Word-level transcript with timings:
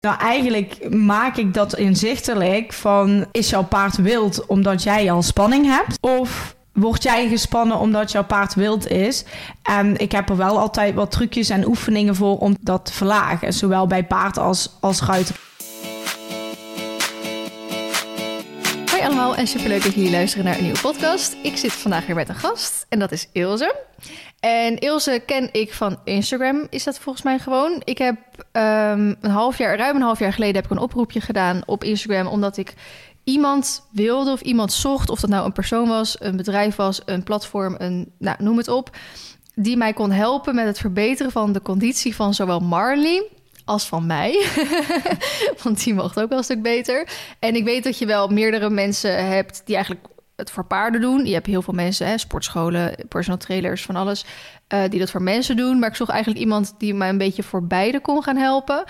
Nou, 0.00 0.18
eigenlijk 0.18 0.94
maak 0.94 1.36
ik 1.36 1.54
dat 1.54 1.76
inzichtelijk 1.76 2.72
van... 2.72 3.26
is 3.30 3.50
jouw 3.50 3.64
paard 3.64 3.96
wild 3.96 4.46
omdat 4.46 4.82
jij 4.82 5.12
al 5.12 5.22
spanning 5.22 5.66
hebt? 5.66 5.98
Of 6.00 6.56
word 6.72 7.02
jij 7.02 7.28
gespannen 7.28 7.78
omdat 7.78 8.12
jouw 8.12 8.24
paard 8.24 8.54
wild 8.54 8.88
is? 8.88 9.24
En 9.62 9.98
ik 9.98 10.12
heb 10.12 10.28
er 10.28 10.36
wel 10.36 10.58
altijd 10.58 10.94
wat 10.94 11.10
trucjes 11.10 11.48
en 11.48 11.66
oefeningen 11.66 12.14
voor 12.14 12.38
om 12.38 12.56
dat 12.60 12.84
te 12.84 12.92
verlagen. 12.92 13.52
Zowel 13.52 13.86
bij 13.86 14.04
paard 14.04 14.38
als, 14.38 14.76
als 14.80 15.02
ruiter. 15.02 15.49
Hoi 19.00 19.12
allemaal 19.12 19.36
en 19.36 19.46
superleuk 19.46 19.82
dat 19.82 19.94
jullie 19.94 20.10
luisteren 20.10 20.44
naar 20.44 20.56
een 20.56 20.62
nieuwe 20.62 20.80
podcast. 20.80 21.36
Ik 21.42 21.56
zit 21.56 21.72
vandaag 21.72 22.06
weer 22.06 22.14
met 22.14 22.28
een 22.28 22.34
gast 22.34 22.86
en 22.88 22.98
dat 22.98 23.12
is 23.12 23.28
Ilse. 23.32 23.74
En 24.40 24.78
Ilse 24.78 25.22
ken 25.26 25.48
ik 25.52 25.72
van 25.72 25.98
Instagram, 26.04 26.66
is 26.70 26.84
dat 26.84 26.98
volgens 26.98 27.24
mij 27.24 27.38
gewoon. 27.38 27.82
Ik 27.84 27.98
heb 27.98 28.16
ehm, 28.52 29.14
een 29.20 29.30
half 29.30 29.58
jaar, 29.58 29.76
ruim 29.76 29.96
een 29.96 30.02
half 30.02 30.18
jaar 30.18 30.32
geleden 30.32 30.54
heb 30.54 30.64
ik 30.64 30.70
een 30.70 30.78
oproepje 30.78 31.20
gedaan 31.20 31.62
op 31.66 31.84
Instagram... 31.84 32.26
omdat 32.26 32.56
ik 32.56 32.74
iemand 33.24 33.88
wilde 33.92 34.32
of 34.32 34.40
iemand 34.40 34.72
zocht, 34.72 35.10
of 35.10 35.20
dat 35.20 35.30
nou 35.30 35.44
een 35.44 35.52
persoon 35.52 35.88
was, 35.88 36.16
een 36.20 36.36
bedrijf 36.36 36.76
was, 36.76 37.00
een 37.04 37.22
platform, 37.22 37.74
een, 37.78 38.12
nou, 38.18 38.36
noem 38.42 38.56
het 38.56 38.68
op... 38.68 38.96
die 39.54 39.76
mij 39.76 39.92
kon 39.92 40.10
helpen 40.10 40.54
met 40.54 40.66
het 40.66 40.78
verbeteren 40.78 41.32
van 41.32 41.52
de 41.52 41.62
conditie 41.62 42.14
van 42.14 42.34
zowel 42.34 42.60
Marley 42.60 43.28
als 43.64 43.88
van 43.88 44.06
mij. 44.06 44.46
Want 45.62 45.84
die 45.84 45.94
mocht 45.94 46.20
ook 46.20 46.28
wel 46.28 46.38
een 46.38 46.44
stuk 46.44 46.62
beter. 46.62 47.08
En 47.38 47.54
ik 47.54 47.64
weet 47.64 47.84
dat 47.84 47.98
je 47.98 48.06
wel 48.06 48.28
meerdere 48.28 48.70
mensen 48.70 49.26
hebt 49.26 49.62
die 49.64 49.74
eigenlijk 49.74 50.06
het 50.36 50.50
voor 50.50 50.64
paarden 50.64 51.00
doen. 51.00 51.26
Je 51.26 51.34
hebt 51.34 51.46
heel 51.46 51.62
veel 51.62 51.74
mensen, 51.74 52.06
hè, 52.06 52.18
sportscholen, 52.18 52.94
personal 53.08 53.38
trailers, 53.38 53.82
van 53.82 53.96
alles, 53.96 54.24
uh, 54.74 54.82
die 54.88 54.98
dat 54.98 55.10
voor 55.10 55.22
mensen 55.22 55.56
doen. 55.56 55.78
Maar 55.78 55.88
ik 55.88 55.96
zocht 55.96 56.10
eigenlijk 56.10 56.42
iemand 56.42 56.74
die 56.78 56.94
mij 56.94 57.08
een 57.08 57.18
beetje 57.18 57.42
voor 57.42 57.66
beide 57.66 58.00
kon 58.00 58.22
gaan 58.22 58.36
helpen. 58.36 58.84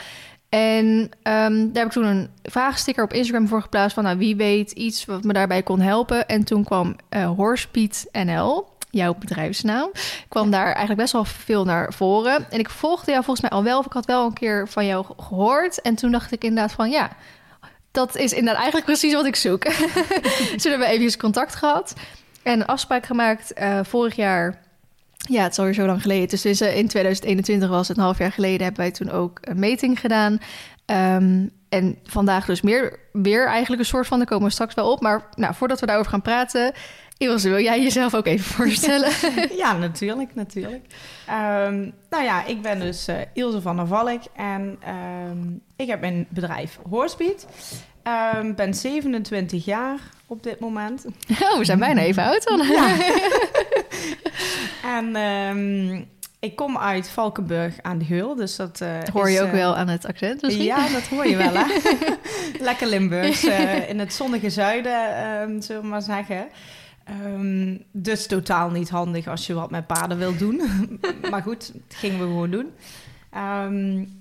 En 0.48 0.86
um, 0.86 1.72
daar 1.72 1.82
heb 1.82 1.86
ik 1.86 1.92
toen 1.92 2.04
een 2.04 2.30
vraagsticker 2.42 3.04
op 3.04 3.12
Instagram 3.12 3.48
voor 3.48 3.62
geplaatst 3.62 3.94
van... 3.94 4.04
nou, 4.04 4.18
wie 4.18 4.36
weet 4.36 4.70
iets 4.70 5.04
wat 5.04 5.24
me 5.24 5.32
daarbij 5.32 5.62
kon 5.62 5.80
helpen. 5.80 6.28
En 6.28 6.44
toen 6.44 6.64
kwam 6.64 6.96
uh, 7.10 7.30
Horsepeed 7.30 8.08
NL, 8.12 8.66
jouw 8.90 9.14
bedrijfsnaam, 9.14 9.90
kwam 10.28 10.50
daar 10.50 10.64
eigenlijk 10.66 10.96
best 10.96 11.12
wel 11.12 11.24
veel 11.24 11.64
naar 11.64 11.92
voren. 11.92 12.46
En 12.50 12.58
ik 12.58 12.70
volgde 12.70 13.10
jou 13.10 13.24
volgens 13.24 13.48
mij 13.48 13.58
al 13.58 13.64
wel, 13.64 13.78
of 13.78 13.86
ik 13.86 13.92
had 13.92 14.06
wel 14.06 14.26
een 14.26 14.32
keer 14.32 14.68
van 14.68 14.86
jou 14.86 15.06
gehoord. 15.18 15.80
En 15.80 15.94
toen 15.94 16.10
dacht 16.10 16.32
ik 16.32 16.44
inderdaad 16.44 16.72
van, 16.72 16.90
ja, 16.90 17.10
dat 17.90 18.16
is 18.16 18.32
inderdaad 18.32 18.62
eigenlijk 18.62 18.86
precies 18.86 19.14
wat 19.14 19.26
ik 19.26 19.36
zoek. 19.36 19.62
Toen 20.60 20.70
hebben 20.70 20.88
we 20.88 20.94
even 20.94 21.18
contact 21.18 21.54
gehad 21.54 21.94
en 22.42 22.60
een 22.60 22.66
afspraak 22.66 23.06
gemaakt 23.06 23.52
uh, 23.60 23.80
vorig 23.82 24.16
jaar. 24.16 24.62
Ja, 25.16 25.42
het 25.42 25.52
is 25.52 25.58
alweer 25.58 25.74
zo 25.74 25.86
lang 25.86 26.02
geleden. 26.02 26.28
Dus 26.28 26.44
in 26.44 26.88
2021 26.88 27.68
was 27.68 27.88
het 27.88 27.96
een 27.96 28.02
half 28.02 28.18
jaar 28.18 28.32
geleden. 28.32 28.62
Hebben 28.62 28.80
wij 28.80 28.90
toen 28.90 29.10
ook 29.10 29.38
een 29.40 29.58
meting 29.58 30.00
gedaan. 30.00 30.40
Um, 30.86 31.50
en 31.68 31.98
vandaag 32.04 32.46
dus 32.46 32.60
meer, 32.60 32.98
weer 33.12 33.46
eigenlijk 33.46 33.82
een 33.82 33.88
soort 33.88 34.06
van, 34.06 34.18
daar 34.18 34.26
komen 34.26 34.46
we 34.46 34.52
straks 34.52 34.74
wel 34.74 34.92
op. 34.92 35.00
Maar 35.00 35.28
nou, 35.34 35.54
voordat 35.54 35.80
we 35.80 35.86
daarover 35.86 36.10
gaan 36.10 36.22
praten, 36.22 36.72
Ilse, 37.20 37.48
wil 37.48 37.60
jij 37.60 37.82
jezelf 37.82 38.14
ook 38.14 38.26
even 38.26 38.44
voorstellen? 38.44 39.10
ja, 39.62 39.76
natuurlijk, 39.76 40.34
natuurlijk. 40.34 40.84
Um, 41.28 41.92
nou 42.10 42.24
ja, 42.24 42.44
ik 42.44 42.62
ben 42.62 42.80
dus 42.80 43.08
uh, 43.08 43.16
Ilse 43.32 43.60
van 43.60 43.76
der 43.76 43.86
Valk 43.86 44.22
en 44.36 44.78
um, 45.30 45.60
ik 45.76 45.88
heb 45.88 46.02
een 46.02 46.26
bedrijf 46.28 46.78
Horsebeat. 46.88 47.46
Um, 48.34 48.54
ben 48.54 48.74
27 48.74 49.64
jaar 49.64 49.98
op 50.26 50.42
dit 50.42 50.60
moment. 50.60 51.04
Oh, 51.42 51.58
we 51.58 51.64
zijn 51.64 51.78
bijna 51.78 52.00
even 52.00 52.22
oud 52.22 52.44
dan. 52.44 52.66
Ja. 52.66 52.96
en 54.98 55.16
ik 56.40 56.56
kom 56.56 56.78
uit 56.78 57.08
Valkenburg 57.08 57.74
aan 57.82 57.98
de 57.98 58.04
Geul, 58.04 58.34
dus 58.34 58.56
dat 58.56 58.80
uh, 58.82 58.88
hoor 59.12 59.30
je 59.30 59.34
is, 59.34 59.40
ook 59.40 59.46
uh, 59.46 59.52
wel 59.52 59.76
aan 59.76 59.88
het 59.88 60.06
accent 60.06 60.42
misschien? 60.42 60.64
Ja, 60.64 60.88
dat 60.88 61.06
hoor 61.06 61.26
je 61.26 61.36
wel, 61.36 61.52
hè? 61.54 61.64
Lekker 62.68 62.86
Limburgs, 62.86 63.44
in 63.88 63.98
het 63.98 64.14
zonnige 64.14 64.50
zuiden, 64.50 65.62
zullen 65.62 65.82
we 65.82 65.88
maar 65.88 66.02
zeggen. 66.02 66.48
Um, 67.10 67.84
dus 67.92 68.26
totaal 68.26 68.70
niet 68.70 68.90
handig 68.90 69.26
als 69.26 69.46
je 69.46 69.54
wat 69.54 69.70
met 69.70 69.86
paarden 69.86 70.18
wilt 70.18 70.38
doen. 70.38 70.60
maar 71.30 71.42
goed, 71.42 71.72
dat 71.72 71.96
gingen 71.96 72.18
we 72.18 72.24
gewoon 72.24 72.50
doen. 72.50 72.70
Um, 73.36 74.18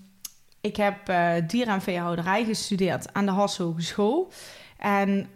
ik 0.62 0.76
heb 0.76 1.10
uh, 1.10 1.68
en 1.68 1.82
veehouderij 1.82 2.46
gestudeerd 2.46 3.14
aan 3.14 3.26
de 3.26 3.32
Haas 3.32 3.58
Hogeschool. 3.58 4.32
En 4.80 5.28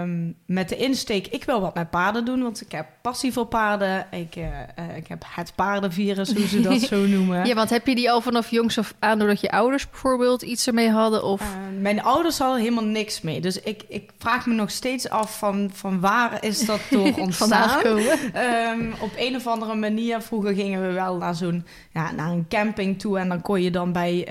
um, 0.00 0.34
met 0.46 0.68
de 0.68 0.76
insteek, 0.76 1.26
ik 1.26 1.44
wil 1.44 1.60
wat 1.60 1.74
met 1.74 1.90
paarden 1.90 2.24
doen, 2.24 2.42
want 2.42 2.60
ik 2.60 2.72
heb 2.72 2.86
passie 3.02 3.32
voor 3.32 3.46
paarden. 3.46 4.06
Ik, 4.10 4.36
uh, 4.36 4.44
uh, 4.44 4.96
ik 4.96 5.06
heb 5.08 5.24
het 5.28 5.52
paardenvirus, 5.54 6.32
hoe 6.32 6.46
ze 6.46 6.60
dat 6.60 6.80
zo 6.92 7.06
noemen. 7.06 7.46
Ja, 7.46 7.54
want 7.54 7.70
heb 7.70 7.86
je 7.86 7.94
die 7.94 8.10
al 8.10 8.20
vanaf 8.20 8.50
jongs 8.50 8.78
af 8.78 8.94
aan, 8.98 9.18
doordat 9.18 9.40
je 9.40 9.50
ouders 9.50 9.90
bijvoorbeeld 9.90 10.42
iets 10.42 10.66
ermee 10.66 10.90
hadden? 10.90 11.24
Of? 11.24 11.40
Uh, 11.40 11.48
mijn 11.80 12.02
ouders 12.02 12.38
hadden 12.38 12.60
helemaal 12.60 12.84
niks 12.84 13.20
mee. 13.20 13.40
Dus 13.40 13.60
ik, 13.60 13.84
ik 13.88 14.10
vraag 14.18 14.46
me 14.46 14.54
nog 14.54 14.70
steeds 14.70 15.08
af 15.08 15.38
van, 15.38 15.70
van 15.74 16.00
waar 16.00 16.44
is 16.44 16.66
dat 16.66 16.80
door 16.90 17.14
ontstaan? 17.18 17.86
um, 17.86 18.92
op 19.00 19.12
een 19.16 19.36
of 19.36 19.46
andere 19.46 19.74
manier, 19.74 20.20
vroeger 20.20 20.54
gingen 20.54 20.86
we 20.86 20.92
wel 20.92 21.16
naar 21.16 21.34
zo'n 21.34 21.66
ja, 21.92 22.12
naar 22.12 22.30
een 22.30 22.48
camping 22.48 22.98
toe. 22.98 23.18
En 23.18 23.28
dan 23.28 23.40
kon 23.40 23.62
je 23.62 23.70
dan 23.70 23.92
bij 23.92 24.28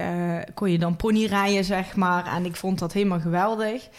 kon 0.53 0.72
je 0.72 0.77
dan 0.77 0.95
ponyrijden, 0.95 1.63
zeg 1.63 1.95
maar. 1.95 2.25
En 2.35 2.45
ik 2.45 2.56
vond 2.56 2.79
dat 2.79 2.94
helemaal 2.94 3.19
geweldig. 3.19 3.89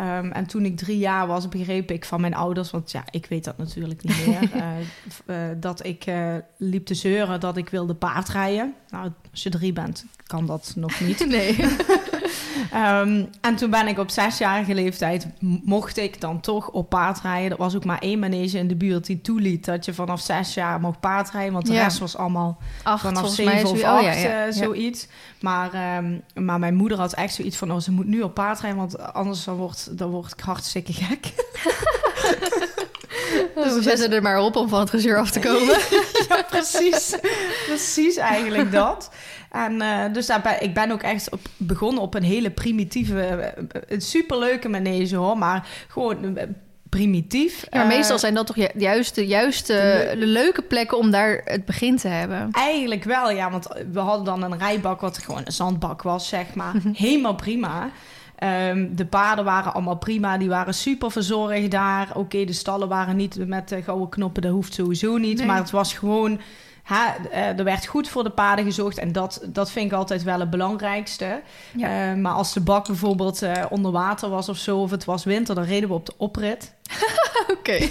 Um, 0.00 0.32
en 0.32 0.46
toen 0.46 0.64
ik 0.64 0.76
drie 0.76 0.98
jaar 0.98 1.26
was, 1.26 1.48
begreep 1.48 1.90
ik 1.90 2.04
van 2.04 2.20
mijn 2.20 2.34
ouders, 2.34 2.70
want 2.70 2.90
ja, 2.90 3.04
ik 3.10 3.26
weet 3.26 3.44
dat 3.44 3.58
natuurlijk 3.58 4.02
niet 4.02 4.26
meer, 4.26 4.50
uh, 4.54 5.50
uh, 5.50 5.56
dat 5.60 5.84
ik 5.84 6.06
uh, 6.06 6.34
liep 6.56 6.86
te 6.86 6.94
zeuren 6.94 7.40
dat 7.40 7.56
ik 7.56 7.68
wilde 7.68 7.94
paardrijden. 7.94 8.74
Nou, 8.88 9.10
als 9.30 9.42
je 9.42 9.50
drie 9.50 9.72
bent, 9.72 10.04
kan 10.26 10.46
dat 10.46 10.72
nog 10.76 11.00
niet. 11.00 11.26
Nee. 11.36 11.56
Um, 12.74 13.28
en 13.40 13.56
toen 13.56 13.70
ben 13.70 13.86
ik 13.86 13.98
op 13.98 14.10
zesjarige 14.10 14.74
leeftijd, 14.74 15.26
mocht 15.64 15.96
ik 15.96 16.20
dan 16.20 16.40
toch 16.40 16.68
op 16.68 16.88
paard 16.88 17.20
rijden. 17.20 17.50
Er 17.50 17.56
was 17.56 17.76
ook 17.76 17.84
maar 17.84 17.98
één 17.98 18.18
manege 18.18 18.58
in 18.58 18.68
de 18.68 18.76
buurt 18.76 19.06
die 19.06 19.20
toeliet 19.20 19.64
dat 19.64 19.84
je 19.84 19.94
vanaf 19.94 20.20
zes 20.20 20.54
jaar 20.54 20.80
mocht 20.80 21.00
paardrijden. 21.00 21.52
Want 21.52 21.66
de 21.66 21.72
ja. 21.72 21.82
rest 21.82 21.98
was 21.98 22.16
allemaal 22.16 22.58
acht, 22.82 23.00
vanaf 23.00 23.28
zeven 23.28 23.70
of 23.70 23.82
acht, 23.82 23.98
oh, 23.98 24.02
ja, 24.02 24.12
ja. 24.12 24.52
zoiets. 24.52 25.08
Maar, 25.40 25.98
um, 25.98 26.22
maar 26.44 26.58
mijn 26.58 26.74
moeder 26.74 26.98
had 26.98 27.12
echt 27.12 27.34
zoiets 27.34 27.56
van, 27.56 27.72
oh, 27.72 27.78
ze 27.78 27.92
moet 27.92 28.06
nu 28.06 28.22
op 28.22 28.34
paard 28.34 28.60
rijden, 28.60 28.78
want 28.78 29.12
anders 29.12 29.44
dan 29.44 29.56
wordt, 29.56 29.98
dan 29.98 30.10
word 30.10 30.32
ik 30.32 30.40
hartstikke 30.40 30.92
gek. 30.92 31.32
Dus 33.54 33.74
we 33.74 33.82
zetten 33.82 34.12
er 34.12 34.22
maar 34.22 34.40
op 34.40 34.56
om 34.56 34.68
van 34.68 34.80
het 34.80 34.90
gezeur 34.90 35.18
af 35.18 35.30
te 35.30 35.40
komen. 35.40 35.78
ja, 36.28 36.42
precies. 36.50 37.16
precies 37.66 38.16
eigenlijk 38.16 38.72
dat. 38.72 39.10
En 39.56 39.72
uh, 39.72 40.12
dus 40.12 40.26
daarbij, 40.26 40.58
ik 40.60 40.74
ben 40.74 40.90
ook 40.90 41.02
echt 41.02 41.30
op, 41.30 41.40
begonnen 41.56 42.02
op 42.02 42.14
een 42.14 42.22
hele 42.22 42.50
primitieve, 42.50 43.54
uh, 43.90 44.00
superleuke 44.00 44.68
manege 44.68 45.16
hoor, 45.16 45.38
maar 45.38 45.68
gewoon 45.88 46.24
uh, 46.24 46.42
primitief. 46.88 47.66
Ja, 47.70 47.78
maar 47.78 47.86
meestal 47.86 48.18
zijn 48.18 48.34
dat 48.34 48.46
toch 48.46 48.56
ju 48.56 48.68
juist 48.74 49.14
de, 49.14 49.26
juist 49.26 49.66
de, 49.66 50.14
de 50.18 50.26
leuke 50.26 50.62
plekken 50.62 50.98
om 50.98 51.10
daar 51.10 51.40
het 51.44 51.64
begin 51.64 51.96
te 51.96 52.08
hebben. 52.08 52.48
Eigenlijk 52.52 53.04
wel, 53.04 53.30
ja, 53.30 53.50
want 53.50 53.68
we 53.92 53.98
hadden 53.98 54.24
dan 54.24 54.42
een 54.42 54.58
rijbak 54.58 55.00
wat 55.00 55.18
gewoon 55.18 55.42
een 55.44 55.52
zandbak 55.52 56.02
was, 56.02 56.28
zeg 56.28 56.54
maar. 56.54 56.74
Helemaal 56.92 57.34
prima. 57.34 57.90
Um, 58.68 58.96
de 58.96 59.06
paarden 59.06 59.44
waren 59.44 59.74
allemaal 59.74 59.96
prima, 59.96 60.38
die 60.38 60.48
waren 60.48 60.74
super 60.74 61.10
verzorgd 61.10 61.70
daar. 61.70 62.08
Oké, 62.08 62.18
okay, 62.18 62.44
de 62.44 62.52
stallen 62.52 62.88
waren 62.88 63.16
niet 63.16 63.46
met 63.46 63.68
de 63.68 63.82
gouden 63.82 64.08
knoppen, 64.08 64.42
dat 64.42 64.52
hoeft 64.52 64.74
sowieso 64.74 65.16
niet. 65.16 65.38
Nee. 65.38 65.46
Maar 65.46 65.58
het 65.58 65.70
was 65.70 65.94
gewoon, 65.94 66.40
ha, 66.86 67.16
er 67.30 67.64
werd 67.64 67.86
goed 67.86 68.08
voor 68.08 68.24
de 68.24 68.30
paarden 68.30 68.64
gezorgd. 68.64 68.98
En 68.98 69.12
dat, 69.12 69.40
dat 69.46 69.70
vind 69.70 69.86
ik 69.92 69.98
altijd 69.98 70.22
wel 70.22 70.40
het 70.40 70.50
belangrijkste. 70.50 71.42
Ja. 71.76 72.10
Uh, 72.10 72.16
maar 72.20 72.32
als 72.32 72.52
de 72.52 72.60
bak 72.60 72.86
bijvoorbeeld 72.86 73.42
uh, 73.42 73.64
onder 73.68 73.92
water 73.92 74.28
was 74.28 74.48
of 74.48 74.56
zo, 74.56 74.78
of 74.78 74.90
het 74.90 75.04
was 75.04 75.24
winter, 75.24 75.54
dan 75.54 75.64
reden 75.64 75.88
we 75.88 75.94
op 75.94 76.06
de 76.06 76.14
oprit. 76.16 76.74
Oké. 77.58 77.78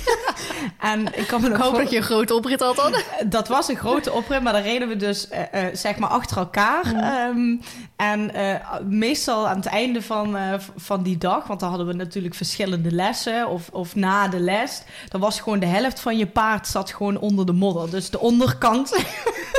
En 0.79 1.07
ik 1.13 1.27
kan 1.27 1.41
me 1.41 1.47
nog 1.47 1.57
ik 1.57 1.63
hoop 1.63 1.73
voor... 1.73 1.81
dat 1.81 1.91
je 1.91 1.97
een 1.97 2.03
grote 2.03 2.33
oprit 2.33 2.59
had 2.59 2.75
dan. 2.75 2.95
dat 3.25 3.47
was 3.47 3.67
een 3.67 3.77
grote 3.77 4.11
oprit, 4.11 4.41
maar 4.41 4.53
dan 4.53 4.61
reden 4.61 4.87
we 4.87 4.95
dus 4.95 5.27
uh, 5.31 5.63
uh, 5.63 5.75
zeg 5.75 5.97
maar 5.97 6.09
achter 6.09 6.37
elkaar. 6.37 6.85
Mm. 6.85 7.37
Um, 7.37 7.61
en 7.95 8.31
uh, 8.35 8.55
meestal 8.83 9.47
aan 9.47 9.55
het 9.55 9.65
einde 9.65 10.01
van, 10.01 10.37
van 10.75 11.03
die 11.03 11.17
dag, 11.17 11.47
want 11.47 11.59
dan 11.59 11.69
hadden 11.69 11.87
we 11.87 11.93
natuurlijk 11.93 12.35
verschillende 12.35 12.91
lessen 12.91 13.47
of, 13.47 13.69
of 13.71 13.95
na 13.95 14.27
de 14.27 14.39
les, 14.39 14.83
dan 15.09 15.21
was 15.21 15.39
gewoon 15.39 15.59
de 15.59 15.65
helft 15.65 15.99
van 15.99 16.17
je 16.17 16.27
paard 16.27 16.67
zat 16.67 16.93
gewoon 16.93 17.19
onder 17.19 17.45
de 17.45 17.53
modder. 17.53 17.89
Dus 17.89 18.09
de 18.09 18.19
onderkant. 18.19 18.95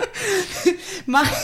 maar, 1.12 1.42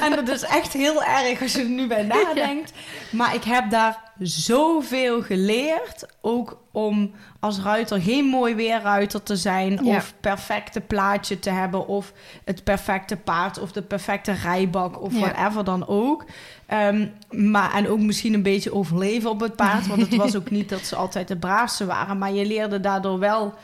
en 0.00 0.10
dat 0.10 0.28
is 0.28 0.42
echt 0.42 0.72
heel 0.72 1.04
erg 1.04 1.42
als 1.42 1.52
je 1.52 1.58
er 1.58 1.68
nu 1.68 1.86
bij 1.86 2.02
nadenkt. 2.02 2.72
Maar 3.10 3.34
ik 3.34 3.44
heb 3.44 3.70
daar 3.70 3.98
zoveel 4.18 5.22
geleerd. 5.22 6.06
Ook 6.20 6.58
om 6.72 7.12
als 7.40 7.60
ruiter 7.60 8.00
geen 8.00 8.24
mooi 8.24 8.54
weerruiter 8.54 9.22
te 9.22 9.36
zijn. 9.36 9.84
Ja. 9.84 9.96
Of 9.96 10.14
perfecte 10.20 10.80
plaatje 10.80 11.38
te 11.38 11.50
hebben. 11.50 11.86
Of 11.86 12.12
het 12.44 12.64
perfecte 12.64 13.16
paard. 13.16 13.58
Of 13.58 13.72
de 13.72 13.82
perfecte 13.82 14.32
rijbak. 14.32 15.02
Of 15.02 15.12
ja. 15.12 15.18
whatever 15.18 15.64
dan 15.64 15.86
ook. 15.86 16.24
Um, 16.72 17.12
maar, 17.30 17.74
en 17.74 17.88
ook 17.88 18.00
misschien 18.00 18.34
een 18.34 18.42
beetje 18.42 18.74
overleven 18.74 19.30
op 19.30 19.40
het 19.40 19.56
paard. 19.56 19.86
Want 19.86 20.00
het 20.00 20.16
was 20.16 20.36
ook 20.36 20.50
niet 20.50 20.68
dat 20.68 20.80
ze 20.80 20.96
altijd 20.96 21.28
de 21.28 21.36
braafste 21.36 21.86
waren. 21.86 22.18
Maar 22.18 22.32
je 22.32 22.46
leerde 22.46 22.80
daardoor 22.80 23.18
wel 23.18 23.54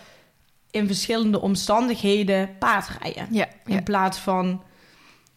in 0.71 0.87
verschillende 0.87 1.41
omstandigheden 1.41 2.51
paardrijden. 2.59 3.27
Ja, 3.31 3.47
in 3.67 3.83
plaats 3.83 4.19
van, 4.19 4.63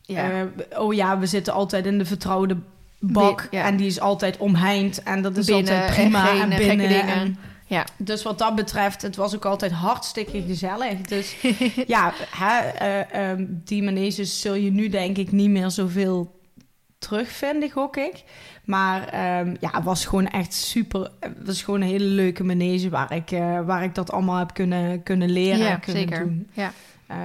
ja. 0.02 0.42
Uh, 0.42 0.48
oh 0.78 0.94
ja, 0.94 1.20
we 1.20 1.26
zitten 1.26 1.54
altijd 1.54 1.86
in 1.86 1.98
de 1.98 2.06
vertrouwde 2.06 2.58
bak. 3.00 3.48
En 3.52 3.78
die 3.78 3.88
is 3.88 4.00
altijd 4.00 4.38
omheind. 4.38 5.04
En 5.04 5.22
dat 5.22 5.38
is 5.38 5.52
altijd 5.52 5.94
prima. 5.94 6.30
En, 6.30 6.52
en 6.52 6.58
binnen. 6.58 7.08
En, 7.08 7.38
ja. 7.66 7.86
Dus 7.98 8.24
wat 8.24 8.38
dat 8.38 8.56
betreft, 8.56 9.02
het 9.02 9.16
was 9.16 9.36
ook 9.36 9.46
altijd 9.46 9.72
hartstikke 9.72 10.42
gezellig. 10.42 11.02
Dus 11.02 11.36
ja, 11.88 12.14
hè, 12.30 13.06
uh, 13.16 13.30
um, 13.30 13.62
die 13.66 13.84
maneges 13.84 14.42
zul 14.42 14.54
je 14.54 14.72
nu 14.72 14.90
denk 14.90 15.18
ik 15.18 15.32
niet 15.32 15.50
meer 15.50 15.70
zoveel 15.70 16.42
terugvinden, 16.98 17.72
gok 17.72 17.98
ik. 17.98 18.24
Maar 18.64 19.02
um, 19.40 19.56
ja, 19.60 19.70
het 19.72 19.84
was 19.84 20.06
gewoon 20.06 20.28
echt 20.28 20.54
super. 20.54 21.12
Het 21.20 21.46
was 21.46 21.62
gewoon 21.62 21.82
een 21.82 21.88
hele 21.88 22.06
leuke 22.06 22.44
manege 22.44 22.90
waar 22.90 23.14
ik, 23.14 23.32
uh, 23.32 23.66
waar 23.66 23.84
ik 23.84 23.96
dat 23.96 24.12
allemaal 24.12 24.38
heb 24.38 24.54
kunnen, 24.54 25.04
kunnen 25.04 25.30
leren. 25.30 25.66
Ja, 25.66 25.76
kunnen 25.76 26.02
zeker. 26.02 26.20
Doen. 26.20 26.48
Ja. 26.54 26.72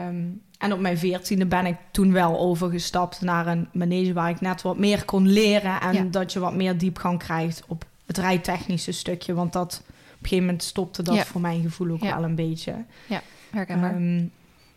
Um, 0.09 0.43
en 0.59 0.73
op 0.73 0.81
mijn 0.81 0.99
veertiende 0.99 1.47
ben 1.47 1.67
ik 1.67 1.77
toen 1.91 2.13
wel 2.13 2.39
overgestapt 2.39 3.21
naar 3.21 3.47
een 3.47 3.69
manege 3.73 4.13
waar 4.13 4.31
ik 4.31 4.41
net 4.41 4.63
wat 4.63 4.79
meer 4.79 5.05
kon 5.05 5.29
leren. 5.29 5.81
En 5.81 6.11
dat 6.11 6.33
je 6.33 6.39
wat 6.39 6.55
meer 6.55 6.79
diepgang 6.79 7.19
krijgt 7.19 7.63
op 7.67 7.85
het 8.07 8.19
rijtechnische 8.19 8.93
stukje. 8.93 9.35
Want 9.35 9.53
dat 9.53 9.83
op 9.87 9.89
een 9.89 10.29
gegeven 10.29 10.45
moment 10.45 10.63
stopte 10.63 11.03
dat 11.03 11.19
voor 11.19 11.41
mijn 11.41 11.63
gevoel 11.63 11.91
ook 11.91 12.01
wel 12.01 12.25
een 12.25 12.35
beetje. 12.35 12.75
Ja, 13.07 13.23
herkenbaar. 13.51 13.95
Um, 13.95 14.31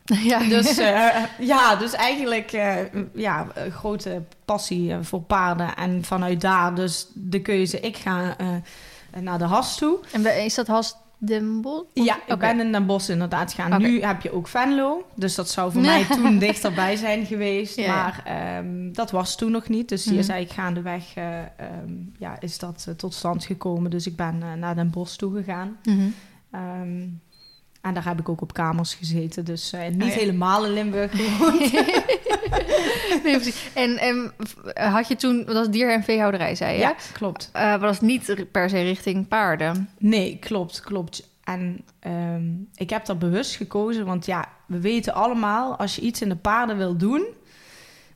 ja. 0.32 0.40
Dus, 0.40 0.80
uh, 0.80 1.16
ja, 1.54 1.76
dus 1.76 1.94
eigenlijk 1.94 2.54
uh, 2.54 2.76
ja, 3.14 3.48
een 3.54 3.72
grote 3.72 4.22
passie 4.46 4.96
voor 5.02 5.22
paarden. 5.22 5.76
En 5.76 6.04
vanuit 6.04 6.42
daar 6.42 6.76
dus 6.76 7.08
de 7.14 7.42
keuze, 7.42 7.80
ik 7.80 7.98
ga 7.98 8.36
naar 9.20 9.38
de 9.38 9.46
has 9.46 9.78
toe. 9.78 10.00
En 10.12 10.44
is 10.44 10.56
dat 10.56 10.68
has 10.68 10.96
Den 11.24 11.62
Bosch? 11.62 11.86
Ja, 11.94 12.20
ik 12.28 12.38
ben 12.38 12.60
in 12.60 12.72
Den 12.72 12.86
Bosch 12.86 13.10
inderdaad 13.10 13.54
gaan. 13.54 13.82
Nu 13.82 14.02
heb 14.02 14.22
je 14.22 14.34
ook 14.34 14.48
Venlo. 14.48 15.06
Dus 15.16 15.36
dat 15.36 15.50
zou 15.50 15.72
voor 15.72 15.82
mij 15.92 16.06
toen 16.06 16.38
dichterbij 16.38 16.96
zijn 16.96 17.26
geweest. 17.26 17.88
maar 17.88 18.24
um, 18.58 18.94
dat 18.94 19.12
was 19.12 19.36
toen 19.36 19.52
nog 19.52 19.70
niet. 19.70 19.90
Dus 19.90 20.06
hier 20.06 20.14
mm. 20.14 20.24
zei 20.24 20.44
ik 20.44 20.52
gaandeweg... 20.52 21.16
Uh, 21.18 21.40
um, 21.84 22.14
ja, 22.18 22.40
is 22.40 22.58
dat 22.58 22.86
uh, 22.90 22.96
tot 22.96 23.14
stand 23.14 23.46
gekomen. 23.46 23.92
Dus 23.92 24.08
ik 24.08 24.16
ben 24.16 24.36
uh, 24.44 24.54
naar 24.54 24.76
Den 24.76 24.90
Bosch 24.90 25.16
toe 25.16 25.36
gegaan. 25.36 25.78
Mm 25.84 25.98
-hmm. 26.00 26.14
um, 26.82 27.22
en 27.82 27.94
daar 27.94 28.06
heb 28.06 28.20
ik 28.20 28.30
ook 28.30 28.42
op 28.42 28.54
kamers 28.54 28.94
gezeten. 28.94 29.46
Dus 29.46 29.72
niet 29.72 30.04
oh, 30.04 30.08
ja. 30.08 30.14
helemaal 30.14 30.66
in 30.66 30.74
Limburg 30.74 31.12
gewoond. 31.14 31.60
nee, 33.24 33.34
precies. 33.34 33.70
En, 33.74 33.98
en 33.98 34.34
had 34.92 35.08
je 35.08 35.16
toen... 35.16 35.46
Dat 35.46 35.56
was 35.56 35.70
dier- 35.70 35.92
en 35.92 36.04
veehouderij, 36.04 36.56
zei 36.56 36.74
je? 36.74 36.80
Ja, 36.80 36.96
klopt. 37.14 37.52
Uh, 37.56 37.80
was 37.80 38.02
niet 38.02 38.52
per 38.52 38.70
se 38.70 38.82
richting 38.82 39.28
paarden? 39.28 39.90
Nee, 39.98 40.38
klopt, 40.40 40.82
klopt. 40.82 41.30
En 41.44 41.82
um, 42.08 42.70
ik 42.76 42.90
heb 42.90 43.06
dat 43.06 43.20
bewust 43.20 43.56
gekozen. 43.56 44.06
Want 44.06 44.26
ja, 44.26 44.50
we 44.66 44.80
weten 44.80 45.14
allemaal... 45.14 45.76
als 45.76 45.96
je 45.96 46.02
iets 46.02 46.22
in 46.22 46.30
de 46.30 46.36
paarden 46.36 46.78
wil 46.78 46.98
doen 46.98 47.26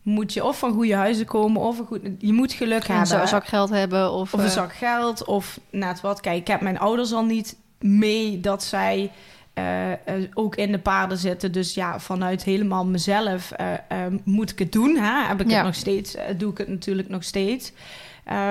moet 0.05 0.33
je 0.33 0.43
of 0.43 0.59
van 0.59 0.73
goede 0.73 0.95
huizen 0.95 1.25
komen 1.25 1.61
of 1.61 1.79
een 1.79 1.85
goed, 1.85 2.01
je 2.19 2.33
moet 2.33 2.53
geluk 2.53 2.87
hebben. 2.87 3.21
Een 3.21 3.27
zak 3.27 3.47
geld 3.47 3.69
hebben 3.69 4.11
of, 4.11 4.33
of 4.33 4.43
een 4.43 4.49
zak 4.49 4.73
geld 4.73 5.25
of 5.25 5.59
net 5.69 6.01
wat. 6.01 6.21
Kijk, 6.21 6.37
ik 6.37 6.47
heb 6.47 6.61
mijn 6.61 6.79
ouders 6.79 7.13
al 7.13 7.23
niet 7.23 7.57
mee 7.79 8.39
dat 8.39 8.63
zij 8.63 9.11
uh, 9.59 9.91
ook 10.33 10.55
in 10.55 10.71
de 10.71 10.79
paarden 10.79 11.17
zitten. 11.17 11.51
Dus 11.51 11.73
ja, 11.73 11.99
vanuit 11.99 12.43
helemaal 12.43 12.85
mezelf 12.85 13.51
uh, 13.61 14.05
moet 14.23 14.51
ik 14.51 14.59
het 14.59 14.71
doen. 14.71 14.95
Hè? 14.97 15.27
Heb 15.27 15.41
ik 15.41 15.49
het 15.49 15.63
nog 15.63 15.75
steeds, 15.75 16.15
doe 16.37 16.51
ik 16.51 16.57
het 16.57 16.67
natuurlijk 16.67 17.09
nog 17.09 17.23
steeds. 17.23 17.71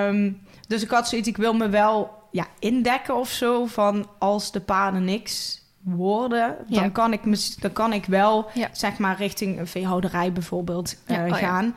Um, 0.07 0.41
dus 0.67 0.83
ik 0.83 0.89
had 0.89 1.07
zoiets, 1.07 1.27
ik 1.27 1.37
wil 1.37 1.53
me 1.53 1.69
wel 1.69 2.23
ja, 2.31 2.47
indekken 2.59 3.15
of 3.15 3.29
zo. 3.29 3.65
Van 3.65 4.07
als 4.19 4.51
de 4.51 4.61
paarden 4.61 5.03
niks 5.03 5.61
worden, 5.81 6.55
dan, 6.67 6.91
kan, 6.91 7.13
ik 7.13 7.25
me, 7.25 7.49
dan 7.59 7.73
kan 7.73 7.93
ik 7.93 8.05
wel 8.05 8.49
ja. 8.53 8.69
zeg 8.71 8.97
maar 8.97 9.17
richting 9.17 9.59
een 9.59 9.67
veehouderij 9.67 10.31
bijvoorbeeld 10.31 10.95
ja. 11.07 11.27
oh, 11.27 11.35
gaan. 11.35 11.75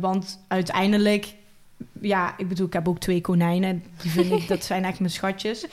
want 0.00 0.44
uiteindelijk 0.48 1.34
ja, 2.00 2.34
ik 2.36 2.48
bedoel, 2.48 2.66
ik 2.66 2.72
heb 2.72 2.88
ook 2.88 2.98
twee 2.98 3.20
konijnen. 3.20 3.84
Die 4.02 4.10
vind 4.10 4.32
ik, 4.32 4.48
dat 4.48 4.64
zijn 4.64 4.84
echt 4.84 4.98
mijn 4.98 5.10
schatjes. 5.10 5.66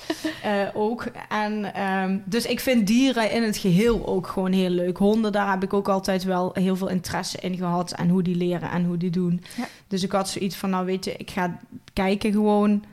Uh, 0.45 0.67
ook. 0.73 1.07
En, 1.29 1.81
um, 1.83 2.23
dus 2.25 2.45
ik 2.45 2.59
vind 2.59 2.87
dieren 2.87 3.31
in 3.31 3.43
het 3.43 3.57
geheel 3.57 4.07
ook 4.07 4.27
gewoon 4.27 4.51
heel 4.51 4.69
leuk. 4.69 4.97
Honden, 4.97 5.31
daar 5.31 5.49
heb 5.49 5.63
ik 5.63 5.73
ook 5.73 5.87
altijd 5.87 6.23
wel 6.23 6.51
heel 6.53 6.75
veel 6.75 6.89
interesse 6.89 7.37
in 7.37 7.57
gehad. 7.57 7.91
En 7.91 8.09
hoe 8.09 8.23
die 8.23 8.35
leren 8.35 8.71
en 8.71 8.85
hoe 8.85 8.97
die 8.97 9.09
doen. 9.09 9.41
Ja. 9.57 9.67
Dus 9.87 10.03
ik 10.03 10.11
had 10.11 10.29
zoiets 10.29 10.55
van, 10.55 10.69
nou 10.69 10.85
weet 10.85 11.05
je, 11.05 11.13
ik 11.17 11.31
ga 11.31 11.59
kijken 11.93 12.31
gewoon 12.31 12.83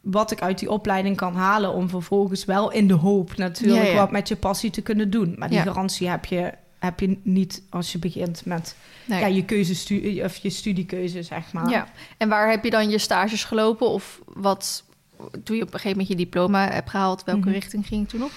wat 0.00 0.30
ik 0.30 0.42
uit 0.42 0.58
die 0.58 0.70
opleiding 0.70 1.16
kan 1.16 1.34
halen... 1.34 1.72
om 1.72 1.88
vervolgens 1.88 2.44
wel 2.44 2.72
in 2.72 2.86
de 2.86 2.94
hoop 2.94 3.36
natuurlijk 3.36 3.84
ja, 3.84 3.90
ja. 3.90 3.96
wat 3.96 4.10
met 4.10 4.28
je 4.28 4.36
passie 4.36 4.70
te 4.70 4.82
kunnen 4.82 5.10
doen. 5.10 5.34
Maar 5.38 5.48
die 5.48 5.58
garantie 5.58 6.08
heb 6.08 6.24
je 6.24 6.52
heb 6.80 7.00
je 7.00 7.18
niet 7.22 7.62
als 7.70 7.92
je 7.92 7.98
begint 7.98 8.44
met 8.44 8.76
ja, 9.04 9.26
je 9.26 9.44
keuzestudie 9.44 10.24
of 10.24 10.36
je 10.36 10.50
studiekeuze, 10.50 11.22
zeg 11.22 11.52
maar. 11.52 11.70
Ja. 11.70 11.88
En 12.16 12.28
waar 12.28 12.50
heb 12.50 12.64
je 12.64 12.70
dan 12.70 12.90
je 12.90 12.98
stages 12.98 13.44
gelopen? 13.44 13.88
Of 13.88 14.20
wat 14.26 14.84
toen 15.44 15.56
je 15.56 15.62
op 15.62 15.72
een 15.72 15.80
gegeven 15.80 15.90
moment 15.90 16.08
je 16.08 16.16
diploma 16.16 16.70
hebt 16.70 16.90
gehaald, 16.90 17.24
welke 17.24 17.40
mhm. 17.40 17.50
richting 17.50 17.86
ging 17.86 18.00
je 18.00 18.18
toen 18.18 18.22
op? 18.22 18.30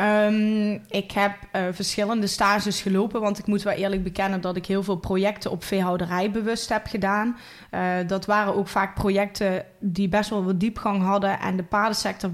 Um, 0.00 0.82
ik 0.88 1.10
heb 1.10 1.32
uh, 1.52 1.62
verschillende 1.70 2.26
stages 2.26 2.80
gelopen, 2.80 3.20
want 3.20 3.38
ik 3.38 3.46
moet 3.46 3.62
wel 3.62 3.72
eerlijk 3.72 4.02
bekennen 4.02 4.40
dat 4.40 4.56
ik 4.56 4.66
heel 4.66 4.82
veel 4.82 4.96
projecten 4.96 5.50
op 5.50 5.64
veehouderij 5.64 6.30
bewust 6.30 6.68
heb 6.68 6.86
gedaan. 6.86 7.36
Uh, 7.70 7.80
dat 8.06 8.26
waren 8.26 8.54
ook 8.54 8.68
vaak 8.68 8.94
projecten 8.94 9.64
die 9.78 10.08
best 10.08 10.30
wel 10.30 10.44
wat 10.44 10.60
diepgang 10.60 11.02
hadden 11.02 11.40
en 11.40 11.56
de 11.56 11.62
paardensector 11.62 12.30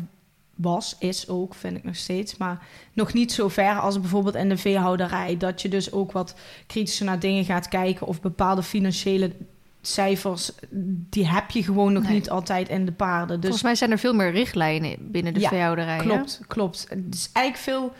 was, 0.55 0.97
is 0.99 1.29
ook, 1.29 1.55
vind 1.55 1.77
ik 1.77 1.85
nog 1.85 1.97
steeds. 1.97 2.37
Maar 2.37 2.67
nog 2.93 3.13
niet 3.13 3.33
zo 3.33 3.49
ver 3.49 3.79
als 3.79 4.01
bijvoorbeeld 4.01 4.35
in 4.35 4.49
de 4.49 4.57
veehouderij. 4.57 5.37
Dat 5.37 5.63
je 5.63 5.69
dus 5.69 5.93
ook 5.93 6.13
wat 6.13 6.35
kritischer 6.67 7.07
naar 7.07 7.19
dingen 7.19 7.45
gaat 7.45 7.69
kijken. 7.69 8.07
Of 8.07 8.21
bepaalde 8.21 8.63
financiële 8.63 9.33
cijfers, 9.81 10.51
die 11.11 11.29
heb 11.29 11.51
je 11.51 11.63
gewoon 11.63 11.93
nog 11.93 12.09
niet 12.09 12.31
altijd 12.31 12.69
in 12.69 12.85
de 12.85 12.93
paarden. 12.93 13.37
Dus... 13.37 13.45
Volgens 13.45 13.63
mij 13.63 13.75
zijn 13.75 13.91
er 13.91 13.99
veel 13.99 14.15
meer 14.15 14.31
richtlijnen 14.31 14.97
binnen 15.01 15.35
de 15.35 15.41
ja, 15.41 15.49
veehouderij. 15.49 15.99
Klopt, 15.99 16.41
klopt. 16.47 16.87
Het 16.89 17.15
is 17.15 17.31
eigenlijk 17.33 17.65
veel... 17.65 17.93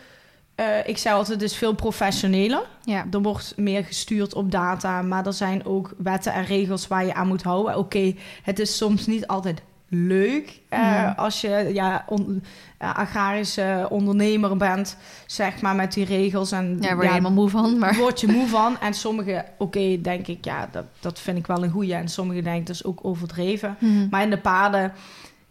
Uh, 0.59 0.87
ik 0.87 0.97
zei 0.97 1.15
altijd, 1.15 1.41
het 1.41 1.51
is 1.51 1.57
veel 1.57 1.75
professioneler. 1.75 2.63
Ja. 2.83 3.05
Er 3.11 3.21
wordt 3.21 3.53
meer 3.57 3.83
gestuurd 3.83 4.33
op 4.33 4.51
data, 4.51 5.01
maar 5.01 5.25
er 5.25 5.33
zijn 5.33 5.65
ook 5.65 5.93
wetten 5.97 6.33
en 6.33 6.45
regels 6.45 6.87
waar 6.87 7.05
je 7.05 7.13
aan 7.13 7.27
moet 7.27 7.43
houden. 7.43 7.77
Oké, 7.77 8.15
het 8.43 8.59
is 8.59 8.77
soms 8.77 9.07
niet 9.07 9.27
altijd 9.27 9.61
leuk. 9.89 10.61
Uh, 10.69 11.17
Als 11.17 11.41
je 11.41 11.69
ja, 11.73 12.05
on, 12.07 12.43
agrarische 12.77 13.87
ondernemer 13.89 14.57
bent, 14.57 14.97
zeg 15.25 15.61
maar, 15.61 15.75
met 15.75 15.93
die 15.93 16.05
regels. 16.05 16.51
En, 16.51 16.77
ja, 16.81 16.93
word 16.93 17.05
je 17.05 17.09
helemaal 17.09 17.31
moe 17.31 17.49
van. 17.49 17.77
Maar... 17.77 17.95
Word 18.05 18.19
je 18.19 18.27
moe 18.27 18.47
van. 18.47 18.79
En 18.79 18.93
sommige, 18.93 19.45
oké, 19.57 20.01
denk 20.01 20.27
ik, 20.27 20.45
ja, 20.45 20.69
dat, 20.71 20.85
dat 20.99 21.19
vind 21.19 21.37
ik 21.37 21.47
wel 21.47 21.63
een 21.63 21.69
goeie. 21.69 21.93
En 21.93 22.07
sommige 22.07 22.41
denk 22.41 22.59
ik, 22.59 22.65
dat 22.65 22.75
is 22.75 22.83
ook 22.83 22.99
overdreven. 23.01 23.75
Mm. 23.79 24.07
Maar 24.09 24.21
in 24.21 24.29
de 24.29 24.37
paden 24.37 24.93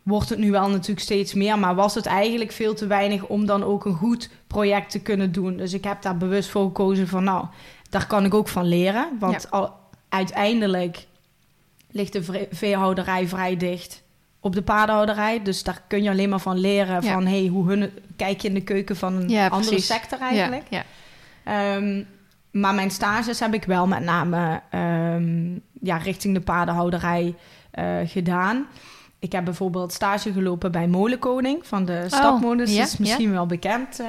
wordt 0.02 0.28
het 0.28 0.38
nu 0.38 0.50
wel 0.50 0.68
natuurlijk 0.68 1.00
steeds 1.00 1.34
meer. 1.34 1.58
Maar 1.58 1.74
was 1.74 1.94
het 1.94 2.06
eigenlijk 2.06 2.52
veel 2.52 2.74
te 2.74 2.86
weinig 2.86 3.26
om 3.26 3.46
dan 3.46 3.62
ook 3.62 3.84
een 3.84 3.94
goed 3.94 4.30
project 4.46 4.90
te 4.90 5.00
kunnen 5.00 5.32
doen. 5.32 5.56
Dus 5.56 5.72
ik 5.72 5.84
heb 5.84 6.02
daar 6.02 6.16
bewust 6.16 6.48
voor 6.48 6.64
gekozen 6.64 7.08
van, 7.08 7.24
nou, 7.24 7.46
daar 7.90 8.06
kan 8.06 8.24
ik 8.24 8.34
ook 8.34 8.48
van 8.48 8.66
leren. 8.66 9.08
Want 9.18 9.50
al, 9.50 9.72
uiteindelijk 10.08 11.06
ligt 11.90 12.12
de 12.12 12.48
veehouderij 12.50 13.28
vrij 13.28 13.56
dicht 13.56 14.03
op 14.44 14.54
de 14.54 14.62
paardenhouderij. 14.62 15.42
Dus 15.42 15.62
daar 15.62 15.82
kun 15.86 16.02
je 16.02 16.10
alleen 16.10 16.28
maar 16.28 16.40
van 16.40 16.58
leren 16.58 17.02
van 17.02 17.26
hey, 17.26 17.46
hoe 17.46 17.68
hun 17.68 17.90
kijk 18.16 18.40
je 18.40 18.48
in 18.48 18.54
de 18.54 18.62
keuken 18.62 18.96
van 18.96 19.14
een 19.14 19.50
andere 19.50 19.80
sector 19.80 20.18
eigenlijk. 20.18 20.66
Ja, 20.68 20.84
ja. 21.44 21.76
Um, 21.76 22.06
maar 22.50 22.74
mijn 22.74 22.90
stages 22.90 23.40
heb 23.40 23.54
ik 23.54 23.64
wel 23.64 23.86
met 23.86 24.02
name 24.02 24.60
um, 24.74 25.62
ja, 25.80 25.96
richting 25.96 26.34
de 26.34 26.40
paardenhouderij 26.40 27.34
uh, 27.74 27.84
gedaan. 28.04 28.66
Ik 29.18 29.32
heb 29.32 29.44
bijvoorbeeld 29.44 29.92
stage 29.92 30.32
gelopen 30.32 30.72
bij 30.72 30.86
Molenkoning 30.86 31.66
van 31.66 31.84
de 31.84 32.04
Stadmolens. 32.06 32.70
Oh, 32.70 32.76
ja, 32.76 32.82
is 32.82 32.96
misschien 32.96 33.32
wel 33.32 33.46
bekend. 33.46 34.00
Uh, 34.00 34.06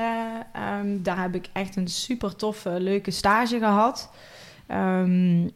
um, 0.79 1.03
daar 1.03 1.21
heb 1.21 1.35
ik 1.35 1.49
echt 1.53 1.75
een 1.75 1.87
super 1.87 2.35
toffe, 2.35 2.79
leuke 2.79 3.11
stage 3.11 3.59
gehad. 3.59 4.09
en 4.67 5.53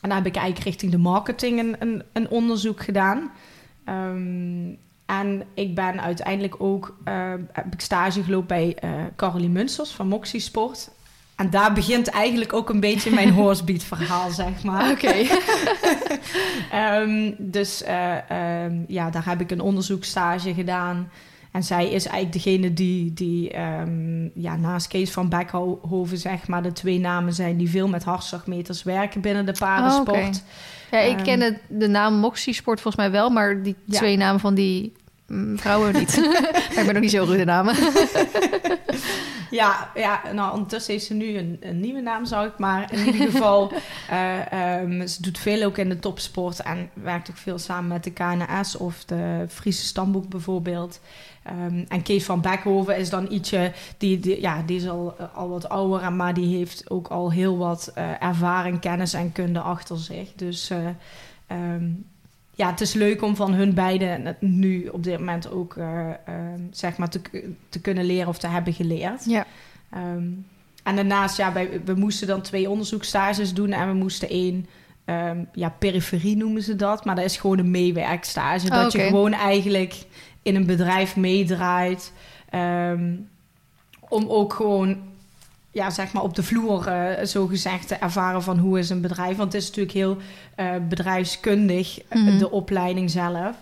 daar 0.00 0.16
heb 0.16 0.26
ik 0.26 0.36
eigenlijk 0.36 0.66
richting 0.66 0.92
de 0.92 0.98
marketing 0.98 1.58
een, 1.58 1.76
een, 1.78 2.02
een 2.12 2.28
onderzoek 2.28 2.82
gedaan. 2.82 3.30
Um, 3.88 4.78
en 5.06 5.42
ik 5.54 5.74
ben 5.74 6.00
uiteindelijk 6.00 6.54
ook 6.58 6.96
uh, 7.04 7.32
heb 7.52 7.72
ik 7.72 7.80
stage 7.80 8.22
gelopen 8.22 8.46
bij 8.46 8.76
uh, 8.84 8.90
Caroline 9.16 9.52
Munsters 9.52 9.90
van 9.90 10.08
Moxie 10.08 10.40
Sport. 10.40 10.90
En 11.36 11.50
daar 11.50 11.72
begint 11.72 12.08
eigenlijk 12.08 12.52
ook 12.52 12.68
een 12.68 12.80
beetje 12.80 13.10
mijn 13.10 13.32
horsebeat 13.40 13.82
verhaal, 13.82 14.30
zeg 14.30 14.62
maar. 14.62 14.90
Oké. 14.90 15.14
um, 16.74 17.34
dus 17.58 17.82
uh, 17.82 18.64
um, 18.64 18.84
ja, 18.88 19.10
daar 19.10 19.24
heb 19.24 19.40
ik 19.40 19.50
een 19.50 19.60
onderzoekstage 19.60 20.54
gedaan. 20.54 21.10
En 21.52 21.62
zij 21.62 21.90
is 21.90 22.06
eigenlijk 22.06 22.44
degene 22.44 22.72
die, 22.72 23.12
die 23.12 23.60
um, 23.60 24.30
ja, 24.34 24.56
naast 24.56 24.88
Kees 24.88 25.10
van 25.10 25.28
Beckhoven, 25.28 26.18
zeg 26.18 26.48
maar, 26.48 26.62
de 26.62 26.72
twee 26.72 26.98
namen 26.98 27.32
zijn 27.32 27.56
die 27.56 27.70
veel 27.70 27.88
met 27.88 28.04
hartslagmeters 28.04 28.82
werken 28.82 29.20
binnen 29.20 29.46
de 29.46 29.54
paardensport. 29.58 30.16
Oh, 30.16 30.26
okay. 30.26 30.40
Ja, 30.90 30.98
ik 30.98 31.16
ken 31.16 31.38
de, 31.38 31.56
de 31.68 31.88
naam 31.88 32.14
Moxie 32.14 32.54
Sport 32.54 32.80
volgens 32.80 33.02
mij 33.04 33.12
wel, 33.12 33.30
maar 33.30 33.62
die 33.62 33.76
twee 33.88 34.16
namen 34.16 34.40
van 34.40 34.54
die 34.54 34.92
mm, 35.26 35.58
vrouwen 35.58 35.92
niet. 35.92 36.16
ik 36.76 36.82
ben 36.84 36.92
nog 36.92 37.02
niet 37.02 37.10
zo 37.10 37.26
goed 37.26 37.36
in 37.36 37.46
namen. 37.46 37.74
ja, 39.50 39.90
ja, 39.94 40.20
nou 40.32 40.52
ondertussen 40.52 40.92
heeft 40.92 41.06
ze 41.06 41.14
nu 41.14 41.38
een, 41.38 41.56
een 41.60 41.80
nieuwe 41.80 42.00
naam, 42.00 42.24
zou 42.24 42.46
ik 42.46 42.58
maar. 42.58 42.92
In 42.92 43.06
ieder 43.06 43.30
geval, 43.30 43.72
uh, 44.10 44.80
um, 44.80 45.06
ze 45.06 45.22
doet 45.22 45.38
veel 45.38 45.62
ook 45.62 45.78
in 45.78 45.88
de 45.88 45.98
topsport 45.98 46.60
en 46.60 46.90
werkt 46.94 47.30
ook 47.30 47.36
veel 47.36 47.58
samen 47.58 47.88
met 47.88 48.04
de 48.04 48.12
KNS 48.12 48.76
of 48.76 49.04
de 49.04 49.44
Friese 49.48 49.86
Stamboek 49.86 50.28
bijvoorbeeld. 50.28 51.00
Um, 51.50 51.84
en 51.88 52.02
Kees 52.02 52.24
van 52.24 52.40
Beckhoven 52.40 52.96
is 52.96 53.10
dan 53.10 53.26
ietsje, 53.30 53.72
die, 53.98 54.20
die, 54.20 54.40
ja, 54.40 54.62
die 54.62 54.76
is 54.76 54.88
al, 54.88 55.12
al 55.34 55.48
wat 55.48 55.68
ouder, 55.68 56.12
maar 56.12 56.34
die 56.34 56.56
heeft 56.56 56.90
ook 56.90 57.08
al 57.08 57.32
heel 57.32 57.56
wat 57.56 57.92
uh, 57.98 58.22
ervaring, 58.22 58.80
kennis 58.80 59.12
en 59.12 59.32
kunde 59.32 59.60
achter 59.60 59.98
zich. 59.98 60.32
Dus 60.34 60.70
uh, 60.70 60.78
um, 61.74 62.06
ja, 62.50 62.70
het 62.70 62.80
is 62.80 62.92
leuk 62.92 63.22
om 63.22 63.36
van 63.36 63.52
hun 63.52 63.74
beiden 63.74 64.36
nu 64.40 64.86
op 64.86 65.04
dit 65.04 65.18
moment 65.18 65.50
ook 65.50 65.74
uh, 65.74 66.10
zeg 66.70 66.96
maar 66.96 67.08
te, 67.08 67.20
te 67.68 67.80
kunnen 67.80 68.04
leren 68.04 68.28
of 68.28 68.38
te 68.38 68.48
hebben 68.48 68.72
geleerd. 68.72 69.24
Ja. 69.24 69.46
Um, 69.94 70.46
en 70.82 70.96
daarnaast, 70.96 71.36
ja, 71.36 71.52
wij, 71.52 71.80
we 71.84 71.94
moesten 71.94 72.26
dan 72.26 72.40
twee 72.40 72.70
onderzoekstages 72.70 73.54
doen 73.54 73.72
en 73.72 73.88
we 73.88 73.94
moesten 73.94 74.28
één, 74.28 74.66
ja, 75.52 75.68
periferie 75.78 76.36
noemen 76.36 76.62
ze 76.62 76.76
dat, 76.76 77.04
maar 77.04 77.14
dat 77.14 77.24
is 77.24 77.36
gewoon 77.36 77.58
een 77.58 77.70
meewerkstage. 77.70 78.66
Oh, 78.66 78.74
dat 78.82 78.92
je 78.92 78.98
gewoon 78.98 79.32
eigenlijk 79.32 80.04
in 80.46 80.54
een 80.54 80.66
bedrijf 80.66 81.16
meedraait. 81.16 82.12
Um, 82.54 83.28
om 84.08 84.28
ook 84.28 84.52
gewoon 84.52 84.98
ja, 85.70 85.90
zeg 85.90 86.12
maar 86.12 86.22
op 86.22 86.34
de 86.34 86.42
vloer 86.42 86.88
uh, 86.88 87.24
zo 87.24 87.46
gezegd 87.46 87.88
te 87.88 87.94
ervaren 87.94 88.42
van 88.42 88.58
hoe 88.58 88.78
is 88.78 88.90
een 88.90 89.00
bedrijf. 89.00 89.36
Want 89.36 89.52
het 89.52 89.62
is 89.62 89.68
natuurlijk 89.68 89.96
heel 89.96 90.16
uh, 90.56 90.88
bedrijfskundig, 90.88 91.98
mm 92.10 92.26
-hmm. 92.26 92.38
de 92.38 92.50
opleiding 92.50 93.10
zelf. 93.10 93.56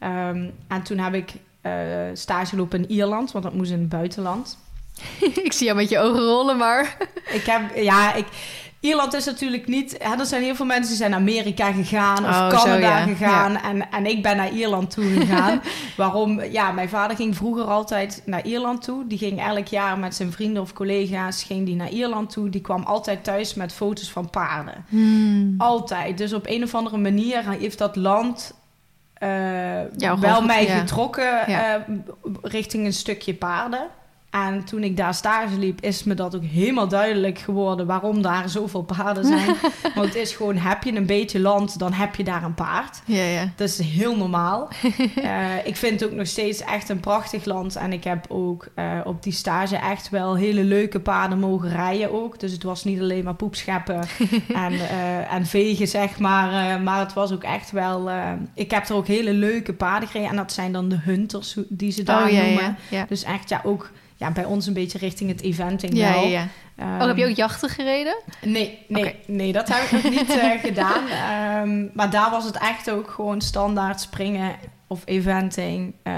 Um, 0.00 0.52
en 0.68 0.82
toen 0.82 0.98
heb 0.98 1.14
ik 1.14 1.32
uh, 1.62 1.72
stage 2.12 2.56
lopen 2.56 2.78
in 2.78 2.90
Ierland, 2.90 3.32
want 3.32 3.44
dat 3.44 3.54
moest 3.54 3.70
in 3.70 3.78
het 3.78 3.88
buitenland. 3.88 4.58
ik 5.44 5.52
zie 5.52 5.66
jou 5.66 5.78
met 5.78 5.88
je 5.88 5.98
ogen 5.98 6.22
rollen, 6.22 6.56
maar... 6.56 6.96
ik 7.32 7.44
heb, 7.44 7.76
ja, 7.76 8.14
ik... 8.14 8.26
Ierland 8.82 9.14
is 9.14 9.24
natuurlijk 9.24 9.66
niet... 9.66 9.96
Hè, 9.98 10.18
er 10.18 10.26
zijn 10.26 10.42
heel 10.42 10.54
veel 10.54 10.66
mensen 10.66 10.88
die 10.88 10.96
zijn 10.96 11.10
naar 11.10 11.20
Amerika 11.20 11.72
gegaan... 11.72 12.18
of 12.18 12.30
oh, 12.30 12.48
Canada 12.48 12.74
zo, 12.74 12.78
ja. 12.78 13.02
gegaan. 13.02 13.52
Ja. 13.52 13.62
En, 13.62 13.90
en 13.90 14.06
ik 14.06 14.22
ben 14.22 14.36
naar 14.36 14.52
Ierland 14.52 14.90
toe 14.90 15.04
gegaan. 15.20 15.62
Waarom? 15.96 16.42
Ja, 16.42 16.72
mijn 16.72 16.88
vader 16.88 17.16
ging 17.16 17.36
vroeger 17.36 17.64
altijd 17.64 18.22
naar 18.26 18.44
Ierland 18.44 18.82
toe. 18.82 19.06
Die 19.06 19.18
ging 19.18 19.40
elk 19.40 19.66
jaar 19.66 19.98
met 19.98 20.14
zijn 20.14 20.32
vrienden 20.32 20.62
of 20.62 20.72
collega's... 20.72 21.42
ging 21.42 21.66
die 21.66 21.74
naar 21.74 21.90
Ierland 21.90 22.30
toe. 22.30 22.50
Die 22.50 22.60
kwam 22.60 22.82
altijd 22.82 23.24
thuis 23.24 23.54
met 23.54 23.72
foto's 23.72 24.10
van 24.10 24.30
paarden. 24.30 24.84
Hmm. 24.88 25.54
Altijd. 25.58 26.18
Dus 26.18 26.32
op 26.32 26.46
een 26.46 26.62
of 26.62 26.74
andere 26.74 26.98
manier 26.98 27.50
heeft 27.50 27.78
dat 27.78 27.96
land... 27.96 28.60
Uh, 29.18 29.28
ja, 29.96 30.18
wel 30.18 30.42
mij 30.42 30.66
getrokken 30.66 31.44
uh, 31.48 31.74
richting 32.42 32.86
een 32.86 32.92
stukje 32.92 33.34
paarden. 33.34 33.88
En 34.32 34.64
toen 34.64 34.82
ik 34.82 34.96
daar 34.96 35.14
stage 35.14 35.58
liep, 35.58 35.80
is 35.80 36.04
me 36.04 36.14
dat 36.14 36.36
ook 36.36 36.44
helemaal 36.44 36.88
duidelijk 36.88 37.38
geworden 37.38 37.86
waarom 37.86 38.22
daar 38.22 38.48
zoveel 38.48 38.82
paarden 38.82 39.24
zijn. 39.24 39.56
Want 39.94 40.06
het 40.06 40.14
is 40.14 40.32
gewoon, 40.32 40.56
heb 40.56 40.82
je 40.82 40.94
een 40.94 41.06
beetje 41.06 41.40
land, 41.40 41.78
dan 41.78 41.92
heb 41.92 42.14
je 42.14 42.24
daar 42.24 42.42
een 42.42 42.54
paard. 42.54 43.02
Ja, 43.04 43.22
ja. 43.22 43.48
Dat 43.56 43.68
is 43.68 43.78
heel 43.78 44.16
normaal. 44.16 44.68
uh, 45.16 45.66
ik 45.70 45.76
vind 45.76 46.00
het 46.00 46.10
ook 46.10 46.16
nog 46.16 46.26
steeds 46.26 46.60
echt 46.60 46.88
een 46.88 47.00
prachtig 47.00 47.44
land. 47.44 47.76
En 47.76 47.92
ik 47.92 48.04
heb 48.04 48.24
ook 48.28 48.68
uh, 48.76 49.00
op 49.04 49.22
die 49.22 49.32
stage 49.32 49.76
echt 49.76 50.08
wel 50.08 50.36
hele 50.36 50.64
leuke 50.64 51.00
paarden 51.00 51.38
mogen 51.38 51.68
rijden 51.68 52.12
ook. 52.12 52.40
Dus 52.40 52.52
het 52.52 52.62
was 52.62 52.84
niet 52.84 53.00
alleen 53.00 53.24
maar 53.24 53.34
poepscheppen 53.34 54.00
en, 54.66 54.72
uh, 54.72 55.32
en 55.32 55.46
vegen, 55.46 55.88
zeg 55.88 56.18
maar. 56.18 56.80
maar 56.80 57.00
het 57.00 57.12
was 57.12 57.32
ook 57.32 57.44
echt 57.44 57.70
wel... 57.70 58.10
ik 58.54 58.70
heb 58.70 58.88
er 58.88 58.94
ook 58.94 59.06
hele 59.06 59.32
leuke 59.32 59.72
paarden 59.72 60.08
gereden. 60.08 60.30
En 60.30 60.36
dat 60.36 60.52
zijn 60.52 60.72
dan 60.72 60.88
de 60.88 60.98
hunters, 60.98 61.56
die 61.68 61.92
ze 61.92 62.02
daar 62.02 62.24
oh, 62.24 62.30
ja, 62.30 62.42
noemen. 62.42 62.62
Ja, 62.62 62.76
ja. 62.88 63.04
Dus 63.08 63.22
echt, 63.22 63.48
ja, 63.48 63.60
ook 63.64 63.90
ja, 64.22 64.30
bij 64.30 64.44
ons 64.44 64.66
een 64.66 64.72
beetje 64.72 64.98
richting 64.98 65.30
het 65.30 65.40
eventing 65.40 65.96
ja, 65.96 66.12
wel. 66.12 66.26
Ja, 66.26 66.48
ja. 66.76 66.94
Um, 66.94 67.00
oh, 67.00 67.06
heb 67.06 67.16
je 67.16 67.28
ook 67.28 67.36
jachten 67.36 67.68
gereden? 67.68 68.16
Nee, 68.42 68.78
nee, 68.88 69.02
okay. 69.02 69.18
nee 69.26 69.52
dat 69.52 69.68
heb 69.68 69.82
ik 69.82 69.90
nog 69.92 70.12
niet 70.12 70.36
uh, 70.36 70.50
gedaan. 70.68 71.04
Um, 71.68 71.90
maar 71.94 72.10
daar 72.10 72.30
was 72.30 72.44
het 72.44 72.58
echt 72.58 72.90
ook 72.90 73.10
gewoon 73.10 73.40
standaard 73.40 74.00
springen 74.00 74.56
of 74.86 75.02
eventing. 75.04 75.94
Uh, 76.04 76.14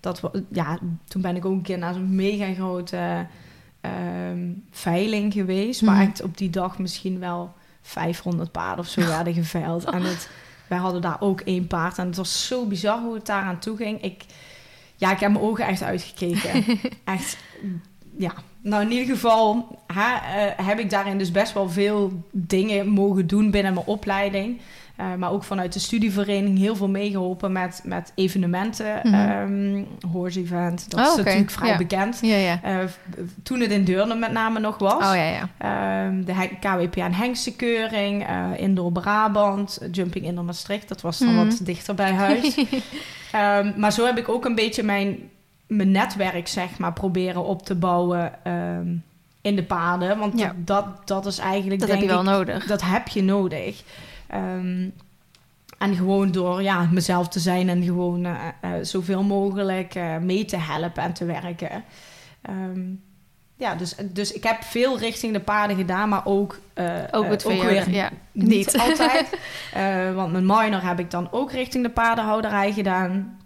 dat, 0.00 0.20
ja, 0.50 0.78
toen 1.04 1.22
ben 1.22 1.36
ik 1.36 1.44
ook 1.44 1.52
een 1.52 1.62
keer 1.62 1.78
naar 1.78 1.94
zo'n 1.94 2.14
mega 2.14 2.54
grote 2.54 3.26
um, 3.80 4.64
veiling 4.70 5.32
geweest. 5.32 5.82
Mm. 5.82 5.88
Waar 5.88 6.00
echt 6.00 6.22
op 6.22 6.38
die 6.38 6.50
dag 6.50 6.78
misschien 6.78 7.18
wel 7.18 7.52
500 7.82 8.52
paarden 8.52 8.84
of 8.84 8.90
zo 8.90 9.06
werden 9.16 9.34
geveild. 9.34 9.84
En 9.84 10.02
het, 10.02 10.28
wij 10.66 10.78
hadden 10.78 11.00
daar 11.00 11.20
ook 11.20 11.40
één 11.40 11.66
paard. 11.66 11.98
En 11.98 12.06
het 12.06 12.16
was 12.16 12.46
zo 12.46 12.66
bizar 12.66 12.98
hoe 13.00 13.14
het 13.14 13.26
daar 13.26 13.42
aan 13.42 13.58
toe 13.58 13.76
ging. 13.76 14.02
Ik, 14.02 14.24
ja, 14.96 15.12
ik 15.12 15.20
heb 15.20 15.30
mijn 15.30 15.44
ogen 15.44 15.66
echt 15.66 15.82
uitgekeken. 15.82 16.64
echt, 17.04 17.36
ja. 18.18 18.32
Nou, 18.62 18.82
in 18.82 18.90
ieder 18.90 19.16
geval 19.16 19.78
uh, 19.90 19.96
heb 20.56 20.78
ik 20.78 20.90
daarin 20.90 21.18
dus 21.18 21.30
best 21.30 21.52
wel 21.52 21.70
veel 21.70 22.12
dingen 22.30 22.88
mogen 22.88 23.26
doen 23.26 23.50
binnen 23.50 23.74
mijn 23.74 23.86
opleiding. 23.86 24.60
Uh, 25.00 25.14
maar 25.14 25.30
ook 25.30 25.44
vanuit 25.44 25.72
de 25.72 25.78
studievereniging 25.78 26.58
heel 26.58 26.76
veel 26.76 26.88
meegeholpen 26.88 27.52
met, 27.52 27.80
met 27.84 28.12
evenementen. 28.14 29.00
Mm 29.02 29.12
-hmm. 29.12 29.76
um, 29.76 29.86
Horse 30.12 30.40
Event, 30.40 30.90
dat 30.90 31.00
oh, 31.00 31.06
is 31.06 31.12
okay. 31.12 31.24
natuurlijk 31.24 31.50
vrij 31.50 31.68
ja. 31.70 31.76
bekend. 31.76 32.18
Ja, 32.22 32.36
ja. 32.36 32.60
Uh, 32.64 32.78
toen 33.42 33.60
het 33.60 33.70
in 33.70 33.84
Deurne 33.84 34.14
met 34.14 34.32
name 34.32 34.60
nog 34.60 34.78
was. 34.78 35.04
Oh. 35.04 35.40
Um, 36.06 36.24
de 36.24 36.48
KWPN 36.60 37.10
Hengstenkeuring, 37.10 38.28
uh, 38.30 38.46
Indoor 38.56 38.92
Brabant, 38.92 39.78
Jumping 39.90 40.24
Indoor 40.24 40.44
Maastricht. 40.44 40.88
Dat 40.88 41.00
was 41.00 41.18
dan 41.18 41.34
Mhm. 41.34 41.46
wat 41.46 41.60
dichter 41.62 41.94
bij 41.94 42.12
huis. 42.12 42.56
um, 42.56 43.74
maar 43.80 43.92
zo 43.92 44.06
heb 44.06 44.18
ik 44.18 44.28
ook 44.28 44.44
een 44.44 44.54
beetje 44.54 44.82
mijn, 44.82 45.18
mijn 45.66 45.90
netwerk, 45.90 46.48
zeg 46.48 46.78
maar, 46.78 46.92
proberen 46.92 47.44
op 47.44 47.62
te 47.62 47.74
bouwen 47.74 48.32
in 49.40 49.56
de 49.56 49.64
paden. 49.64 50.18
Want 50.18 50.38
Ja. 50.38 50.54
dat, 50.56 50.86
dat 51.04 51.26
is 51.26 51.38
eigenlijk, 51.38 51.80
Dat 51.80 51.88
denk 51.88 52.00
heb 52.00 52.08
je 52.10 52.14
wel 52.14 52.24
ik, 52.24 52.30
nodig. 52.38 52.66
dat 52.66 52.82
heb 52.82 53.08
je 53.08 53.22
nodig. 53.22 53.82
Um, 54.34 54.94
en 55.78 55.94
gewoon 55.94 56.32
door 56.32 56.62
ja, 56.62 56.88
mezelf 56.92 57.28
te 57.28 57.40
zijn 57.40 57.68
en 57.68 57.82
gewoon 57.82 58.26
uh, 58.26 58.34
uh, 58.64 58.70
zoveel 58.82 59.22
mogelijk 59.22 59.94
uh, 59.94 60.16
mee 60.16 60.44
te 60.44 60.56
helpen 60.56 61.02
en 61.02 61.12
te 61.12 61.24
werken. 61.24 61.84
Um, 62.50 63.02
ja, 63.56 63.74
dus, 63.74 63.94
dus 64.12 64.32
ik 64.32 64.42
heb 64.42 64.62
veel 64.62 64.98
richting 64.98 65.32
de 65.32 65.40
paarden 65.40 65.76
gedaan, 65.76 66.08
maar 66.08 66.26
ook, 66.26 66.58
Ook 67.10 67.26
het 67.26 67.46
ook 67.46 67.62
weer 67.62 67.90
ja, 67.90 68.10
niet, 68.32 68.48
niet. 68.48 68.78
altijd. 68.88 69.38
Want 70.14 70.32
mijn 70.32 70.46
minor 70.46 70.82
heb 70.82 70.98
ik 70.98 71.10
dan 71.10 71.28
ook 71.30 71.52
richting 71.52 71.84
de 71.84 71.90
paardenhouderij 71.90 72.72
gedaan. 72.72 73.38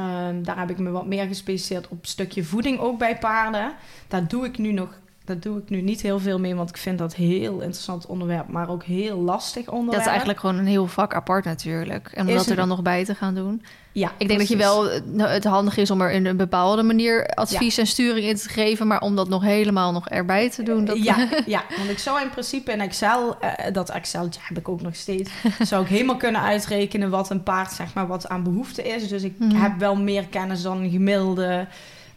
Um, 0.00 0.44
daar 0.44 0.58
heb 0.58 0.70
ik 0.70 0.78
me 0.78 0.90
wat 0.90 1.06
meer 1.06 1.26
gespecialiseerd 1.26 1.88
op 1.88 2.00
een 2.00 2.08
stukje 2.08 2.44
voeding 2.44 2.78
ook 2.78 2.98
bij 2.98 3.18
paarden. 3.18 3.72
Daar 4.08 4.28
doe 4.28 4.44
ik 4.44 4.58
nu 4.58 4.72
nog 4.72 4.98
daar 5.28 5.38
doe 5.40 5.58
ik 5.58 5.68
nu 5.68 5.80
niet 5.80 6.00
heel 6.02 6.18
veel 6.20 6.38
mee, 6.38 6.54
want 6.54 6.68
ik 6.70 6.76
vind 6.76 6.98
dat 6.98 7.14
heel 7.14 7.52
interessant 7.60 8.06
onderwerp, 8.06 8.48
maar 8.48 8.68
ook 8.68 8.84
heel 8.84 9.18
lastig 9.18 9.68
onderwerp. 9.68 9.92
Dat 9.92 10.00
is 10.00 10.06
eigenlijk 10.08 10.40
gewoon 10.40 10.56
een 10.58 10.66
heel 10.66 10.86
vak 10.86 11.14
apart 11.14 11.44
natuurlijk. 11.44 12.10
En 12.14 12.22
om 12.22 12.28
Is 12.28 12.34
dat 12.36 12.44
er 12.44 12.50
een- 12.50 12.56
dan 12.56 12.68
nog 12.68 12.82
bij 12.82 13.04
te 13.04 13.14
gaan 13.14 13.34
doen. 13.34 13.62
Ja, 13.92 14.12
Ik 14.18 14.26
denk 14.28 14.38
dat 14.38 14.48
je 14.48 14.56
wel 14.56 14.88
nou, 15.04 15.30
het 15.30 15.44
handig 15.44 15.76
is 15.76 15.90
om 15.90 16.00
er 16.00 16.10
in 16.12 16.26
een 16.26 16.36
bepaalde 16.36 16.82
manier 16.82 17.26
advies 17.26 17.78
en 17.78 17.86
sturing 17.86 18.26
in 18.26 18.36
te 18.36 18.48
geven, 18.48 18.86
maar 18.86 19.00
om 19.00 19.16
dat 19.16 19.28
nog 19.28 19.42
helemaal 19.42 19.92
nog 19.92 20.08
erbij 20.08 20.50
te 20.50 20.62
doen. 20.62 20.84
Dat... 20.84 21.02
Ja, 21.04 21.28
ja, 21.46 21.62
want 21.76 21.90
ik 21.90 21.98
zou 21.98 22.22
in 22.22 22.30
principe 22.30 22.72
in 22.72 22.80
Excel, 22.80 23.38
eh, 23.40 23.72
dat 23.72 23.90
Excel 23.90 24.28
heb 24.40 24.58
ik 24.58 24.68
ook 24.68 24.80
nog 24.82 24.94
steeds, 24.96 25.30
zou 25.60 25.82
ik 25.82 25.88
helemaal 25.88 26.16
kunnen 26.16 26.40
uitrekenen 26.40 27.10
wat 27.10 27.30
een 27.30 27.42
paard, 27.42 27.72
zeg 27.72 27.94
maar, 27.94 28.06
wat 28.06 28.28
aan 28.28 28.42
behoefte 28.42 28.82
is. 28.82 29.08
Dus 29.08 29.22
ik 29.22 29.34
Mhm. 29.38 29.56
heb 29.56 29.72
wel 29.78 29.96
meer 29.96 30.26
kennis 30.26 30.62
dan 30.62 30.80
een 30.82 30.90
gemiddelde 30.90 31.66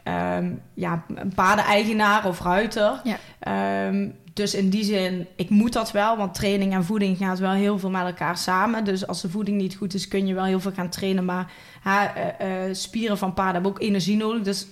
ehm, 0.04 0.52
ja, 0.74 1.04
een 1.16 1.34
paardeneigenaar 1.34 2.26
of 2.28 2.40
ruiter. 2.42 3.02
Ja. 3.04 3.18
Ehm, 3.40 4.10
dus 4.34 4.54
in 4.56 4.70
die 4.70 4.84
zin, 4.84 5.28
ik 5.36 5.50
moet 5.50 5.74
dat 5.74 5.92
wel, 5.92 6.18
want 6.18 6.34
training 6.34 6.74
en 6.74 6.84
voeding 6.86 7.18
gaat 7.18 7.40
wel 7.40 7.52
heel 7.52 7.80
veel 7.80 7.90
met 7.90 8.02
elkaar 8.06 8.38
samen. 8.38 8.84
Dus 8.84 9.08
als 9.08 9.22
de 9.22 9.30
voeding 9.30 9.58
niet 9.58 9.76
goed 9.76 9.94
is, 9.94 10.08
kun 10.08 10.28
je 10.28 10.34
wel 10.34 10.44
heel 10.44 10.60
veel 10.60 10.72
gaan 10.72 10.90
trainen. 10.90 11.26
Maar 11.26 11.52
ha, 11.82 12.16
eh, 12.16 12.68
eh, 12.68 12.74
spieren 12.76 13.18
van 13.18 13.34
paarden 13.34 13.54
hebben 13.54 13.72
ook 13.72 13.82
energie 13.82 14.18
nodig. 14.18 14.42
Dus 14.42 14.66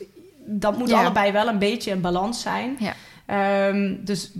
dat 0.45 0.77
moet 0.77 0.89
Ja. 0.89 0.99
allebei 0.99 1.31
wel 1.31 1.47
een 1.47 1.59
beetje 1.59 1.91
in 1.91 2.01
balans 2.01 2.41
zijn. 2.41 2.77
Ja. 2.79 2.93
Ehm, 3.25 3.95
dus 4.03 4.31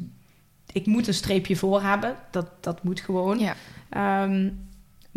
ik 0.71 0.85
moet 0.85 1.07
een 1.07 1.13
streepje 1.13 1.55
voor 1.55 1.81
hebben. 1.81 2.15
Dat, 2.31 2.45
dat 2.59 2.83
moet 2.83 2.99
gewoon. 2.99 3.39
Ja. 3.39 3.55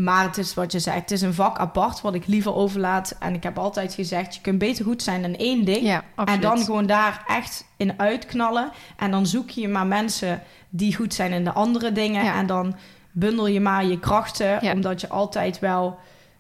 Maar 0.03 0.25
het 0.25 0.39
is 0.39 0.55
wat 0.55 0.73
je 0.73 0.79
zegt, 0.79 1.01
het 1.01 1.11
is 1.11 1.23
een 1.23 1.35
vak 1.35 1.59
apart 1.59 2.01
wat 2.01 2.15
ik 2.15 2.27
liever 2.27 2.55
overlaat. 2.55 3.17
En 3.19 3.35
ik 3.35 3.43
heb 3.43 3.59
altijd 3.59 3.95
gezegd, 3.95 4.35
je 4.35 4.41
kunt 4.41 4.59
beter 4.59 4.85
goed 4.85 5.03
zijn 5.03 5.25
in 5.25 5.37
één 5.37 5.65
ding. 5.65 5.83
Ja, 5.83 6.05
en 6.25 6.41
dan 6.41 6.59
gewoon 6.59 6.87
daar 6.87 7.25
echt 7.27 7.65
in 7.77 7.99
uitknallen. 7.99 8.71
En 8.97 9.11
dan 9.11 9.27
zoek 9.27 9.51
je 9.51 9.69
maar 9.69 9.87
mensen 9.87 10.43
die 10.69 10.95
goed 10.95 11.15
zijn 11.15 11.33
in 11.33 11.45
de 11.45 11.53
andere 11.53 11.93
dingen. 11.93 12.25
Ja. 12.25 12.35
En 12.35 12.47
dan 12.47 12.75
bundel 13.11 13.47
je 13.47 13.61
maar 13.61 13.85
je 13.85 13.99
krachten. 13.99 14.59
Ja. 14.61 14.73
Omdat 14.73 15.01
je 15.01 15.09
altijd 15.09 15.59
wel 15.59 15.99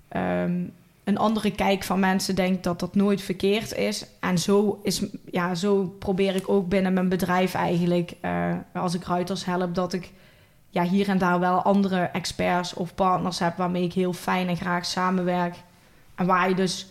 ehm, 0.08 0.60
een 1.04 1.18
andere 1.18 1.50
kijk 1.50 1.82
van 1.82 2.00
mensen 2.00 2.34
denkt 2.34 2.64
dat 2.64 2.80
dat 2.80 2.94
nooit 2.94 3.22
verkeerd 3.22 3.74
is. 3.74 4.06
En 4.20 4.38
zo, 4.38 4.80
is, 4.82 5.02
ja, 5.30 5.54
zo 5.54 5.94
probeer 5.98 6.34
ik 6.34 6.48
ook 6.48 6.68
binnen 6.68 6.92
mijn 6.92 7.08
bedrijf 7.08 7.54
eigenlijk, 7.54 8.12
eh, 8.20 8.54
als 8.72 8.94
ik 8.94 9.04
ruiters 9.04 9.44
help, 9.44 9.74
dat 9.74 9.92
ik 9.92 10.12
ja, 10.72 10.82
hier 10.82 11.08
en 11.08 11.18
daar 11.18 11.40
wel 11.40 11.62
andere 11.62 12.00
experts 12.12 12.74
of 12.74 12.94
partners 12.94 13.38
heb 13.38 13.56
waarmee 13.56 13.82
ik 13.84 13.92
heel 13.92 14.12
fijn 14.12 14.48
en 14.48 14.56
graag 14.56 14.86
samenwerk. 14.86 15.54
En 16.14 16.26
waar 16.26 16.48
je 16.48 16.54
dus 16.54 16.86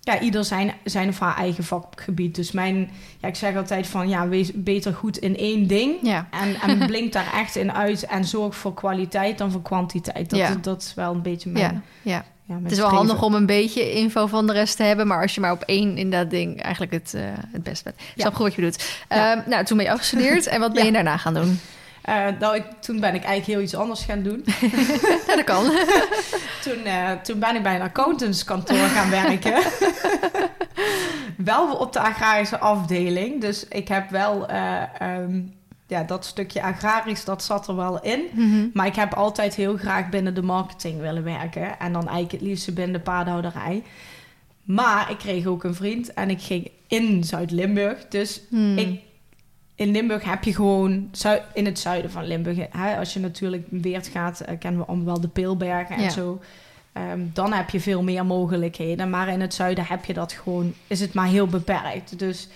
ja, 0.00 0.20
ieder 0.20 0.44
zijn, 0.44 0.72
zijn 0.84 1.08
of 1.08 1.18
haar 1.18 1.36
eigen 1.36 1.64
vakgebied. 1.64 2.34
Dus 2.34 2.52
mijn, 2.52 2.90
ja, 3.18 3.28
ik 3.28 3.34
zeg 3.34 3.56
altijd 3.56 3.86
van, 3.86 4.08
ja, 4.08 4.28
wees 4.28 4.50
beter 4.54 4.94
goed 4.94 5.16
in 5.18 5.36
één 5.36 5.66
ding. 5.66 5.94
Ja. 6.02 6.28
En, 6.30 6.54
en 6.60 6.78
blink 6.86 7.12
daar 7.12 7.32
echt 7.34 7.56
in 7.56 7.72
uit 7.72 8.02
en 8.06 8.24
zorg 8.24 8.56
voor 8.56 8.74
kwaliteit 8.74 9.38
dan 9.38 9.50
voor 9.50 9.62
kwantiteit. 9.62 10.30
Dat, 10.30 10.38
Ja. 10.38 10.54
dat 10.60 10.82
is 10.82 10.94
wel 10.94 11.14
een 11.14 11.22
beetje 11.22 11.50
mijn... 11.50 11.64
Ja, 12.02 12.10
ja. 12.12 12.24
Ja, 12.44 12.54
Het 12.62 12.72
is 12.72 12.78
wel 12.78 12.86
streven. 12.86 13.06
handig 13.06 13.22
om 13.26 13.34
een 13.34 13.46
beetje 13.46 13.92
info 13.92 14.26
van 14.26 14.46
de 14.46 14.52
rest 14.52 14.76
te 14.76 14.82
hebben, 14.82 15.06
maar 15.06 15.22
als 15.22 15.34
je 15.34 15.40
maar 15.40 15.52
op 15.52 15.62
één 15.62 15.96
in 15.96 16.10
dat 16.10 16.30
ding 16.30 16.62
eigenlijk 16.62 16.92
het, 16.92 17.14
eh, 17.14 17.22
het 17.52 17.62
best 17.62 17.84
bent. 17.84 17.96
Ik 18.14 18.20
snap 18.20 18.34
goed 18.34 18.44
wat 18.46 18.54
je 18.54 18.62
doet. 18.62 19.02
Ja. 19.08 19.36
Ehm, 19.36 19.48
nou, 19.50 19.64
toen 19.64 19.76
ben 19.76 19.86
je 19.86 19.92
afgestudeerd 19.92 20.46
en 20.54 20.60
wat 20.60 20.72
ben 20.72 20.80
Ja. 20.82 20.86
je 20.86 20.92
daarna 20.94 21.16
gaan 21.16 21.34
doen? 21.34 21.60
Eh, 22.08 22.26
nou, 22.38 22.56
ik, 22.56 22.64
toen 22.80 23.00
ben 23.00 23.14
ik 23.14 23.22
eigenlijk 23.24 23.46
heel 23.46 23.60
iets 23.60 23.74
anders 23.74 24.04
gaan 24.04 24.22
doen. 24.22 24.44
Ja, 25.26 25.34
dat 25.36 25.44
kan. 25.44 25.64
Toen, 26.64 26.84
eh, 26.84 27.10
toen 27.12 27.38
ben 27.38 27.56
ik 27.56 27.62
bij 27.62 27.74
een 27.74 27.82
accountantskantoor 27.82 28.76
gaan 28.76 29.10
werken. 29.10 29.62
wel 31.52 31.74
op 31.74 31.92
de 31.92 32.00
agrarische 32.00 32.58
afdeling. 32.58 33.40
Dus 33.40 33.68
ik 33.68 33.88
heb 33.88 34.10
wel... 34.10 34.46
eh, 34.48 34.82
ehm, 34.98 35.40
ja, 35.86 36.02
dat 36.02 36.24
stukje 36.24 36.62
agrarisch, 36.62 37.24
dat 37.24 37.42
zat 37.44 37.68
er 37.68 37.76
wel 37.76 38.00
in. 38.00 38.22
Mhm. 38.32 38.66
Maar 38.72 38.86
ik 38.86 38.94
heb 38.96 39.14
altijd 39.14 39.54
heel 39.54 39.76
graag 39.76 40.08
binnen 40.08 40.34
de 40.34 40.42
marketing 40.42 41.00
willen 41.00 41.24
werken. 41.24 41.78
En 41.78 41.92
dan 41.92 42.02
eigenlijk 42.02 42.32
het 42.32 42.40
liefst 42.40 42.74
binnen 42.74 42.92
de 42.92 43.00
paardhouderij. 43.00 43.82
Maar 44.62 45.10
ik 45.10 45.18
kreeg 45.18 45.46
ook 45.46 45.64
een 45.64 45.74
vriend 45.74 46.14
en 46.14 46.30
ik 46.30 46.42
ging 46.42 46.70
in 46.86 47.24
Zuid-Limburg. 47.24 48.08
Dus 48.08 48.40
Hmm. 48.50 48.78
ik, 48.78 49.00
in 49.78 49.90
Limburg 49.90 50.24
heb 50.24 50.44
je 50.44 50.54
gewoon... 50.54 51.10
in 51.52 51.64
het 51.64 51.78
zuiden 51.78 52.10
van 52.10 52.26
Limburg... 52.26 52.58
Hè, 52.70 52.96
als 52.98 53.12
je 53.12 53.20
natuurlijk 53.20 53.66
Weert 53.70 54.06
gaat... 54.06 54.40
eh, 54.40 54.58
kennen 54.58 54.80
we 54.80 54.86
allemaal 54.86 55.06
wel 55.06 55.20
de 55.20 55.28
Peelbergen 55.28 55.96
en 55.96 56.02
Ja. 56.02 56.10
zo. 56.10 56.40
Ehm, 56.92 57.20
dan 57.32 57.52
heb 57.52 57.70
je 57.70 57.80
veel 57.80 58.02
meer 58.02 58.26
mogelijkheden. 58.26 59.10
Maar 59.10 59.28
in 59.28 59.40
het 59.40 59.54
zuiden 59.54 59.84
heb 59.86 60.04
je 60.04 60.14
dat 60.14 60.32
gewoon... 60.32 60.74
is 60.86 61.00
het 61.00 61.14
maar 61.14 61.26
heel 61.26 61.46
beperkt. 61.46 62.18
Dus 62.18 62.48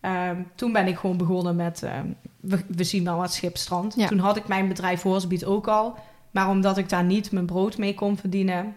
ehm, 0.00 0.36
toen 0.54 0.72
ben 0.72 0.86
ik 0.86 0.96
gewoon 0.98 1.16
begonnen 1.16 1.56
met... 1.56 1.82
ehm, 1.82 2.06
we, 2.40 2.58
we 2.68 2.84
zien 2.84 3.04
wel 3.04 3.16
wat 3.16 3.32
Schipstrand. 3.32 3.94
Ja. 3.96 4.06
Toen 4.08 4.18
had 4.18 4.36
ik 4.36 4.48
mijn 4.48 4.68
bedrijf 4.68 5.02
Horsebeat 5.02 5.44
ook 5.44 5.66
al. 5.68 5.94
Maar 6.30 6.48
omdat 6.48 6.78
ik 6.78 6.88
daar 6.88 7.04
niet 7.04 7.32
mijn 7.32 7.46
brood 7.46 7.78
mee 7.78 7.94
kon 7.94 8.16
verdienen... 8.16 8.74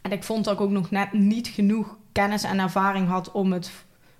en 0.00 0.12
ik 0.12 0.22
vond 0.24 0.44
dat 0.44 0.54
ik 0.54 0.60
ook 0.60 0.70
nog 0.70 0.90
net 0.90 1.12
niet 1.12 1.48
genoeg 1.48 1.96
kennis 2.12 2.42
en 2.42 2.58
ervaring 2.58 3.08
had... 3.08 3.32
om 3.32 3.52
het, 3.52 3.70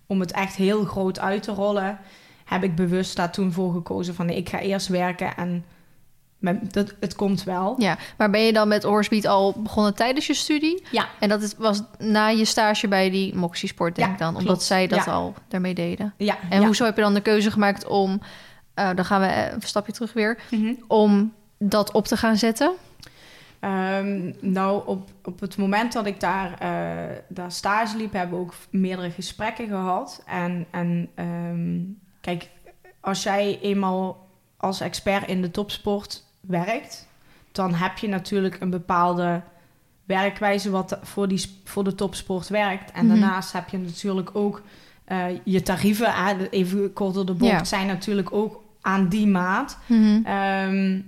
om 0.07 0.21
het 0.21 0.33
echt 0.33 0.55
heel 0.55 0.85
groot 0.85 1.19
uit 1.21 1.43
te 1.43 1.53
rollen... 1.53 1.99
heb 2.53 2.63
ik 2.63 2.75
bewust 2.75 3.17
daar 3.17 3.33
toen 3.33 3.53
voor 3.53 3.73
gekozen 3.73 4.15
van... 4.15 4.27
nee, 4.27 4.37
ik 4.37 4.49
ga 4.49 4.59
eerst 4.59 4.89
werken 4.89 5.37
en 5.37 5.65
met, 6.39 6.73
dat, 6.73 6.95
het 7.01 7.15
komt 7.15 7.43
wel. 7.45 7.75
Ja, 7.79 7.97
maar 8.17 8.31
ben 8.31 8.41
je 8.41 8.53
dan 8.53 8.69
met 8.69 8.83
Horsebeat 8.83 9.25
al 9.27 9.53
begonnen 9.63 9.95
tijdens 9.95 10.27
je 10.27 10.35
studie? 10.35 10.83
Ja. 10.91 11.07
En 11.21 11.29
dat 11.29 11.43
is, 11.43 11.55
was 11.59 11.83
na 11.99 12.27
je 12.29 12.45
stage 12.45 12.89
bij 12.89 13.11
die 13.11 13.35
Moxie 13.35 13.69
Sport, 13.69 13.95
denk 13.97 14.07
Ja, 14.09 14.13
ik 14.15 14.19
dan, 14.21 14.29
omdat 14.29 14.45
klopt. 14.45 14.63
zij 14.63 14.87
dat 14.87 15.05
Ja. 15.05 15.13
al 15.13 15.35
daarmee 15.49 15.75
deden. 15.75 16.15
Ja, 16.17 16.37
En 16.51 16.61
ja. 16.61 16.67
hoezo 16.67 16.85
heb 16.85 16.97
je 16.97 17.03
dan 17.03 17.15
de 17.15 17.21
keuze 17.21 17.51
gemaakt 17.51 17.87
om, 17.87 18.21
eh, 18.75 18.91
dan 18.95 19.05
gaan 19.05 19.21
we 19.21 19.27
even 19.27 19.53
een 19.55 19.63
stapje 19.63 19.93
terug 19.93 20.13
weer, 20.13 20.39
Mhm. 20.51 20.73
om 20.87 21.33
dat 21.59 21.93
op 21.93 22.07
te 22.07 22.17
gaan 22.17 22.37
zetten? 22.37 22.73
Ehm, 23.61 24.33
nou, 24.41 24.83
op, 24.87 25.09
op 25.25 25.41
het 25.41 25.57
moment 25.57 25.93
dat 25.93 26.07
ik 26.07 26.21
daar, 26.21 26.59
eh, 26.59 27.17
daar 27.29 27.53
stage 27.53 27.97
liep, 27.97 28.13
hebben 28.13 28.39
we 28.39 28.45
ook 28.45 28.55
meerdere 28.71 29.11
gesprekken 29.11 29.69
gehad. 29.69 30.23
En, 30.27 30.67
en 30.71 31.09
ehm, 31.15 31.81
kijk, 32.23 32.49
als 33.01 33.23
jij 33.23 33.59
eenmaal 33.63 34.29
als 34.57 34.81
expert 34.81 35.29
in 35.29 35.43
de 35.43 35.51
topsport 35.51 36.25
werkt, 36.41 37.09
dan 37.53 37.75
heb 37.75 37.99
je 37.99 38.09
natuurlijk 38.09 38.61
een 38.61 38.71
bepaalde 38.71 39.43
werkwijze 40.05 40.71
wat 40.71 40.99
voor, 41.03 41.29
die, 41.29 41.61
voor 41.65 41.85
de 41.85 41.95
topsport 41.95 42.49
werkt. 42.49 42.91
En 42.93 43.07
Mhm. 43.07 43.19
daarnaast 43.21 43.53
heb 43.53 43.69
je 43.69 43.79
natuurlijk 43.79 44.31
ook 44.37 44.63
eh, 45.05 45.25
je 45.45 45.63
tarieven, 45.63 46.15
even 46.51 46.93
kort 46.93 47.15
door 47.15 47.27
de 47.27 47.35
bocht, 47.35 47.51
Ja. 47.53 47.65
zijn 47.65 47.87
natuurlijk 47.87 48.33
ook 48.33 48.63
aan 48.81 49.09
die 49.09 49.27
maat. 49.27 49.79
Ehm, 50.25 51.01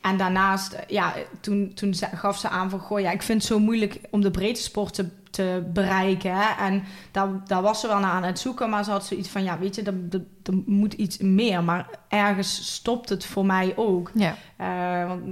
en 0.00 0.16
daarnaast, 0.16 0.76
ja, 0.88 1.12
toen, 1.40 1.72
toen 1.74 1.94
gaf 1.94 2.38
ze 2.38 2.48
aan 2.48 2.70
van... 2.70 2.78
Goh, 2.78 3.00
ja, 3.00 3.10
ik 3.10 3.22
vind 3.22 3.38
het 3.42 3.50
zo 3.50 3.58
moeilijk 3.58 4.00
om 4.10 4.20
de 4.20 4.30
breedte 4.30 4.62
sport 4.62 4.94
te, 4.94 5.08
te 5.36 5.62
bereiken. 5.72 6.34
Hè? 6.36 6.64
En 6.66 6.82
daar, 7.10 7.28
daar 7.46 7.62
was 7.62 7.80
ze 7.80 7.86
wel 7.86 7.98
naar 7.98 8.10
aan 8.10 8.22
het 8.24 8.38
zoeken. 8.38 8.70
Maar 8.70 8.84
ze 8.84 8.90
had 8.90 9.04
zoiets 9.06 9.28
van, 9.28 9.42
ja, 9.44 9.58
weet 9.58 9.74
je, 9.74 9.82
er, 9.82 9.94
er, 10.10 10.22
er 10.42 10.54
moet 10.66 10.92
iets 10.92 11.18
meer. 11.18 11.62
Maar 11.64 11.86
ergens 12.08 12.74
stopt 12.74 13.08
het 13.08 13.26
voor 13.26 13.46
mij 13.46 13.72
ook. 13.76 14.10
Ja. 14.14 14.36
Eh, 14.56 15.08
want, 15.08 15.22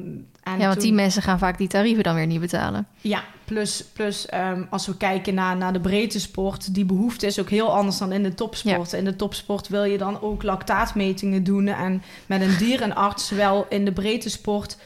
en 0.42 0.58
ja, 0.58 0.58
want 0.58 0.72
toen- 0.72 0.82
die 0.82 0.92
mensen 0.92 1.22
gaan 1.22 1.38
vaak 1.38 1.58
die 1.58 1.68
tarieven 1.68 2.02
dan 2.04 2.14
weer 2.14 2.26
niet 2.26 2.40
betalen. 2.40 2.86
ja, 3.00 3.22
plus, 3.44 3.84
plus 3.92 4.26
ehm, 4.26 4.62
als 4.70 4.86
we 4.86 4.96
kijken 4.96 5.34
naar, 5.34 5.56
naar 5.56 5.72
de 5.72 5.80
breedte 5.80 6.20
sport, 6.20 6.74
die 6.74 6.84
behoefte 6.84 7.26
is 7.26 7.40
ook 7.40 7.50
heel 7.50 7.74
anders 7.74 7.98
dan 7.98 8.12
in 8.12 8.22
de 8.22 8.34
topsport. 8.34 8.92
In 8.92 9.04
de 9.04 9.16
topsport 9.16 9.68
wil 9.68 9.84
je 9.84 9.98
dan 9.98 10.20
ook 10.20 10.42
lactaatmetingen 10.42 11.44
doen 11.44 11.66
en 11.66 12.02
met 12.26 12.40
een 12.40 12.56
dierenarts 12.58 13.30
wel 13.30 13.66
in 13.68 13.84
de 13.84 13.92
breedte 13.92 14.30
sport. 14.30 14.78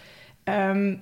ehm, 0.45 0.95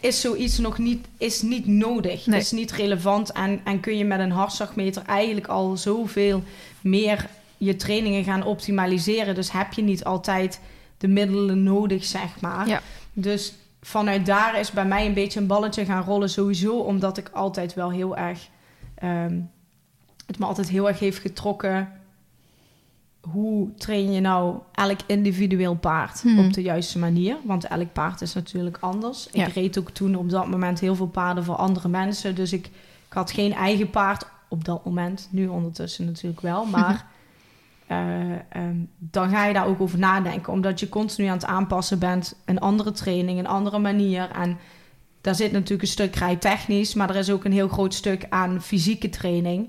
is 0.00 0.20
zoiets 0.20 0.58
nog 0.58 0.78
niet, 0.78 1.06
is 1.18 1.42
niet 1.42 1.66
nodig, 1.66 2.26
Nee. 2.26 2.40
is 2.40 2.50
niet 2.50 2.72
relevant 2.72 3.32
en, 3.32 3.60
en 3.64 3.80
kun 3.80 3.96
je 3.96 4.04
met 4.04 4.18
een 4.20 4.30
hartslagmeter 4.30 5.02
eigenlijk 5.06 5.46
al 5.46 5.76
zoveel 5.76 6.42
meer 6.80 7.26
je 7.56 7.76
trainingen 7.76 8.24
gaan 8.24 8.44
optimaliseren. 8.44 9.34
Dus 9.34 9.52
heb 9.52 9.72
je 9.72 9.82
niet 9.82 10.04
altijd 10.04 10.60
de 10.98 11.08
middelen 11.08 11.62
nodig, 11.62 12.04
zeg 12.04 12.40
maar. 12.40 12.68
Ja. 12.68 12.80
Dus 13.12 13.54
vanuit 13.82 14.26
daar 14.26 14.58
is 14.58 14.70
bij 14.70 14.84
mij 14.84 15.06
een 15.06 15.14
beetje 15.14 15.40
een 15.40 15.46
balletje 15.46 15.84
gaan 15.84 16.04
rollen 16.04 16.30
sowieso, 16.30 16.78
omdat 16.78 17.18
ik 17.18 17.28
altijd 17.32 17.74
wel 17.74 17.90
heel 17.90 18.16
erg, 18.16 18.48
ehm, 18.94 19.40
het 20.26 20.38
me 20.38 20.46
altijd 20.46 20.68
heel 20.68 20.88
erg 20.88 20.98
heeft 20.98 21.18
getrokken. 21.18 21.92
Hoe 23.32 23.74
train 23.74 24.12
je 24.12 24.20
nou 24.20 24.58
elk 24.72 24.98
individueel 25.06 25.74
paard 25.74 26.20
Hmm. 26.22 26.38
op 26.38 26.52
de 26.52 26.62
juiste 26.62 26.98
manier? 26.98 27.36
Want 27.44 27.64
elk 27.64 27.92
paard 27.92 28.20
is 28.20 28.34
natuurlijk 28.34 28.76
anders. 28.80 29.28
Ja. 29.32 29.46
Ik 29.46 29.52
reed 29.54 29.78
ook 29.78 29.90
toen 29.90 30.14
op 30.16 30.30
dat 30.30 30.48
moment 30.48 30.80
heel 30.80 30.94
veel 30.94 31.06
paarden 31.06 31.44
voor 31.44 31.54
andere 31.54 31.88
mensen. 31.88 32.34
Dus 32.34 32.52
ik, 32.52 32.66
ik 33.06 33.12
had 33.12 33.30
geen 33.30 33.52
eigen 33.52 33.90
paard 33.90 34.26
op 34.48 34.64
dat 34.64 34.84
moment. 34.84 35.28
Nu 35.30 35.46
ondertussen 35.46 36.04
natuurlijk 36.04 36.40
wel. 36.40 36.64
Maar 36.74 37.06
eh, 37.86 38.32
ehm, 38.32 38.76
dan 38.98 39.28
ga 39.30 39.44
je 39.46 39.54
daar 39.54 39.66
ook 39.66 39.80
over 39.80 39.98
nadenken. 39.98 40.52
Omdat 40.52 40.80
je 40.80 40.88
continu 40.88 41.26
aan 41.26 41.36
het 41.36 41.44
aanpassen 41.44 41.98
bent. 41.98 42.36
Een 42.44 42.60
andere 42.60 42.92
training, 42.92 43.38
een 43.38 43.46
andere 43.46 43.78
manier. 43.78 44.30
En 44.30 44.58
daar 45.20 45.34
zit 45.34 45.52
natuurlijk 45.52 45.82
een 45.82 45.88
stuk 45.88 46.16
rijtechnisch. 46.16 46.94
Maar 46.94 47.10
er 47.10 47.16
is 47.16 47.30
ook 47.30 47.44
een 47.44 47.52
heel 47.52 47.68
groot 47.68 47.94
stuk 47.94 48.26
aan 48.28 48.62
fysieke 48.62 49.08
training. 49.08 49.68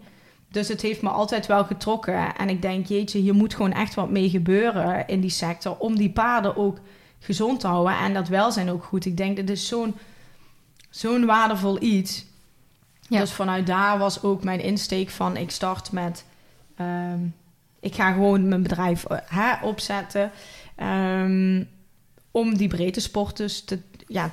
Dus 0.55 0.67
het 0.67 0.81
heeft 0.81 1.01
me 1.01 1.09
altijd 1.09 1.45
wel 1.45 1.65
getrokken. 1.65 2.35
En 2.35 2.49
ik 2.49 2.61
denk, 2.61 2.85
jeetje, 2.85 3.19
hier 3.19 3.33
moet 3.33 3.55
gewoon 3.55 3.73
echt 3.73 3.93
wat 3.93 4.09
mee 4.09 4.29
gebeuren 4.29 5.07
in 5.07 5.21
die 5.21 5.29
sector. 5.29 5.77
Om 5.77 5.97
die 5.97 6.09
paarden 6.09 6.55
ook 6.55 6.79
gezond 7.19 7.59
te 7.59 7.67
houden. 7.67 7.97
En 7.97 8.13
dat 8.13 8.27
welzijn 8.27 8.69
ook 8.69 8.83
goed. 8.83 9.05
Ik 9.05 9.17
denk, 9.17 9.35
dit 9.35 9.49
is 9.49 9.67
zo'n 9.67 9.95
zo'n 10.89 11.25
waardevol 11.25 11.81
iets. 11.81 12.25
Ja. 13.07 13.19
Dus 13.19 13.31
vanuit 13.31 13.67
daar 13.67 13.97
was 13.97 14.23
ook 14.23 14.43
mijn 14.43 14.61
insteek 14.61 15.09
van... 15.09 15.37
ik 15.37 15.51
start 15.51 15.91
met... 15.91 16.25
ehm, 16.75 17.19
ik 17.79 17.95
ga 17.95 18.11
gewoon 18.11 18.47
mijn 18.47 18.63
bedrijf 18.63 19.05
eh, 19.05 19.17
hè, 19.25 19.65
opzetten... 19.65 20.31
ehm, 20.75 21.63
om 22.31 22.57
die 22.57 22.67
breedte 22.67 22.99
sport 22.99 23.37
dus 23.37 23.63
te, 23.63 23.79
ja, 24.07 24.31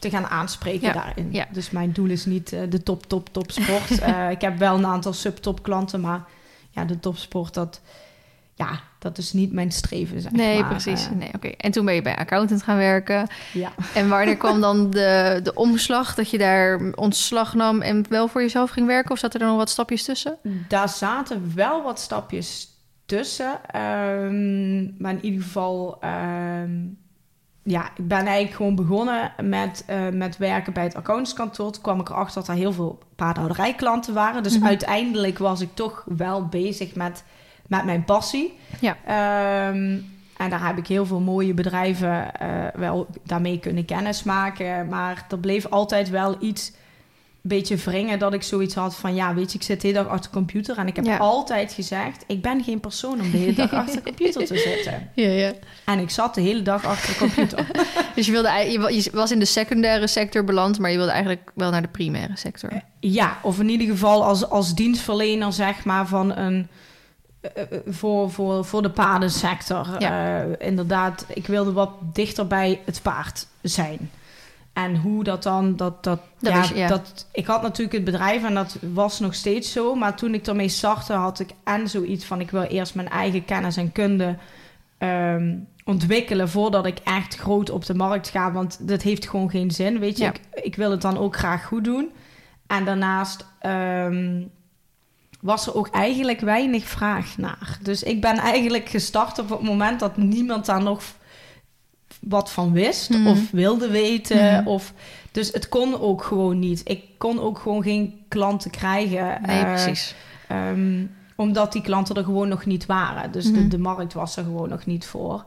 te, 0.00 0.10
gaan 0.10 0.26
aanspreken 0.26 0.86
Ja, 0.86 0.92
daarin. 0.92 1.28
ja. 1.32 1.46
Dus 1.52 1.70
mijn 1.70 1.92
doel 1.92 2.08
is 2.08 2.24
niet 2.24 2.52
eh, 2.52 2.60
de 2.68 2.82
top, 2.82 3.06
top, 3.06 3.28
top 3.32 3.50
sport. 3.50 3.98
Eh, 4.00 4.30
ik 4.30 4.40
heb 4.40 4.58
wel 4.58 4.74
een 4.76 4.86
aantal 4.86 5.12
subtop 5.12 5.62
klanten... 5.62 6.00
maar 6.00 6.22
ja, 6.70 6.84
de 6.84 7.00
topsport, 7.00 7.54
dat, 7.54 7.80
ja, 8.54 8.80
dat 8.98 9.18
is 9.18 9.32
niet 9.32 9.52
mijn 9.52 9.72
streven, 9.72 10.20
zeg 10.20 10.32
Nee, 10.32 10.60
maar. 10.60 10.68
precies. 10.68 11.06
Eh, 11.06 11.12
Nee, 11.12 11.30
oké. 11.34 11.48
En 11.48 11.70
toen 11.70 11.84
ben 11.84 11.94
je 11.94 12.02
bij 12.02 12.16
accountant 12.16 12.62
gaan 12.62 12.76
werken. 12.76 13.28
ja. 13.52 13.72
En 13.94 14.08
wanneer 14.08 14.36
kwam 14.46 14.60
dan 14.60 14.90
de, 14.90 15.40
de 15.42 15.54
omslag 15.54 16.14
dat 16.14 16.30
je 16.30 16.38
daar 16.38 16.80
ontslag 16.94 17.54
nam 17.54 17.80
en 17.80 18.04
wel 18.08 18.28
voor 18.28 18.40
jezelf 18.40 18.70
ging 18.70 18.86
werken? 18.86 19.10
Of 19.10 19.18
zat 19.18 19.34
er 19.34 19.40
nog 19.40 19.56
wat 19.56 19.70
stapjes 19.70 20.04
tussen? 20.04 20.36
Daar 20.68 20.88
zaten 20.88 21.52
wel 21.54 21.82
wat 21.82 22.00
stapjes 22.00 22.68
tussen. 23.06 23.58
ehm, 23.66 25.02
maar 25.02 25.12
in 25.12 25.24
ieder 25.24 25.42
geval, 25.42 25.96
ehm, 26.00 26.70
ja, 27.70 27.84
ik 27.96 28.08
ben 28.08 28.26
eigenlijk 28.26 28.56
gewoon 28.56 28.74
begonnen 28.74 29.32
met, 29.42 29.84
eh, 29.86 30.08
met 30.12 30.36
werken 30.38 30.72
bij 30.72 30.82
het 30.82 30.94
accountantskantoor. 30.94 31.72
Toen 31.72 31.82
kwam 31.82 32.00
ik 32.00 32.08
erachter 32.08 32.40
dat 32.40 32.48
er 32.48 32.54
heel 32.54 32.72
veel 32.72 32.98
paardhouderijklanten 33.16 34.14
waren. 34.14 34.42
Dus 34.42 34.58
Mhm. 34.58 34.66
uiteindelijk 34.66 35.38
was 35.38 35.60
ik 35.60 35.68
toch 35.74 36.04
wel 36.06 36.46
bezig 36.46 36.94
met, 36.94 37.24
met 37.66 37.84
mijn 37.84 38.04
passie. 38.04 38.58
Ja. 38.80 38.96
Ehm, 39.06 39.98
en 40.36 40.50
daar 40.50 40.66
heb 40.66 40.78
ik 40.78 40.86
heel 40.86 41.06
veel 41.06 41.20
mooie 41.20 41.54
bedrijven 41.54 42.34
eh, 42.34 42.48
wel 42.74 43.06
daarmee 43.24 43.58
kunnen 43.58 43.84
kennismaken. 43.84 44.88
Maar 44.88 45.24
er 45.28 45.38
bleef 45.38 45.66
altijd 45.66 46.10
wel 46.10 46.36
iets 46.40 46.72
beetje 47.42 47.76
wringen 47.76 48.18
dat 48.18 48.32
ik 48.34 48.42
zoiets 48.42 48.74
had 48.74 48.96
van... 48.96 49.14
ja, 49.14 49.34
weet 49.34 49.52
je, 49.52 49.58
ik 49.58 49.64
zit 49.64 49.80
de 49.80 49.86
hele 49.88 50.02
dag 50.02 50.08
achter 50.12 50.30
de 50.30 50.36
computer... 50.36 50.78
en 50.78 50.86
ik 50.86 50.96
heb 50.96 51.04
Ja. 51.04 51.16
altijd 51.16 51.72
gezegd... 51.72 52.24
ik 52.26 52.42
ben 52.42 52.64
geen 52.64 52.80
persoon 52.80 53.20
om 53.20 53.30
de 53.30 53.36
hele 53.36 53.52
dag 53.52 53.72
achter 53.72 53.94
de 53.96 54.02
computer 54.02 54.46
te 54.46 54.56
zitten. 54.58 55.10
Ja, 55.14 55.28
ja. 55.28 55.52
En 55.84 55.98
ik 55.98 56.10
zat 56.10 56.34
de 56.34 56.40
hele 56.40 56.62
dag 56.62 56.84
achter 56.84 57.12
de 57.12 57.18
computer. 57.18 57.66
Dus 58.14 58.26
je, 58.26 58.32
wilde, 58.32 58.50
je 58.70 58.80
wa- 58.80 58.88
je 58.88 59.10
was 59.12 59.30
in 59.30 59.38
de 59.38 59.44
secundaire 59.44 60.06
sector 60.06 60.44
beland, 60.44 60.78
maar 60.78 60.90
je 60.90 60.96
wilde 60.96 61.10
eigenlijk 61.12 61.50
wel 61.54 61.70
naar 61.70 61.82
de 61.82 61.88
primaire 61.88 62.36
sector. 62.36 62.70
Ja, 63.00 63.38
of 63.42 63.58
in 63.60 63.68
ieder 63.68 63.86
geval 63.86 64.24
als, 64.24 64.48
als 64.50 64.74
dienstverlener, 64.74 65.52
zeg 65.52 65.84
maar, 65.84 66.06
van 66.06 66.36
een. 66.36 66.68
eh, 67.40 67.62
eh, 67.62 67.78
voor, 67.88 68.30
voor, 68.30 68.64
voor 68.64 68.82
de 68.82 68.90
paardensector. 68.90 69.86
Ja. 69.98 70.38
Eh, 70.40 70.66
inderdaad, 70.68 71.24
ik 71.34 71.46
wilde 71.46 71.72
wat 71.72 71.90
dichter 72.12 72.46
bij 72.46 72.80
het 72.84 73.00
paard 73.02 73.46
zijn. 73.62 74.10
En 74.84 74.96
hoe 74.96 75.24
dat 75.24 75.42
dan, 75.42 75.76
dat, 75.76 76.04
dat, 76.04 76.20
Dat 76.38 76.68
ja, 76.68 76.88
dat, 76.88 77.26
ik 77.32 77.46
had 77.46 77.62
natuurlijk 77.62 77.92
het 77.92 78.04
bedrijf 78.04 78.44
en 78.44 78.54
dat 78.54 78.76
was 78.92 79.20
nog 79.20 79.34
steeds 79.34 79.72
zo. 79.72 79.94
Maar 79.94 80.16
toen 80.16 80.34
ik 80.34 80.46
ermee 80.46 80.68
startte, 80.68 81.12
had 81.12 81.40
ik 81.40 81.50
en 81.64 81.88
zoiets 81.88 82.24
van, 82.24 82.40
ik 82.40 82.50
wil 82.50 82.62
eerst 82.62 82.94
mijn 82.94 83.08
eigen 83.08 83.44
kennis 83.44 83.76
en 83.76 83.92
kunde 83.92 84.36
ehm, 84.98 85.56
ontwikkelen 85.84 86.48
voordat 86.48 86.86
ik 86.86 86.98
echt 87.04 87.36
groot 87.36 87.70
op 87.70 87.84
de 87.84 87.94
markt 87.94 88.28
ga. 88.28 88.52
Want 88.52 88.88
dat 88.88 89.02
heeft 89.02 89.28
gewoon 89.28 89.50
geen 89.50 89.70
zin, 89.70 89.98
weet 89.98 90.18
je. 90.18 90.24
Ja. 90.24 90.30
Ik, 90.30 90.64
ik 90.64 90.76
wil 90.76 90.90
het 90.90 91.02
dan 91.02 91.18
ook 91.18 91.36
graag 91.36 91.64
goed 91.64 91.84
doen. 91.84 92.10
En 92.66 92.84
daarnaast 92.84 93.46
ehm, 93.58 94.42
was 95.40 95.66
er 95.66 95.74
ook 95.74 95.88
eigenlijk 95.88 96.40
weinig 96.40 96.84
vraag 96.84 97.36
naar. 97.38 97.78
Dus 97.82 98.02
ik 98.02 98.20
ben 98.20 98.36
eigenlijk 98.36 98.88
gestart 98.88 99.38
op 99.38 99.48
het 99.48 99.62
moment 99.62 100.00
dat 100.00 100.16
niemand 100.16 100.66
daar 100.66 100.82
nog 100.82 101.02
wat 102.20 102.50
van 102.50 102.72
wist 102.72 103.10
Mhm. 103.10 103.26
of 103.26 103.50
wilde 103.50 103.88
weten. 103.88 104.54
Mhm. 104.60 104.66
Of, 104.68 104.92
dus 105.32 105.52
het 105.52 105.68
kon 105.68 106.00
ook 106.00 106.22
gewoon 106.24 106.58
niet. 106.58 106.80
Ik 106.84 107.04
kon 107.18 107.40
ook 107.40 107.58
gewoon 107.58 107.82
geen 107.82 108.20
klanten 108.28 108.70
krijgen. 108.70 109.38
Nee, 109.46 109.58
eh, 109.60 109.64
precies. 109.68 110.14
Ehm, 110.48 111.04
omdat 111.36 111.72
die 111.72 111.82
klanten 111.82 112.14
er 112.16 112.24
gewoon 112.24 112.48
nog 112.48 112.64
niet 112.66 112.86
waren. 112.86 113.32
Dus 113.32 113.44
de, 113.44 113.50
Mhm. 113.60 113.68
de 113.68 113.78
markt 113.78 114.12
was 114.12 114.36
er 114.36 114.44
gewoon 114.44 114.68
nog 114.68 114.86
niet 114.86 115.06
voor. 115.06 115.44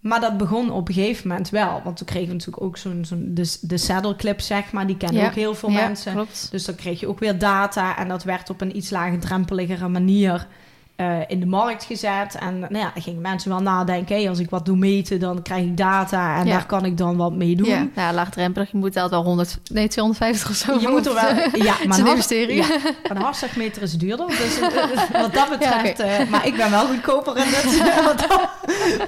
Maar 0.00 0.20
dat 0.20 0.36
begon 0.36 0.70
op 0.70 0.88
een 0.88 0.94
gegeven 0.94 1.28
moment 1.28 1.50
wel. 1.50 1.80
Want 1.84 1.96
toen 1.96 2.06
kregen 2.06 2.26
we 2.28 2.32
natuurlijk 2.34 2.62
ook 2.62 2.76
zo'n... 2.76 3.04
zo'n 3.04 3.30
de, 3.34 3.56
de 3.60 3.76
saddle 3.76 4.16
clip, 4.16 4.40
zeg 4.40 4.72
maar. 4.72 4.86
Die 4.86 4.96
kennen 4.96 5.22
Ja. 5.22 5.28
ook 5.28 5.34
heel 5.34 5.54
veel 5.54 5.70
Ja, 5.70 5.86
mensen. 5.86 6.12
klopt. 6.12 6.48
Dus 6.50 6.64
dan 6.64 6.74
kreeg 6.74 7.00
je 7.00 7.08
ook 7.08 7.18
weer 7.18 7.38
data. 7.38 7.96
En 7.98 8.08
dat 8.08 8.24
werd 8.24 8.50
op 8.50 8.60
een 8.60 8.76
iets 8.76 8.90
laagdrempeligere 8.90 9.88
manier 9.88 10.46
eh, 10.96 11.18
in 11.26 11.40
de 11.40 11.46
markt 11.46 11.84
gezet. 11.84 12.34
En 12.34 12.58
nou 12.58 12.76
ja, 12.78 12.90
dan 12.94 13.02
gingen 13.02 13.20
mensen 13.20 13.50
wel 13.50 13.60
nadenken... 13.60 14.16
Hey, 14.16 14.28
als 14.28 14.38
ik 14.38 14.50
wat 14.50 14.64
doe 14.64 14.76
meten, 14.76 15.20
dan 15.20 15.42
krijg 15.42 15.64
ik 15.64 15.76
data. 15.76 16.38
En 16.38 16.46
Ja. 16.46 16.52
daar 16.52 16.66
kan 16.66 16.84
ik 16.84 16.96
dan 16.98 17.16
wat 17.16 17.32
mee 17.32 17.56
doen. 17.56 17.68
Ja, 17.68 17.86
ja, 17.94 18.12
laagdrempelig. 18.12 18.70
Je 18.70 18.76
moet 18.76 18.96
altijd 18.96 19.10
wel 19.10 19.22
100, 19.24 19.58
nee, 19.72 19.88
250 19.88 20.50
of 20.50 20.56
zo. 20.56 20.80
Je 20.80 20.88
moet 20.88 21.06
er 21.06 21.14
wel... 21.14 21.34
Ja, 21.62 21.74
Het 21.78 21.86
maar 21.88 21.98
een 21.98 22.06
investering. 22.06 22.66
Ja, 22.66 22.76
een 23.02 23.16
hartslagmeter 23.16 23.82
is 23.82 23.92
duurder. 23.92 24.26
Dus 24.26 24.60
eh, 24.60 24.68
wat 25.22 25.34
dat 25.34 25.48
betreft... 25.50 25.98
Ja, 25.98 26.04
eh, 26.04 26.28
maar 26.28 26.46
ik 26.46 26.56
ben 26.56 26.70
wel 26.70 26.86
goedkoper 26.86 27.36
in 27.36 27.44
dit. 27.44 27.80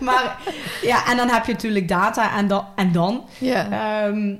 maar 0.00 0.36
ja, 0.82 1.06
en 1.06 1.16
dan 1.16 1.28
heb 1.28 1.46
je 1.46 1.52
natuurlijk 1.52 1.88
data 1.88 2.36
en, 2.36 2.48
dan 2.48 2.64
en 2.76 2.92
dan. 2.92 3.24
Ja. 3.38 3.70
Ehm, 4.04 4.34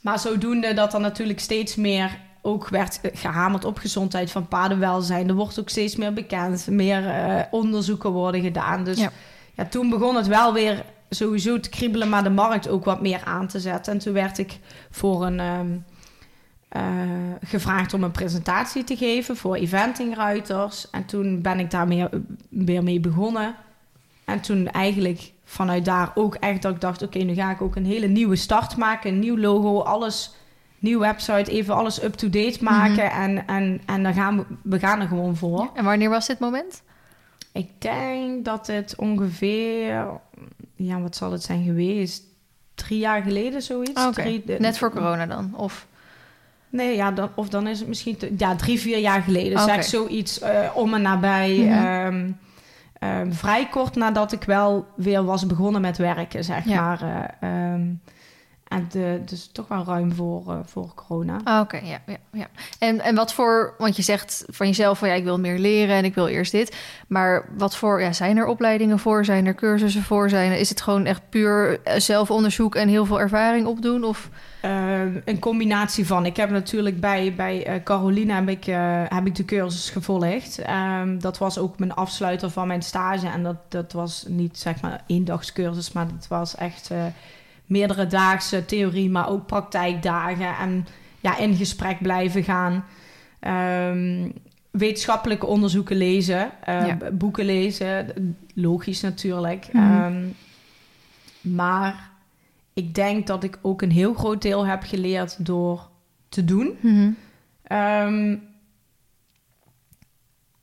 maar 0.00 0.18
zodoende 0.18 0.74
dat 0.74 0.94
er 0.94 1.00
natuurlijk 1.00 1.40
steeds 1.40 1.76
meer 1.76 2.18
ook 2.46 2.68
werd 2.68 3.00
gehamerd 3.02 3.64
op 3.64 3.78
gezondheid 3.78 4.30
van 4.30 4.48
paardenwelzijn. 4.48 5.28
Er 5.28 5.34
wordt 5.34 5.60
ook 5.60 5.68
steeds 5.68 5.96
meer 5.96 6.12
bekend, 6.12 6.66
meer 6.66 7.08
eh, 7.08 7.42
onderzoeken 7.50 8.10
worden 8.10 8.42
gedaan. 8.42 8.84
Dus 8.84 8.98
Ja. 8.98 9.10
ja. 9.54 9.64
toen 9.64 9.90
begon 9.90 10.16
het 10.16 10.26
wel 10.26 10.52
weer 10.52 10.84
sowieso 11.10 11.60
te 11.60 11.68
kriebelen, 11.68 12.08
maar 12.08 12.22
de 12.22 12.30
markt 12.30 12.68
ook 12.68 12.84
wat 12.84 13.00
meer 13.00 13.20
aan 13.24 13.46
te 13.46 13.60
zetten. 13.60 13.92
En 13.92 13.98
toen 13.98 14.12
werd 14.12 14.38
ik 14.38 14.58
voor 14.90 15.26
een 15.26 15.40
ehm, 15.40 15.76
eh, 16.68 16.82
gevraagd 17.44 17.94
om 17.94 18.02
een 18.02 18.10
presentatie 18.10 18.84
te 18.84 18.96
geven 18.96 19.36
voor 19.36 19.54
eventingruiters. 19.54 20.90
En 20.90 21.04
toen 21.04 21.42
ben 21.42 21.58
ik 21.58 21.70
daar 21.70 21.88
meer, 21.88 22.08
weer 22.48 22.82
mee 22.82 23.00
begonnen. 23.00 23.54
En 24.24 24.40
toen 24.40 24.70
eigenlijk 24.70 25.32
vanuit 25.44 25.84
daar 25.84 26.12
ook 26.14 26.34
echt 26.34 26.62
dat 26.62 26.74
ik 26.74 26.80
dacht... 26.80 27.02
oké, 27.02 27.18
nu 27.18 27.34
ga 27.34 27.50
ik 27.50 27.62
ook 27.62 27.76
een 27.76 27.86
hele 27.86 28.06
nieuwe 28.06 28.36
start 28.36 28.76
maken. 28.76 29.10
Een 29.10 29.18
nieuw 29.18 29.38
logo, 29.38 29.80
alles, 29.80 30.34
nieuw 30.84 30.98
website, 31.00 31.50
even 31.50 31.74
alles 31.74 32.02
up-to-date 32.02 32.58
maken. 32.64 33.10
En, 33.10 33.46
en, 33.46 33.80
en 33.86 34.02
dan 34.02 34.14
gaan 34.14 34.36
we, 34.38 34.44
we 34.62 34.78
gaan 34.78 35.00
er 35.00 35.08
gewoon 35.08 35.36
voor. 35.36 35.70
En 35.74 35.84
wanneer 35.84 36.10
was 36.10 36.26
dit 36.26 36.38
moment? 36.38 36.82
Ik 37.52 37.68
denk 37.78 38.44
dat 38.44 38.66
het 38.66 38.94
ongeveer... 38.96 40.06
Ja, 40.76 41.00
wat 41.00 41.16
zal 41.16 41.32
het 41.32 41.42
zijn 41.42 41.64
geweest? 41.64 42.22
Drie 42.74 42.98
jaar 42.98 43.22
geleden 43.22 43.62
zoiets. 43.62 44.08
Drie- 44.12 44.42
de- 44.46 44.56
Net 44.58 44.78
voor 44.78 44.90
corona 44.90 45.26
dan? 45.26 45.52
Of... 45.56 45.86
Nee, 46.68 46.96
ja, 46.96 47.10
dan, 47.10 47.28
of 47.34 47.48
dan 47.48 47.66
is 47.66 47.78
het 47.78 47.88
misschien... 47.88 48.16
te- 48.16 48.34
ja, 48.38 48.56
drie, 48.56 48.80
vier 48.80 48.98
jaar 48.98 49.22
geleden. 49.22 49.58
Zeg 49.58 49.84
zoiets 49.84 50.40
eh, 50.40 50.70
om 50.74 50.94
en 50.94 51.02
nabij. 51.02 51.56
Mhm. 51.58 51.72
ehm, 51.84 52.30
ehm, 52.98 53.32
vrij 53.32 53.68
kort 53.68 53.94
nadat 53.94 54.32
ik 54.32 54.42
wel 54.44 54.86
weer 54.96 55.24
was 55.24 55.46
begonnen 55.46 55.80
met 55.80 55.96
werken, 55.98 56.44
zeg 56.44 56.64
Ja. 56.64 56.80
maar. 56.80 57.02
eh, 57.40 57.72
ehm, 57.72 57.86
de, 58.90 59.20
dus 59.26 59.48
toch 59.52 59.68
wel 59.68 59.84
ruim 59.84 60.12
voor, 60.12 60.42
eh, 60.48 60.58
voor 60.64 60.92
corona. 60.94 61.40
Ah, 61.44 61.60
oké, 61.60 61.76
ja, 61.76 61.98
ja, 62.06 62.16
ja. 62.32 62.46
En, 62.78 63.00
en 63.00 63.14
wat 63.14 63.32
voor, 63.34 63.74
want 63.78 63.96
je 63.96 64.02
zegt 64.02 64.44
van 64.46 64.66
jezelf 64.66 64.98
van 64.98 65.08
ja, 65.08 65.14
ik 65.14 65.24
wil 65.24 65.38
meer 65.40 65.58
leren 65.58 65.96
en 65.96 66.04
ik 66.04 66.14
wil 66.14 66.26
eerst 66.26 66.52
dit. 66.52 66.76
Maar 67.08 67.48
wat 67.56 67.76
voor, 67.76 68.00
ja, 68.00 68.12
zijn 68.12 68.36
er 68.36 68.46
opleidingen 68.46 68.98
voor? 68.98 69.24
Zijn 69.24 69.46
er 69.46 69.54
cursussen 69.54 70.02
voor? 70.02 70.28
Zijn, 70.28 70.50
er- 70.52 70.58
is 70.58 70.68
het 70.68 70.80
gewoon 70.80 71.04
echt 71.06 71.22
puur 71.28 71.80
eh, 71.82 72.00
zelfonderzoek 72.00 72.74
en 72.74 72.88
heel 72.88 73.06
veel 73.06 73.20
ervaring 73.20 73.66
opdoen? 73.66 74.04
Of, 74.04 74.28
Ehm, 74.60 75.20
een 75.24 75.38
combinatie 75.38 76.06
van. 76.06 76.26
Ik 76.26 76.36
heb 76.36 76.50
natuurlijk 76.50 77.00
bij, 77.00 77.34
bij 77.36 77.66
eh, 77.66 77.82
Carolina 77.82 78.34
heb 78.34 78.48
ik, 78.48 78.66
eh, 78.66 79.02
heb 79.08 79.26
ik 79.26 79.34
de 79.34 79.44
cursus 79.44 79.90
gevolgd. 79.90 80.58
Ehm, 80.58 81.18
dat 81.18 81.38
was 81.38 81.58
ook 81.58 81.78
mijn 81.78 81.94
afsluiter 81.94 82.50
van 82.50 82.66
mijn 82.66 82.82
stage. 82.82 83.26
En 83.28 83.42
dat, 83.42 83.56
dat 83.68 83.92
was 83.92 84.24
niet 84.28 84.58
zeg 84.58 84.80
maar 84.80 85.02
eendagscursus, 85.06 85.92
maar 85.92 86.06
dat 86.06 86.26
was 86.28 86.54
echt 86.56 86.90
eh, 86.90 87.04
meerdere 87.66 88.06
daagse 88.06 88.64
theorie, 88.64 89.10
maar 89.10 89.28
ook 89.28 89.46
praktijkdagen. 89.46 90.56
En 90.56 90.86
ja, 91.20 91.38
in 91.38 91.54
gesprek 91.56 92.02
blijven 92.02 92.44
gaan. 92.44 92.84
Ehm, 93.40 94.28
wetenschappelijke 94.70 95.46
onderzoeken 95.46 95.96
lezen, 95.96 96.50
eh, 96.64 96.86
Ja. 96.86 97.10
boeken 97.12 97.44
lezen, 97.44 98.36
logisch 98.54 99.00
natuurlijk. 99.00 99.68
Mhm. 99.72 99.82
Ehm, 99.84 100.26
maar 101.40 102.10
ik 102.72 102.94
denk 102.94 103.26
dat 103.26 103.44
ik 103.44 103.58
ook 103.62 103.82
een 103.82 103.90
heel 103.90 104.14
groot 104.14 104.42
deel 104.42 104.66
heb 104.66 104.82
geleerd 104.82 105.46
door 105.46 105.88
te 106.28 106.44
doen. 106.44 106.78
Ehm, 107.62 108.36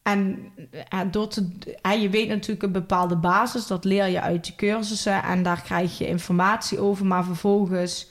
en 0.03 0.51
eh, 0.89 0.99
door 1.11 1.27
te, 1.27 1.49
en 1.81 2.01
je 2.01 2.09
weet 2.09 2.27
natuurlijk 2.27 2.63
een 2.63 2.71
bepaalde 2.71 3.15
basis, 3.15 3.67
dat 3.67 3.85
leer 3.85 4.07
je 4.07 4.21
uit 4.21 4.47
je 4.47 4.55
cursussen 4.55 5.23
en 5.23 5.43
daar 5.43 5.61
krijg 5.61 5.97
je 5.97 6.07
informatie 6.07 6.79
over, 6.79 7.05
maar 7.05 7.23
vervolgens 7.23 8.09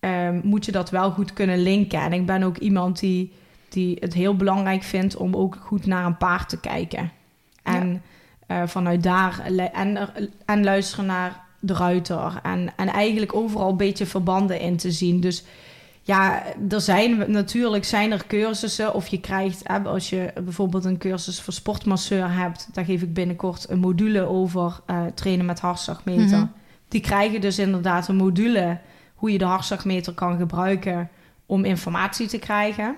ehm, 0.00 0.40
moet 0.42 0.64
je 0.64 0.72
dat 0.72 0.90
wel 0.90 1.10
goed 1.10 1.32
kunnen 1.32 1.62
linken. 1.62 2.00
En 2.00 2.12
ik 2.12 2.26
ben 2.26 2.42
ook 2.42 2.56
iemand 2.56 2.98
die, 2.98 3.32
die 3.68 3.96
het 4.00 4.14
heel 4.14 4.36
belangrijk 4.36 4.82
vindt 4.82 5.16
om 5.16 5.34
ook 5.34 5.56
goed 5.60 5.86
naar 5.86 6.04
een 6.04 6.16
paard 6.16 6.48
te 6.48 6.60
kijken. 6.60 7.12
En 7.62 8.02
eh, 8.46 8.62
vanuit 8.66 9.02
daar 9.02 9.40
en, 9.72 10.08
en 10.44 10.64
luisteren 10.64 11.06
naar 11.06 11.44
de 11.60 11.74
ruiter 11.74 12.40
en, 12.42 12.72
en 12.76 12.88
eigenlijk 12.88 13.34
overal 13.34 13.70
een 13.70 13.76
beetje 13.76 14.06
verbanden 14.06 14.60
in 14.60 14.76
te 14.76 14.90
zien. 14.90 15.20
Dus 15.20 15.44
ja, 16.06 16.42
er 16.68 16.80
zijn 16.80 17.30
natuurlijk 17.30 17.84
zijn 17.84 18.12
er 18.12 18.26
cursussen 18.26 18.94
of 18.94 19.06
je 19.06 19.20
krijgt, 19.20 19.68
als 19.84 20.10
je 20.10 20.32
bijvoorbeeld 20.44 20.84
een 20.84 20.98
cursus 20.98 21.40
voor 21.40 21.52
sportmasseur 21.52 22.32
hebt, 22.32 22.68
daar 22.72 22.84
geef 22.84 23.02
ik 23.02 23.14
binnenkort 23.14 23.70
een 23.70 23.78
module 23.78 24.20
over 24.20 24.80
eh, 24.86 25.04
trainen 25.14 25.46
met 25.46 25.60
hartslagmeter. 25.60 26.38
Mhm. 26.38 26.46
Die 26.88 27.00
krijgen 27.00 27.40
dus 27.40 27.58
inderdaad 27.58 28.08
een 28.08 28.16
module 28.16 28.78
hoe 29.14 29.32
je 29.32 29.38
de 29.38 29.44
hartslagmeter 29.44 30.12
kan 30.12 30.38
gebruiken 30.38 31.10
om 31.46 31.64
informatie 31.64 32.26
te 32.26 32.38
krijgen. 32.38 32.96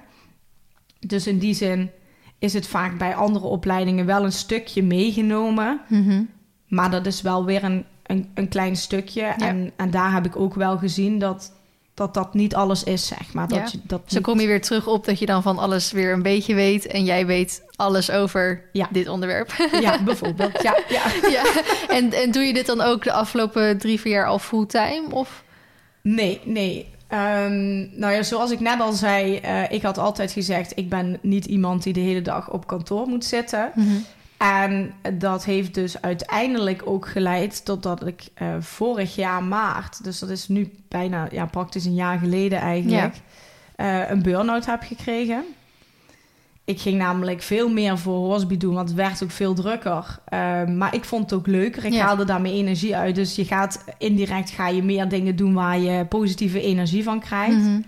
Dus 1.00 1.26
in 1.26 1.38
die 1.38 1.54
zin 1.54 1.90
is 2.38 2.52
het 2.52 2.66
vaak 2.66 2.98
bij 2.98 3.14
andere 3.14 3.46
opleidingen 3.46 4.06
wel 4.06 4.24
een 4.24 4.32
stukje 4.32 4.82
meegenomen. 4.82 5.80
Maar 6.66 6.90
dat 6.90 7.06
is 7.06 7.22
wel 7.22 7.44
weer 7.44 7.64
een, 7.64 7.84
een, 8.02 8.30
een 8.34 8.48
klein 8.48 8.76
stukje. 8.76 9.22
En, 9.22 9.72
en 9.76 9.90
daar 9.90 10.12
heb 10.12 10.26
ik 10.26 10.36
ook 10.36 10.54
wel 10.54 10.78
gezien 10.78 11.18
dat 11.18 11.56
dat, 11.98 12.14
dat 12.14 12.34
niet 12.34 12.54
alles 12.54 12.84
is, 12.84 13.06
zeg 13.06 13.32
maar. 13.32 13.48
Dat 13.48 13.58
Ja. 13.58 13.68
je, 13.72 13.78
dat 13.82 14.10
dan 14.10 14.22
kom 14.22 14.40
je 14.40 14.46
weer 14.46 14.60
terug 14.62 14.86
op 14.86 15.04
dat 15.04 15.18
je 15.18 15.26
dan 15.26 15.42
van 15.42 15.58
alles 15.58 15.92
weer 15.92 16.12
een 16.12 16.22
beetje 16.22 16.54
weet 16.54 16.86
en 16.86 17.04
jij 17.04 17.26
weet 17.26 17.62
alles 17.76 18.10
over 18.10 18.62
Ja. 18.72 18.88
dit 18.92 19.08
onderwerp. 19.08 19.52
Ja, 19.80 20.02
bijvoorbeeld. 20.04 20.62
Ja, 20.62 20.76
ja. 20.88 21.02
ja. 21.30 21.42
En, 21.88 22.12
en 22.12 22.30
doe 22.30 22.42
je 22.42 22.52
dit 22.52 22.66
dan 22.66 22.80
ook 22.80 23.04
de 23.04 23.12
afgelopen 23.12 23.78
drie, 23.78 24.00
vier 24.00 24.12
jaar 24.12 24.26
al 24.26 24.38
fulltime? 24.38 25.04
Of? 25.10 25.42
Nee, 26.02 26.40
nee. 26.44 26.88
Ehm, 27.08 27.98
nou 27.98 28.12
ja, 28.12 28.22
zoals 28.22 28.50
ik 28.50 28.60
net 28.60 28.80
al 28.80 28.92
zei, 28.92 29.36
eh, 29.36 29.70
ik 29.70 29.82
had 29.82 29.98
altijd 29.98 30.32
gezegd... 30.32 30.72
ik 30.74 30.88
ben 30.88 31.18
niet 31.22 31.44
iemand 31.44 31.82
die 31.82 31.92
de 31.92 32.00
hele 32.00 32.22
dag 32.22 32.50
op 32.50 32.66
kantoor 32.66 33.06
moet 33.06 33.24
zitten. 33.24 33.72
En 34.38 34.92
dat 35.14 35.44
heeft 35.44 35.74
dus 35.74 36.02
uiteindelijk 36.02 36.82
ook 36.84 37.08
geleid 37.08 37.64
totdat 37.64 38.06
ik 38.06 38.22
eh, 38.34 38.48
vorig 38.60 39.14
jaar 39.14 39.42
maart... 39.44 40.04
dus 40.04 40.18
dat 40.18 40.28
is 40.28 40.48
nu 40.48 40.72
bijna 40.88 41.28
ja, 41.30 41.46
praktisch 41.46 41.84
een 41.84 41.94
jaar 41.94 42.18
geleden 42.18 42.58
eigenlijk... 42.58 43.14
uh, 43.76 44.10
een 44.10 44.22
burn-out 44.22 44.66
heb 44.66 44.82
gekregen. 44.82 45.44
Ik 46.64 46.80
ging 46.80 46.98
namelijk 46.98 47.42
veel 47.42 47.68
meer 47.68 47.98
voor 47.98 48.16
Horsby 48.16 48.56
doen, 48.56 48.74
want 48.74 48.88
het 48.88 48.96
werd 48.96 49.22
ook 49.22 49.30
veel 49.30 49.54
drukker. 49.54 50.18
Uh, 50.34 50.64
maar 50.64 50.94
ik 50.94 51.04
vond 51.04 51.30
het 51.30 51.38
ook 51.38 51.46
leuker. 51.46 51.84
Ik 51.84 51.98
haalde 51.98 52.24
daarmee 52.24 52.52
energie 52.52 52.96
uit. 52.96 53.14
Dus 53.14 53.36
je 53.36 53.44
gaat 53.44 53.84
indirect 53.98 54.50
ga 54.50 54.68
je 54.68 54.82
meer 54.82 55.08
dingen 55.08 55.36
doen 55.36 55.54
waar 55.54 55.78
je 55.78 56.04
positieve 56.04 56.60
energie 56.60 57.02
van 57.02 57.20
krijgt. 57.20 57.56
Mm 57.56 57.84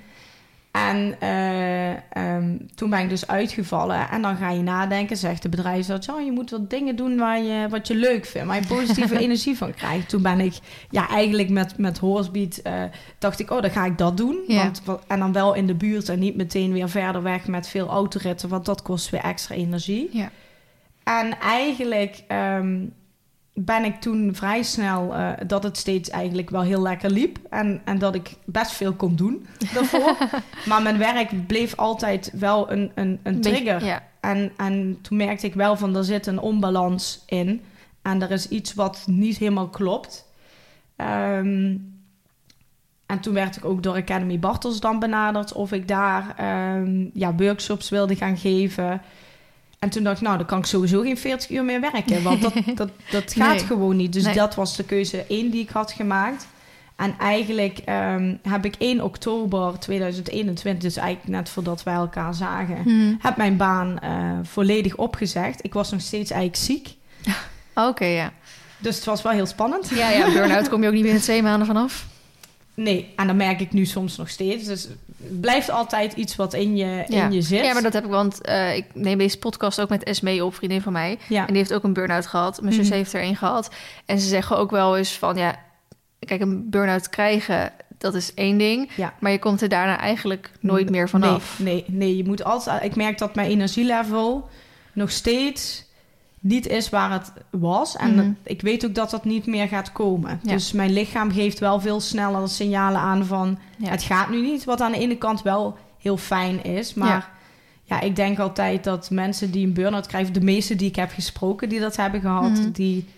en 0.70 1.14
uh, 1.22 2.34
um, 2.36 2.68
toen 2.74 2.90
ben 2.90 3.00
ik 3.00 3.08
dus 3.08 3.26
uitgevallen. 3.26 4.08
En 4.10 4.22
dan 4.22 4.36
ga 4.36 4.50
je 4.50 4.62
nadenken, 4.62 5.16
zegt 5.16 5.42
de 5.42 5.48
bedrijfsarts... 5.48 6.08
Oh, 6.08 6.24
je 6.24 6.32
moet 6.32 6.50
wat 6.50 6.70
dingen 6.70 6.96
doen 6.96 7.16
waar 7.16 7.42
je, 7.42 7.68
wat 7.68 7.88
je 7.88 7.94
leuk 7.94 8.26
vindt... 8.26 8.48
waar 8.48 8.60
je 8.60 8.66
positieve 8.66 9.18
energie 9.28 9.56
van 9.56 9.74
krijgt. 9.74 10.08
Toen 10.08 10.22
ben 10.22 10.40
ik 10.40 10.54
ja, 10.90 11.08
eigenlijk 11.08 11.48
met, 11.48 11.78
met 11.78 11.98
Horsebeat... 11.98 12.60
Uh, 12.66 12.82
dacht 13.18 13.40
ik, 13.40 13.50
oh, 13.50 13.62
dan 13.62 13.70
ga 13.70 13.84
ik 13.84 13.98
dat 13.98 14.16
doen. 14.16 14.38
Ja. 14.46 14.70
Want, 14.84 15.04
en 15.06 15.18
dan 15.18 15.32
wel 15.32 15.54
in 15.54 15.66
de 15.66 15.74
buurt 15.74 16.08
en 16.08 16.18
niet 16.18 16.36
meteen 16.36 16.72
weer 16.72 16.88
verder 16.88 17.22
weg... 17.22 17.46
met 17.46 17.68
veel 17.68 17.88
autoritten, 17.88 18.48
want 18.48 18.64
dat 18.64 18.82
kost 18.82 19.10
weer 19.10 19.20
extra 19.20 19.54
energie. 19.54 20.08
Ja. 20.12 20.30
En 21.04 21.38
eigenlijk... 21.38 22.22
Um, 22.28 22.92
ben 23.64 23.84
ik 23.84 24.00
toen 24.00 24.34
vrij 24.34 24.62
snel 24.62 25.14
uh, 25.14 25.32
dat 25.46 25.62
het 25.62 25.76
steeds 25.76 26.10
eigenlijk 26.10 26.50
wel 26.50 26.62
heel 26.62 26.82
lekker 26.82 27.10
liep. 27.10 27.38
En, 27.50 27.80
en 27.84 27.98
dat 27.98 28.14
ik 28.14 28.34
best 28.44 28.72
veel 28.72 28.92
kon 28.92 29.16
doen 29.16 29.46
daarvoor. 29.74 30.16
maar 30.66 30.82
mijn 30.82 30.98
werk 30.98 31.46
bleef 31.46 31.76
altijd 31.76 32.30
wel 32.34 32.70
een, 32.72 32.90
een, 32.94 33.20
een 33.22 33.40
trigger. 33.40 33.84
ja. 33.84 34.02
en, 34.20 34.52
en 34.56 34.98
toen 35.02 35.16
merkte 35.16 35.46
ik 35.46 35.54
wel 35.54 35.76
van 35.76 35.96
er 35.96 36.04
zit 36.04 36.26
een 36.26 36.38
onbalans 36.38 37.22
in. 37.26 37.62
En 38.02 38.22
er 38.22 38.30
is 38.30 38.48
iets 38.48 38.74
wat 38.74 39.02
niet 39.06 39.38
helemaal 39.38 39.68
klopt. 39.68 40.28
Um, 40.96 41.98
en 43.06 43.20
toen 43.20 43.34
werd 43.34 43.56
ik 43.56 43.64
ook 43.64 43.82
door 43.82 43.94
Academy 43.94 44.38
Bartels 44.38 44.80
dan 44.80 44.98
benaderd 44.98 45.52
of 45.52 45.72
ik 45.72 45.88
daar 45.88 46.34
um, 46.76 47.10
ja, 47.14 47.34
workshops 47.34 47.88
wilde 47.88 48.16
gaan 48.16 48.36
geven. 48.36 49.02
En 49.80 49.90
toen 49.90 50.02
dacht 50.02 50.16
ik, 50.16 50.22
nou, 50.22 50.36
dan 50.36 50.46
kan 50.46 50.58
ik 50.58 50.66
sowieso 50.66 51.00
geen 51.00 51.18
40 51.18 51.50
uur 51.50 51.64
meer 51.64 51.80
werken. 51.80 52.22
Want 52.22 52.42
dat, 52.42 52.52
dat, 52.74 52.90
dat 53.10 53.32
gaat 53.32 53.56
Nee. 53.56 53.64
gewoon 53.66 53.96
niet. 53.96 54.12
Dus 54.12 54.24
Nee. 54.24 54.34
dat 54.34 54.54
was 54.54 54.76
de 54.76 54.84
keuze 54.84 55.24
één 55.28 55.50
die 55.50 55.62
ik 55.62 55.68
had 55.70 55.92
gemaakt. 55.92 56.46
En 56.96 57.14
eigenlijk 57.18 57.78
ehm, 57.78 58.34
heb 58.42 58.64
ik 58.64 58.74
1 58.78 59.00
oktober 59.04 59.78
2021, 59.78 60.82
dus 60.82 60.96
eigenlijk 60.96 61.28
net 61.36 61.48
voordat 61.48 61.82
wij 61.82 61.94
elkaar 61.94 62.34
zagen, 62.34 62.82
Hmm. 62.82 63.18
heb 63.20 63.36
mijn 63.36 63.56
baan 63.56 63.98
eh, 63.98 64.38
volledig 64.42 64.96
opgezegd. 64.96 65.64
Ik 65.64 65.72
was 65.72 65.90
nog 65.90 66.00
steeds 66.00 66.30
eigenlijk 66.30 66.62
ziek. 66.62 66.94
Oké, 67.88 68.04
ja. 68.04 68.32
Dus 68.78 68.96
het 68.96 69.04
was 69.04 69.22
wel 69.22 69.32
heel 69.32 69.46
spannend. 69.46 69.88
Ja, 69.88 70.10
ja, 70.10 70.32
burn-out 70.32 70.68
kom 70.70 70.82
je 70.82 70.88
ook 70.88 70.94
niet 70.94 71.02
binnen 71.02 71.22
twee 71.22 71.42
maanden 71.42 71.66
vanaf. 71.66 72.06
Nee, 72.74 73.12
en 73.16 73.26
dat 73.26 73.36
merk 73.36 73.60
ik 73.60 73.72
nu 73.72 73.84
soms 73.86 74.16
nog 74.16 74.28
steeds. 74.28 74.64
Dus 74.64 74.88
blijft 75.28 75.70
altijd 75.70 76.12
iets 76.12 76.36
wat 76.36 76.54
in 76.54 76.76
je, 76.76 77.04
Ja. 77.08 77.24
in 77.24 77.32
je 77.32 77.42
zit. 77.42 77.64
Ja, 77.64 77.72
maar 77.72 77.82
dat 77.82 77.92
heb 77.92 78.04
ik, 78.04 78.10
want 78.10 78.40
eh, 78.40 78.76
ik 78.76 78.84
neem 78.94 79.18
deze 79.18 79.38
podcast 79.38 79.80
ook 79.80 79.88
met 79.88 80.02
Esmee 80.04 80.44
op, 80.44 80.54
vriendin 80.54 80.82
van 80.82 80.92
mij. 80.92 81.18
Ja. 81.28 81.40
En 81.40 81.46
die 81.46 81.56
heeft 81.56 81.72
ook 81.72 81.84
een 81.84 81.92
burn-out 81.92 82.26
gehad. 82.26 82.60
Mijn 82.62 82.74
zus 82.74 82.86
Mhm. 82.86 82.94
heeft 82.96 83.12
er 83.12 83.22
een 83.22 83.36
gehad. 83.36 83.70
En 84.06 84.18
ze 84.18 84.28
zeggen 84.28 84.56
ook 84.58 84.70
wel 84.70 84.96
eens 84.96 85.12
van, 85.18 85.36
ja, 85.36 85.56
kijk, 86.18 86.40
een 86.40 86.70
burn-out 86.70 87.08
krijgen, 87.08 87.72
dat 87.98 88.14
is 88.14 88.34
één 88.34 88.58
ding. 88.58 88.90
Ja. 88.96 89.14
Maar 89.20 89.30
je 89.32 89.38
komt 89.38 89.62
er 89.62 89.68
daarna 89.68 89.98
eigenlijk 89.98 90.50
nooit 90.60 90.90
meer 90.90 91.08
vanaf. 91.08 91.58
Nee, 91.58 91.84
nee, 91.88 91.98
nee, 91.98 92.16
je 92.16 92.24
moet 92.24 92.44
altijd. 92.44 92.82
Ik 92.84 92.96
merk 92.96 93.18
dat 93.18 93.34
mijn 93.34 93.50
energielevel 93.50 94.48
nog 94.92 95.10
steeds 95.10 95.84
niet 96.40 96.66
is 96.66 96.88
waar 96.88 97.12
het 97.12 97.32
was. 97.50 97.96
En 97.96 98.08
Mhm. 98.14 98.16
dat- 98.16 98.26
ik 98.42 98.60
weet 98.62 98.86
ook 98.86 98.94
dat 98.94 99.10
dat 99.10 99.24
niet 99.24 99.46
meer 99.46 99.68
gaat 99.68 99.92
komen. 99.92 100.40
Ja. 100.42 100.52
Dus 100.52 100.72
mijn 100.72 100.92
lichaam 100.92 101.32
geeft 101.32 101.58
wel 101.58 101.80
veel 101.80 102.00
sneller 102.00 102.48
signalen 102.48 103.00
aan 103.00 103.24
van 103.24 103.58
Ja. 103.76 103.88
het 103.90 104.02
gaat 104.02 104.30
nu 104.30 104.40
niet. 104.40 104.64
Wat 104.64 104.80
aan 104.80 104.92
de 104.92 104.98
ene 104.98 105.16
kant 105.16 105.42
wel 105.42 105.76
heel 105.98 106.16
fijn 106.16 106.64
is. 106.64 106.94
Maar 106.94 107.30
ja. 107.84 108.00
ik 108.00 108.16
denk 108.16 108.38
altijd 108.38 108.84
dat 108.84 109.10
mensen 109.10 109.50
die 109.50 109.66
een 109.66 109.72
burn-out 109.72 110.06
krijgen, 110.06 110.32
de 110.32 110.40
meeste 110.40 110.76
die 110.76 110.88
ik 110.88 110.96
heb 110.96 111.10
gesproken 111.10 111.68
die 111.68 111.80
dat 111.80 111.96
hebben 111.96 112.20
gehad, 112.20 112.50
Mhm. 112.50 112.70
die 112.70 113.08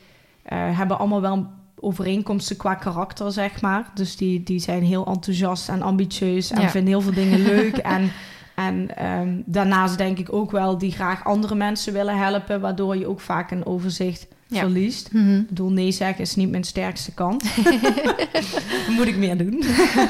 eh, 0.42 0.78
hebben 0.78 0.98
allemaal 0.98 1.20
wel 1.20 1.46
overeenkomsten 1.80 2.56
qua 2.56 2.74
karakter, 2.74 3.32
zeg 3.32 3.60
maar. 3.60 3.90
Dus 3.94 4.16
die, 4.16 4.42
die 4.42 4.58
zijn 4.58 4.82
heel 4.82 5.06
enthousiast 5.06 5.68
en 5.68 5.82
ambitieus 5.82 6.50
en 6.50 6.70
vinden 6.70 6.90
heel 6.92 7.00
veel 7.00 7.12
dingen 7.14 7.42
leuk. 7.42 7.76
En, 7.96 8.10
en 8.68 8.96
ehm, 8.96 9.28
daarnaast 9.44 9.98
denk 9.98 10.18
ik 10.18 10.32
ook 10.32 10.50
wel 10.50 10.78
die 10.78 10.92
graag 10.92 11.24
andere 11.24 11.54
mensen 11.54 11.92
willen 11.92 12.18
helpen, 12.18 12.60
waardoor 12.60 12.96
je 12.96 13.06
ook 13.06 13.20
vaak 13.20 13.50
een 13.50 13.66
overzicht 13.66 14.26
Ja. 14.46 14.60
verliest. 14.60 15.12
Mhm. 15.12 15.34
Ik 15.38 15.48
bedoel, 15.48 15.70
nee 15.72 15.92
zeggen 15.92 16.20
is 16.22 16.36
niet 16.36 16.50
mijn 16.50 16.64
sterkste 16.64 17.12
kant. 17.14 17.44
Moet 18.96 19.06
ik 19.06 19.16
meer 19.16 19.36
doen. 19.38 19.62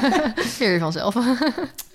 Leer 0.59 0.73
je 0.73 0.79
vanzelf. 0.79 1.15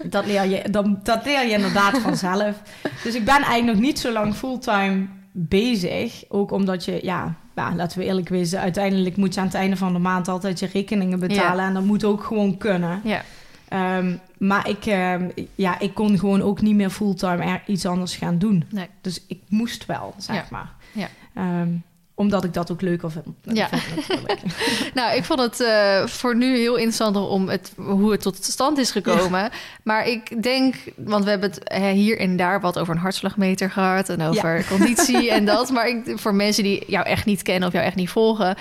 Dat 0.04 0.26
leer 0.26 0.44
je, 0.44 0.62
dan, 0.70 1.00
dat 1.02 1.24
leer 1.24 1.46
je 1.46 1.52
inderdaad 1.52 1.98
vanzelf. 1.98 2.62
Dus 3.02 3.14
ik 3.14 3.24
ben 3.24 3.34
eigenlijk 3.42 3.66
nog 3.66 3.80
niet 3.86 3.98
zo 3.98 4.12
lang 4.12 4.34
fulltime 4.34 5.06
bezig. 5.32 6.24
Ook 6.28 6.50
omdat 6.50 6.84
je, 6.84 6.98
ja, 7.02 7.34
ja, 7.54 7.74
laten 7.74 7.98
we 7.98 8.04
eerlijk 8.04 8.28
wezen, 8.28 8.60
uiteindelijk 8.60 9.16
moet 9.16 9.34
je 9.34 9.40
aan 9.40 9.46
het 9.46 9.54
einde 9.54 9.76
van 9.76 9.92
de 9.92 9.98
maand 9.98 10.28
altijd 10.28 10.58
je 10.58 10.68
rekeningen 10.72 11.18
betalen. 11.20 11.64
En 11.64 11.74
dat 11.74 11.84
moet 11.84 12.04
ook 12.04 12.24
gewoon 12.24 12.56
kunnen. 12.56 13.00
ja. 13.04 13.22
Ehm, 13.68 14.14
maar 14.38 14.68
ik, 14.68 14.86
ehm, 14.86 15.28
ja, 15.54 15.78
ik 15.78 15.94
kon 15.94 16.18
gewoon 16.18 16.42
ook 16.42 16.60
niet 16.60 16.74
meer 16.74 16.90
fulltime 16.90 17.44
er 17.44 17.62
iets 17.66 17.86
anders 17.86 18.16
gaan 18.16 18.38
doen. 18.38 18.64
Nee. 18.70 18.86
Dus 19.00 19.22
ik 19.28 19.38
moest 19.48 19.86
wel, 19.86 20.14
zeg 20.18 20.36
Ja. 20.36 20.44
maar. 20.50 20.72
Ja. 20.92 21.08
Ehm, 21.34 21.68
omdat 22.14 22.44
ik 22.44 22.52
dat 22.54 22.70
ook 22.72 22.80
leuker 22.80 23.10
vind. 23.10 23.26
Ja. 23.42 23.68
vind 23.68 23.96
natuurlijk. 24.08 24.40
Nou, 24.94 25.16
ik 25.16 25.24
vond 25.24 25.40
het 25.40 25.60
eh, 25.60 26.06
voor 26.06 26.36
nu 26.36 26.56
heel 26.56 26.74
interessanter 26.74 27.22
om 27.22 27.48
het, 27.48 27.72
hoe 27.76 28.10
het 28.12 28.20
tot 28.20 28.44
stand 28.44 28.78
is 28.78 28.90
gekomen. 28.90 29.50
Maar 29.82 30.06
ik 30.08 30.42
denk, 30.42 30.74
want 30.96 31.24
we 31.24 31.30
hebben 31.30 31.50
het 31.50 31.62
eh, 31.62 31.82
hier 31.90 32.18
en 32.18 32.36
daar 32.36 32.60
wat 32.60 32.78
over 32.78 32.94
een 32.94 33.00
hartslagmeter 33.00 33.70
gehad 33.70 34.08
en 34.08 34.22
over 34.22 34.66
conditie 34.68 35.30
en 35.30 35.44
dat. 35.44 35.70
Maar 35.70 35.88
ik, 35.88 36.12
voor 36.18 36.34
mensen 36.34 36.62
die 36.62 36.84
jou 36.86 37.06
echt 37.06 37.24
niet 37.24 37.42
kennen 37.42 37.66
of 37.68 37.74
jou 37.74 37.84
echt 37.86 37.96
niet 37.96 38.10
volgen, 38.10 38.56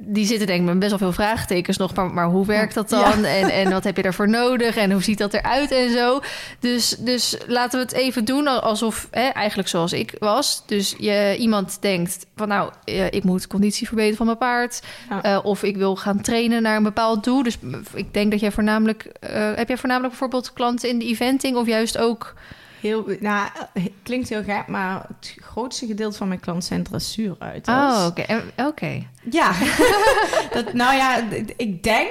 die 0.00 0.26
zitten 0.26 0.46
denk 0.46 0.60
ik 0.60 0.66
met 0.66 0.78
best 0.78 0.90
wel 0.90 0.98
veel 0.98 1.12
vraagtekens 1.12 1.76
nog. 1.76 1.94
Maar, 1.94 2.10
maar 2.10 2.26
hoe 2.26 2.46
werkt 2.46 2.74
dat 2.74 2.88
dan? 2.88 3.24
En, 3.24 3.50
en 3.50 3.70
wat 3.76 3.84
heb 3.84 3.96
je 3.96 4.02
daarvoor 4.02 4.28
nodig? 4.28 4.76
En 4.76 4.92
hoe 4.92 5.02
ziet 5.02 5.18
dat 5.18 5.34
eruit 5.34 5.70
en 5.70 5.90
zo? 5.90 6.20
Dus, 6.60 6.96
dus 6.98 7.36
laten 7.46 7.78
we 7.78 7.84
het 7.84 7.94
even 7.94 8.24
doen 8.24 8.62
alsof, 8.62 9.08
hè, 9.10 9.28
eigenlijk 9.28 9.68
zoals 9.68 9.92
ik 9.92 10.14
was. 10.18 10.62
Dus 10.66 10.94
je, 10.98 11.36
iemand 11.38 11.78
denkt 11.80 12.26
van 12.36 12.48
nou, 12.48 12.72
eh, 12.84 13.06
ik 13.06 13.24
moet 13.24 13.46
conditie 13.46 13.86
verbeteren 13.86 14.16
van 14.16 14.26
mijn 14.26 14.38
paard. 14.38 14.82
Ja. 15.08 15.22
Eh, 15.22 15.44
of 15.44 15.62
ik 15.62 15.76
wil 15.76 15.96
gaan 15.96 16.20
trainen 16.20 16.62
naar 16.62 16.76
een 16.76 16.82
bepaald 16.82 17.24
doel. 17.24 17.42
Dus 17.42 17.58
ik 17.94 18.14
denk 18.14 18.30
dat 18.30 18.40
jij 18.40 18.52
voornamelijk... 18.52 19.02
eh, 19.20 19.54
heb 19.54 19.68
jij 19.68 19.78
voornamelijk 19.78 20.10
bijvoorbeeld 20.10 20.52
klanten 20.52 20.88
in 20.88 20.98
de 20.98 21.04
eventing... 21.04 21.56
of 21.56 21.66
juist 21.66 21.98
ook... 21.98 22.34
Heel, 22.80 23.06
nou, 23.20 23.48
eh, 23.74 23.84
klinkt 24.02 24.28
heel 24.28 24.42
gek, 24.42 24.66
maar 24.66 25.04
het 25.08 25.34
grootste 25.40 25.86
gedeelte 25.86 26.16
van 26.16 26.28
mijn 26.28 26.40
klanten 26.40 26.66
zijn 26.68 26.82
dressuurruiters. 26.82 27.76
Oh, 27.76 28.06
oké. 28.06 28.42
Oké. 28.56 29.06
Ja, 29.30 29.52
dat, 30.54 30.72
nou 30.72 30.94
ja, 30.96 31.22
ik 31.56 31.82
denk, 31.82 32.10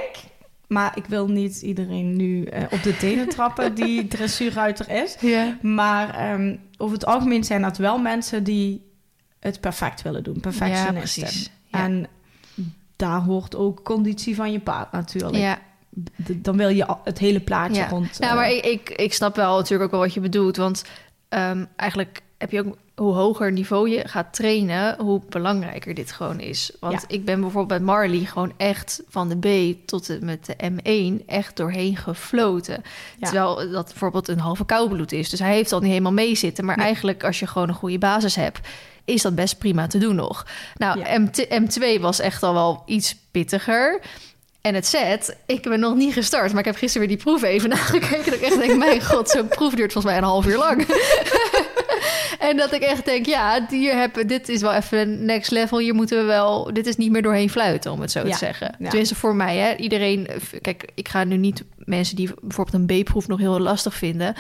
maar 0.67 0.97
ik 0.97 1.05
wil 1.05 1.27
niet 1.27 1.61
iedereen 1.61 2.15
nu 2.15 2.43
eh, 2.45 2.63
op 2.71 2.83
de 2.83 2.97
tenen 2.97 3.29
trappen 3.29 3.75
die 3.75 4.07
dressuurruiter 4.17 4.89
is. 4.89 5.15
Ja. 5.19 5.57
Maar 5.61 6.09
ehm, 6.15 6.55
over 6.77 6.95
het 6.95 7.05
algemeen 7.05 7.43
zijn 7.43 7.61
dat 7.61 7.77
wel 7.77 7.97
mensen 7.97 8.43
die 8.43 8.85
het 9.39 9.59
perfect 9.61 10.01
willen 10.01 10.23
doen, 10.23 10.33
Ja, 10.33 10.39
perfectionisten. 10.41 11.23
precies. 11.23 11.51
Ja. 11.65 11.79
En 11.83 12.07
daar 12.95 13.19
hoort 13.21 13.55
ook 13.55 13.83
conditie 13.83 14.35
van 14.35 14.51
je 14.51 14.59
paard 14.59 14.91
natuurlijk. 14.91 15.35
ja. 15.37 15.59
Dan 16.35 16.57
wil 16.57 16.69
je 16.69 16.95
het 17.03 17.17
hele 17.19 17.39
plaatje 17.39 17.81
Ja. 17.81 17.87
rond. 17.87 18.19
Nou, 18.19 18.31
eh, 18.31 18.37
maar 18.37 18.51
ik, 18.51 18.65
ik, 18.65 18.89
ik 18.89 19.13
snap 19.13 19.35
wel 19.35 19.55
natuurlijk 19.57 19.83
ook 19.83 19.91
wel 19.91 19.99
wat 19.99 20.13
je 20.13 20.19
bedoelt. 20.19 20.57
Want 20.57 20.83
ehm, 21.29 21.65
eigenlijk 21.75 22.21
heb 22.37 22.51
je 22.51 22.65
ook... 22.65 22.77
Hoe 22.95 23.13
hoger 23.13 23.51
niveau 23.51 23.89
je 23.89 24.07
gaat 24.07 24.33
trainen, 24.33 24.95
hoe 24.99 25.21
belangrijker 25.29 25.93
dit 25.93 26.11
gewoon 26.11 26.39
is. 26.39 26.71
Want 26.79 26.93
Ja. 26.93 27.07
ik 27.07 27.25
ben 27.25 27.41
bijvoorbeeld 27.41 27.79
bij 27.79 27.87
Marley 27.95 28.25
gewoon 28.25 28.53
echt 28.57 29.01
van 29.09 29.29
de 29.29 29.37
B 29.75 29.77
tot 29.87 30.09
en 30.09 30.25
met 30.25 30.45
de 30.45 30.55
M1 30.71 31.25
echt 31.25 31.55
doorheen 31.57 31.97
gefloten. 31.97 32.81
Ja. 33.19 33.29
Terwijl 33.29 33.71
dat 33.71 33.85
bijvoorbeeld 33.85 34.27
een 34.27 34.39
halve 34.39 34.65
koudbloed 34.65 35.11
is. 35.11 35.29
Dus 35.29 35.39
hij 35.39 35.53
heeft 35.53 35.71
al 35.71 35.79
niet 35.79 35.89
helemaal 35.89 36.11
meezitten. 36.11 36.65
Maar 36.65 36.77
Nee. 36.77 36.85
eigenlijk 36.85 37.23
als 37.23 37.39
je 37.39 37.47
gewoon 37.47 37.67
een 37.69 37.73
goede 37.75 37.97
basis 37.97 38.35
hebt, 38.35 38.67
is 39.05 39.21
dat 39.21 39.35
best 39.35 39.57
prima 39.57 39.87
te 39.87 39.97
doen 39.97 40.15
nog. 40.15 40.45
Nou, 40.75 40.99
Ja. 40.99 41.19
MT 41.19 41.47
M2 41.49 41.99
was 42.01 42.19
echt 42.19 42.43
al 42.43 42.53
wel 42.53 42.83
iets 42.85 43.15
pittiger. 43.31 44.01
En 44.67 44.73
het 44.75 44.85
set, 44.85 45.37
ik 45.45 45.61
ben 45.61 45.79
nog 45.79 45.95
niet 45.95 46.13
gestart, 46.13 46.49
maar 46.51 46.59
ik 46.59 46.65
heb 46.65 46.75
gisteren 46.75 47.07
weer 47.07 47.17
die 47.17 47.25
proef 47.25 47.43
even 47.43 47.69
nagekeken. 47.77 48.25
Dat 48.25 48.33
ik 48.33 48.41
echt 48.41 48.59
denk, 48.59 48.77
mijn 48.77 49.01
god, 49.03 49.29
zo'n 49.29 49.47
proef 49.47 49.73
duurt 49.73 49.91
volgens 49.91 50.13
mij 50.13 50.21
een 50.21 50.27
half 50.27 50.45
uur 50.45 50.57
lang. 50.57 50.85
en 52.49 52.57
dat 52.57 52.73
ik 52.73 52.81
echt 52.81 53.05
denk, 53.05 53.25
ja, 53.25 53.65
hier 53.69 53.95
hebben, 53.95 54.27
dit 54.27 54.49
is 54.49 54.61
wel 54.61 54.73
even 54.73 55.25
next 55.25 55.51
level. 55.51 55.77
Hier 55.79 55.93
moeten 55.93 56.17
we 56.17 56.23
wel, 56.23 56.73
dit 56.73 56.87
is 56.87 56.95
niet 56.95 57.11
meer 57.11 57.21
doorheen 57.21 57.49
fluiten, 57.49 57.91
om 57.91 58.01
het 58.01 58.11
zo 58.11 58.19
Ja, 58.19 58.31
te 58.31 58.37
zeggen. 58.37 58.75
ja. 58.79 58.87
Tenminste 58.89 59.15
voor 59.15 59.35
mij, 59.35 59.57
hè. 59.57 59.75
Iedereen, 59.75 60.27
kijk, 60.61 60.85
ik 60.95 61.07
ga 61.07 61.23
nu 61.23 61.37
niet 61.37 61.63
mensen 61.77 62.15
die 62.15 62.29
bijvoorbeeld 62.41 62.89
een 62.89 63.01
B-proef 63.03 63.27
nog 63.27 63.39
heel 63.39 63.59
lastig 63.59 63.93
vinden. 63.93 64.35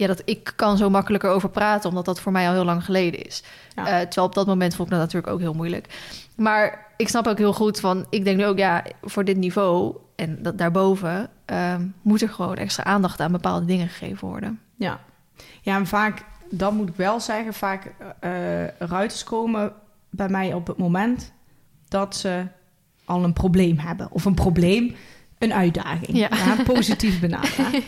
Ja, 0.00 0.06
dat 0.06 0.22
ik 0.24 0.52
kan 0.56 0.76
zo 0.76 0.90
makkelijker 0.90 1.30
over 1.30 1.48
praten, 1.48 1.88
omdat 1.88 2.04
dat 2.04 2.20
voor 2.20 2.32
mij 2.32 2.46
al 2.46 2.52
heel 2.52 2.64
lang 2.64 2.84
geleden 2.84 3.26
is. 3.26 3.42
Ja. 3.74 3.86
Eh, 3.86 4.00
terwijl 4.00 4.26
op 4.26 4.34
dat 4.34 4.46
moment 4.46 4.74
vond 4.74 4.88
ik 4.88 4.94
dat 4.94 5.02
natuurlijk 5.02 5.32
ook 5.32 5.40
heel 5.40 5.54
moeilijk. 5.54 5.86
Maar 6.36 6.86
ik 6.96 7.08
snap 7.08 7.26
ook 7.26 7.38
heel 7.38 7.52
goed 7.52 7.80
van, 7.80 8.06
ik 8.10 8.24
denk 8.24 8.36
nu 8.36 8.46
ook, 8.46 8.58
ja, 8.58 8.84
voor 9.02 9.24
dit 9.24 9.36
niveau 9.36 9.96
en 10.16 10.42
dat 10.42 10.58
daarboven, 10.58 11.30
ehm, 11.44 11.86
moet 12.02 12.22
er 12.22 12.28
gewoon 12.28 12.56
extra 12.56 12.84
aandacht 12.84 13.20
aan 13.20 13.32
bepaalde 13.32 13.66
dingen 13.66 13.88
gegeven 13.88 14.28
worden. 14.28 14.60
Ja, 14.76 15.00
ja 15.60 15.76
en 15.76 15.86
vaak, 15.86 16.24
dat 16.50 16.72
moet 16.72 16.88
ik 16.88 16.96
wel 16.96 17.20
zeggen, 17.20 17.54
vaak 17.54 17.92
uh, 18.20 18.66
ruiters 18.68 19.24
komen 19.24 19.72
bij 20.10 20.28
mij 20.28 20.54
op 20.54 20.66
het 20.66 20.76
moment 20.76 21.32
dat 21.88 22.16
ze 22.16 22.46
al 23.04 23.24
een 23.24 23.32
probleem 23.32 23.78
hebben. 23.78 24.08
Of 24.10 24.24
een 24.24 24.34
probleem, 24.34 24.94
een 25.40 25.54
uitdaging. 25.54 26.16
Ja. 26.16 26.28
positief 26.64 27.20
benaderen. 27.20 27.82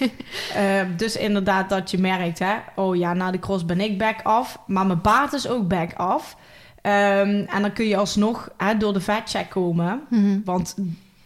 uh, 0.56 0.96
dus 0.96 1.16
inderdaad 1.16 1.68
dat 1.68 1.90
je 1.90 1.98
merkt, 1.98 2.38
hè, 2.38 2.54
oh 2.74 2.96
ja, 2.96 3.14
na 3.14 3.30
de 3.30 3.38
cross 3.38 3.64
ben 3.64 3.80
ik 3.80 3.98
back 3.98 4.22
af, 4.22 4.58
maar 4.66 4.86
mijn 4.86 5.00
paard 5.00 5.32
is 5.32 5.48
ook 5.48 5.68
back 5.68 5.92
af. 5.92 6.36
Um, 6.82 6.90
en 6.92 7.60
dan 7.60 7.72
kun 7.72 7.88
je 7.88 7.96
alsnog 7.96 8.50
hè, 8.56 8.76
door 8.76 8.92
de 8.92 9.00
vetcheck 9.00 9.50
komen. 9.50 10.00
Mhm. 10.10 10.40
Want 10.44 10.76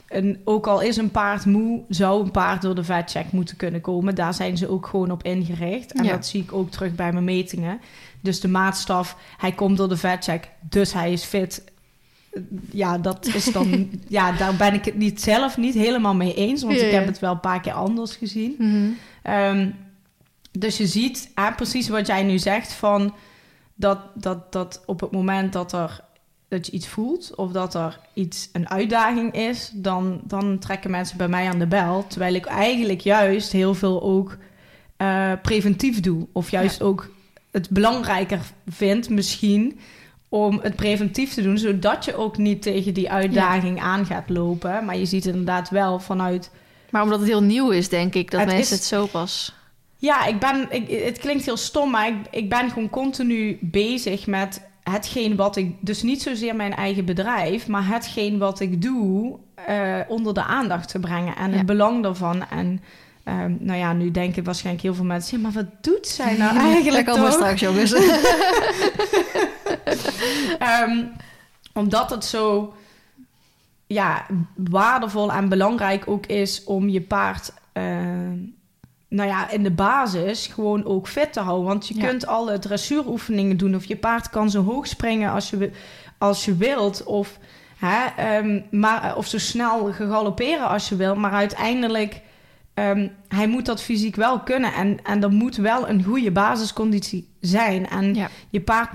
een, 0.09 0.41
ook 0.45 0.67
al 0.67 0.81
is 0.81 0.97
een 0.97 1.11
paard 1.11 1.45
moe, 1.45 1.83
zou 1.89 2.25
een 2.25 2.31
paard 2.31 2.63
door 2.63 2.75
de 2.75 2.85
vetcheck 2.85 3.33
moeten 3.33 3.57
kunnen 3.57 3.81
komen. 3.81 4.15
Daar 4.15 4.35
zijn 4.35 4.57
ze 4.57 4.69
ook 4.69 4.87
gewoon 4.87 5.11
op 5.11 5.23
ingericht. 5.23 5.93
En 5.93 6.07
dat 6.07 6.27
zie 6.27 6.43
ik 6.43 6.53
ook 6.53 6.71
terug 6.71 6.95
bij 6.95 7.13
mijn 7.13 7.25
metingen. 7.25 7.81
Dus 8.21 8.41
de 8.41 8.49
maatstaf, 8.49 9.17
hij 9.37 9.53
komt 9.53 9.77
door 9.77 9.89
de 9.89 9.97
vetcheck, 9.97 10.49
dus 10.61 10.93
hij 10.93 11.13
is 11.13 11.25
fit. 11.25 11.65
Ja, 12.71 12.99
dat 12.99 13.27
is 13.27 13.45
dan. 13.45 13.91
ja, 14.09 14.33
daar 14.33 14.57
ben 14.57 14.75
ik 14.75 14.85
het 14.85 14.97
niet 14.97 15.21
zelf 15.23 15.57
niet 15.57 15.75
helemaal 15.75 16.15
mee 16.15 16.35
eens. 16.35 16.63
Want 16.63 16.81
ik 16.81 16.91
heb 16.91 17.07
het 17.07 17.19
wel 17.19 17.33
een 17.33 17.41
paar 17.41 17.61
keer 17.61 17.73
anders 17.73 18.17
gezien. 18.17 18.55
Mhm. 18.59 18.89
Ehm, 19.23 19.71
dus 20.53 20.77
je 20.77 20.87
ziet 20.87 21.31
hè, 21.35 21.53
precies 21.53 21.89
wat 21.89 22.07
jij 22.07 22.23
nu 22.23 22.39
zegt 22.39 22.73
van 22.73 23.15
dat, 23.75 23.99
dat, 24.15 24.53
dat 24.53 24.83
op 24.87 25.01
het 25.01 25.11
moment 25.11 25.53
dat 25.53 25.73
er 25.73 26.05
dat 26.49 26.67
je 26.67 26.73
iets 26.73 26.89
voelt 26.89 27.35
of 27.35 27.53
dat 27.53 27.75
er 27.75 27.99
iets 28.15 28.49
een 28.53 28.69
uitdaging 28.69 29.35
is, 29.35 29.71
dan, 29.75 30.21
dan 30.25 30.59
trekken 30.59 30.91
mensen 30.91 31.17
bij 31.17 31.29
mij 31.29 31.49
aan 31.49 31.59
de 31.59 31.67
bel. 31.67 32.07
Terwijl 32.07 32.35
ik 32.35 32.47
eigenlijk 32.47 33.01
juist 33.01 33.53
heel 33.53 33.75
veel 33.75 34.03
ook 34.03 34.37
uh, 34.99 35.33
preventief 35.43 36.01
doe. 36.01 36.27
Of 36.33 36.51
juist 36.51 36.83
ook 36.83 37.11
het 37.51 37.71
belangrijker 37.71 38.41
vind, 38.69 39.09
misschien, 39.09 39.79
om 40.29 40.59
het 40.63 40.77
preventief 40.77 41.35
te 41.35 41.43
doen, 41.43 41.59
zodat 41.59 42.05
je 42.05 42.17
ook 42.17 42.37
niet 42.37 42.63
tegen 42.63 42.95
die 42.95 43.11
uitdaging 43.11 43.81
aan 43.81 44.07
gaat 44.07 44.29
lopen. 44.29 44.85
Maar 44.85 44.97
je 44.97 45.07
ziet 45.07 45.27
inderdaad 45.27 45.71
wel 45.71 46.01
vanuit. 46.01 46.51
Maar 46.91 47.03
omdat 47.03 47.19
het 47.19 47.29
heel 47.29 47.43
nieuw 47.43 47.71
is, 47.71 47.89
denk 47.89 48.15
ik, 48.15 48.31
dat 48.31 48.47
mensen 48.47 48.77
het 48.77 48.85
zo 48.85 49.07
pas. 49.07 49.55
Ja, 49.97 50.27
ik 50.27 50.39
ben, 50.39 50.67
ik, 50.71 51.05
het 51.05 51.19
klinkt 51.19 51.45
heel 51.45 51.57
stom, 51.57 51.91
maar 51.91 52.09
ik, 52.09 52.15
ik 52.31 52.49
ben 52.49 52.69
gewoon 52.69 52.91
continu 52.91 53.59
bezig 53.61 54.27
met 54.27 54.61
hetgeen 54.83 55.37
wat 55.37 55.57
ik, 55.57 55.75
dus 55.81 56.03
niet 56.03 56.23
zozeer 56.23 56.57
mijn 56.57 56.75
eigen 56.75 57.05
bedrijf, 57.05 57.67
maar 57.67 57.87
hetgeen 57.87 58.39
wat 58.39 58.61
ik 58.61 58.83
doe, 58.83 59.39
uh, 59.69 59.99
onder 60.09 60.35
de 60.35 60.43
aandacht 60.43 60.89
te 60.89 60.99
brengen 60.99 61.37
en 61.37 61.53
het 61.53 61.67
belang 61.67 62.03
daarvan. 62.03 62.49
En 62.51 62.81
um, 63.25 63.57
nou 63.61 63.79
ja, 63.79 63.93
nu 63.93 64.11
denken 64.11 64.45
waarschijnlijk 64.45 64.85
heel 64.85 64.95
veel 64.95 65.05
mensen, 65.05 65.37
ja, 65.37 65.43
maar 65.43 65.53
wat 65.53 65.83
doet 65.83 66.07
zij 66.07 66.37
nou 66.37 66.59
eigenlijk? 66.73 67.07
Daar 67.07 67.15
komen 67.15 67.33
straks, 67.33 67.61
jongens. 67.61 67.93
um, 70.89 71.13
omdat 71.81 72.11
het 72.11 72.25
zo 72.25 72.75
ja, 73.87 74.27
waardevol 74.55 75.33
en 75.33 75.49
belangrijk 75.49 76.09
ook 76.09 76.27
is 76.27 76.65
om 76.65 76.89
je 76.89 77.01
paard. 77.01 77.53
Uh, 77.73 77.85
nou 79.09 79.29
ja, 79.29 79.51
in 79.51 79.63
de 79.63 79.71
basis 79.71 80.47
gewoon 80.47 80.85
ook 80.85 81.09
fit 81.09 81.33
te 81.33 81.41
houden. 81.41 81.67
Want 81.67 81.89
je 81.89 81.95
kunt 81.95 82.27
alle 82.27 82.59
dressuuroefeningen 82.59 83.57
doen. 83.57 83.75
Of 83.75 83.85
je 83.85 83.97
paard 83.97 84.31
kan 84.31 84.51
zo 84.51 84.63
hoog 84.63 84.87
springen 84.87 85.31
als 85.31 85.51
je, 85.51 85.71
als 86.19 86.45
je 86.45 86.57
wilt. 86.57 87.05
Of, 87.05 87.39
hè, 87.77 88.39
um, 88.39 88.65
maar, 88.71 89.17
of 89.17 89.27
zo 89.27 89.39
snel 89.39 89.93
galopperen 89.93 90.69
als 90.69 90.89
je 90.89 90.97
wil. 90.97 91.15
Maar 91.15 91.33
uiteindelijk, 91.33 92.21
um, 92.75 93.11
hij 93.29 93.49
moet 93.49 93.67
dat 93.67 93.83
fysiek 93.83 94.17
wel 94.17 94.41
kunnen. 94.41 94.73
En, 94.73 94.99
en 95.05 95.23
er 95.23 95.33
moet 95.33 95.57
wel 95.57 95.89
een 95.89 96.05
goede 96.05 96.31
basisconditie 96.31 97.29
zijn. 97.41 97.89
En 97.89 98.17
je 98.51 98.61
paard 98.61 98.93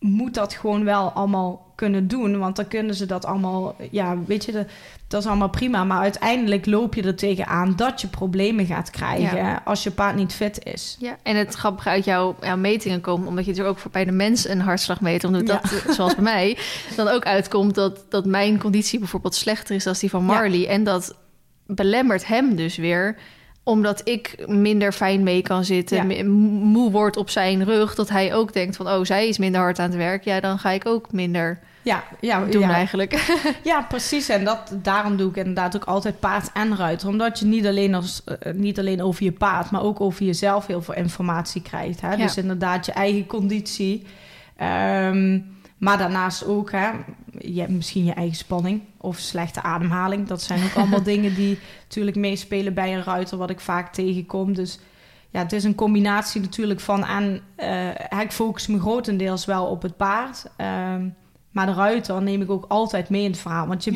moet 0.00 0.34
dat 0.34 0.54
gewoon 0.54 0.84
wel 0.84 1.10
allemaal 1.10 1.72
kunnen 1.74 2.08
doen. 2.08 2.38
Want 2.38 2.56
dan 2.56 2.68
kunnen 2.68 2.94
ze 2.94 3.06
dat 3.06 3.24
allemaal, 3.24 3.76
ja, 3.90 4.16
weet 4.26 4.44
je, 4.44 4.66
dat 5.08 5.20
is 5.22 5.26
allemaal 5.28 5.50
prima. 5.50 5.84
Maar 5.84 6.00
uiteindelijk 6.00 6.66
loop 6.66 6.94
je 6.94 7.02
er 7.02 7.14
tegenaan 7.14 7.76
dat 7.76 8.00
je 8.00 8.06
problemen 8.08 8.66
gaat 8.66 8.90
krijgen 8.90 9.64
als 9.64 9.82
je 9.82 9.90
paard 9.90 10.16
niet 10.16 10.32
fit 10.32 10.64
is. 10.64 10.96
Ja, 10.98 11.16
en 11.22 11.36
het 11.36 11.54
grappige 11.54 11.88
uit 11.88 12.04
jouw, 12.04 12.36
jouw 12.40 12.56
metingen 12.56 13.00
komt, 13.00 13.26
omdat 13.26 13.44
je 13.44 13.54
er 13.54 13.66
ook 13.66 13.78
voor 13.78 13.90
bij 13.90 14.04
de 14.04 14.12
mens 14.12 14.48
een 14.48 14.60
hartslag 14.60 15.00
meet, 15.00 15.24
omdat 15.24 15.46
dat, 15.46 15.82
zoals 15.96 16.14
bij 16.14 16.24
mij, 16.24 16.58
dan 16.96 17.08
ook 17.08 17.24
uitkomt 17.24 17.74
dat, 17.74 18.04
dat 18.08 18.24
mijn 18.24 18.58
conditie 18.58 18.98
bijvoorbeeld 18.98 19.34
slechter 19.34 19.74
is 19.74 19.84
dan 19.84 19.94
die 20.00 20.10
van 20.10 20.24
Marley. 20.24 20.68
En 20.68 20.84
dat 20.84 21.14
belemmert 21.66 22.26
hem 22.26 22.56
dus 22.56 22.76
weer 22.76 23.16
omdat 23.62 24.08
ik 24.08 24.34
minder 24.46 24.92
fijn 24.92 25.22
mee 25.22 25.42
kan 25.42 25.64
zitten, 25.64 26.30
moe 26.62 26.90
wordt 26.90 27.16
op 27.16 27.30
zijn 27.30 27.64
rug, 27.64 27.94
dat 27.94 28.08
hij 28.08 28.34
ook 28.34 28.52
denkt 28.52 28.76
van, 28.76 28.88
oh, 28.88 29.04
zij 29.04 29.28
is 29.28 29.38
minder 29.38 29.60
hard 29.60 29.78
aan 29.78 29.88
het 29.88 29.98
werk, 29.98 30.24
ja, 30.24 30.40
dan 30.40 30.58
ga 30.58 30.70
ik 30.70 30.86
ook 30.86 31.12
minder 31.12 31.60
ja, 31.82 32.04
ja, 32.20 32.44
doen 32.44 32.60
ja. 32.60 32.70
eigenlijk. 32.70 33.40
ja, 33.62 33.82
precies. 33.82 34.28
En 34.28 34.44
dat, 34.44 34.72
daarom 34.74 35.16
doe 35.16 35.30
ik 35.30 35.36
inderdaad 35.36 35.76
ook 35.76 35.84
altijd 35.84 36.20
paard 36.20 36.50
en 36.52 36.76
ruiter. 36.76 37.08
Omdat 37.08 37.38
je 37.38 37.44
niet 37.44 37.66
alleen, 37.66 37.94
als, 37.94 38.22
uh, 38.26 38.52
niet 38.54 38.78
alleen 38.78 39.02
over 39.02 39.24
je 39.24 39.32
paard, 39.32 39.70
maar 39.70 39.82
ook 39.82 40.00
over 40.00 40.24
jezelf 40.24 40.66
heel 40.66 40.82
veel 40.82 40.94
informatie 40.94 41.62
krijgt. 41.62 42.00
Hè? 42.00 42.16
Dus 42.16 42.36
inderdaad 42.36 42.86
je 42.86 42.92
eigen 42.92 43.26
conditie. 43.26 44.06
Um, 44.62 45.58
maar 45.80 45.98
daarnaast 45.98 46.46
ook, 46.46 46.70
hè, 46.72 46.90
je 47.38 47.60
hebt 47.60 47.72
misschien 47.72 48.04
je 48.04 48.12
eigen 48.12 48.36
spanning 48.36 48.82
of 48.96 49.18
slechte 49.18 49.62
ademhaling. 49.62 50.26
Dat 50.26 50.42
zijn 50.42 50.64
ook 50.64 50.74
allemaal 50.74 51.02
dingen 51.12 51.34
die 51.34 51.58
natuurlijk 51.82 52.16
meespelen 52.16 52.74
bij 52.74 52.94
een 52.94 53.02
ruiter, 53.02 53.38
wat 53.38 53.50
ik 53.50 53.60
vaak 53.60 53.92
tegenkom. 53.92 54.54
Dus 54.54 54.80
ja, 55.30 55.42
het 55.42 55.52
is 55.52 55.64
een 55.64 55.74
combinatie 55.74 56.40
natuurlijk 56.40 56.80
van 56.80 57.04
aan. 57.04 57.40
Uh, 57.56 58.20
ik 58.20 58.32
focus 58.32 58.66
me 58.66 58.80
grotendeels 58.80 59.44
wel 59.44 59.66
op 59.66 59.82
het 59.82 59.96
paard. 59.96 60.44
Uh, 60.60 60.94
maar 61.50 61.66
de 61.66 61.72
ruiter 61.72 62.22
neem 62.22 62.42
ik 62.42 62.50
ook 62.50 62.64
altijd 62.68 63.08
mee 63.08 63.22
in 63.22 63.30
het 63.30 63.40
verhaal. 63.40 63.66
Want 63.66 63.84
je, 63.84 63.92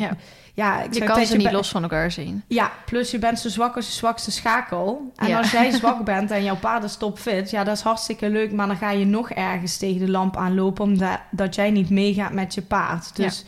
ja. 0.53 0.81
ik 0.81 0.93
je 0.93 1.03
kan 1.03 1.25
ze 1.25 1.37
niet 1.37 1.51
los 1.51 1.69
van 1.69 1.81
elkaar 1.83 2.11
zien. 2.11 2.43
Ja, 2.47 2.71
plus 2.85 3.11
je 3.11 3.19
bent 3.19 3.39
zo 3.39 3.49
zwak 3.49 3.75
als 3.75 3.85
je 3.87 3.93
zwakste 3.93 4.31
schakel. 4.31 5.11
En 5.15 5.33
als 5.33 5.51
jij 5.51 5.71
zwak 5.79 6.03
bent 6.03 6.31
en 6.31 6.43
jouw 6.43 6.57
paard 6.57 6.83
is 6.83 6.95
topfit... 6.95 7.49
ja, 7.49 7.63
dat 7.63 7.75
is 7.75 7.81
hartstikke 7.81 8.29
leuk... 8.29 8.51
maar 8.51 8.67
dan 8.67 8.77
ga 8.77 8.91
je 8.91 9.05
nog 9.05 9.31
ergens 9.31 9.77
tegen 9.77 10.05
de 10.05 10.11
lamp 10.11 10.37
aanlopen... 10.37 10.83
omdat 10.83 11.19
dat 11.31 11.55
jij 11.55 11.71
niet 11.71 11.89
meegaat 11.89 12.33
met 12.33 12.53
je 12.53 12.61
paard. 12.61 13.15
Dus 13.15 13.45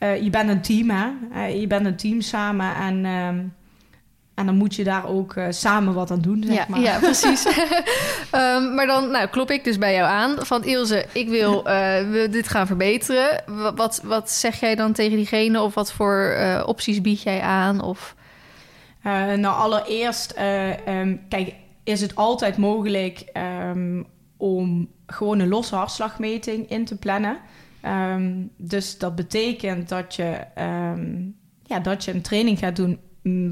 uh, 0.00 0.22
je 0.22 0.30
bent 0.30 0.50
een 0.50 0.62
team, 0.62 0.90
hè? 0.90 1.08
Uh, 1.32 1.60
je 1.60 1.66
bent 1.66 1.86
een 1.86 1.96
team 1.96 2.20
samen 2.20 2.74
en... 2.74 3.04
Uh, 3.04 3.44
en 4.36 4.46
dan 4.46 4.54
moet 4.54 4.74
je 4.74 4.84
daar 4.84 5.08
ook 5.08 5.34
uh, 5.34 5.46
samen 5.50 5.94
wat 5.94 6.10
aan 6.10 6.20
doen, 6.20 6.44
zeg 6.46 6.56
ja, 6.56 6.64
maar. 6.68 6.80
Ja, 6.80 6.98
precies. 7.10 7.46
um, 7.46 7.54
maar 8.76 8.86
dan 8.86 9.10
nou, 9.10 9.28
klop 9.28 9.50
ik 9.50 9.64
dus 9.64 9.78
bij 9.78 9.94
jou 9.94 10.08
aan 10.08 10.46
van 10.46 10.64
Ilse, 10.64 11.06
ik 11.12 11.28
wil 11.28 11.62
we 12.12 12.26
dit 12.30 12.48
gaan 12.48 12.66
verbeteren. 12.66 13.42
Wat, 13.74 14.00
wat 14.04 14.30
zeg 14.30 14.60
jij 14.60 14.74
dan 14.74 14.92
tegen 14.92 15.16
diegene 15.16 15.60
of 15.60 15.74
wat 15.74 15.92
voor 15.92 16.36
uh, 16.38 16.62
opties 16.66 17.00
bied 17.00 17.22
jij 17.22 17.40
aan? 17.40 17.80
Of... 17.80 18.14
nou, 19.36 19.46
allereerst, 19.46 20.34
um, 20.88 21.20
kijk, 21.28 21.54
is 21.84 22.00
het 22.00 22.14
altijd 22.14 22.56
mogelijk 22.56 23.24
um, 23.72 24.06
om 24.36 24.88
gewoon 25.06 25.38
een 25.38 25.48
losse 25.48 25.74
hartslagmeting 25.74 26.70
in 26.70 26.84
te 26.84 26.96
plannen. 26.96 27.38
dus 28.56 28.98
dat 28.98 29.14
betekent 29.14 29.88
dat 29.88 30.14
je, 30.14 30.38
ja, 31.62 31.80
dat 31.82 32.04
je 32.04 32.12
een 32.12 32.22
training 32.22 32.58
gaat 32.58 32.76
doen 32.76 32.98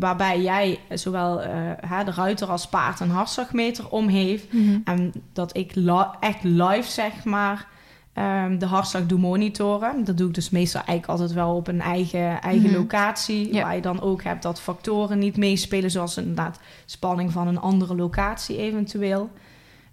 waarbij 0.01 0.41
jij 0.41 0.81
zowel 0.89 1.45
uh, 1.45 2.05
de 2.05 2.11
ruiter 2.11 2.49
als 2.49 2.69
paard 2.69 3.01
een 3.01 3.11
hartslagmeter 3.11 3.89
om 3.89 4.09
heeft. 4.09 4.53
Mhm. 4.53 4.79
En 4.85 5.13
dat 5.33 5.57
ik 5.57 5.73
echt 6.21 6.43
live, 6.43 6.91
zeg 6.91 7.25
maar, 7.25 7.67
um, 8.15 8.59
de 8.59 8.67
hartslag 8.67 9.07
doe 9.07 9.19
monitoren. 9.19 10.05
Dat 10.05 10.19
doe 10.19 10.29
ik 10.29 10.35
dus 10.35 10.51
meestal 10.51 10.83
eigenlijk 10.83 11.09
altijd 11.09 11.33
wel 11.33 11.57
op 11.57 11.69
een 11.69 11.81
eigen, 11.81 12.41
eigen 12.41 12.71
mhm. 12.71 12.79
locatie. 12.79 13.53
Waar 13.53 13.75
je 13.75 13.83
dan 13.83 14.01
ook 14.01 14.23
hebt 14.23 14.43
dat 14.43 14.61
factoren 14.61 15.19
niet 15.19 15.37
meespelen, 15.37 15.91
zoals 15.91 16.17
inderdaad 16.17 16.61
spanning 16.85 17.33
van 17.33 17.49
een 17.49 17.61
andere 17.61 17.97
locatie 17.97 18.57
eventueel. 18.57 19.31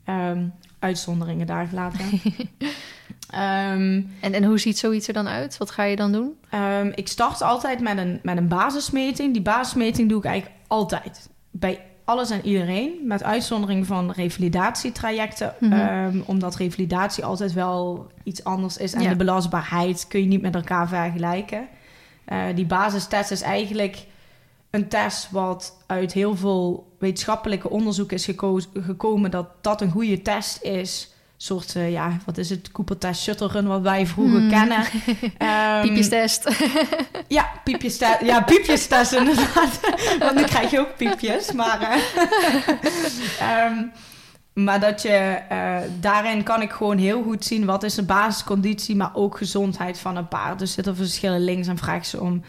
Um, 0.09 0.53
uitzonderingen 0.79 1.47
daar 1.47 1.67
gelaten. 1.67 2.05
Um, 3.33 4.13
en, 4.19 4.33
en 4.33 4.43
hoe 4.43 4.59
ziet 4.59 4.77
zoiets 4.77 5.07
er 5.07 5.13
dan 5.13 5.27
uit? 5.27 5.57
Wat 5.57 5.71
ga 5.71 5.83
je 5.83 5.95
dan 5.95 6.11
doen? 6.11 6.37
Um, 6.53 6.91
ik 6.95 7.07
start 7.07 7.41
altijd 7.41 7.79
met 7.79 7.97
een, 7.97 8.19
met 8.23 8.37
een 8.37 8.47
basismeting. 8.47 9.33
Die 9.33 9.41
basismeting 9.41 10.09
doe 10.09 10.17
ik 10.17 10.25
eigenlijk 10.25 10.59
altijd. 10.67 11.29
Bij 11.51 11.81
alles 12.05 12.29
en 12.29 12.45
iedereen. 12.45 12.91
Met 13.03 13.23
uitzondering 13.23 13.85
van 13.85 14.11
revalidatietrajecten. 14.11 15.53
Mm 15.59 15.73
um, 15.73 16.23
omdat 16.25 16.55
revalidatie 16.55 17.25
altijd 17.25 17.53
wel 17.53 18.11
iets 18.23 18.43
anders 18.43 18.77
is. 18.77 18.93
En 18.93 19.09
de 19.09 19.15
belastbaarheid 19.15 20.07
kun 20.07 20.19
je 20.19 20.27
niet 20.27 20.41
met 20.41 20.55
elkaar 20.55 20.87
vergelijken. 20.87 21.67
Uh, 22.27 22.43
die 22.55 22.65
basistest 22.65 23.31
is 23.31 23.41
eigenlijk 23.41 24.05
een 24.69 24.87
test 24.87 25.31
wat 25.31 25.83
uit 25.87 26.13
heel 26.13 26.35
veel 26.35 26.95
wetenschappelijke 26.99 27.69
onderzoek 27.69 28.11
is 28.11 28.25
geko 28.25 28.59
gekomen... 28.73 29.31
dat 29.31 29.47
dat 29.61 29.81
een 29.81 29.91
goede 29.91 30.21
test 30.21 30.63
is 30.63 31.10
soort, 31.43 31.75
uh, 31.75 31.91
ja, 31.91 32.17
wat 32.25 32.37
is 32.37 32.49
het, 32.49 32.71
Cooper-test 32.71 33.21
shuttle 33.21 33.63
wat 33.63 33.81
wij 33.81 34.07
vroeger 34.07 34.39
hmm. 34.39 34.49
kennen. 34.49 34.79
Um, 35.21 35.81
piepjestest. 35.81 36.49
ja, 37.27 37.51
piepjestest. 37.63 38.21
Ja, 38.21 38.41
piepjestest 38.41 39.11
inderdaad. 39.13 39.79
Want 40.19 40.35
dan 40.35 40.45
krijg 40.45 40.71
je 40.71 40.79
ook 40.79 40.97
piepjes. 40.97 41.51
Maar, 41.51 42.01
uh, 43.41 43.81
maar 44.53 44.79
dat 44.79 45.01
je, 45.01 45.39
uh, 45.51 45.77
daarin 45.99 46.43
kan 46.43 46.61
ik 46.61 46.71
gewoon 46.71 46.97
heel 46.97 47.23
goed 47.23 47.45
zien... 47.45 47.65
wat 47.65 47.83
is 47.83 47.95
de 47.95 48.03
basisconditie, 48.03 48.95
maar 48.95 49.11
ook 49.13 49.37
gezondheid 49.37 49.99
van 49.99 50.15
een 50.15 50.27
paard. 50.27 50.59
Dus 50.59 50.73
zitten 50.73 50.95
verschillen 50.95 51.43
links 51.43 51.67
en 51.67 51.77
rechts 51.85 52.15
om... 52.15 52.43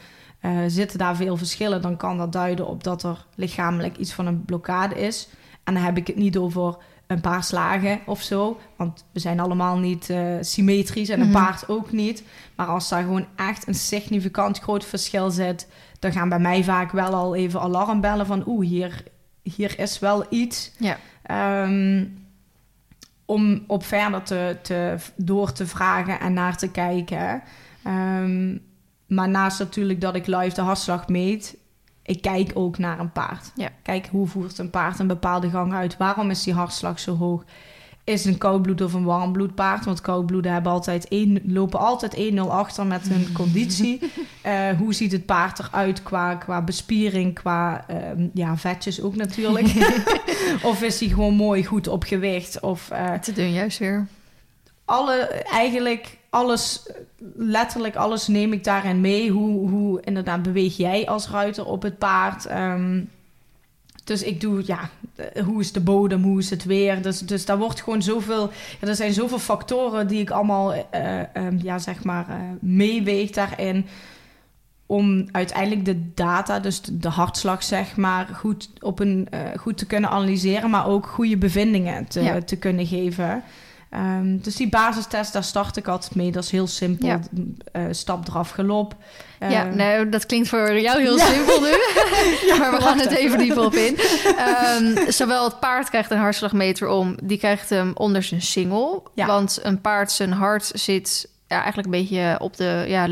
Zitten 0.66 0.98
daar 0.98 1.16
veel 1.16 1.36
verschillen, 1.36 1.82
dan 1.82 1.96
kan 1.96 2.18
dat 2.18 2.32
duiden 2.32 2.66
op 2.66 2.84
dat 2.84 3.02
er 3.02 3.26
lichamelijk 3.34 3.96
iets 3.96 4.12
van 4.12 4.26
een 4.26 4.44
blokkade 4.44 4.94
is. 4.94 5.28
En 5.64 5.74
dan 5.74 5.82
heb 5.82 5.96
ik 5.96 6.06
het 6.06 6.16
niet 6.16 6.36
over 6.36 6.76
een 7.12 7.20
paar 7.20 7.44
slagen 7.44 8.00
of 8.06 8.22
zo. 8.22 8.60
Want 8.76 9.04
we 9.12 9.20
zijn 9.20 9.40
allemaal 9.40 9.78
niet 9.78 10.08
uh, 10.08 10.36
symmetrisch 10.40 11.08
en 11.08 11.20
een 11.20 11.28
mhm. 11.28 11.44
paard 11.44 11.68
ook 11.68 11.92
niet. 11.92 12.22
Maar 12.54 12.66
als 12.66 12.88
daar 12.88 13.02
gewoon 13.02 13.26
echt 13.36 13.68
een 13.68 13.74
significant 13.74 14.58
groot 14.58 14.84
verschil 14.84 15.30
zit, 15.30 15.68
dan 15.98 16.12
gaan 16.12 16.28
bij 16.28 16.38
mij 16.38 16.64
vaak 16.64 16.92
wel 16.92 17.14
al 17.14 17.34
even 17.34 17.60
alarmbellen 17.60 18.26
van 18.26 18.42
oeh, 18.46 18.66
hier, 18.66 19.02
hier 19.42 19.78
is 19.78 19.98
wel 19.98 20.26
iets. 20.30 20.72
Ja. 20.78 20.98
Ehm, 21.22 22.04
om 23.24 23.64
op 23.66 23.84
verder 23.84 24.22
te, 24.22 24.56
te, 24.62 24.96
door 25.16 25.52
te 25.52 25.66
vragen 25.66 26.20
en 26.20 26.32
naar 26.32 26.56
te 26.56 26.70
kijken. 26.70 27.42
Um, 27.86 28.62
maar 29.06 29.28
naast 29.28 29.58
natuurlijk 29.58 30.00
dat 30.00 30.14
ik 30.14 30.26
live 30.26 30.54
de 30.54 30.60
hartslag 30.60 31.08
meet, 31.08 31.56
ik 32.02 32.22
kijk 32.22 32.50
ook 32.54 32.78
naar 32.78 32.98
een 32.98 33.12
paard. 33.12 33.52
Ja. 33.54 33.68
Kijk, 33.82 34.06
hoe 34.10 34.26
voert 34.26 34.58
een 34.58 34.70
paard 34.70 34.98
een 34.98 35.06
bepaalde 35.06 35.50
gang 35.50 35.72
uit? 35.72 35.96
Waarom 35.96 36.30
is 36.30 36.42
die 36.42 36.54
hartslag 36.54 37.00
zo 37.00 37.16
hoog? 37.16 37.44
Is 38.04 38.24
het 38.24 38.32
een 38.32 38.38
koudbloed 38.38 38.80
of 38.80 38.92
een 38.92 39.04
warmbloedpaard? 39.04 39.84
Want 39.84 40.00
koudbloeden 40.00 40.52
hebben 40.52 40.72
altijd 40.72 41.08
één, 41.08 41.40
lopen 41.44 41.78
altijd 41.78 42.32
1-0 42.32 42.38
achter 42.38 42.86
met 42.86 43.08
hun 43.08 43.32
conditie. 43.42 44.00
uh, 44.46 44.68
hoe 44.78 44.94
ziet 44.94 45.12
het 45.12 45.26
paard 45.26 45.58
eruit 45.58 46.02
qua, 46.02 46.34
qua 46.34 46.62
bespiering, 46.62 47.34
qua 47.34 47.84
uh, 47.90 48.26
ja, 48.34 48.56
vetjes 48.56 49.02
ook 49.02 49.16
natuurlijk? 49.16 49.66
of 50.62 50.82
is 50.82 51.00
hij 51.00 51.08
gewoon 51.08 51.34
mooi 51.34 51.64
goed 51.64 51.88
op 51.88 52.04
gewicht? 52.04 52.60
Of, 52.60 52.88
uh, 52.92 53.12
Te 53.12 53.32
doen 53.32 53.52
juist 53.52 53.78
weer. 53.78 54.06
Alle, 54.84 55.26
eigenlijk 55.50 56.18
alles, 56.32 56.88
letterlijk 57.36 57.96
alles 57.96 58.26
neem 58.26 58.52
ik 58.52 58.64
daarin 58.64 59.00
mee. 59.00 59.30
Hoe, 59.30 59.68
hoe 59.68 60.00
inderdaad 60.00 60.42
beweeg 60.42 60.76
jij 60.76 61.06
als 61.06 61.28
ruiter 61.28 61.66
op 61.66 61.82
het 61.82 61.98
paard? 61.98 62.50
Um, 62.50 63.10
dus 64.04 64.22
ik 64.22 64.40
doe, 64.40 64.62
ja, 64.66 64.90
eh, 65.14 65.44
hoe 65.44 65.60
is 65.60 65.72
de 65.72 65.80
bodem, 65.80 66.22
hoe 66.22 66.38
is 66.38 66.50
het 66.50 66.64
weer? 66.64 67.02
Dus, 67.02 67.18
dus 67.18 67.44
daar 67.44 67.58
wordt 67.58 67.82
gewoon 67.82 68.02
zoveel, 68.02 68.50
ja, 68.80 68.88
er 68.88 68.96
zijn 68.96 69.12
zoveel 69.12 69.38
factoren 69.38 70.06
die 70.06 70.20
ik 70.20 70.30
allemaal, 70.30 70.74
uh, 70.74 71.20
um, 71.34 71.58
ja, 71.62 71.78
zeg 71.78 72.04
maar, 72.04 72.26
uh, 72.28 72.36
meeweeg 72.60 73.30
daarin. 73.30 73.86
Om 74.86 75.28
uiteindelijk 75.30 75.84
de 75.84 76.14
data, 76.14 76.60
dus 76.60 76.80
de 76.80 77.08
hartslag, 77.08 77.62
zeg 77.62 77.96
maar, 77.96 78.26
goed, 78.26 78.70
op 78.80 78.98
een, 78.98 79.28
goed 79.56 79.78
te 79.78 79.86
kunnen 79.86 80.10
analyseren, 80.10 80.70
maar 80.70 80.86
ook 80.86 81.06
goede 81.06 81.36
bevindingen 81.36 82.06
te, 82.06 82.42
te 82.44 82.56
kunnen 82.56 82.86
geven. 82.86 83.42
Um, 83.94 84.40
dus 84.42 84.56
die 84.56 84.68
basistest, 84.68 85.32
daar 85.32 85.44
start 85.44 85.76
ik 85.76 85.88
altijd 85.88 86.14
mee. 86.14 86.32
Dat 86.32 86.44
is 86.44 86.50
heel 86.50 86.66
simpel. 86.66 87.06
Ja. 87.06 87.20
Uh, 87.72 87.82
stap 87.90 88.28
eraf, 88.28 88.50
galop. 88.50 88.94
Uh, 89.40 89.50
ja, 89.50 89.64
nou, 89.64 90.08
dat 90.08 90.26
klinkt 90.26 90.48
voor 90.48 90.78
jou 90.78 91.00
heel 91.00 91.18
simpel 91.18 91.60
nu. 91.60 91.68
ja, 92.48 92.56
maar 92.56 92.70
we 92.70 92.80
gaan 92.80 92.98
het 92.98 93.10
even 93.10 93.38
dieper 93.38 93.64
op 93.64 93.74
in. 93.74 93.98
Um, 94.78 95.12
zowel 95.12 95.44
het 95.44 95.60
paard 95.60 95.88
krijgt 95.88 96.10
een 96.10 96.18
hartslagmeter 96.18 96.88
om. 96.88 97.16
Die 97.22 97.38
krijgt 97.38 97.70
hem 97.70 97.92
onder 97.94 98.22
zijn 98.22 98.42
singel. 98.42 99.10
Want 99.14 99.58
een 99.62 99.80
paard, 99.80 100.12
zijn 100.12 100.32
hart 100.32 100.70
zit 100.74 101.28
ja, 101.46 101.62
eigenlijk 101.62 101.86
een 101.86 102.00
beetje 102.00 102.36
op 102.40 102.56
de... 102.56 102.84
Ja, 102.86 103.08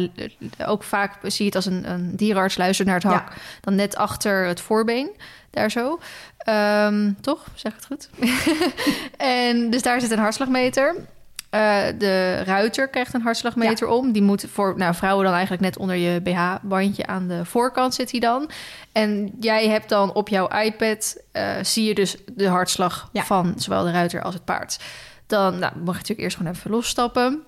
ook 0.66 0.82
vaak 0.82 1.18
zie 1.22 1.38
je 1.38 1.44
het 1.44 1.54
als 1.54 1.66
een, 1.66 1.90
een 1.90 2.16
dierenarts 2.16 2.56
luistert 2.56 2.88
naar 2.88 2.96
het 2.96 3.06
hak. 3.06 3.32
Dan 3.60 3.74
net 3.74 3.96
achter 3.96 4.46
het 4.46 4.60
voorbeen, 4.60 5.10
daar 5.50 5.70
zo. 5.70 5.98
Um, 6.48 7.16
toch? 7.20 7.46
Zeg 7.54 7.74
het 7.74 7.86
goed. 7.86 8.08
en 9.16 9.70
dus 9.70 9.82
daar 9.82 10.00
zit 10.00 10.10
een 10.10 10.18
hartslagmeter. 10.18 10.94
Uh, 11.50 11.82
de 11.98 12.42
ruiter 12.44 12.88
krijgt 12.88 13.14
een 13.14 13.22
hartslagmeter 13.22 13.88
om. 13.88 14.12
Die 14.12 14.22
moet 14.22 14.44
voor 14.52 14.74
nou, 14.76 14.94
vrouwen 14.94 15.24
dan 15.24 15.34
eigenlijk 15.34 15.62
net 15.62 15.78
onder 15.78 15.96
je 15.96 16.20
BH-bandje 16.20 17.06
aan 17.06 17.28
de 17.28 17.44
voorkant 17.44 17.94
zit 17.94 18.10
hij 18.10 18.20
dan. 18.20 18.50
En 18.92 19.32
jij 19.40 19.68
hebt 19.68 19.88
dan 19.88 20.12
op 20.12 20.28
jouw 20.28 20.48
iPad, 20.48 21.16
uh, 21.32 21.50
zie 21.62 21.84
je 21.84 21.94
dus 21.94 22.16
de 22.32 22.46
hartslag 22.46 23.08
ja. 23.12 23.24
van 23.24 23.54
zowel 23.56 23.84
de 23.84 23.90
ruiter 23.90 24.22
als 24.22 24.34
het 24.34 24.44
paard. 24.44 24.78
Dan 25.26 25.58
nou, 25.58 25.72
mag 25.76 25.94
je 25.94 26.00
natuurlijk 26.00 26.20
eerst 26.20 26.36
gewoon 26.36 26.52
even 26.52 26.70
losstappen. 26.70 27.42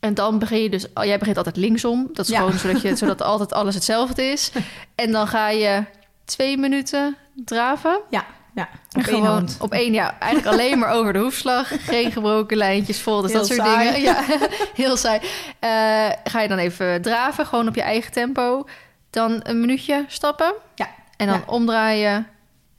En 0.00 0.14
dan 0.14 0.38
begin 0.38 0.62
je 0.62 0.70
dus, 0.70 0.86
jij 0.94 1.18
begint 1.18 1.36
altijd 1.36 1.56
linksom. 1.56 2.08
Dat 2.12 2.24
is 2.24 2.32
ja. 2.32 2.38
gewoon 2.38 2.58
zodat, 2.58 2.82
je, 2.82 2.96
zodat 2.96 3.22
altijd 3.32 3.52
alles 3.52 3.74
hetzelfde 3.74 4.22
is. 4.22 4.52
En 4.94 5.12
dan 5.12 5.26
ga 5.26 5.48
je 5.48 5.84
twee 6.24 6.58
minuten 6.58 7.16
draven. 7.44 8.00
Ja. 8.10 8.24
Ja, 8.54 8.68
op 8.96 9.06
één 9.06 9.24
hand. 9.24 9.56
Op 9.60 9.72
één, 9.72 9.92
ja. 9.92 10.18
Eigenlijk 10.18 10.52
alleen 10.54 10.78
maar 10.78 10.90
over 10.90 11.12
de 11.12 11.18
hoefslag. 11.18 11.84
Geen 11.84 12.12
gebroken 12.12 12.56
lijntjes 12.56 13.00
vol, 13.00 13.22
dus 13.22 13.32
dat 13.32 13.46
soort 13.46 13.64
dingen. 13.64 14.00
Ja, 14.00 14.24
heel 14.74 14.96
saai. 14.96 15.20
Uh, 15.20 16.16
ga 16.24 16.40
je 16.40 16.48
dan 16.48 16.58
even 16.58 17.02
draven, 17.02 17.46
gewoon 17.46 17.68
op 17.68 17.74
je 17.74 17.82
eigen 17.82 18.12
tempo. 18.12 18.68
Dan 19.10 19.40
een 19.42 19.60
minuutje 19.60 20.04
stappen. 20.08 20.54
Ja. 20.74 20.88
En 21.16 21.26
dan 21.26 21.42
omdraaien. 21.46 22.26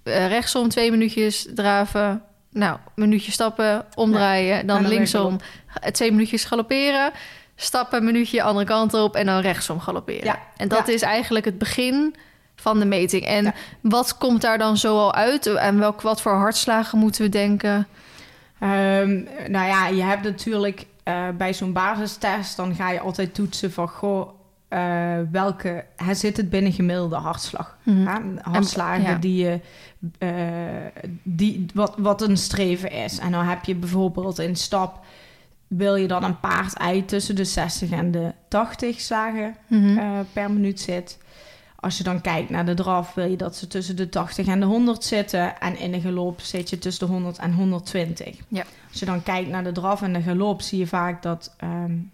Uh, 0.03 0.28
rechtsom 0.28 0.70
twee 0.70 0.91
minuutjes 0.91 1.47
draven. 1.55 2.24
Nou, 2.51 2.74
een 2.74 2.91
minuutje 2.95 3.32
stappen, 3.32 3.86
omdraaien. 3.95 4.68
Dan, 4.68 4.82
dan, 4.82 4.91
linksom 4.91 5.38
twee 5.91 6.12
minuutjes 6.12 6.45
galopperen. 6.45 7.12
Stappen, 7.55 7.97
een 7.97 8.05
minuutje 8.05 8.41
andere 8.41 8.66
kant 8.66 8.93
op. 8.93 9.16
En 9.16 9.26
dan 9.26 9.39
rechtsom 9.39 9.80
galopperen. 9.80 10.26
Ja. 10.26 10.39
En 10.57 10.68
dat 10.68 10.88
is 10.88 11.01
eigenlijk 11.01 11.45
het 11.45 11.57
begin 11.57 12.16
van 12.60 12.80
de 12.80 12.86
meting. 12.86 13.26
En 13.26 13.53
wat 13.82 14.18
komt 14.18 14.41
daar 14.41 14.57
dan 14.57 14.78
zoal 14.78 15.14
uit? 15.14 15.45
En 15.45 15.80
welk, 15.80 16.01
wat 16.01 16.22
voor 16.22 16.34
hartslagen 16.34 16.97
moeten 16.97 17.22
we 17.22 17.30
denken? 17.30 17.88
Um, 18.64 19.28
nou 19.47 19.68
ja, 19.68 19.88
je 19.88 20.03
hebt 20.03 20.24
natuurlijk 20.24 20.86
uh, 21.03 21.28
bij 21.38 21.53
zo'n 21.53 21.74
basistest... 21.74 22.55
dan 22.55 22.76
ga 22.76 22.91
je 22.91 22.99
altijd 22.99 23.34
toetsen 23.34 23.72
van... 23.72 23.88
goh, 23.88 24.30
uh, 24.70 25.18
welke... 25.32 25.86
zit 26.12 26.38
het 26.38 26.49
binnen 26.49 26.72
gemiddelde 26.72 27.16
hartslag? 27.16 27.78
Mm 27.84 28.38
Hartslagen 28.41 29.05
en, 29.05 29.12
ja. 29.12 29.18
die 29.18 29.43
je... 29.43 29.60
Uh, 30.20 31.05
die, 31.24 31.66
wat, 31.74 31.93
wat 31.97 32.22
een 32.22 32.38
streven 32.38 32.91
is. 32.91 33.20
En 33.20 33.32
dan 33.32 33.45
heb 33.45 33.66
je 33.66 33.76
bijvoorbeeld 33.76 34.39
in 34.39 34.55
stap... 34.55 35.05
wil 35.68 35.95
je 35.95 36.07
dan 36.07 36.24
een 36.24 36.39
paard 36.39 36.74
ei 36.74 37.05
tussen 37.05 37.36
de 37.36 37.45
60 37.45 37.91
en 37.91 38.12
de 38.12 38.34
80 38.47 38.99
slagen 38.99 39.55
mm 39.68 39.97
-hmm. 39.97 40.26
per 40.34 40.51
minuut 40.51 40.80
zit... 40.80 41.18
Als 41.80 41.98
je 41.98 42.04
dan 42.04 42.22
kijkt 42.22 42.50
naar 42.50 42.66
de 42.66 42.74
draf, 42.74 43.14
wil 43.14 43.30
je 43.30 43.38
dat 43.38 43.56
ze 43.56 43.68
tussen 43.68 43.96
de 43.96 44.10
80 44.10 44.48
en 44.48 44.60
de 44.60 44.66
100 44.66 45.04
zitten. 45.04 45.60
En 45.60 45.78
in 45.78 45.92
de 45.92 46.02
galop 46.02 46.42
zit 46.42 46.70
je 46.70 46.78
tussen 46.78 47.08
de 47.08 47.14
100 47.14 47.38
en 47.38 47.54
120. 47.54 48.38
Ja. 48.48 48.64
Als 48.90 49.00
je 49.00 49.06
dan 49.06 49.24
kijkt 49.24 49.50
naar 49.50 49.64
de 49.64 49.72
draf 49.72 50.02
en 50.02 50.14
de 50.14 50.22
galop, 50.22 50.62
zie 50.62 50.80
je 50.80 50.88
vaak 50.88 51.22
dat... 51.22 51.56
Um, 51.64 52.12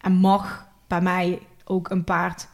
en 0.00 0.12
mag 0.12 0.66
bij 0.86 1.00
mij 1.00 1.38
ook 1.64 1.90
een 1.90 2.04
paard, 2.04 2.48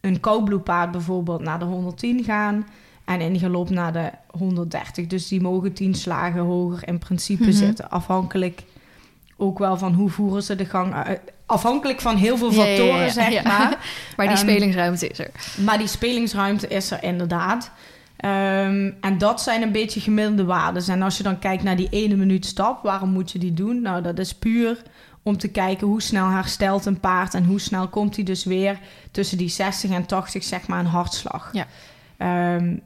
een 0.00 0.20
koudbloedpaard 0.20 0.90
bijvoorbeeld, 0.90 1.40
naar 1.40 1.58
de 1.58 1.64
110 1.64 2.24
gaan. 2.24 2.66
En 3.04 3.20
in 3.20 3.38
galop 3.38 3.70
naar 3.70 3.92
de 3.92 4.10
130. 4.38 5.06
Dus 5.06 5.28
die 5.28 5.40
mogen 5.40 5.72
10 5.72 5.94
slagen 5.94 6.40
hoger 6.40 6.88
in 6.88 6.98
principe 6.98 7.44
mm 7.44 7.52
zitten. 7.52 7.90
Afhankelijk 7.90 8.62
ook 9.40 9.58
wel 9.58 9.76
van 9.78 9.94
hoe 9.94 10.10
voeren 10.10 10.42
ze 10.42 10.56
de 10.56 10.64
gang 10.64 10.94
uit 10.94 11.20
afhankelijk 11.46 12.00
van 12.00 12.16
heel 12.16 12.36
veel 12.36 12.52
factoren, 12.52 13.10
zeg 13.22 13.44
maar. 13.44 13.78
maar 14.16 14.26
die 14.26 14.36
um, 14.36 14.42
spelingsruimte 14.42 15.08
is 15.08 15.18
er. 15.18 15.30
Maar 15.64 15.78
die 15.78 15.86
spelingsruimte 15.86 16.68
is 16.68 16.90
er 16.90 17.02
inderdaad. 17.02 17.70
Um, 18.24 18.96
en 19.00 19.18
dat 19.18 19.40
zijn 19.40 19.62
een 19.62 19.72
beetje 19.72 20.00
gemiddelde 20.00 20.44
waarden. 20.44 20.82
En 20.88 21.02
als 21.02 21.16
je 21.16 21.22
dan 21.22 21.38
kijkt 21.38 21.62
naar 21.62 21.76
die 21.76 21.88
ene 21.90 22.16
minuut 22.16 22.46
stap, 22.46 22.82
waarom 22.82 23.10
moet 23.10 23.30
je 23.30 23.38
die 23.38 23.54
doen? 23.54 23.82
Nou, 23.82 24.02
dat 24.02 24.18
is 24.18 24.34
puur 24.34 24.82
om 25.22 25.36
te 25.36 25.48
kijken 25.48 25.86
hoe 25.86 26.02
snel 26.02 26.28
herstelt 26.28 26.86
een 26.86 27.00
paard 27.00 27.34
en 27.34 27.44
hoe 27.44 27.60
snel 27.60 27.88
komt 27.88 28.16
hij 28.16 28.24
dus 28.24 28.44
weer 28.44 28.78
tussen 29.10 29.38
die 29.38 29.48
60 29.48 29.90
en 29.90 30.06
80, 30.06 30.44
zeg 30.44 30.66
maar, 30.66 30.78
een 30.78 30.86
hartslag. 30.86 31.52
Ja. 31.52 31.66
Um, 32.54 32.80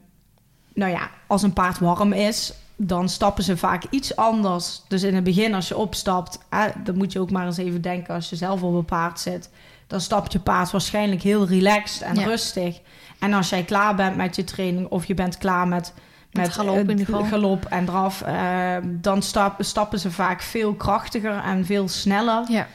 nou 0.73 0.91
ja, 0.91 1.09
als 1.27 1.43
een 1.43 1.53
paard 1.53 1.79
warm 1.79 2.13
is, 2.13 2.53
dan 2.75 3.09
stappen 3.09 3.43
ze 3.43 3.57
vaak 3.57 3.83
iets 3.89 4.15
anders. 4.15 4.81
Dus 4.87 5.03
in 5.03 5.15
het 5.15 5.23
begin, 5.23 5.53
als 5.53 5.67
je 5.67 5.77
opstapt, 5.77 6.39
dan 6.83 6.97
moet 6.97 7.11
je 7.11 7.19
ook 7.19 7.31
maar 7.31 7.45
eens 7.45 7.57
even 7.57 7.81
denken 7.81 8.13
als 8.13 8.29
je 8.29 8.35
zelf 8.35 8.63
op 8.63 8.73
een 8.73 8.85
paard 8.85 9.19
zit. 9.19 9.49
Dan 9.87 10.01
stapt 10.01 10.31
je 10.31 10.39
paard 10.39 10.71
waarschijnlijk 10.71 11.21
heel 11.21 11.47
relaxed 11.47 12.01
en 12.01 12.23
rustig. 12.23 12.79
En 13.19 13.33
als 13.33 13.49
jij 13.49 13.63
klaar 13.63 13.95
bent 13.95 14.15
met 14.15 14.35
je 14.35 14.43
training 14.43 14.87
of 14.87 15.05
je 15.05 15.13
bent 15.13 15.37
klaar 15.37 15.67
met, 15.67 15.93
met, 16.31 16.49
galop, 16.49 16.89
in 16.89 17.05
galop 17.05 17.65
en 17.65 17.85
draf, 17.85 18.23
uh, 18.27 18.75
dan 18.83 19.21
stap, 19.21 19.55
stappen 19.59 19.99
ze 19.99 20.11
vaak 20.11 20.41
veel 20.41 20.73
krachtiger 20.73 21.37
en 21.43 21.65
veel 21.65 21.87
sneller. 21.87 22.51
Ja. 22.51 22.67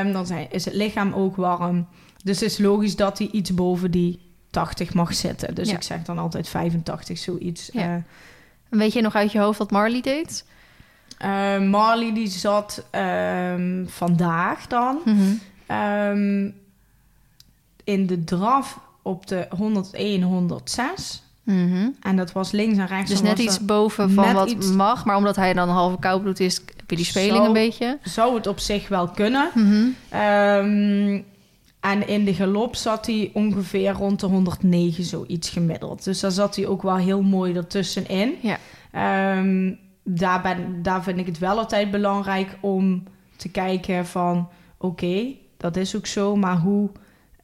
Um, 0.00 0.12
dan 0.12 0.26
zijn, 0.26 0.46
is 0.50 0.64
het 0.64 0.74
lichaam 0.74 1.12
ook 1.12 1.36
warm. 1.36 1.86
Dus 2.24 2.40
het 2.40 2.50
is 2.50 2.58
logisch 2.58 2.96
dat 2.96 3.18
hij 3.18 3.28
iets 3.32 3.54
boven 3.54 3.90
die 3.90 4.20
80 4.50 4.94
mag 4.94 5.14
zitten. 5.14 5.54
Dus 5.54 5.68
ik 5.68 5.82
zeg 5.82 6.02
dan 6.02 6.18
altijd 6.18 6.48
85, 6.48 7.18
zoiets. 7.18 7.70
Ja. 7.72 7.96
Uh, 7.96 8.02
Weet 8.68 8.92
je 8.92 9.00
nog 9.00 9.14
uit 9.14 9.32
je 9.32 9.38
hoofd 9.38 9.58
wat 9.58 9.70
Marley 9.70 10.00
deed? 10.00 10.44
Uh, 11.24 11.58
Marley 11.58 12.14
die 12.14 12.28
zat 12.28 12.84
ehm, 12.90 13.86
vandaag 13.86 14.66
dan 14.66 15.00
um, 15.70 16.54
in 17.84 18.06
de 18.06 18.24
draf 18.24 18.78
op 19.02 19.26
de 19.26 19.46
101, 19.50 20.22
106. 20.22 21.22
Mhm. 21.42 21.88
En 22.00 22.16
dat 22.16 22.32
was 22.32 22.50
links 22.50 22.78
en 22.78 22.86
rechts. 22.86 23.10
Dus 23.10 23.22
net 23.22 23.38
iets 23.38 23.60
boven 23.60 24.10
van 24.10 24.32
wat 24.32 24.50
iets... 24.50 24.70
mag. 24.70 25.04
Maar 25.04 25.16
omdat 25.16 25.36
hij 25.36 25.52
dan 25.52 25.68
halve 25.68 25.98
koudbloed 25.98 26.40
is, 26.40 26.56
heb 26.76 26.90
je 26.90 26.96
die 26.96 27.04
speling 27.04 27.46
een 27.46 27.52
beetje. 27.52 27.98
Zou 28.02 28.34
het 28.34 28.46
op 28.46 28.58
zich 28.58 28.88
wel 28.88 29.08
kunnen. 29.08 29.50
Mhm. 29.54 29.86
Um, 30.22 31.24
en 31.92 32.08
in 32.08 32.24
de 32.24 32.34
galop 32.34 32.76
zat 32.76 33.06
hij 33.06 33.30
ongeveer 33.32 33.92
rond 33.92 34.20
de 34.20 34.26
109, 34.26 35.04
zoiets 35.04 35.50
gemiddeld. 35.50 36.04
Dus 36.04 36.20
daar 36.20 36.30
zat 36.30 36.56
hij 36.56 36.66
ook 36.66 36.82
wel 36.82 36.96
heel 36.96 37.22
mooi 37.22 37.54
ertussenin. 37.54 38.34
Ja. 38.40 38.58
Um, 39.38 39.78
daar, 40.02 40.42
ben, 40.42 40.82
daar 40.82 41.02
vind 41.02 41.18
ik 41.18 41.26
het 41.26 41.38
wel 41.38 41.58
altijd 41.58 41.90
belangrijk 41.90 42.58
om 42.60 43.02
te 43.36 43.48
kijken 43.48 44.06
van... 44.06 44.48
oké, 44.78 45.34
dat 45.56 45.76
is 45.76 45.96
ook 45.96 46.06
zo, 46.06 46.36
maar 46.36 46.56
hoe... 46.56 46.90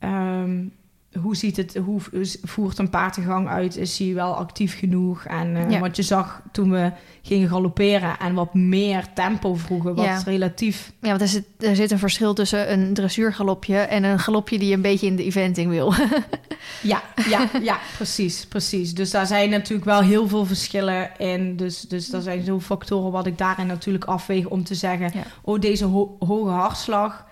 Um, 0.01 0.72
hoe 1.20 1.36
ziet 1.36 1.56
het, 1.56 1.76
hoe 1.84 2.00
voert 2.42 2.78
een 2.78 2.90
paard 2.90 3.14
de 3.14 3.22
gang 3.22 3.48
uit? 3.48 3.76
Is 3.76 3.98
hij 3.98 4.14
wel 4.14 4.34
actief 4.34 4.78
genoeg? 4.78 5.24
En 5.24 5.56
uh, 5.56 5.80
wat 5.80 5.96
je 5.96 6.02
zag 6.02 6.42
toen 6.52 6.70
we 6.70 6.92
gingen 7.22 7.48
galopperen 7.48 8.18
en 8.18 8.34
wat 8.34 8.54
meer 8.54 9.04
tempo 9.14 9.54
vroegen, 9.54 9.94
wat 9.94 10.04
ja. 10.04 10.22
relatief. 10.24 10.92
Ja, 11.00 11.08
want 11.08 11.20
er 11.20 11.28
zit, 11.28 11.44
er 11.58 11.76
zit 11.76 11.90
een 11.90 11.98
verschil 11.98 12.34
tussen 12.34 12.72
een 12.72 12.94
dressuurgalopje 12.94 13.76
en 13.76 14.04
een 14.04 14.18
galopje 14.18 14.58
die 14.58 14.74
een 14.74 14.82
beetje 14.82 15.06
in 15.06 15.16
de 15.16 15.24
eventing 15.24 15.70
wil. 15.70 15.94
ja, 16.82 17.02
ja, 17.28 17.48
ja, 17.62 17.78
precies, 17.96 18.46
precies. 18.46 18.94
Dus 18.94 19.10
daar 19.10 19.26
zijn 19.26 19.50
natuurlijk 19.50 19.84
wel 19.84 20.00
heel 20.00 20.28
veel 20.28 20.44
verschillen 20.44 21.10
in. 21.18 21.56
Dus, 21.56 21.80
dus 21.80 22.08
daar 22.08 22.22
zijn 22.22 22.44
zo 22.44 22.60
factoren 22.60 23.12
wat 23.12 23.26
ik 23.26 23.38
daarin 23.38 23.66
natuurlijk 23.66 24.04
afweeg 24.04 24.46
om 24.46 24.64
te 24.64 24.74
zeggen: 24.74 25.10
ja. 25.14 25.22
oh, 25.42 25.60
deze 25.60 25.84
ho 25.84 26.16
hoge 26.18 26.50
hartslag 26.50 27.30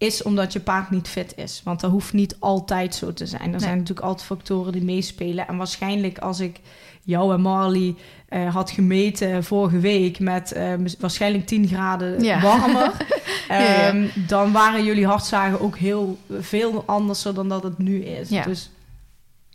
is 0.00 0.22
omdat 0.22 0.52
je 0.52 0.60
paard 0.60 0.90
niet 0.90 1.08
fit 1.08 1.32
is. 1.36 1.60
Want 1.64 1.80
dat 1.80 1.90
hoeft 1.90 2.12
niet 2.12 2.36
altijd 2.38 2.94
zo 2.94 3.12
te 3.12 3.26
zijn. 3.26 3.42
Er 3.42 3.48
Nee. 3.48 3.58
zijn 3.60 3.78
natuurlijk 3.78 4.06
altijd 4.06 4.26
factoren 4.26 4.72
die 4.72 4.84
meespelen. 4.84 5.48
En 5.48 5.56
waarschijnlijk 5.56 6.18
als 6.18 6.40
ik 6.40 6.60
jou 7.02 7.34
en 7.34 7.40
Marley 7.40 7.94
eh, 8.28 8.54
had 8.54 8.70
gemeten 8.70 9.44
vorige 9.44 9.78
week 9.78 10.18
met 10.18 10.52
eh, 10.52 10.72
waarschijnlijk 10.98 11.46
10 11.46 11.68
graden 11.68 12.22
Ja. 12.22 12.40
warmer, 12.40 12.92
Ja, 13.48 13.58
ja. 13.60 13.88
ehm, 13.88 14.06
dan 14.26 14.52
waren 14.52 14.84
jullie 14.84 15.06
hartslagen 15.06 15.60
ook 15.60 15.76
heel 15.78 16.18
veel 16.40 16.82
anders 16.86 17.22
dan 17.22 17.48
dat 17.48 17.62
het 17.62 17.78
nu 17.78 18.04
is. 18.04 18.28
Ja. 18.28 18.42
Dus 18.44 18.70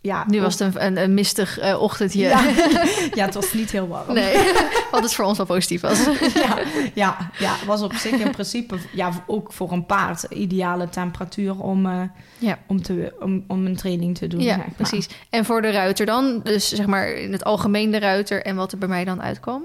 ja, 0.06 0.24
Nu 0.28 0.40
was 0.40 0.58
het 0.58 0.74
een, 0.74 0.86
een, 0.86 1.02
een 1.02 1.14
mistig 1.14 1.58
eh, 1.58 1.82
ochtendje. 1.82 2.20
Ja. 2.20 2.40
ja, 3.18 3.24
het 3.24 3.34
was 3.34 3.52
niet 3.52 3.70
heel 3.70 3.88
warm. 3.88 4.14
Nee, 4.14 4.52
wat 4.90 5.02
het 5.02 5.14
voor 5.14 5.24
ons 5.24 5.36
wel 5.36 5.46
positief 5.46 5.80
was. 5.80 6.04
ja, 6.34 6.58
ja, 6.94 7.30
ja, 7.38 7.54
was 7.66 7.82
op 7.82 7.94
zich 7.94 8.12
in 8.12 8.30
principe 8.30 8.76
ja, 8.92 9.10
ook 9.26 9.52
voor 9.52 9.72
een 9.72 9.86
paard 9.86 10.22
ideale 10.22 10.88
temperatuur 10.88 11.60
om, 11.60 11.86
eh, 11.86 12.00
Ja. 12.38 12.58
om, 12.66 12.82
te, 12.82 13.14
om, 13.20 13.44
om 13.46 13.66
een 13.66 13.76
training 13.76 14.18
te 14.18 14.26
doen. 14.26 14.40
Ja, 14.40 14.64
precies. 14.76 15.08
En 15.30 15.44
voor 15.44 15.62
de 15.62 15.70
ruiter 15.70 16.06
dan? 16.06 16.40
Dus 16.42 16.68
zeg 16.68 16.86
maar 16.86 17.08
in 17.08 17.32
het 17.32 17.44
algemeen 17.44 17.90
de 17.90 17.98
ruiter 17.98 18.42
en 18.42 18.56
wat 18.56 18.72
er 18.72 18.78
bij 18.78 18.88
mij 18.88 19.04
dan 19.04 19.22
uitkwam? 19.22 19.62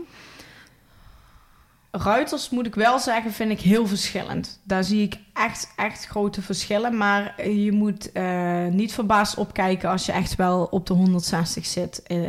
Ruiters 1.92 2.50
moet 2.50 2.66
ik 2.66 2.76
wel 2.76 3.00
zeggen, 3.00 3.32
vind 3.32 3.52
ik 3.52 3.60
heel 3.60 3.88
verschillend. 3.88 4.60
Daar 4.64 4.84
zie 4.84 5.02
ik 5.02 5.20
echt, 5.34 5.74
echt 5.76 6.06
grote 6.06 6.42
verschillen. 6.42 6.98
Maar 6.98 7.50
je 7.50 7.72
moet 7.72 8.12
eh, 8.12 8.66
niet 8.68 8.94
verbaasd 8.94 9.38
opkijken 9.38 9.90
als 9.90 10.06
je 10.06 10.12
echt 10.12 10.36
wel 10.36 10.68
op 10.72 10.86
de 10.86 10.94
160 10.94 11.66
zit 11.66 12.04
eh, 12.04 12.20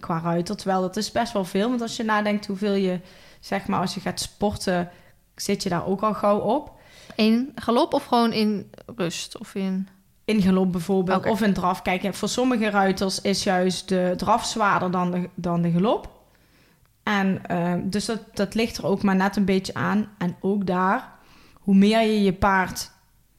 qua 0.00 0.20
ruiter. 0.20 0.56
Terwijl 0.56 0.80
dat 0.80 0.96
is 0.96 1.12
best 1.12 1.32
wel 1.32 1.44
veel. 1.44 1.68
Want 1.68 1.80
als 1.80 1.96
je 1.96 2.04
nadenkt 2.04 2.46
hoeveel 2.46 2.74
je, 2.74 3.00
zeg 3.40 3.66
maar, 3.66 3.80
als 3.80 3.94
je 3.94 4.00
gaat 4.00 4.20
sporten, 4.20 4.90
zit 5.34 5.62
je 5.62 5.68
daar 5.68 5.86
ook 5.86 6.02
al 6.02 6.14
gauw 6.14 6.38
op. 6.38 6.72
In 7.16 7.52
galop 7.54 7.94
of 7.94 8.04
gewoon 8.04 8.32
in 8.32 8.70
rust? 8.96 9.38
Of 9.38 9.54
in... 9.54 9.88
In 10.24 10.42
galop 10.42 10.72
bijvoorbeeld, 10.72 11.26
of 11.26 11.42
in 11.42 11.52
draf. 11.52 11.82
Kijk, 11.82 12.14
voor 12.14 12.28
sommige 12.28 12.70
ruiters 12.70 13.20
is 13.20 13.42
juist 13.42 13.88
de 13.88 14.14
draf 14.16 14.44
zwaarder 14.44 14.90
dan 14.90 15.10
de, 15.10 15.28
dan 15.34 15.62
de 15.62 15.70
galop. 15.70 16.17
En 17.08 17.46
eh, 17.46 17.72
dus 17.82 18.04
dat, 18.04 18.20
dat 18.34 18.54
ligt 18.54 18.76
er 18.76 18.86
ook 18.86 19.02
maar 19.02 19.16
net 19.16 19.36
een 19.36 19.44
beetje 19.44 19.74
aan. 19.74 20.08
En 20.18 20.36
ook 20.40 20.66
daar, 20.66 21.08
hoe 21.54 21.74
meer 21.74 22.00
je 22.00 22.22
je 22.22 22.32
paard 22.32 22.90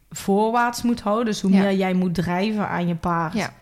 voorwaarts 0.09 0.81
moet 0.81 1.01
houden... 1.01 1.25
dus 1.25 1.41
hoe 1.41 1.51
Ja. 1.51 1.61
meer 1.61 1.75
jij 1.75 1.93
moet 1.93 2.13
drijven 2.15 2.67
aan 2.67 2.87
je 2.87 2.95
paard... 2.95 3.33
Ja. 3.33 3.53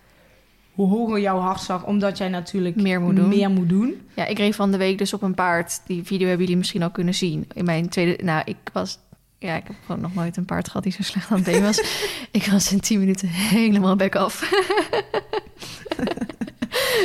hoe 0.73 0.87
hoger 0.89 1.19
jouw 1.19 1.39
hartslag, 1.39 1.85
omdat 1.85 2.17
jij 2.17 2.29
natuurlijk 2.29 2.75
Meer 2.75 3.01
moet 3.01 3.15
doen. 3.15 3.29
meer 3.29 3.49
moet 3.49 3.69
doen. 3.69 4.01
Ja, 4.13 4.25
ik 4.25 4.37
reed 4.37 4.55
van 4.55 4.71
de 4.71 4.77
week 4.77 4.97
dus 4.97 5.13
op 5.13 5.21
een 5.21 5.33
paard. 5.35 5.81
Die 5.85 6.03
video 6.03 6.27
hebben 6.27 6.43
jullie 6.45 6.57
misschien 6.57 6.83
al 6.83 6.91
kunnen 6.91 7.13
zien. 7.13 7.47
In 7.53 7.65
mijn 7.65 7.89
tweede... 7.89 8.23
Nou, 8.23 8.41
ik 8.45 8.57
was... 8.73 8.99
Ja, 9.39 9.55
ik 9.55 9.63
heb 9.67 9.75
gewoon 9.85 10.01
nog 10.01 10.13
nooit 10.13 10.37
een 10.37 10.45
paard 10.45 10.67
gehad 10.67 10.83
die 10.83 10.91
zo 10.91 11.01
slecht 11.03 11.29
aan 11.31 11.35
het 11.37 11.45
been 11.45 11.61
was. 11.63 11.81
ik 12.31 12.45
was 12.45 12.71
in 12.71 12.79
10 12.79 12.99
minuten 12.99 13.27
helemaal 13.27 13.95
back 13.95 14.15
af. 14.15 14.49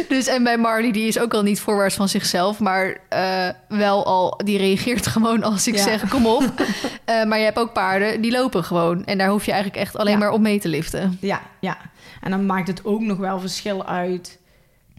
dus 0.09 0.26
en 0.26 0.43
bij 0.43 0.59
Marley, 0.59 0.93
die 0.93 1.07
is 1.07 1.18
ook 1.18 1.35
al 1.35 1.43
niet 1.43 1.61
voorwaarts 1.61 1.95
van 1.95 2.09
zichzelf, 2.09 2.59
maar 2.59 2.97
eh, 3.09 3.49
wel 3.68 4.07
al, 4.07 4.41
die 4.45 4.59
reageert 4.59 5.07
gewoon 5.07 5.43
als 5.43 5.66
ik 5.66 5.74
Ja. 5.76 5.83
zeg 5.83 6.09
kom 6.09 6.26
op. 6.26 6.43
Eh, 7.05 7.24
maar 7.24 7.39
je 7.39 7.45
hebt 7.45 7.59
ook 7.59 7.72
paarden 7.72 8.20
die 8.20 8.30
lopen 8.30 8.64
gewoon. 8.64 9.05
En 9.05 9.18
daar 9.18 9.28
hoef 9.28 9.45
je 9.45 9.53
eigenlijk 9.53 9.83
echt 9.83 9.97
alleen 9.97 10.12
Ja. 10.12 10.18
maar 10.18 10.30
op 10.30 10.41
mee 10.41 10.61
te 10.61 10.68
liften. 10.68 11.18
Ja, 11.20 11.41
ja. 11.61 11.76
En 12.20 12.30
dan 12.30 12.47
maakt 12.47 12.68
het 12.68 12.85
ook 12.85 13.01
nog 13.01 13.18
wel 13.18 13.41
verschil 13.41 13.87
uit 13.87 14.39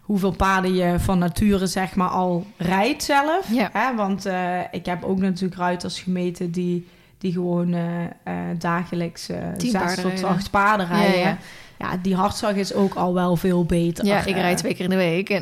hoeveel 0.01 0.31
paarden 0.31 0.75
je 0.75 0.99
van 0.99 1.17
nature 1.17 1.67
zeg 1.67 1.95
maar 1.95 2.07
al 2.09 2.47
rijdt 2.57 3.03
zelf. 3.03 3.47
Ja. 3.51 3.69
Hè? 3.73 3.95
Want 3.95 4.25
eh, 4.25 4.59
ik 4.71 4.86
heb 4.86 5.03
ook 5.03 5.19
natuurlijk 5.19 5.55
ruiters 5.61 5.99
gemeten 5.99 6.51
die, 6.51 6.88
die 7.24 7.32
gewoon 7.34 7.74
eh, 7.74 8.03
eh, 8.24 8.34
dagelijks 8.57 9.30
eh 9.30 9.38
zes 9.57 9.95
tot 10.01 10.24
acht 10.24 10.49
paarden 10.51 10.88
Ja, 10.88 10.93
rijden. 10.95 11.19
ja. 11.19 11.38
Ja, 11.80 11.97
die 12.01 12.15
hartslag 12.15 12.53
is 12.55 12.74
ook 12.74 12.93
al 12.93 13.13
wel 13.13 13.36
veel 13.36 13.65
beter. 13.65 14.05
Ja, 14.05 14.26
ik 14.26 14.36
rijd 14.36 14.57
twee 14.57 14.74
keer 14.74 14.84
in 14.84 14.89
de 14.89 14.95
week. 14.95 15.30
En, 15.30 15.41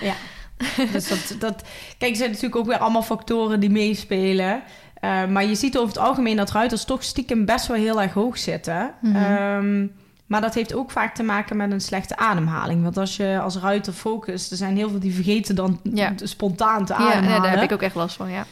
Ja, 0.00 0.14
dus 0.92 1.08
dat, 1.08 1.36
dat... 1.40 1.62
Kijk, 1.98 2.10
er 2.10 2.16
zijn 2.16 2.28
natuurlijk 2.30 2.56
ook 2.56 2.66
weer 2.66 2.78
allemaal 2.78 3.02
factoren 3.02 3.60
die 3.60 3.70
meespelen. 3.70 4.62
Maar 5.00 5.44
je 5.44 5.54
ziet 5.54 5.76
over 5.76 5.88
het 5.88 5.98
algemeen 5.98 6.36
dat 6.36 6.50
ruiters 6.50 6.84
toch 6.84 7.02
stiekem 7.02 7.44
best 7.44 7.66
wel 7.66 7.76
heel 7.76 8.02
erg 8.02 8.12
hoog 8.12 8.38
zitten. 8.38 8.90
Mhm. 9.00 9.16
Ehm, 9.16 9.86
maar 10.26 10.40
dat 10.40 10.54
heeft 10.54 10.74
ook 10.74 10.90
vaak 10.90 11.14
te 11.14 11.22
maken 11.22 11.56
met 11.56 11.72
een 11.72 11.80
slechte 11.80 12.16
ademhaling. 12.16 12.82
Want 12.82 12.96
als 12.96 13.16
je 13.16 13.38
als 13.42 13.56
ruiter 13.56 13.92
focust, 13.92 14.50
er 14.50 14.56
zijn 14.56 14.76
heel 14.76 14.90
veel 14.90 15.00
die 15.00 15.14
vergeten 15.14 15.54
dan 15.54 15.80
Ja. 15.82 16.12
spontaan 16.22 16.84
te 16.84 16.92
ja, 16.92 16.98
ademhalen. 16.98 17.30
nee, 17.30 17.40
daar 17.40 17.50
heb 17.50 17.62
ik 17.62 17.72
ook 17.72 17.82
echt 17.82 17.94
last 17.94 18.16
van, 18.16 18.30
ja. 18.30 18.46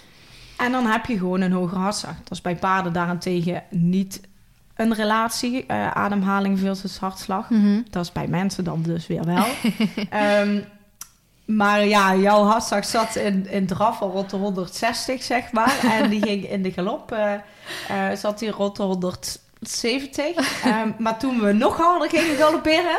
En 0.57 0.73
dan 0.73 0.87
heb 0.87 1.07
je 1.07 1.19
gewoon 1.19 1.41
een 1.41 1.53
hogere 1.53 1.81
hartslag. 1.81 2.17
Dat 2.17 2.31
is 2.31 2.41
bij 2.41 2.57
paarden 2.57 2.93
daarentegen 2.93 3.63
niet 3.71 4.21
een 4.75 4.95
relatie, 4.95 5.67
eh, 5.67 5.91
ademhaling 5.91 6.59
versus 6.59 6.99
hartslag. 6.99 7.51
Mhm. 7.51 7.81
Dat 7.91 8.05
is 8.05 8.13
bij 8.13 8.27
mensen 8.27 8.65
dan 8.65 8.83
dus 8.83 9.07
weer 9.07 9.25
wel. 9.25 9.45
Ehm, 10.11 10.61
maar 11.45 11.87
ja, 11.87 12.17
jouw 12.17 12.43
hartslag 12.43 12.85
zat 12.85 13.17
in, 13.17 13.51
in 13.51 13.67
draf 13.67 14.01
al 14.01 14.11
rond 14.11 14.31
de 14.31 14.37
160, 14.37 15.23
zeg 15.23 15.53
maar. 15.53 15.79
En 15.83 16.11
die 16.11 16.23
ging 16.29 16.51
in 16.51 16.63
de 16.63 16.73
galop, 16.73 17.13
eh, 17.13 17.35
eh, 17.89 18.19
zat 18.19 18.41
hij 18.41 18.49
rond 18.49 18.77
de 18.77 18.83
170. 19.69 20.65
Ehm, 20.65 20.91
maar 20.99 21.19
toen 21.19 21.41
we 21.41 21.53
nog 21.53 21.77
harder 21.77 22.09
gingen 22.09 22.37
galopperen, 22.37 22.97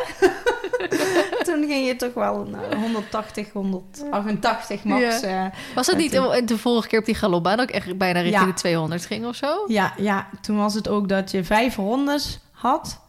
toen 1.46 1.64
ging 1.68 1.86
je 1.86 1.96
toch 1.96 2.14
wel 2.14 2.44
naar 2.50 2.76
180, 2.80 3.52
188 3.52 4.84
max. 4.84 5.20
eh. 5.20 5.44
Was 5.74 5.86
het 5.86 5.96
niet 5.96 6.12
toen- 6.12 6.46
de 6.46 6.58
vorige 6.58 6.88
keer 6.88 6.98
op 6.98 7.04
die 7.04 7.14
galopbaan 7.14 7.56
dat 7.56 7.68
ik 7.68 7.74
echt 7.74 7.98
bijna 7.98 8.20
richting 8.20 8.42
Ja. 8.44 8.50
de 8.50 8.54
200 8.58 9.06
ging 9.06 9.26
of 9.26 9.36
zo? 9.36 9.64
ja, 9.66 9.92
ja, 9.96 10.26
toen 10.40 10.56
was 10.56 10.74
het 10.74 10.88
ook 10.88 11.08
dat 11.08 11.30
je 11.30 11.44
vijf 11.44 11.76
rondes 11.76 12.40
had. 12.52 13.00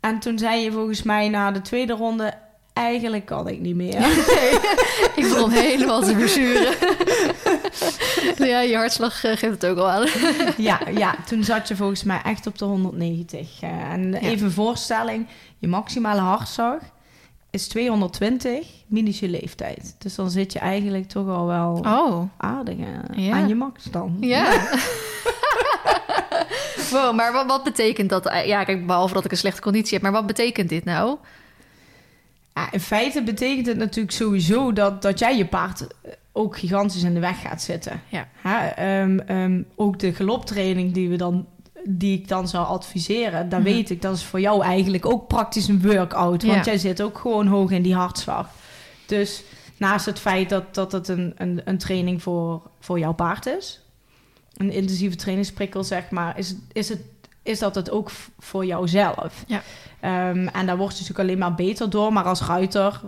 En 0.00 0.18
toen 0.18 0.38
zei 0.38 0.60
je 0.64 0.72
volgens 0.72 1.02
mij 1.02 1.28
na 1.28 1.50
de 1.50 1.60
tweede 1.62 1.92
ronde... 1.92 2.34
Eigenlijk 2.72 3.24
kan 3.26 3.48
ik 3.48 3.60
niet 3.60 3.74
meer. 3.74 3.94
Ik 5.16 5.22
begon 5.28 5.50
helemaal 5.50 6.00
te 6.00 6.14
verzuren. 6.18 6.74
ja, 8.50 8.60
je 8.60 8.76
hartslag 8.76 9.24
eh, 9.24 9.36
geeft 9.36 9.62
het 9.62 9.66
ook 9.66 9.78
al 9.78 9.90
aan. 9.90 10.06
Ja, 10.56 10.80
ja, 10.94 11.14
toen 11.26 11.44
zat 11.44 11.68
je 11.68 11.76
volgens 11.76 12.02
mij 12.04 12.20
echt 12.24 12.46
op 12.46 12.58
de 12.58 12.64
190. 12.64 13.48
eh, 13.60 13.92
en 13.92 14.14
even 14.14 14.52
voorstelling, 14.52 15.26
je 15.58 15.68
maximale 15.68 16.20
hartslag 16.20 16.78
is 17.50 17.68
220 17.68 18.66
minus 18.86 19.18
je 19.20 19.28
leeftijd. 19.28 19.94
Dus 19.98 20.14
dan 20.14 20.30
zit 20.30 20.52
je 20.52 20.58
eigenlijk 20.58 21.08
toch 21.08 21.28
al 21.28 21.46
wel 21.46 21.80
Oh, 21.86 22.22
aardig 22.36 22.76
eh, 22.78 23.26
Ja. 23.26 23.32
aan 23.34 23.48
je 23.48 23.54
max 23.54 23.84
dan. 23.84 24.16
ja. 24.20 24.60
wow, 26.90 27.14
maar 27.14 27.32
wat, 27.32 27.46
wat 27.46 27.62
betekent 27.64 28.10
dat? 28.10 28.30
Ja, 28.44 28.64
kijk, 28.64 28.86
behalve 28.86 29.14
dat 29.14 29.24
ik 29.24 29.30
een 29.30 29.36
slechte 29.36 29.60
conditie 29.60 29.92
heb, 29.94 30.02
maar 30.02 30.12
wat 30.12 30.26
betekent 30.26 30.68
dit 30.68 30.84
nou? 30.84 31.16
Ja, 32.54 32.72
in 32.72 32.80
feite 32.80 33.22
betekent 33.22 33.66
het 33.66 33.76
natuurlijk 33.76 34.14
sowieso 34.14 34.72
dat, 34.72 35.02
dat 35.02 35.18
jij 35.18 35.36
je 35.36 35.46
paard 35.46 35.86
ook 36.32 36.58
gigantisch 36.58 37.02
in 37.02 37.14
de 37.14 37.20
weg 37.20 37.40
gaat 37.40 37.62
zitten. 37.62 38.00
Ja. 38.08 38.28
Ehm, 38.74 39.18
ehm, 39.18 39.62
ook 39.76 39.98
de 39.98 40.14
galoptraining 40.14 40.92
die, 40.92 41.08
we 41.08 41.16
dan, 41.16 41.46
die 41.88 42.18
ik 42.18 42.28
dan 42.28 42.48
zou 42.48 42.66
adviseren, 42.66 43.48
daar 43.48 43.60
Mhm. 43.60 43.68
weet 43.72 43.90
ik, 43.90 44.02
dat 44.02 44.16
is 44.16 44.24
voor 44.24 44.40
jou 44.40 44.62
eigenlijk 44.62 45.06
ook 45.06 45.28
praktisch 45.28 45.68
een 45.68 45.82
workout. 45.82 46.42
Want 46.42 46.64
Ja. 46.64 46.70
jij 46.70 46.78
zit 46.78 47.02
ook 47.02 47.18
gewoon 47.18 47.46
hoog 47.46 47.70
in 47.70 47.82
die 47.82 47.94
hartslag. 47.94 48.48
Dus 49.06 49.42
naast 49.76 50.06
het 50.06 50.18
feit 50.18 50.48
dat, 50.48 50.74
dat 50.74 50.92
het 50.92 51.08
een, 51.08 51.34
een, 51.36 51.60
een 51.64 51.78
training 51.78 52.22
voor, 52.22 52.70
voor 52.80 52.98
jouw 52.98 53.12
paard 53.14 53.46
is, 53.46 53.80
een 54.56 54.70
intensieve 54.72 55.16
trainingsprikkel, 55.16 55.84
zeg 55.84 56.10
maar, 56.10 56.38
is, 56.38 56.54
is, 56.72 56.88
het, 56.88 57.00
is 57.42 57.58
dat 57.58 57.74
het 57.74 57.90
ook 57.90 58.10
voor 58.38 58.66
jouzelf. 58.66 59.44
Ja. 59.46 59.62
Ehm, 60.00 60.46
en 60.46 60.66
daar 60.66 60.76
word 60.76 60.92
je 60.92 61.00
natuurlijk 61.00 61.28
alleen 61.28 61.38
maar 61.38 61.54
beter 61.54 61.90
door. 61.90 62.12
Maar 62.12 62.24
als 62.24 62.42
ruiter 62.42 63.00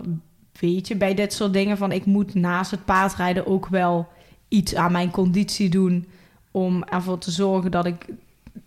weet 0.59 0.87
je 0.87 0.95
bij 0.95 1.13
dit 1.13 1.33
soort 1.33 1.53
dingen 1.53 1.77
van 1.77 1.91
ik 1.91 2.05
moet 2.05 2.33
naast 2.33 2.71
het 2.71 2.85
paardrijden 2.85 3.47
ook 3.47 3.67
wel 3.67 4.07
iets 4.47 4.75
aan 4.75 4.91
mijn 4.91 5.11
conditie 5.11 5.69
doen 5.69 6.07
om 6.51 6.83
ervoor 6.83 7.17
te 7.17 7.31
zorgen 7.31 7.71
dat 7.71 7.85
ik, 7.85 8.05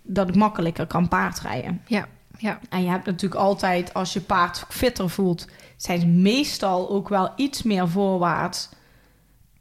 dat 0.03 0.29
ik 0.29 0.35
makkelijker 0.35 0.87
kan 0.87 1.09
paardrijden. 1.09 1.81
Ja, 1.87 2.07
ja. 2.39 2.59
En 2.69 2.83
je 2.83 2.89
hebt 2.89 3.07
natuurlijk 3.07 3.41
altijd, 3.41 3.95
als 3.95 4.13
je 4.13 4.21
paard 4.21 4.65
fitter 4.69 5.11
voelt, 5.11 5.47
zijn 5.77 6.01
ze 6.01 6.07
meestal 6.07 6.91
ook 6.91 7.09
wel 7.09 7.33
iets 7.37 7.63
meer 7.63 7.89
voorwaarts 7.89 8.69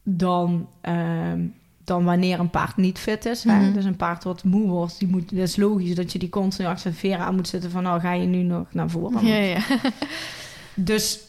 dan, 0.03 0.69
ehm, 0.81 1.45
dan 1.87 2.03
wanneer 2.03 2.39
een 2.39 2.49
paard 2.49 2.77
niet 2.77 2.99
fit 2.99 3.25
is. 3.25 3.43
hè. 3.43 3.59
Mhm. 3.59 3.73
Dus 3.73 3.85
een 3.85 3.95
paard 3.95 4.23
wat 4.23 4.43
moe 4.43 4.67
wordt, 4.67 4.99
die 4.99 5.07
moet, 5.07 5.29
dat 5.29 5.47
is 5.47 5.55
logisch 5.55 5.95
dat 5.95 6.11
je 6.11 6.19
die 6.19 6.29
continu 6.29 6.67
achter 6.67 6.91
de 6.91 6.97
veren 6.97 7.19
aan 7.25 7.35
moet 7.35 7.47
zitten 7.47 7.71
van, 7.71 7.83
nou 7.83 7.99
ga 7.99 8.13
je 8.13 8.27
nu 8.27 8.41
nog 8.43 8.65
naar 8.71 8.89
voren. 8.89 9.25
Ja, 9.25 9.35
ja. 9.35 9.59
Dus 10.73 11.19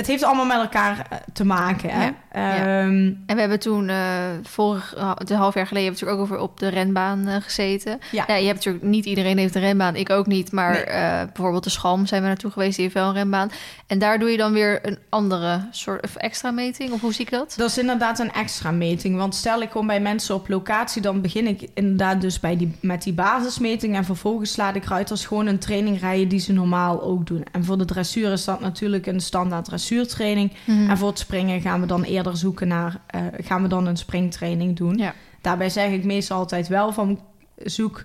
het 0.00 0.08
heeft 0.08 0.24
allemaal 0.24 0.46
met 0.46 0.56
elkaar 0.56 1.06
eh, 1.10 1.18
te 1.32 1.44
maken. 1.44 1.90
Hè? 1.90 2.04
Ja, 2.04 2.54
ja. 2.54 2.80
Ehm, 2.82 3.12
En 3.26 3.34
we 3.34 3.40
hebben 3.40 3.58
toen 3.60 3.88
eh 3.88 3.98
vorig 4.42 4.94
een 4.96 5.36
half 5.36 5.54
jaar 5.54 5.66
geleden 5.66 5.66
hebben 5.66 5.74
we 5.74 5.90
natuurlijk 5.90 6.18
ook 6.18 6.20
over 6.20 6.38
op 6.38 6.60
de 6.60 6.68
renbaan 6.68 7.26
eh, 7.26 7.36
gezeten. 7.40 7.98
Ja. 8.10 8.24
je 8.34 8.46
hebt 8.46 8.54
natuurlijk 8.56 8.84
niet 8.84 9.04
iedereen 9.04 9.38
heeft 9.38 9.54
een 9.54 9.60
renbaan, 9.60 9.96
ik 9.96 10.10
ook 10.10 10.26
niet. 10.26 10.52
Maar 10.52 10.72
Nee. 10.72 10.84
eh, 10.84 11.24
bijvoorbeeld 11.24 11.64
de 11.64 11.70
Schalm 11.70 12.06
zijn 12.06 12.22
we 12.22 12.28
naartoe 12.28 12.50
geweest, 12.50 12.74
die 12.74 12.84
heeft 12.84 12.96
wel 12.96 13.08
een 13.08 13.14
renbaan. 13.14 13.50
En 13.86 13.98
daar 13.98 14.18
doe 14.18 14.30
je 14.30 14.36
dan 14.36 14.52
weer 14.52 14.86
een 14.86 14.98
andere 15.08 15.60
soort 15.70 16.04
of 16.04 16.16
extra 16.16 16.50
meting, 16.50 16.92
of 16.92 17.00
hoe 17.00 17.12
zie 17.12 17.24
ik 17.24 17.30
dat? 17.30 17.54
Dat 17.56 17.68
is 17.70 17.78
inderdaad 17.78 18.18
een 18.18 18.32
extra 18.32 18.70
meting. 18.70 19.16
Want 19.16 19.34
stel 19.34 19.62
ik 19.62 19.70
kom 19.70 19.86
bij 19.86 20.00
mensen 20.00 20.34
op 20.34 20.48
locatie, 20.48 21.02
dan 21.02 21.20
begin 21.20 21.46
ik 21.46 21.68
inderdaad 21.74 22.20
dus 22.20 22.40
bij 22.40 22.56
die, 22.56 22.76
met 22.80 23.02
die 23.02 23.12
basismeting. 23.12 23.96
En 23.96 24.04
vervolgens 24.04 24.56
laat 24.56 24.74
ik 24.76 24.84
ruiters 24.84 25.24
gewoon 25.26 25.46
een 25.46 25.58
training 25.58 26.00
rijden 26.00 26.28
die 26.28 26.40
ze 26.40 26.52
normaal 26.52 27.02
ook 27.02 27.26
doen. 27.26 27.44
En 27.52 27.64
voor 27.64 27.78
de 27.78 27.84
dressuur 27.84 28.32
is 28.32 28.44
dat 28.44 28.60
natuurlijk 28.60 29.06
een 29.06 29.20
standaard 29.20 29.68
dressuurtraining. 29.90 30.52
Mhm. 30.66 30.90
En 30.90 30.98
voor 30.98 31.08
het 31.08 31.18
springen 31.18 31.60
gaan 31.60 31.80
we 31.80 31.86
dan 31.86 32.02
eerder 32.02 32.36
zoeken 32.36 32.68
naar, 32.68 33.00
eh, 33.06 33.22
gaan 33.40 33.62
we 33.62 33.68
dan 33.68 33.86
een 33.86 33.96
springtraining 33.96 34.76
doen. 34.76 34.96
Ja. 34.96 35.14
Daarbij 35.40 35.70
zeg 35.70 35.90
ik 35.90 36.04
meestal 36.04 36.38
altijd 36.38 36.68
wel 36.68 36.92
van 36.92 37.20
zoek 37.56 38.04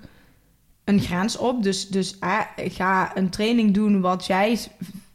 een 0.84 1.00
grens 1.00 1.38
op. 1.38 1.64
Dus, 1.64 1.88
dus 1.88 2.20
eh, 2.20 2.40
ga 2.56 3.18
een 3.18 3.30
training 3.30 3.74
doen 3.74 4.02
wat 4.02 4.26
jij 4.26 4.60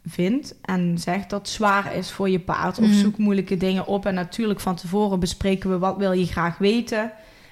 vindt 0.05 0.55
en 0.61 0.97
zegt 0.99 1.29
dat 1.29 1.49
zwaar 1.49 1.95
is 1.95 2.11
voor 2.11 2.29
je 2.29 2.39
paard. 2.39 2.79
Of 2.79 2.85
Mhm. 2.85 2.93
zoek 2.97 3.17
moeilijke 3.17 3.57
dingen 3.57 3.87
op. 3.87 4.05
En 4.05 4.13
natuurlijk 4.13 4.59
van 4.59 4.75
tevoren 4.75 5.19
bespreken 5.19 5.69
we 5.69 5.77
wat 5.77 5.97
wil 5.97 6.11
je 6.11 6.25
graag 6.25 6.57
weten. 6.57 7.11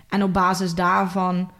En 0.10 0.24
op 0.24 0.34
basis 0.34 0.74
daarvan 0.74 1.52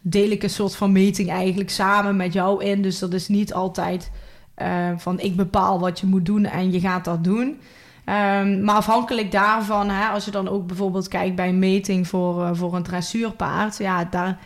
deel 0.00 0.30
ik 0.30 0.42
een 0.42 0.50
soort 0.50 0.76
van 0.76 0.92
meting 0.92 1.30
eigenlijk 1.30 1.70
samen 1.70 2.16
met 2.16 2.32
jou 2.32 2.64
in. 2.64 2.82
Dus 2.82 2.98
dat 2.98 3.12
is 3.12 3.28
niet 3.28 3.54
altijd 3.54 4.10
eh, 4.54 4.90
van 4.96 5.20
ik 5.20 5.36
bepaal 5.36 5.80
wat 5.80 6.00
je 6.00 6.06
moet 6.06 6.26
doen 6.26 6.44
en 6.44 6.72
je 6.72 6.80
gaat 6.80 7.04
dat 7.04 7.24
doen. 7.24 7.60
Ehm, 8.04 8.64
maar 8.64 8.74
afhankelijk 8.74 9.32
daarvan, 9.32 9.88
hè, 9.88 10.06
als 10.08 10.24
je 10.24 10.30
dan 10.30 10.48
ook 10.48 10.66
bijvoorbeeld 10.66 11.08
kijkt 11.08 11.36
bij 11.36 11.48
een 11.48 11.58
meting 11.58 12.08
voor, 12.08 12.44
eh, 12.44 12.50
voor 12.52 12.74
een 12.74 12.82
dressuurpaard, 12.82 13.78
ja, 13.78 14.04
daar, 14.04 14.38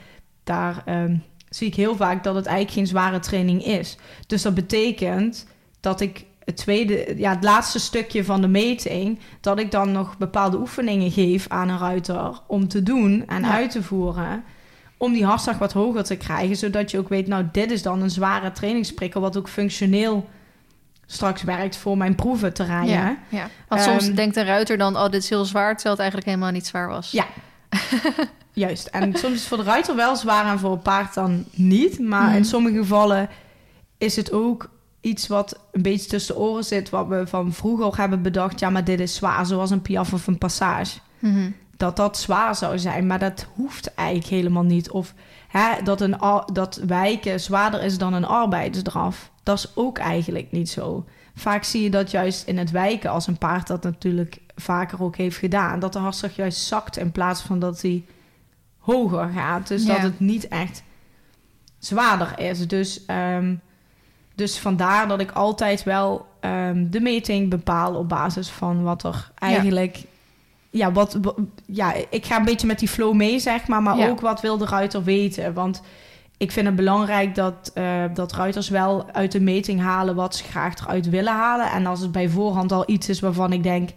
daar 0.45 0.83
ehm, 0.85 1.17
zie 1.49 1.67
ik 1.67 1.75
heel 1.75 1.97
vaak 1.97 2.25
dat 2.25 2.35
het 2.35 2.47
eigenlijk 2.47 2.77
geen 2.77 2.87
zware 2.87 3.19
training 3.19 3.65
is. 3.65 3.99
Dus 4.27 4.43
dat 4.43 4.55
betekent 4.55 5.47
dat 5.81 6.01
ik 6.01 6.25
het 6.45 6.57
tweede, 6.57 7.15
ja, 7.17 7.31
het 7.35 7.45
laatste 7.45 7.79
stukje 7.79 8.25
van 8.25 8.41
de 8.41 8.49
meting, 8.49 9.19
dat 9.41 9.59
ik 9.59 9.71
dan 9.71 9.93
nog 9.93 10.19
bepaalde 10.19 10.59
oefeningen 10.59 11.11
geef 11.11 11.49
aan 11.49 11.69
een 11.69 11.79
ruiter 11.79 12.41
om 12.47 12.69
te 12.69 12.83
doen 12.83 13.25
en 13.27 13.43
Ja. 13.43 13.51
uit 13.51 13.71
te 13.71 13.83
voeren. 13.83 14.45
Om 14.99 15.13
die 15.13 15.25
hartslag 15.25 15.59
wat 15.59 15.73
hoger 15.73 16.05
te 16.05 16.17
krijgen, 16.17 16.57
zodat 16.57 16.91
je 16.91 16.99
ook 16.99 17.09
weet, 17.09 17.27
nou, 17.27 17.45
dit 17.53 17.71
is 17.71 17.83
dan 17.83 18.03
een 18.03 18.11
zware 18.11 18.53
trainingsprikkel, 18.53 19.21
wat 19.21 19.37
ook 19.37 19.49
functioneel 19.49 20.29
straks 21.07 21.43
werkt 21.43 21.77
voor 21.77 21.97
mijn 21.97 22.15
proeven 22.15 22.55
te 22.55 22.65
rijden. 22.65 22.95
Ja, 22.95 23.17
ja. 23.29 23.49
Want 23.69 23.83
soms 23.83 24.07
Ehm, 24.07 24.15
denkt 24.15 24.37
een 24.37 24.45
ruiter 24.45 24.79
dan, 24.79 24.97
oh, 24.97 25.03
dit 25.11 25.23
is 25.23 25.29
heel 25.29 25.45
zwaar, 25.45 25.75
terwijl 25.75 25.91
het 25.95 25.99
eigenlijk 26.01 26.31
helemaal 26.31 26.53
niet 26.53 26.67
zwaar 26.67 26.89
was. 26.89 27.11
Ja. 27.11 27.27
Juist. 28.53 28.87
En 28.87 29.03
soms 29.15 29.35
is 29.35 29.39
het 29.41 29.49
voor 29.49 29.57
de 29.57 29.63
ruiter 29.63 29.97
wel 29.97 30.17
zwaar 30.17 30.47
en 30.53 30.59
voor 30.59 30.73
een 30.73 30.83
paard 30.83 31.15
dan 31.15 31.45
niet. 31.53 31.99
Maar 31.99 32.27
Mhm. 32.27 32.37
in 32.37 32.45
sommige 32.45 32.77
gevallen 32.77 33.29
is 33.99 34.17
het 34.17 34.33
ook 34.33 34.71
iets 35.01 35.27
wat 35.27 35.59
een 35.73 35.83
beetje 35.83 36.09
tussen 36.09 36.35
de 36.35 36.41
oren 36.41 36.65
zit. 36.65 36.91
Wat 36.91 37.07
we 37.07 37.27
van 37.27 37.53
vroeger 37.53 37.97
hebben 38.01 38.23
bedacht. 38.23 38.61
Ja, 38.61 38.71
maar 38.71 38.85
dit 38.85 39.01
is 39.01 39.15
zwaar, 39.15 39.47
zoals 39.47 39.71
een 39.71 39.83
piaf 39.83 40.13
of 40.13 40.27
een 40.27 40.39
passage. 40.39 40.99
Mhm. 41.19 41.51
Dat 41.79 41.97
dat 41.97 42.19
zwaar 42.19 42.55
zou 42.55 42.79
zijn, 42.79 43.07
maar 43.07 43.19
dat 43.19 43.47
hoeft 43.55 43.95
eigenlijk 43.95 44.29
helemaal 44.29 44.63
niet. 44.63 44.91
Of 44.91 45.15
hè, 45.49 45.83
dat, 45.83 46.01
een, 46.01 46.17
dat 46.53 46.81
wijken 46.87 47.41
zwaarder 47.41 47.83
is 47.83 47.99
dan 47.99 48.13
een 48.13 48.25
arbeidsdraf. 48.25 49.31
Dat 49.43 49.59
is 49.59 49.73
ook 49.75 49.99
eigenlijk 49.99 50.51
niet 50.51 50.71
zo. 50.71 51.05
Vaak 51.35 51.65
zie 51.65 51.83
je 51.83 51.91
dat 51.91 52.11
juist 52.11 52.47
in 52.47 52.59
het 52.59 52.71
wijken, 52.71 53.11
als 53.11 53.27
een 53.27 53.39
paard 53.39 53.67
dat 53.67 53.83
natuurlijk 53.83 54.39
vaker 54.57 55.03
ook 55.03 55.17
heeft 55.17 55.37
gedaan, 55.37 55.79
dat 55.79 55.93
de 55.93 55.99
hartslag 55.99 56.37
juist 56.37 56.61
zakt 56.61 56.97
in 56.97 57.13
plaats 57.13 57.41
van 57.41 57.59
dat 57.59 57.83
hij 57.83 58.05
hoger 58.79 59.31
gaat. 59.35 59.69
Dus 59.69 59.85
Ja. 59.85 59.93
dat 59.93 60.03
het 60.03 60.21
niet 60.21 60.49
echt 60.49 60.83
zwaarder 61.79 62.39
is. 62.39 62.69
Dus, 62.69 63.05
ehm, 63.05 63.55
dus 64.35 64.59
vandaar 64.59 65.09
dat 65.09 65.21
ik 65.21 65.31
altijd 65.31 65.83
wel 65.83 66.27
ehm, 66.41 66.91
de 66.91 67.01
meting 67.01 67.51
bepaal 67.51 67.95
op 67.95 68.09
basis 68.09 68.49
van 68.49 68.83
wat 68.83 69.03
er 69.05 69.31
eigenlijk. 69.35 69.97
Ja. 69.97 70.05
Wat, 70.71 71.19
wa- 71.23 71.35
ja, 71.67 71.95
ik 72.11 72.27
ga 72.27 72.37
een 72.39 72.45
beetje 72.45 72.67
met 72.67 72.79
die 72.79 72.89
flow 72.89 73.15
mee, 73.15 73.39
zeg 73.39 73.67
maar. 73.69 73.83
Maar 73.83 73.97
Ja. 73.97 74.09
ook 74.09 74.21
wat 74.21 74.41
wil 74.41 74.59
de 74.59 74.67
ruiter 74.67 75.05
weten? 75.05 75.55
Want 75.55 75.83
ik 76.37 76.53
vind 76.53 76.67
het 76.67 76.77
belangrijk 76.77 77.35
dat, 77.35 77.71
eh, 77.75 78.05
dat 78.15 78.33
ruiters 78.33 78.69
wel 78.69 79.13
uit 79.13 79.33
de 79.33 79.41
meting 79.41 79.81
halen 79.81 80.15
wat 80.15 80.37
ze 80.37 80.45
graag 80.45 80.75
eruit 80.81 81.09
willen 81.09 81.33
halen. 81.33 81.71
En 81.71 81.87
als 81.87 82.01
het 82.01 82.13
bij 82.13 82.29
voorhand 82.29 82.73
al 82.73 82.83
iets 82.87 83.09
is 83.09 83.21
waarvan 83.21 83.53
ik 83.53 83.63
denk, 83.63 83.89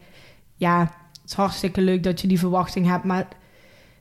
ja, 0.55 0.79
het 0.79 1.21
is 1.25 1.33
hartstikke 1.33 1.81
leuk 1.81 2.03
dat 2.03 2.21
je 2.21 2.27
die 2.27 2.39
verwachting 2.39 2.87
hebt, 2.87 3.03
maar 3.03 3.27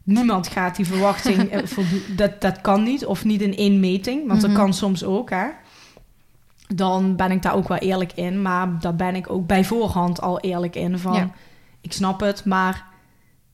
niemand 0.03 0.49
gaat 0.49 0.77
die 0.77 0.87
verwachting 0.87 1.37
eh, 1.51 1.67
voldoen. 1.67 2.03
Dat, 2.17 2.41
dat 2.41 2.61
kan 2.61 2.83
niet, 2.83 3.07
of 3.07 3.25
niet 3.25 3.41
in 3.43 3.57
één 3.57 3.81
meting, 3.81 4.27
want 4.29 4.41
Mhm. 4.41 4.49
dat 4.49 4.59
kan 4.59 4.75
soms 4.75 5.05
ook, 5.05 5.31
hè. 5.31 5.47
Dan 6.75 7.17
ben 7.17 7.31
ik 7.31 7.43
daar 7.43 7.55
ook 7.55 7.69
wel 7.69 7.79
eerlijk 7.79 8.13
in, 8.13 8.43
maar 8.43 8.79
daar 8.81 8.97
ben 8.97 9.15
ik 9.15 9.31
ook 9.31 9.47
bij 9.47 9.65
voorhand 9.65 10.21
al 10.21 10.41
eerlijk 10.41 10.77
in 10.77 10.99
van, 10.99 11.15
Ja. 11.15 11.31
Ik 11.81 11.93
snap 11.93 12.21
het, 12.21 12.45
maar 12.45 12.87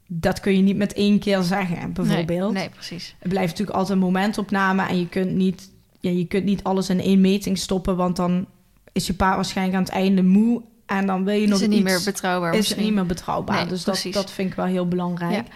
dat 0.07 0.41
kun 0.41 0.57
je 0.57 0.63
niet 0.63 0.77
met 0.77 0.93
één 0.93 1.19
keer 1.19 1.43
zeggen, 1.43 1.93
bijvoorbeeld. 1.93 2.53
Nee, 2.53 2.63
nee, 2.63 2.71
precies. 2.71 3.15
Het 3.19 3.29
blijft 3.29 3.51
natuurlijk 3.51 3.79
altijd 3.79 3.99
een 3.99 4.05
momentopname 4.05 4.87
en 4.87 4.99
je 4.99 5.09
kunt 5.09 5.35
niet, 5.35 5.71
ja, 6.01 6.11
je 6.11 6.27
kunt 6.27 6.45
niet 6.45 6.63
alles 6.63 6.89
in 6.89 7.01
één 7.01 7.21
meting 7.21 7.59
stoppen, 7.59 7.97
want 7.97 8.17
dan 8.17 8.47
is 8.93 9.07
je 9.07 9.15
paard 9.15 9.35
waarschijnlijk 9.35 9.77
aan 9.77 9.85
het 9.85 9.93
einde 9.93 10.23
moe 10.23 10.63
en 10.87 11.07
dan 11.07 11.25
wil 11.25 11.35
je 11.35 11.47
nog 11.47 11.55
Is 11.55 11.61
het 11.61 11.71
niet 11.71 11.81
iets, 11.81 11.91
meer 11.91 12.03
betrouwbaar 12.05 12.55
is 12.55 12.69
het 12.69 12.79
niet 12.79 12.93
meer 12.93 13.07
betrouwbaar. 13.07 13.57
Nee, 13.57 13.67
dus 13.67 13.85
dat, 13.85 13.95
precies. 13.95 14.15
dat 14.15 14.31
vind 14.31 14.51
ik 14.51 14.57
wel 14.57 14.65
heel 14.65 14.89
belangrijk. 14.89 15.47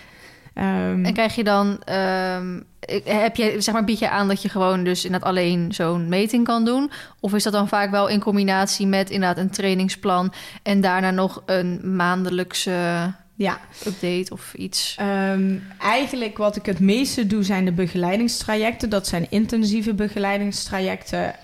Ehm, 0.54 1.04
En 1.04 1.12
krijg 1.12 1.34
je 1.34 1.44
dan, 1.44 1.82
ehm, 1.84 2.60
heb 3.04 3.36
je, 3.36 3.54
zeg 3.58 3.74
maar, 3.74 3.84
bied 3.84 3.98
je 3.98 4.10
aan 4.10 4.28
dat 4.28 4.42
je 4.42 4.48
gewoon 4.48 4.84
dus 4.84 5.04
inderdaad 5.04 5.28
alleen 5.28 5.72
zo'n 5.72 6.08
meting 6.08 6.44
kan 6.44 6.64
doen? 6.64 6.90
Of 7.20 7.34
is 7.34 7.42
dat 7.42 7.52
dan 7.52 7.68
vaak 7.68 7.90
wel 7.90 8.08
in 8.08 8.20
combinatie 8.20 8.86
met 8.86 9.10
inderdaad 9.10 9.38
een 9.38 9.50
trainingsplan 9.50 10.32
en 10.62 10.80
daarna 10.80 11.10
nog 11.10 11.42
een 11.46 11.96
maandelijkse 11.96 13.12
ja, 13.34 13.58
update 13.86 14.32
of 14.32 14.54
iets? 14.54 14.96
Ehm, 14.98 15.56
eigenlijk 15.78 16.38
wat 16.38 16.56
ik 16.56 16.66
het 16.66 16.80
meeste 16.80 17.26
doe 17.26 17.42
zijn 17.42 17.64
de 17.64 17.72
begeleidingstrajecten. 17.72 18.90
Dat 18.90 19.06
zijn 19.06 19.26
intensieve 19.30 19.94
begeleidingstrajecten. 19.94 21.34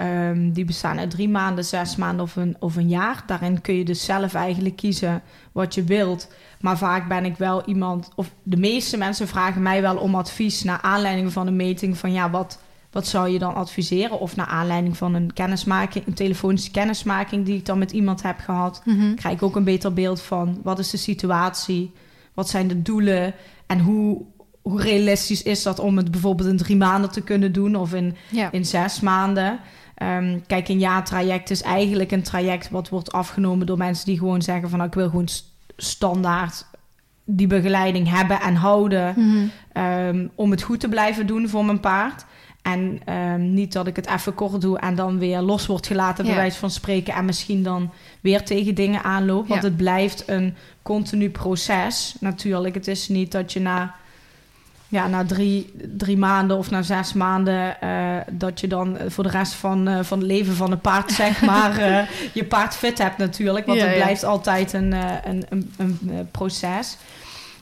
Die 0.53 0.65
bestaan 0.65 0.99
uit 0.99 1.11
drie 1.11 1.29
maanden, 1.29 1.65
zes 1.65 1.97
maanden 1.97 2.25
of 2.25 2.37
een, 2.37 2.57
of 2.59 2.77
een 2.77 2.89
jaar. 2.89 3.23
Daarin 3.27 3.61
kun 3.61 3.75
je 3.75 3.85
dus 3.85 4.05
zelf 4.05 4.35
eigenlijk 4.35 4.77
kiezen 4.77 5.23
wat 5.53 5.75
je 5.75 5.85
wilt. 5.85 6.29
Maar 6.61 6.79
vaak 6.79 7.09
ben 7.09 7.25
ik 7.25 7.37
wel 7.37 7.65
iemand, 7.65 8.09
of 8.15 8.31
de 8.43 8.57
meeste 8.57 8.97
mensen 8.97 9.29
vragen 9.29 9.63
mij 9.63 9.83
wel 9.83 9.97
om 9.97 10.15
advies 10.15 10.63
naar 10.63 10.81
aanleiding 10.81 11.33
van 11.33 11.47
een 11.47 11.57
meting. 11.57 11.99
Van 11.99 12.13
ja, 12.13 12.31
wat, 12.31 12.59
wat 12.91 13.07
zou 13.07 13.29
je 13.29 13.39
dan 13.39 13.55
adviseren? 13.55 14.21
Of 14.21 14.37
naar 14.37 14.47
aanleiding 14.47 14.97
van 14.97 15.15
een 15.15 15.33
kennismaking, 15.33 16.07
een 16.07 16.15
telefonische 16.15 16.71
kennismaking 16.71 17.45
die 17.45 17.57
ik 17.57 17.67
dan 17.67 17.79
met 17.79 17.91
iemand 17.93 18.23
heb 18.23 18.39
gehad 18.39 18.83
Mhm. 18.85 19.15
krijg 19.15 19.35
ik 19.35 19.43
ook 19.43 19.57
een 19.57 19.65
beter 19.65 19.93
beeld 19.93 20.21
van 20.23 20.61
wat 20.63 20.79
is 20.79 20.91
de 20.91 20.97
situatie, 20.97 21.93
wat 22.35 22.49
zijn 22.49 22.69
de 22.69 22.83
doelen 22.83 23.35
en 23.67 23.81
hoe, 23.81 24.23
hoe 24.63 24.81
realistisch 24.83 25.43
is 25.43 25.63
dat 25.63 25.79
om 25.79 25.97
het 25.97 26.11
bijvoorbeeld 26.11 26.49
in 26.49 26.57
drie 26.57 26.77
maanden 26.77 27.11
te 27.11 27.21
kunnen 27.21 27.53
doen 27.53 27.75
of 27.77 27.95
in, 27.95 28.17
Ja. 28.31 28.53
in 28.53 28.65
zes 28.65 29.01
maanden. 29.01 29.59
Ehm, 29.95 30.39
kijk, 30.47 30.69
een 30.69 30.79
jaartraject 30.79 31.51
is 31.51 31.63
eigenlijk 31.63 32.11
een 32.13 32.23
traject 32.23 32.71
wat 32.71 32.89
wordt 32.89 33.13
afgenomen 33.13 33.67
door 33.67 33.77
mensen 33.79 34.07
die 34.07 34.19
gewoon 34.19 34.43
zeggen 34.43 34.69
van 34.69 34.79
nou, 34.79 34.91
ik 34.91 34.97
wil 34.97 35.09
gewoon 35.09 35.29
standaard 35.77 36.67
die 37.25 37.47
begeleiding 37.47 38.11
hebben 38.11 38.41
en 38.41 38.55
houden 38.55 39.15
Mhm. 39.17 39.47
ehm, 39.73 40.27
om 40.35 40.51
het 40.51 40.63
goed 40.63 40.81
te 40.81 40.89
blijven 40.89 41.27
doen 41.27 41.49
voor 41.49 41.65
mijn 41.65 41.81
paard. 41.81 42.25
En 42.63 43.01
ehm, 43.05 43.53
niet 43.55 43.73
dat 43.73 43.87
ik 43.87 43.97
het 43.97 44.07
even 44.09 44.35
kort 44.35 44.61
doe 44.61 44.79
en 44.79 44.95
dan 44.95 45.19
weer 45.19 45.41
los 45.41 45.67
wordt 45.67 45.87
gelaten, 45.87 46.25
bij 46.25 46.33
wijze 46.41 46.59
van 46.59 46.71
spreken. 46.71 47.15
En 47.15 47.25
misschien 47.25 47.63
dan 47.63 47.91
weer 48.21 48.45
tegen 48.45 48.75
dingen 48.75 49.03
aanloop. 49.03 49.49
Want 49.49 49.63
het 49.63 49.77
blijft 49.77 50.29
een 50.29 50.55
continu 50.83 51.31
proces 51.31 52.17
natuurlijk. 52.21 52.75
Het 52.75 52.89
is 52.89 53.09
niet 53.09 53.33
dat 53.33 53.53
je 53.53 53.61
na, 53.61 53.95
ja, 54.97 55.09
na 55.09 55.25
drie, 55.25 55.73
drie 55.97 56.17
maanden 56.17 56.57
of 56.57 56.71
na 56.71 56.83
zes 56.83 57.13
maanden... 57.13 57.77
Uh, 57.85 58.17
dat 58.31 58.61
je 58.61 58.67
dan 58.67 58.99
voor 59.09 59.25
de 59.25 59.31
rest 59.31 59.53
van, 59.53 59.89
uh, 59.89 59.99
van 60.03 60.19
het 60.19 60.27
leven 60.27 60.55
van 60.55 60.73
een 60.73 60.81
paard, 60.81 61.13
zeg 61.23 61.43
maar... 61.43 61.79
uh, 61.79 62.09
je 62.33 62.45
paard 62.45 62.75
fit 62.75 62.99
hebt 62.99 63.19
natuurlijk. 63.19 63.67
Want 63.67 63.81
het 63.81 63.95
blijft 63.95 64.25
altijd 64.25 64.73
een, 64.73 64.93
een, 64.93 65.47
een, 65.49 65.71
een, 65.77 66.29
proces. 66.31 66.97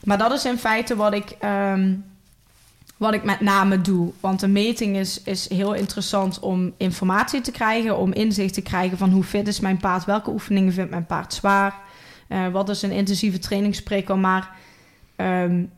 Maar 0.03 0.17
dat 0.17 0.31
is 0.31 0.45
in 0.45 0.57
feite 0.57 0.95
wat 0.95 1.13
ik... 1.13 1.35
Um, 1.43 2.05
wat 2.97 3.13
ik 3.13 3.23
met 3.23 3.39
name 3.39 3.81
doe. 3.81 4.11
Want 4.19 4.41
een 4.41 4.51
meting 4.51 4.97
is, 4.97 5.21
is 5.23 5.49
heel 5.49 5.73
interessant 5.73 6.39
om 6.39 6.73
informatie 6.77 7.41
te 7.41 7.51
krijgen, 7.51 7.97
om 7.97 8.13
inzicht 8.13 8.53
te 8.53 8.61
krijgen 8.61 8.97
van 8.97 9.09
hoe 9.09 9.23
fit 9.23 9.47
is 9.47 9.59
mijn 9.59 9.77
paard, 9.77 10.05
welke 10.05 10.29
oefeningen 10.29 10.73
vindt 10.73 10.89
mijn 10.89 11.05
paard 11.05 11.33
zwaar, 11.33 11.73
wat 12.51 12.69
is 12.69 12.81
een 12.81 12.91
intensieve 12.91 13.39
trainingsprikkel. 13.39 14.17
Maar 14.17 14.49
um, 15.17 15.71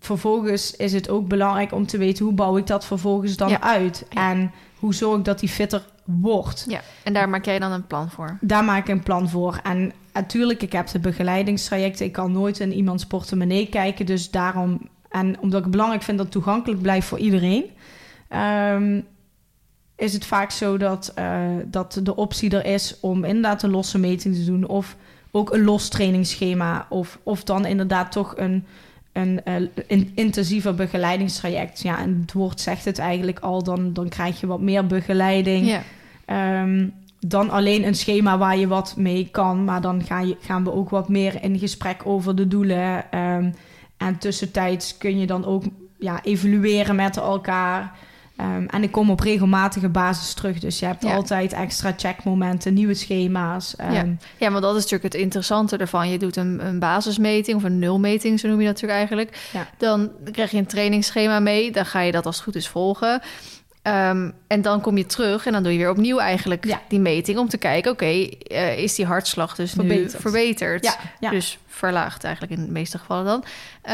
vervolgens 0.00 0.76
is 0.76 0.92
het 0.92 1.08
ook 1.08 1.28
belangrijk 1.28 1.72
om 1.72 1.86
te 1.86 1.98
weten 1.98 2.24
hoe 2.24 2.34
bouw 2.34 2.56
ik 2.56 2.66
dat 2.66 2.84
vervolgens 2.84 3.36
dan 3.36 3.62
uit 3.62 4.06
en 4.08 4.52
hoe 4.78 4.94
zorg 4.94 5.18
ik 5.18 5.24
dat 5.24 5.40
die 5.40 5.48
fitter 5.48 5.84
wordt. 6.04 6.64
Ja, 6.68 6.80
en 7.04 7.12
daar 7.12 7.28
maak 7.28 7.44
jij 7.44 7.58
dan 7.58 7.72
een 7.72 7.86
plan 7.86 8.10
voor? 8.10 8.38
Daar 8.40 8.64
maak 8.64 8.82
ik 8.82 8.88
een 8.88 9.02
plan 9.02 9.28
voor. 9.28 9.60
En 9.62 9.92
natuurlijk, 10.12 10.62
ik 10.62 10.72
heb 10.72 10.86
de 10.86 10.98
begeleidingstrajecten. 10.98 12.06
Ik 12.06 12.12
kan 12.12 12.32
nooit 12.32 12.60
in 12.60 12.72
iemands 12.72 13.06
portemonnee 13.06 13.68
kijken. 13.68 14.06
Dus 14.06 14.30
daarom 14.30 14.80
en 15.08 15.40
omdat 15.40 15.58
ik 15.58 15.62
het 15.62 15.70
belangrijk 15.70 16.02
vind 16.02 16.16
dat 16.16 16.26
het 16.26 16.34
toegankelijk 16.34 16.82
blijft 16.82 17.06
voor 17.06 17.18
iedereen, 17.18 17.64
um, 18.74 19.06
is 19.96 20.12
het 20.12 20.24
vaak 20.26 20.50
zo 20.50 20.76
dat, 20.76 21.12
uh, 21.18 21.46
dat 21.66 22.00
de 22.02 22.16
optie 22.16 22.50
er 22.50 22.64
is 22.64 22.96
om 23.00 23.24
inderdaad 23.24 23.62
een 23.62 23.70
losse 23.70 23.98
meting 23.98 24.34
te 24.34 24.44
doen. 24.44 24.66
Of 24.66 24.96
ook 25.30 25.52
een 25.52 25.64
los 25.64 25.88
trainingsschema. 25.88 26.86
Of, 26.88 27.18
of 27.22 27.44
dan 27.44 27.66
inderdaad 27.66 28.12
toch 28.12 28.36
een, 28.36 28.66
een 29.18 29.40
uh, 29.88 30.04
intensiever 30.14 30.74
begeleidingstraject. 30.74 31.80
Ja, 31.80 31.98
en 31.98 32.18
het 32.20 32.32
woord 32.32 32.60
zegt 32.60 32.84
het 32.84 32.98
eigenlijk 32.98 33.38
al. 33.38 33.62
Dan, 33.62 33.92
dan 33.92 34.08
krijg 34.08 34.40
je 34.40 34.46
wat 34.46 34.60
meer 34.60 34.86
begeleiding. 34.86 35.66
Ja. 35.66 36.62
Um, 36.62 36.92
dan 37.20 37.50
alleen 37.50 37.86
een 37.86 37.94
schema 37.94 38.38
waar 38.38 38.56
je 38.56 38.66
wat 38.66 38.94
mee 38.96 39.28
kan. 39.30 39.64
Maar 39.64 39.80
dan 39.80 40.02
ga 40.04 40.20
je, 40.20 40.36
gaan 40.40 40.64
we 40.64 40.72
ook 40.72 40.90
wat 40.90 41.08
meer 41.08 41.42
in 41.42 41.58
gesprek 41.58 42.00
over 42.04 42.36
de 42.36 42.48
doelen. 42.48 43.18
Um, 43.18 43.54
en 43.96 44.18
tussentijds 44.18 44.98
kun 44.98 45.18
je 45.18 45.26
dan 45.26 45.44
ook 45.44 45.64
ja, 45.98 46.22
evalueren 46.22 46.96
met 46.96 47.16
elkaar. 47.16 47.98
Um, 48.40 48.66
en 48.66 48.82
ik 48.82 48.92
kom 48.92 49.10
op 49.10 49.20
regelmatige 49.20 49.88
basis 49.88 50.34
terug. 50.34 50.58
Dus 50.58 50.78
je 50.78 50.86
hebt 50.86 51.04
altijd 51.04 51.52
extra 51.52 51.92
checkmomenten, 51.96 52.74
nieuwe 52.74 52.94
schema's. 52.94 53.74
Um, 53.80 53.92
ja. 53.92 54.04
ja, 54.36 54.50
want 54.50 54.62
dat 54.62 54.76
is 54.76 54.82
natuurlijk 54.82 55.12
het 55.12 55.22
interessante 55.22 55.76
ervan. 55.76 56.08
Je 56.08 56.18
doet 56.18 56.36
een, 56.36 56.66
een 56.66 56.78
basismeting 56.78 57.56
of 57.56 57.62
een 57.62 57.78
nulmeting, 57.78 58.40
zo 58.40 58.48
noem 58.48 58.60
je 58.60 58.66
dat 58.66 58.74
natuurlijk 58.82 58.98
eigenlijk. 58.98 59.48
Ja. 59.52 59.68
Dan 59.78 60.10
krijg 60.32 60.50
je 60.50 60.58
een 60.58 60.66
trainingsschema 60.66 61.40
mee. 61.40 61.70
Dan 61.70 61.86
ga 61.86 62.00
je 62.00 62.12
dat 62.12 62.26
als 62.26 62.34
het 62.34 62.44
goed 62.44 62.54
is 62.54 62.68
volgen. 62.68 63.20
Um, 63.82 64.34
en 64.46 64.62
dan 64.62 64.80
kom 64.80 64.96
je 64.96 65.06
terug 65.06 65.46
en 65.46 65.52
dan 65.52 65.62
doe 65.62 65.72
je 65.72 65.78
weer 65.78 65.90
opnieuw 65.90 66.18
eigenlijk 66.18 66.64
ja. 66.64 66.80
die 66.88 67.00
meting 67.00 67.38
om 67.38 67.48
te 67.48 67.56
kijken, 67.56 67.90
oké, 67.92 68.04
okay, 68.04 68.38
uh, 68.48 68.78
is 68.78 68.94
die 68.94 69.06
hartslag 69.06 69.54
dus 69.54 69.72
verbeterd. 69.72 70.12
nu 70.12 70.20
verbeterd? 70.20 70.84
Ja, 70.84 70.96
ja. 71.20 71.30
Dus 71.30 71.58
verlaagd 71.66 72.24
eigenlijk 72.24 72.60
in 72.60 72.66
de 72.66 72.72
meeste 72.72 72.98
gevallen 72.98 73.24
dan. 73.24 73.44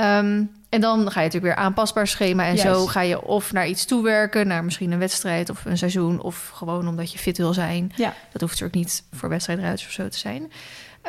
Um, 0.05 0.51
en 0.75 0.81
dan 0.81 1.11
ga 1.11 1.21
je 1.21 1.27
natuurlijk 1.27 1.55
weer 1.55 1.65
aanpasbaar 1.65 2.07
schema 2.07 2.47
en 2.47 2.59
zo 2.59 2.87
ga 2.87 3.01
je 3.01 3.23
of 3.23 3.53
naar 3.53 3.67
iets 3.67 3.85
toewerken, 3.85 4.47
naar 4.47 4.65
misschien 4.65 4.93
een 4.93 4.99
wedstrijd 4.99 5.51
of 5.51 5.65
een 5.65 5.79
seizoen, 5.79 6.21
of 6.21 6.51
gewoon 6.55 6.89
omdat 6.89 7.13
je 7.13 7.19
fit 7.19 7.37
wil 7.37 7.53
zijn. 7.53 7.93
Ja. 7.97 8.15
Dat 8.33 8.41
hoeft 8.41 8.61
natuurlijk 8.61 8.75
niet 8.75 9.03
voor 9.13 9.29
wedstrijdruiters 9.29 9.87
of 9.87 9.93
zo 9.93 10.09
te 10.09 10.19
zijn. 10.19 10.53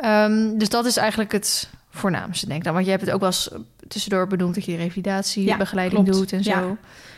Um, 0.04 0.58
dus 0.58 0.68
dat 0.68 0.86
is 0.86 0.96
eigenlijk 0.96 1.32
het 1.32 1.68
voornaamste, 1.90 2.46
denk 2.46 2.58
ik. 2.58 2.64
Dan. 2.64 2.74
Want 2.74 2.84
je 2.84 2.90
hebt 2.90 3.04
het 3.04 3.14
ook 3.14 3.20
wel 3.20 3.28
eens 3.28 3.50
tussendoor 3.88 4.26
benoemd 4.26 4.54
dat 4.54 4.64
je 4.64 4.76
revalidatiebegeleiding 4.76 6.06
ja, 6.06 6.12
doet 6.12 6.32
en 6.32 6.44
zo. 6.44 6.50
Ja, 6.50 6.76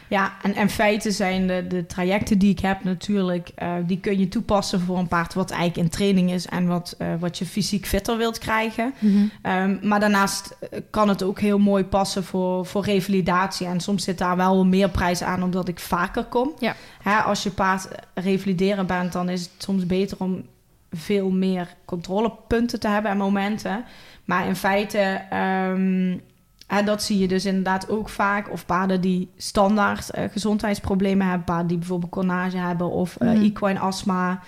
en, 0.08 0.54
en 0.54 0.68
feiten 0.68 1.12
zijn 1.12 1.46
de, 1.46 1.66
de 1.66 1.86
trajecten 1.86 2.38
die 2.38 2.50
ik 2.50 2.58
heb 2.58 2.84
natuurlijk, 2.84 3.50
uh, 3.62 3.74
die 3.86 4.00
kun 4.00 4.18
je 4.18 4.28
toepassen 4.28 4.80
voor 4.80 4.98
een 4.98 5.08
paard 5.08 5.34
wat 5.34 5.50
eigenlijk 5.50 5.80
in 5.80 5.88
training 5.88 6.32
is 6.32 6.46
en 6.46 6.66
wat, 6.66 6.96
uh, 6.98 7.08
wat 7.18 7.38
je 7.38 7.46
fysiek 7.46 7.86
fitter 7.86 8.16
wilt 8.16 8.38
krijgen. 8.38 8.94
Mm 8.98 9.30
-hmm. 9.42 9.52
um, 9.52 9.78
maar 9.82 10.00
daarnaast 10.00 10.56
eh, 10.60 10.80
kan 10.90 11.08
het 11.08 11.22
ook 11.22 11.40
heel 11.40 11.58
mooi 11.58 11.84
passen 11.84 12.24
voor, 12.24 12.66
voor 12.66 12.84
revalidatie. 12.84 13.66
En 13.66 13.80
soms 13.80 14.04
zit 14.04 14.18
daar 14.18 14.36
wel 14.36 14.64
meer 14.64 14.90
prijs 14.90 15.22
aan 15.22 15.42
omdat 15.42 15.68
ik 15.68 15.78
vaker 15.78 16.24
kom. 16.24 16.52
Ja. 16.58 16.74
Hè, 17.02 17.16
als 17.18 17.42
je 17.42 17.50
paard 17.50 17.88
revalideren 18.14 18.86
bent, 18.86 19.12
dan 19.12 19.28
is 19.28 19.40
het 19.40 19.50
soms 19.58 19.86
beter 19.86 20.16
om 20.20 20.44
veel 20.92 21.30
meer 21.30 21.74
controlepunten 21.84 22.80
te 22.80 22.88
hebben 22.88 23.10
en 23.10 23.16
momenten. 23.16 23.84
Maar 24.24 24.46
in 24.46 24.56
feite 24.56 25.22
um, 25.32 26.20
en 26.68 26.84
dat 26.84 27.02
zie 27.02 27.18
je 27.18 27.28
dus 27.28 27.44
inderdaad 27.44 27.88
ook 27.88 28.08
vaak. 28.08 28.50
Of 28.50 28.66
paarden 28.66 29.00
die 29.00 29.30
standaard 29.36 30.08
uh, 30.18 30.24
gezondheidsproblemen 30.30 31.26
hebben. 31.26 31.44
Paarden 31.44 31.66
die 31.66 31.78
bijvoorbeeld 31.78 32.12
cornage 32.12 32.56
hebben 32.56 32.90
of 32.90 33.16
uh, 33.20 33.30
mm. 33.30 33.42
equine 33.42 33.78
astma, 33.78 34.40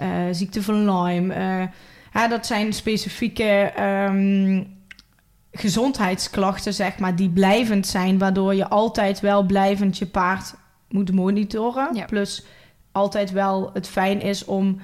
uh, 0.00 0.06
ziekte 0.30 0.62
van 0.62 0.90
Lyme. 0.90 1.34
Ja, 2.12 2.28
dat 2.28 2.46
zijn 2.46 2.72
specifieke 2.72 3.72
um, 3.80 4.76
gezondheidsklachten, 5.52 6.74
zeg 6.74 6.98
maar, 6.98 7.16
die 7.16 7.30
blijvend 7.30 7.86
zijn. 7.86 8.18
Waardoor 8.18 8.54
je 8.54 8.68
altijd 8.68 9.20
wel 9.20 9.42
blijvend 9.42 9.98
je 9.98 10.06
paard 10.06 10.54
moet 10.88 11.12
monitoren. 11.12 11.88
Ja. 11.94 12.04
Plus 12.04 12.46
altijd 12.92 13.30
wel 13.30 13.70
het 13.72 13.88
fijn 13.88 14.20
is 14.20 14.44
om 14.44 14.80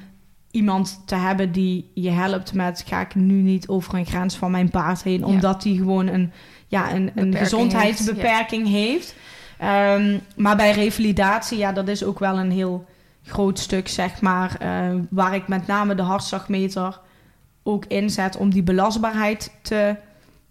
iemand 0.51 1.03
te 1.07 1.15
hebben 1.15 1.53
die 1.53 1.91
je 1.95 2.11
helpt 2.11 2.53
met... 2.53 2.85
ga 2.87 3.01
ik 3.01 3.15
nu 3.15 3.35
niet 3.35 3.69
over 3.69 3.95
een 3.95 4.07
grens 4.07 4.37
van 4.37 4.51
mijn 4.51 4.71
paard 4.71 5.03
heen... 5.03 5.25
omdat 5.25 5.63
die 5.63 5.79
gewoon 5.79 6.07
een 6.07 6.33
ja, 6.67 6.95
een, 6.95 7.11
een 7.15 7.35
gezondheidsbeperking 7.35 8.69
heeft. 8.69 9.15
Um, 9.63 10.21
maar 10.37 10.57
bij 10.57 10.73
revalidatie, 10.73 11.59
ja, 11.59 11.73
dat 11.73 11.89
is 11.89 12.05
ook 12.05 12.19
wel 12.19 12.39
een 12.39 12.51
heel 12.51 12.87
groot 13.23 13.59
stuk, 13.59 13.89
zeg 13.89 14.21
maar. 14.21 14.57
Uh, 14.63 15.01
waar 15.11 15.35
ik 15.35 15.49
met 15.49 15.67
name 15.67 15.95
de 15.95 16.03
hartslagmeter 16.03 17.01
ook 17.63 17.85
inzet 17.85 18.37
om 18.37 18.51
die 18.51 18.63
belastbaarheid 18.63 19.53
te 19.63 19.97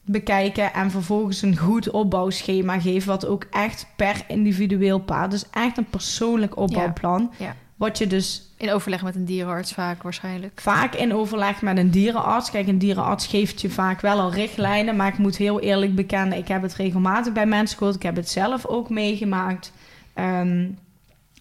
bekijken. 0.05 0.74
En 0.74 0.91
vervolgens 0.91 1.41
een 1.41 1.57
goed 1.57 1.89
opbouwschema 1.89 2.80
geef, 2.80 3.05
wat 3.05 3.26
ook 3.26 3.45
echt 3.51 3.88
per 3.95 4.24
individueel 4.28 4.99
paard. 4.99 5.32
Dus 5.32 5.45
echt 5.51 5.78
een 5.78 5.89
persoonlijk 5.89 6.57
opbouwplan. 6.57 7.32
Ja. 7.38 7.55
Wat 7.76 7.97
je 7.97 8.07
dus... 8.07 8.53
In 8.57 8.71
overleg 8.71 9.03
met 9.03 9.15
een 9.15 9.26
dierenarts 9.26 9.74
vaak 9.74 10.03
waarschijnlijk. 10.03 10.61
Vaak 10.61 10.95
in 10.95 11.13
overleg 11.13 11.61
met 11.61 11.78
een 11.78 11.91
dierenarts. 11.91 12.51
Kijk, 12.51 12.67
een 12.67 12.78
dierenarts 12.78 13.28
geeft 13.28 13.61
je 13.61 13.69
vaak 13.69 14.01
wel 14.01 14.19
al 14.19 14.34
richtlijnen. 14.34 14.95
Maar 14.95 15.07
ik 15.07 15.17
moet 15.17 15.38
heel 15.38 15.59
eerlijk 15.59 15.95
bekennen, 15.95 16.38
ik 16.38 16.47
heb 16.47 16.61
het 16.61 16.76
regelmatig 16.76 17.34
bij 17.34 17.45
mensen 17.45 17.78
gehoord. 17.78 17.95
Ik 17.95 18.03
heb 18.03 18.15
het 18.15 18.30
zelf 18.30 18.65
ook 18.65 18.89
meegemaakt. 18.89 19.71
Um, 20.15 20.78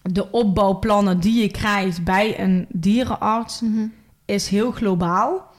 de 0.02 0.30
opbouwplannen 0.30 1.20
die 1.20 1.42
je 1.42 1.50
krijgt 1.50 2.04
bij 2.04 2.40
een 2.40 2.66
dierenarts... 2.68 3.60
Mhm. 3.60 3.86
is 4.24 4.48
heel 4.48 4.70
globaal. 4.70 5.50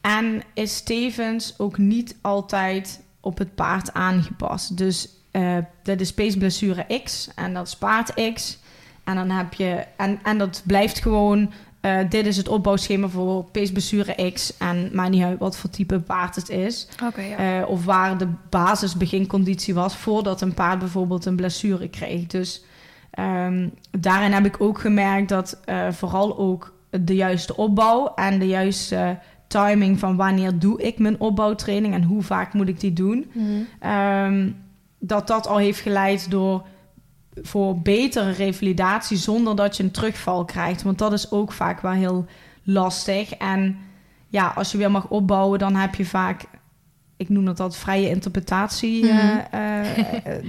En 0.00 0.42
is 0.54 0.82
tevens 0.82 1.54
ook 1.58 1.78
niet 1.78 2.16
altijd 2.20 3.02
op 3.20 3.38
het 3.38 3.54
paard 3.54 3.92
aangepast. 3.92 4.76
Dus 4.76 5.08
uh, 5.32 5.58
dat 5.82 6.00
is 6.00 6.14
peesblessure 6.14 7.00
X 7.04 7.30
en 7.34 7.54
dat 7.54 7.66
is 7.66 7.76
paard 7.76 8.32
X... 8.34 8.58
En 9.04 9.14
dan 9.14 9.30
heb 9.30 9.54
je, 9.54 9.84
en, 9.96 10.18
en 10.22 10.38
dat 10.38 10.62
blijft 10.66 11.00
gewoon, 11.00 11.52
uh, 11.80 11.98
dit 12.08 12.26
is 12.26 12.36
het 12.36 12.48
opbouwschema 12.48 13.08
voor 13.08 13.44
peesblessure 13.44 14.30
X. 14.32 14.56
En 14.56 14.90
maakt 14.92 15.10
niet 15.10 15.22
uit 15.22 15.38
wat 15.38 15.56
voor 15.56 15.70
type 15.70 16.00
paard 16.00 16.36
het 16.36 16.48
is. 16.48 16.88
Okay, 17.04 17.28
ja. 17.28 17.60
uh, 17.60 17.68
of 17.68 17.84
waar 17.84 18.18
de 18.18 18.28
basis 18.50 18.96
beginconditie 18.96 19.74
was 19.74 19.96
voordat 19.96 20.40
een 20.40 20.54
paard 20.54 20.78
bijvoorbeeld 20.78 21.24
een 21.24 21.36
blessure 21.36 21.88
kreeg. 21.88 22.26
Dus 22.26 22.64
um, 23.18 23.74
daarin 23.90 24.32
heb 24.32 24.44
ik 24.44 24.60
ook 24.60 24.80
gemerkt 24.80 25.28
dat 25.28 25.60
uh, 25.66 25.90
vooral 25.90 26.38
ook 26.38 26.74
de 26.90 27.14
juiste 27.14 27.56
opbouw 27.56 28.12
en 28.14 28.38
de 28.38 28.46
juiste 28.46 29.18
timing 29.46 29.98
van 29.98 30.16
wanneer 30.16 30.58
doe 30.58 30.82
ik 30.82 30.98
mijn 30.98 31.20
opbouwtraining 31.20 31.94
en 31.94 32.02
hoe 32.02 32.22
vaak 32.22 32.52
moet 32.52 32.68
ik 32.68 32.80
die 32.80 32.92
doen. 32.92 33.30
Mm. 33.32 33.66
Um, 33.90 34.56
dat 34.98 35.26
dat 35.26 35.46
al 35.46 35.56
heeft 35.56 35.80
geleid 35.80 36.30
door 36.30 36.66
voor 37.42 37.78
betere 37.78 38.30
revalidatie 38.30 39.16
zonder 39.16 39.56
dat 39.56 39.76
je 39.76 39.82
een 39.82 39.90
terugval 39.90 40.44
krijgt. 40.44 40.82
Want 40.82 40.98
dat 40.98 41.12
is 41.12 41.30
ook 41.30 41.52
vaak 41.52 41.80
wel 41.80 41.92
heel 41.92 42.26
lastig. 42.62 43.32
En 43.32 43.76
ja, 44.28 44.52
als 44.56 44.72
je 44.72 44.78
weer 44.78 44.90
mag 44.90 45.08
opbouwen, 45.08 45.58
dan 45.58 45.74
heb 45.74 45.94
je 45.94 46.06
vaak, 46.06 46.44
ik 47.16 47.28
noem 47.28 47.44
dat 47.44 47.60
altijd 47.60 47.80
vrije 47.80 48.08
interpretatie. 48.08 49.04
Mm 49.04 49.40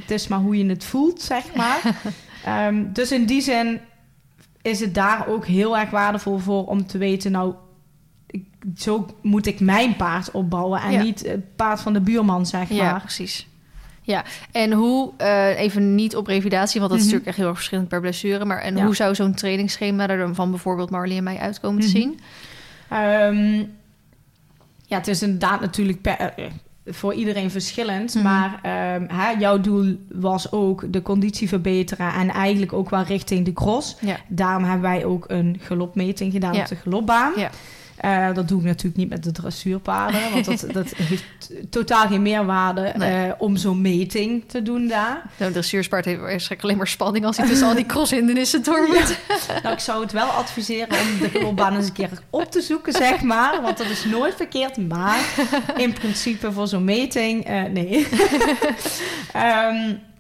het 0.01 0.11
is 0.11 0.27
maar 0.27 0.39
hoe 0.39 0.57
je 0.57 0.65
het 0.65 0.83
voelt, 0.83 1.21
zeg 1.21 1.55
maar. 1.55 1.81
um, 2.67 2.89
dus 2.93 3.11
in 3.11 3.25
die 3.25 3.41
zin 3.41 3.79
is 4.61 4.79
het 4.79 4.95
daar 4.95 5.27
ook 5.27 5.45
heel 5.45 5.77
erg 5.77 5.89
waardevol 5.89 6.37
voor 6.37 6.65
om 6.65 6.87
te 6.87 6.97
weten, 6.97 7.31
nou, 7.31 7.53
zo 8.75 9.05
moet 9.21 9.45
ik 9.45 9.59
mijn 9.59 9.95
paard 9.95 10.31
opbouwen 10.31 10.81
en 10.81 11.03
niet 11.03 11.27
het 11.27 11.55
paard 11.55 11.81
van 11.81 11.93
de 11.93 12.01
buurman, 12.01 12.45
zeg 12.45 12.69
maar. 12.69 12.77
Ja, 12.77 12.99
precies. 12.99 13.47
Ja, 14.05 14.23
en 14.51 14.71
hoe, 14.71 15.11
uh, 15.21 15.59
even 15.59 15.95
niet 15.95 16.15
op 16.15 16.27
revalidatie, 16.27 16.79
want 16.79 16.91
dat 16.91 17.01
is 17.01 17.05
mhm. 17.05 17.15
natuurlijk 17.15 17.25
echt 17.25 17.37
heel 17.37 17.47
erg 17.47 17.55
verschillend 17.55 17.87
per 17.87 18.01
blessure. 18.01 18.45
Maar 18.45 18.61
en 18.61 18.81
hoe 18.81 18.95
zou 18.95 19.15
zo'n 19.15 19.33
trainingsschema 19.33 20.07
er 20.07 20.35
van 20.35 20.49
bijvoorbeeld 20.49 20.89
Marley 20.89 21.17
en 21.17 21.23
mij 21.23 21.37
uitkomen 21.37 21.81
te 21.81 21.87
mhm. 21.87 21.97
zien? 21.97 22.19
Um, 22.93 23.71
ja, 24.85 24.97
het 24.97 25.07
is 25.07 25.21
inderdaad 25.21 25.61
natuurlijk 25.61 26.01
per, 26.01 26.33
uh, 26.37 26.45
voor 26.85 27.13
iedereen 27.13 27.51
verschillend. 27.51 28.15
Mhm. 28.15 28.23
Maar 28.23 28.51
um, 28.95 29.07
hè, 29.07 29.29
jouw 29.29 29.59
doel 29.59 29.97
was 30.11 30.51
ook 30.51 30.93
de 30.93 31.01
conditie 31.01 31.47
verbeteren 31.47 32.13
en 32.13 32.29
eigenlijk 32.29 32.73
ook 32.73 32.89
wel 32.89 33.03
richting 33.03 33.45
de 33.45 33.53
cross. 33.53 33.95
Ja. 33.99 34.17
Daarom 34.27 34.63
hebben 34.63 34.89
wij 34.89 35.05
ook 35.05 35.25
een 35.27 35.57
galopmeting 35.61 36.31
gedaan 36.31 36.55
op 36.55 36.67
de 36.67 36.75
galopbaan. 36.75 37.33
Ja. 37.35 37.49
Uh, 38.05 38.33
dat 38.33 38.47
doe 38.47 38.59
ik 38.59 38.65
natuurlijk 38.65 38.95
niet 38.95 39.09
met 39.09 39.23
de 39.23 39.31
dressuurpaarden, 39.31 40.21
want 40.33 40.45
dat, 40.45 40.65
dat 40.73 40.93
heeft 41.09 41.51
totaal 41.69 42.07
geen 42.07 42.21
meerwaarde 42.21 42.93
uh, 42.97 43.31
om 43.37 43.55
zo'n 43.55 43.81
meting 43.81 44.43
te 44.47 44.61
doen 44.61 44.87
daar. 44.87 45.21
Nou, 45.37 45.51
de 45.51 45.51
dressuurspaard 45.51 46.05
heeft 46.05 46.19
waarschijnlijk 46.19 46.63
alleen 46.63 46.77
maar 46.77 46.87
spanning 46.87 47.25
als 47.25 47.37
hij 47.37 47.47
tussen 47.47 47.67
al 47.67 47.75
die 47.75 47.85
crosshindernissen 47.85 48.63
door 48.63 48.87
moet. 48.87 49.17
Nou, 49.63 49.73
ik 49.73 49.79
zou 49.79 50.01
het 50.01 50.11
wel 50.11 50.27
adviseren 50.27 50.89
om 50.89 51.19
de 51.19 51.29
galopbaan 51.29 51.75
eens 51.75 51.87
een 51.87 51.93
keer 51.93 52.09
op 52.29 52.51
te 52.51 52.61
zoeken, 52.61 52.93
zeg 52.93 53.21
maar, 53.21 53.61
want 53.61 53.77
dat 53.77 53.89
is 53.89 54.05
nooit 54.05 54.35
verkeerd. 54.35 54.87
Maar 54.87 55.19
in 55.77 55.93
principe 55.93 56.51
voor 56.51 56.67
zo'n 56.67 56.83
meting, 56.83 57.49
uh, 57.49 57.63
nee. 57.63 58.07
um, 59.35 59.99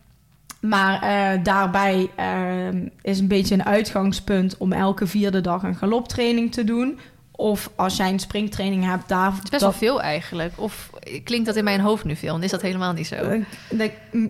Maar 0.63 1.03
uh, 1.03 1.43
daarbij 1.43 2.09
uh, 2.19 2.81
is 3.01 3.19
een 3.19 3.27
beetje 3.27 3.53
een 3.53 3.65
uitgangspunt 3.65 4.57
om 4.57 4.71
elke 4.71 5.07
vierde 5.07 5.41
dag 5.41 5.63
een 5.63 5.75
galoptraining 5.75 6.51
te 6.51 6.63
doen. 6.63 6.99
Of 7.35 7.69
als 7.75 7.95
jij 7.95 8.09
een 8.09 8.19
springtraining 8.19 8.85
hebt, 8.85 9.07
daar... 9.07 9.33
Het 9.33 9.43
is 9.43 9.49
best 9.49 9.61
wel 9.61 9.71
veel 9.71 10.01
eigenlijk. 10.01 10.53
Of 10.55 10.89
klinkt 11.23 11.45
dat 11.45 11.55
in 11.55 11.63
mijn 11.63 11.79
hoofd 11.79 12.03
nu 12.03 12.15
veel? 12.15 12.35
En 12.35 12.43
is 12.43 12.51
dat 12.51 12.61
helemaal 12.61 12.93
niet 12.93 13.07
zo? 13.07 13.15
Uh, 13.15 13.43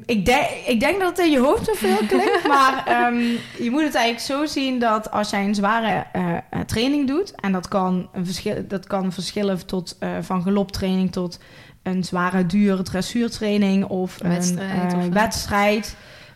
ik, 0.05 0.25
denk, 0.25 0.47
ik 0.65 0.79
denk 0.79 0.99
dat 0.99 1.09
het 1.09 1.25
in 1.25 1.31
je 1.31 1.39
hoofd 1.39 1.65
zo 1.65 1.73
veel 1.73 1.97
klinkt. 2.07 2.47
maar 2.57 3.07
um, 3.07 3.19
je 3.59 3.71
moet 3.71 3.83
het 3.83 3.95
eigenlijk 3.95 4.25
zo 4.25 4.45
zien 4.45 4.79
dat 4.79 5.11
als 5.11 5.29
jij 5.29 5.45
een 5.45 5.55
zware 5.55 6.05
uh, 6.15 6.59
training 6.65 7.07
doet... 7.07 7.31
en 7.35 7.51
dat 7.51 7.67
kan, 7.67 8.09
een 8.13 8.25
verschil, 8.25 8.65
dat 8.67 8.87
kan 8.87 9.11
verschillen 9.11 9.65
tot, 9.65 9.97
uh, 9.99 10.09
van 10.21 10.43
galoptraining 10.43 11.11
tot 11.11 11.39
een 11.83 12.03
zware, 12.03 12.45
dure 12.45 12.81
dressuurtraining... 12.81 13.85
of 13.85 14.17
wedstrijd, 14.21 14.93
een 14.93 14.99
of 14.99 15.07
wedstrijd... 15.07 15.95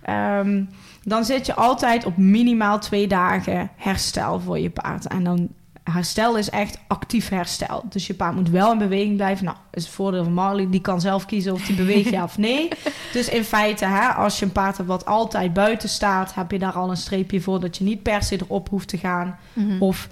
Um, 0.09 0.69
dan 1.03 1.25
zit 1.25 1.45
je 1.45 1.55
altijd 1.55 2.05
op 2.05 2.17
minimaal 2.17 2.79
twee 2.79 3.07
dagen 3.07 3.69
herstel 3.75 4.39
voor 4.39 4.59
je 4.59 4.69
paard. 4.69 5.07
En 5.07 5.23
dan 5.23 5.49
herstel 5.91 6.37
is 6.37 6.49
echt 6.49 6.79
actief 6.87 7.29
herstel. 7.29 7.83
Dus 7.89 8.07
je 8.07 8.13
paard 8.13 8.35
moet 8.35 8.49
wel 8.49 8.71
in 8.71 8.77
beweging 8.77 9.15
blijven. 9.15 9.45
Nou, 9.45 9.57
is 9.71 9.83
het 9.83 9.93
voordeel 9.93 10.23
van 10.23 10.33
Marley. 10.33 10.69
Die 10.69 10.81
kan 10.81 11.01
zelf 11.01 11.25
kiezen 11.25 11.53
of 11.53 11.65
die 11.65 11.75
beweegt 11.85 12.09
ja 12.09 12.23
of 12.23 12.37
nee. 12.37 12.67
Dus 13.13 13.29
in 13.29 13.43
feite, 13.43 13.85
hè, 13.85 14.07
als 14.07 14.39
je 14.39 14.45
een 14.45 14.51
paard 14.51 14.77
hebt 14.77 14.89
wat 14.89 15.05
altijd 15.05 15.53
buiten 15.53 15.89
staat... 15.89 16.33
heb 16.33 16.51
je 16.51 16.59
daar 16.59 16.73
al 16.73 16.89
een 16.89 16.97
streepje 16.97 17.41
voor 17.41 17.59
dat 17.59 17.77
je 17.77 17.83
niet 17.83 18.03
per 18.03 18.23
se 18.23 18.41
erop 18.41 18.69
hoeft 18.69 18.87
te 18.87 18.97
gaan. 18.97 19.37
Mhm. 19.53 19.81
Of 19.81 20.09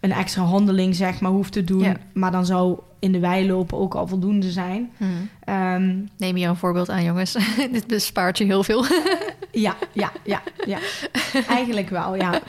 een 0.00 0.12
extra 0.12 0.42
handeling, 0.42 0.94
zeg 0.94 1.20
maar, 1.20 1.30
hoeft 1.30 1.52
te 1.52 1.64
doen. 1.64 1.96
Maar 2.12 2.30
dan 2.30 2.46
zou 2.46 2.78
in 2.98 3.12
de 3.12 3.18
wei 3.18 3.46
lopen 3.46 3.78
ook 3.78 3.94
al 3.94 4.06
voldoende 4.06 4.50
zijn. 4.50 4.90
Mhm. 4.96 5.10
Ehm, 5.44 5.96
Neem 6.16 6.36
je 6.36 6.46
een 6.46 6.56
voorbeeld 6.56 6.90
aan, 6.90 7.04
jongens. 7.04 7.36
Dit 7.72 7.86
bespaart 7.86 8.38
je 8.38 8.44
heel 8.44 8.64
veel. 8.64 8.84
ja, 9.50 9.76
ja, 9.92 10.12
ja, 10.24 10.42
ja. 10.66 10.78
Eigenlijk 11.48 11.90
wel, 11.90 12.14
ja. 12.14 12.40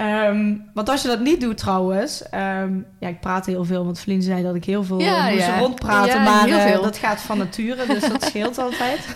Um, 0.00 0.70
want 0.74 0.88
als 0.88 1.02
je 1.02 1.08
dat 1.08 1.20
niet 1.20 1.40
doet 1.40 1.56
trouwens... 1.56 2.22
Um, 2.34 2.86
ja, 3.00 3.08
ik 3.08 3.20
praat 3.20 3.46
heel 3.46 3.64
veel, 3.64 3.84
want 3.84 4.00
Vlien 4.00 4.22
zei 4.22 4.42
dat 4.42 4.54
ik 4.54 4.64
heel 4.64 4.84
veel 4.84 5.00
ja, 5.00 5.30
moest 5.30 5.46
ja. 5.46 5.58
rondpraten. 5.58 6.22
Ja, 6.22 6.22
maar 6.22 6.48
uh, 6.48 6.82
dat 6.82 6.96
gaat 6.96 7.20
van 7.20 7.38
nature, 7.38 7.86
dus 7.86 8.08
dat 8.08 8.22
scheelt 8.28 8.58
altijd. 8.58 9.14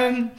um, 0.00 0.14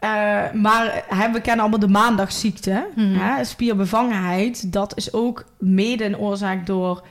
uh, 0.00 0.52
maar 0.52 1.04
hè, 1.08 1.32
we 1.32 1.40
kennen 1.40 1.60
allemaal 1.60 1.78
de 1.78 1.88
maandagziekte. 1.88 2.86
Mm 2.94 3.14
hè, 3.14 3.44
spierbevangenheid. 3.44 4.72
Dat 4.72 4.96
is 4.96 5.12
ook 5.12 5.44
mede 5.58 6.04
een 6.04 6.18
oorzaak 6.18 6.66
door 6.66 7.06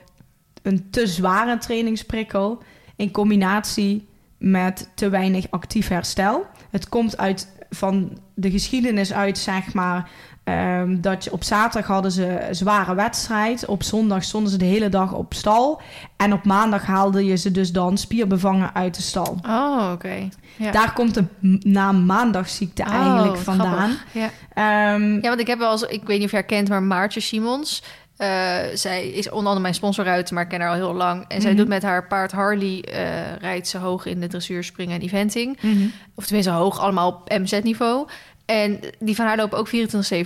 een 0.62 0.88
te 0.90 1.08
zware 1.08 1.58
trainingsprikkel... 1.58 2.64
in 2.96 3.12
combinatie 3.12 4.08
met 4.38 4.90
te 4.96 5.10
weinig 5.10 5.46
actief 5.50 5.88
herstel. 5.88 6.46
Het 6.70 6.90
komt 6.90 7.18
uit 7.18 7.54
van 7.70 8.18
de 8.34 8.52
geschiedenis 8.52 9.14
uit, 9.14 9.38
zeg 9.38 9.74
maar, 9.74 10.10
Um, 10.50 11.02
dat 11.02 11.24
je 11.24 11.32
op 11.32 11.44
zaterdag 11.44 11.90
hadden 11.90 12.12
ze 12.12 12.48
een 12.48 12.56
zware 12.56 12.96
wedstrijd. 12.96 13.66
Op 13.66 13.84
zondag 13.84 14.24
stonden 14.24 14.52
ze 14.52 14.58
de 14.58 14.66
hele 14.66 14.90
dag 14.90 15.14
op 15.14 15.34
stal. 15.34 15.82
En 16.18 16.34
op 16.34 16.46
maandag 16.46 16.86
haalde 16.86 17.26
je 17.26 17.36
ze 17.36 17.52
dus 17.52 17.72
dan 17.72 17.98
spierbevangen 17.98 18.74
uit 18.74 18.96
de 18.96 19.02
stal. 19.02 19.40
Oh, 19.48 19.90
oké. 19.94 20.30
Ja. 20.56 20.72
Daar 20.72 20.94
komt 20.94 21.14
de 21.14 21.26
naam 21.60 22.06
maandagziekte 22.06 22.84
oh, 22.84 22.94
eigenlijk 22.94 23.38
vandaan. 23.38 23.98
Ja. 24.12 24.94
Um, 24.94 25.14
ja, 25.14 25.28
want 25.28 25.40
ik 25.40 25.48
heb 25.48 25.60
wel 25.60 25.72
eens, 25.72 25.82
ik 25.82 26.04
weet 26.04 26.18
niet 26.18 26.26
of 26.26 26.32
je 26.32 26.38
herkent, 26.38 26.70
maar 26.70 26.84
Maartje 26.84 27.20
Simons. 27.20 27.84
Uh, 28.18 28.28
zij 28.74 29.08
is 29.08 29.26
onder 29.26 29.46
andere 29.46 29.60
mijn 29.60 29.74
sponsoruit, 29.74 30.32
maar 30.32 30.44
ik 30.44 30.50
ken 30.50 30.62
haar 30.62 30.70
al 30.70 30.76
heel 30.76 30.94
lang. 30.94 31.26
En 31.28 31.42
zij 31.42 31.50
mhm. 31.50 31.60
doet 31.60 31.70
met 31.70 31.84
haar 31.84 32.08
paard 32.08 32.32
Harley, 32.32 32.86
uh, 32.90 33.36
rijdt 33.40 33.68
ze 33.68 33.78
hoog 33.78 34.06
in 34.06 34.20
de 34.20 34.28
dressuur, 34.28 34.64
springen 34.64 34.96
en 34.96 35.02
eventing. 35.02 35.58
Mm 35.62 35.72
-hmm. 35.72 35.92
Of 36.16 36.26
tenminste 36.26 36.52
hoog, 36.52 36.80
allemaal 36.80 37.08
op 37.08 37.30
MZ-niveau. 37.30 38.08
En 38.46 38.80
die 39.00 39.16
van 39.16 39.26
haar 39.26 39.38
lopen 39.38 39.58
ook 39.58 39.70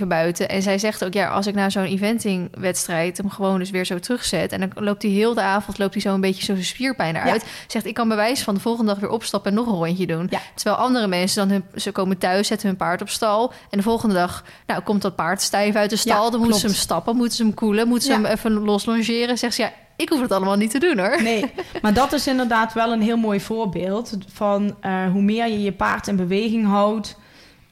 24-7 0.02 0.08
buiten. 0.08 0.50
En 0.50 0.62
zij 0.62 0.78
zegt 0.78 1.06
ook, 1.06 1.14
ja, 1.14 1.28
als 1.28 1.48
ik 1.48 1.56
na 1.56 1.70
zo'n 1.70 1.84
eventingwedstrijd 1.84 3.18
hem 3.18 3.30
gewoon 3.30 3.60
dus 3.60 3.70
weer 3.70 3.86
zo 3.86 4.00
terugzet... 4.00 4.52
en 4.52 4.60
dan 4.60 4.84
loopt 4.86 5.02
hij 5.02 5.12
heel 5.12 5.34
de 5.34 5.42
avond 5.42 5.78
loopt 5.78 5.94
hij 5.94 6.02
zo 6.02 6.14
een 6.14 6.22
beetje 6.22 6.44
zo 6.44 6.54
zijn 6.54 6.66
spierpijn 6.66 7.16
eruit. 7.16 7.46
Zegt, 7.68 7.86
ik 7.86 7.94
kan 7.94 8.08
bewijs 8.08 8.42
van 8.42 8.54
de 8.54 8.60
volgende 8.60 8.92
dag 8.92 9.00
weer 9.00 9.10
opstappen 9.10 9.52
en 9.52 9.58
nog 9.58 9.68
een 9.68 9.74
rondje 9.74 10.08
doen. 10.08 10.30
Terwijl 10.56 10.78
andere 10.78 11.08
mensen 11.08 11.48
dan, 11.48 11.58
hun, 11.58 11.82
ze 11.82 11.92
komen 11.92 12.18
thuis, 12.18 12.48
zetten 12.48 12.68
hun 12.68 12.78
paard 12.78 13.02
op 13.02 13.10
stal... 13.10 13.54
en 13.70 13.78
de 13.78 13.84
volgende 13.84 14.16
dag 14.16 14.44
nou, 14.68 14.82
komt 14.82 15.02
dat 15.02 15.16
paard 15.16 15.42
stijf 15.42 15.76
uit 15.76 15.90
de 15.90 15.96
stal. 15.96 16.32
dan 16.32 16.40
moeten 16.40 16.60
ze 16.60 16.66
hem 16.66 16.76
stappen, 16.76 17.16
moeten 17.16 17.36
ze 17.36 17.44
hem 17.44 17.54
koelen, 17.54 17.88
moeten 17.88 18.08
ze 18.08 18.14
hem 18.14 18.26
even 18.26 18.52
los 18.52 18.86
longeren. 18.86 19.38
Zegt 19.38 19.56
ze, 19.56 19.62
ja, 19.62 19.72
ik 19.96 20.10
hoef 20.10 20.22
het 20.22 20.32
allemaal 20.32 20.56
niet 20.56 20.72
te 20.72 20.80
doen 20.80 21.00
hoor. 21.00 21.22
Nee, 21.22 21.52
maar 21.82 21.94
dat 21.94 22.14
is 22.14 22.28
inderdaad 22.28 22.74
wel 22.74 22.92
een 22.92 23.02
heel 23.02 23.18
mooi 23.18 23.40
voorbeeld... 23.40 24.18
van 24.34 24.76
uh, 24.86 25.12
hoe 25.12 25.22
meer 25.22 25.48
je 25.48 25.62
je 25.62 25.72
paard 25.72 26.08
in 26.08 26.16
beweging 26.16 26.68
houdt 26.68 27.18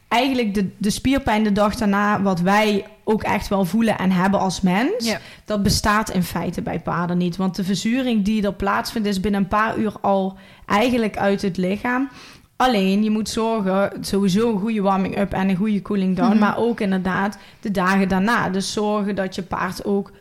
eigenlijk 0.08 0.54
de, 0.54 0.70
de 0.78 0.90
spierpijn 0.90 1.44
de 1.44 1.52
dag 1.52 1.76
daarna, 1.76 2.22
wat 2.22 2.40
wij 2.40 2.86
ook 3.04 3.24
echt 3.24 3.48
wel 3.48 3.66
voelen 3.66 3.98
en 3.98 4.12
hebben 4.12 4.40
als 4.40 4.62
mens, 4.62 5.16
dat 5.46 5.64
bestaat 5.64 6.10
in 6.10 6.24
feite 6.24 6.62
bij 6.62 6.80
paarden 6.80 7.18
niet. 7.18 7.36
Want 7.36 7.56
de 7.56 7.64
verzuring 7.64 8.26
die 8.26 8.44
er 8.44 8.54
plaatsvindt, 8.54 9.08
is 9.08 9.20
binnen 9.20 9.42
een 9.42 9.48
paar 9.48 9.78
uur 9.78 9.94
al 10.02 10.38
eigenlijk 10.66 11.18
uit 11.18 11.42
het 11.42 11.58
lichaam. 11.58 12.10
Alleen 12.56 13.04
je 13.04 13.10
moet 13.10 13.30
zorgen, 13.30 13.92
sowieso 14.02 14.52
een 14.52 14.60
goede 14.60 14.82
warming-up 14.82 15.34
en 15.34 15.50
een 15.50 15.56
goede 15.56 15.82
cooling 15.82 16.16
down, 16.16 16.30
mhm. 16.30 16.40
maar 16.40 16.58
ook 16.58 16.80
inderdaad 16.80 17.38
de 17.62 17.72
dagen 17.72 18.08
daarna. 18.08 18.50
Dus 18.50 18.74
zorgen 18.74 19.16
dat 19.16 19.36
je 19.36 19.44
paard 19.44 19.86
ook 19.86 20.12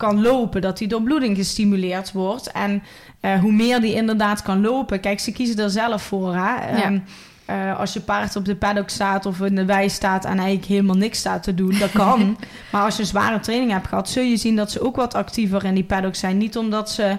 kan 0.00 0.22
lopen, 0.22 0.60
dat 0.60 0.78
die 0.78 0.88
doorbloeding 0.88 1.36
gestimuleerd 1.36 2.12
wordt. 2.12 2.52
En 2.52 2.82
uh, 3.20 3.38
hoe 3.40 3.52
meer 3.52 3.80
die 3.80 3.94
inderdaad 3.94 4.42
kan 4.42 4.60
lopen, 4.60 5.00
kijk, 5.00 5.20
ze 5.20 5.32
kiezen 5.32 5.58
er 5.58 5.70
zelf 5.70 6.02
voor. 6.02 6.34
Hè? 6.34 6.78
Ja. 6.78 6.86
Um, 6.86 7.04
uh, 7.50 7.78
als 7.78 7.92
je 7.92 8.00
paard 8.00 8.36
op 8.36 8.44
de 8.44 8.56
paddock 8.56 8.88
staat 8.88 9.26
of 9.26 9.40
in 9.40 9.54
de 9.54 9.64
wei 9.64 9.88
staat 9.88 10.24
en 10.24 10.38
eigenlijk 10.38 10.66
helemaal 10.66 10.96
niks 10.96 11.18
staat 11.18 11.42
te 11.42 11.54
doen, 11.54 11.78
dat 11.78 11.90
kan. 11.92 12.38
maar 12.72 12.82
als 12.82 12.96
je 12.96 13.02
een 13.02 13.08
zware 13.08 13.40
training 13.40 13.72
hebt 13.72 13.86
gehad, 13.86 14.08
zul 14.08 14.22
je 14.22 14.36
zien 14.36 14.56
dat 14.56 14.70
ze 14.70 14.82
ook 14.82 14.96
wat 14.96 15.14
actiever 15.14 15.64
in 15.64 15.74
die 15.74 15.84
paddock 15.84 16.14
zijn. 16.14 16.36
Niet 16.36 16.56
omdat 16.56 16.90
ze 16.90 17.16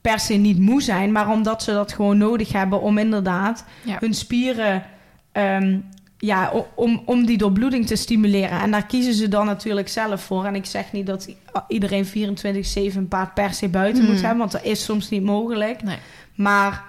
per 0.00 0.20
se 0.20 0.34
niet 0.34 0.58
moe 0.58 0.82
zijn, 0.82 1.12
maar 1.12 1.28
omdat 1.28 1.62
ze 1.62 1.72
dat 1.72 1.92
gewoon 1.92 2.18
nodig 2.18 2.52
hebben 2.52 2.80
om 2.80 2.98
inderdaad 2.98 3.64
hun 4.00 4.14
spieren. 4.14 4.82
Um, 5.32 5.84
ja, 6.20 6.52
om, 6.74 7.02
om 7.04 7.26
die 7.26 7.38
doorbloeding 7.38 7.86
te 7.86 7.96
stimuleren. 7.96 8.60
En 8.60 8.70
daar 8.70 8.86
kiezen 8.86 9.14
ze 9.14 9.28
dan 9.28 9.46
natuurlijk 9.46 9.88
zelf 9.88 10.22
voor. 10.22 10.44
En 10.44 10.54
ik 10.54 10.64
zeg 10.64 10.92
niet 10.92 11.06
dat 11.06 11.34
iedereen 11.68 12.06
24-7 12.06 12.10
een 12.96 13.08
paard 13.08 13.34
per 13.34 13.54
se 13.54 13.68
buiten 13.68 14.02
moet 14.04 14.12
hmm. 14.12 14.20
hebben, 14.20 14.38
want 14.38 14.52
dat 14.52 14.64
is 14.64 14.84
soms 14.84 15.08
niet 15.08 15.22
mogelijk. 15.22 15.82
Nee. 15.82 15.96
Maar 16.34 16.84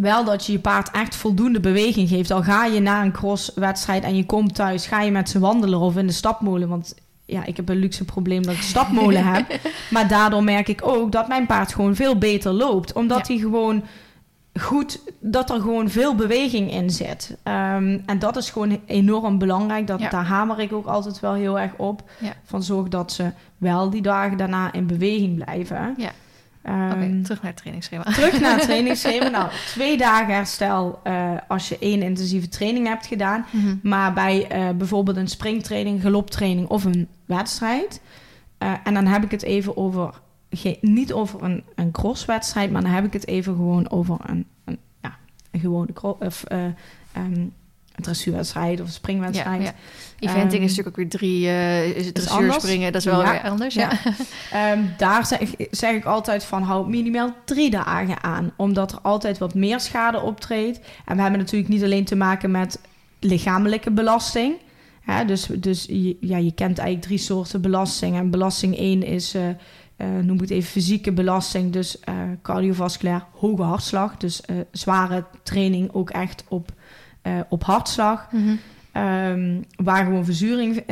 wel 0.00 0.24
dat 0.24 0.46
je 0.46 0.52
je 0.52 0.58
paard 0.58 0.90
echt 0.90 1.16
voldoende 1.16 1.60
beweging 1.60 2.08
geeft. 2.08 2.30
Al 2.30 2.42
ga 2.42 2.64
je 2.64 2.80
na 2.80 3.02
een 3.02 3.12
crosswedstrijd 3.12 4.04
en 4.04 4.16
je 4.16 4.26
komt 4.26 4.54
thuis, 4.54 4.86
ga 4.86 5.00
je 5.00 5.10
met 5.10 5.30
ze 5.30 5.38
wandelen 5.38 5.78
of 5.78 5.96
in 5.96 6.06
de 6.06 6.12
stapmolen. 6.12 6.68
Want 6.68 6.94
ja, 7.24 7.44
ik 7.44 7.56
heb 7.56 7.68
een 7.68 7.76
luxe 7.76 8.04
probleem 8.04 8.42
dat 8.42 8.54
ik 8.54 8.62
stapmolen 8.62 9.24
heb. 9.24 9.60
Maar 9.90 10.08
daardoor 10.08 10.44
merk 10.44 10.68
ik 10.68 10.86
ook 10.86 11.12
dat 11.12 11.28
mijn 11.28 11.46
paard 11.46 11.74
gewoon 11.74 11.94
veel 11.94 12.18
beter 12.18 12.52
loopt. 12.52 12.92
Omdat 12.92 13.28
hij 13.28 13.36
gewoon 13.36 13.82
goed, 14.60 15.00
dat 15.20 15.50
er 15.50 15.60
gewoon 15.60 15.88
veel 15.88 16.14
beweging 16.14 16.72
in 16.72 16.90
zit. 16.90 17.30
Um, 17.30 18.02
en 18.06 18.18
dat 18.18 18.36
is 18.36 18.50
gewoon 18.50 18.80
enorm 18.86 19.38
belangrijk. 19.38 19.86
Dat, 19.86 20.00
Daar 20.00 20.26
hamer 20.26 20.60
ik 20.60 20.72
ook 20.72 20.86
altijd 20.86 21.20
wel 21.20 21.34
heel 21.34 21.58
erg 21.58 21.72
op. 21.76 22.02
Van 22.44 22.62
zorg 22.62 22.88
dat 22.88 23.12
ze 23.12 23.32
wel 23.58 23.90
die 23.90 24.02
dagen 24.02 24.36
daarna 24.36 24.72
in 24.72 24.86
beweging 24.86 25.34
blijven. 25.34 25.94
Ja. 25.96 26.10
Um, 26.68 27.22
terug 27.22 27.42
naar 27.42 27.50
het 27.50 27.56
trainingsschema. 27.56 28.02
Terug 28.02 28.40
naar 28.40 28.54
het 28.54 28.62
trainingsschema. 28.70 29.28
nou, 29.28 29.50
twee 29.66 29.96
dagen 29.96 30.34
herstel 30.34 31.00
uh, 31.04 31.30
als 31.48 31.68
je 31.68 31.78
één 31.78 32.02
intensieve 32.02 32.48
training 32.48 32.86
hebt 32.86 33.06
gedaan. 33.06 33.46
Mm 33.50 33.60
-hmm. 33.60 33.80
Maar 33.82 34.12
bij 34.12 34.56
uh, 34.56 34.76
bijvoorbeeld 34.76 35.16
een 35.16 35.28
springtraining, 35.28 36.02
galoptraining 36.02 36.68
of 36.68 36.84
een 36.84 37.08
wedstrijd. 37.24 38.00
Uh, 38.58 38.72
en 38.84 38.94
dan 38.94 39.06
heb 39.06 39.24
ik 39.24 39.30
het 39.30 39.42
even 39.42 39.76
over, 39.76 40.20
niet 40.80 41.12
over 41.12 41.42
een, 41.42 41.64
een 41.74 41.90
crosswedstrijd, 41.90 42.70
maar 42.70 42.82
dan 42.82 42.90
heb 42.90 43.04
ik 43.04 43.12
het 43.12 43.26
even 43.26 43.54
gewoon 43.54 43.90
over 43.90 44.16
een, 44.26 44.46
een 44.64 44.78
ja, 45.02 45.16
gewone 45.52 45.88
of, 46.18 46.44
um, 47.16 47.52
dressuurwedstrijd 48.00 48.80
of 48.80 48.88
springwedstrijd. 48.88 49.62
Ja, 49.62 49.74
Eventing 50.18 50.62
is 50.62 50.76
natuurlijk 50.76 50.88
ook 50.88 50.96
weer 50.96 51.08
drie, 51.08 51.42
uh, 51.42 51.96
is 51.96 52.06
het 52.06 52.14
dressuur 52.14 52.52
springen, 52.52 52.92
dat 52.92 53.00
is 53.00 53.06
wel 53.06 53.22
weer 53.22 53.42
anders. 53.42 53.74
Ja. 53.74 53.90
Ehm, 54.52 54.80
daar 54.96 55.26
zeg, 55.26 55.54
zeg, 55.70 55.94
ik 55.94 56.04
altijd 56.04 56.44
van 56.44 56.62
hou 56.62 56.88
minimaal 56.88 57.34
drie 57.44 57.70
dagen 57.70 58.22
aan, 58.22 58.52
omdat 58.56 58.92
er 58.92 58.98
altijd 59.02 59.38
wat 59.38 59.54
meer 59.54 59.80
schade 59.80 60.20
optreedt. 60.20 60.80
En 61.04 61.16
we 61.16 61.22
hebben 61.22 61.40
natuurlijk 61.40 61.70
niet 61.70 61.82
alleen 61.82 62.04
te 62.04 62.16
maken 62.16 62.50
met 62.50 62.80
lichamelijke 63.20 63.90
belasting. 63.90 64.54
Ja, 65.06 65.24
dus 65.24 65.46
dus 65.46 65.84
je, 65.84 66.16
ja, 66.20 66.36
je 66.36 66.52
kent 66.52 66.78
eigenlijk 66.78 67.06
drie 67.08 67.18
soorten 67.18 67.60
belasting. 67.60 68.16
En 68.16 68.30
belasting 68.30 68.78
1 68.78 69.02
is, 69.02 69.34
uh, 69.34 69.42
uh, 69.48 70.06
noem 70.22 70.38
het 70.38 70.50
even, 70.50 70.70
fysieke 70.70 71.12
belasting. 71.12 71.72
Dus 71.72 71.98
cardiovasculair, 72.42 73.24
hoge 73.32 73.62
hartslag. 73.62 74.16
Dus 74.16 74.40
zware 74.72 75.24
training 75.42 75.92
ook 75.92 76.10
echt 76.10 76.44
op, 76.48 76.72
op 77.48 77.64
hartslag. 77.64 78.28
Mm 78.30 78.58
waar 79.76 80.04
gewoon 80.04 80.24
verzuring 80.24 80.86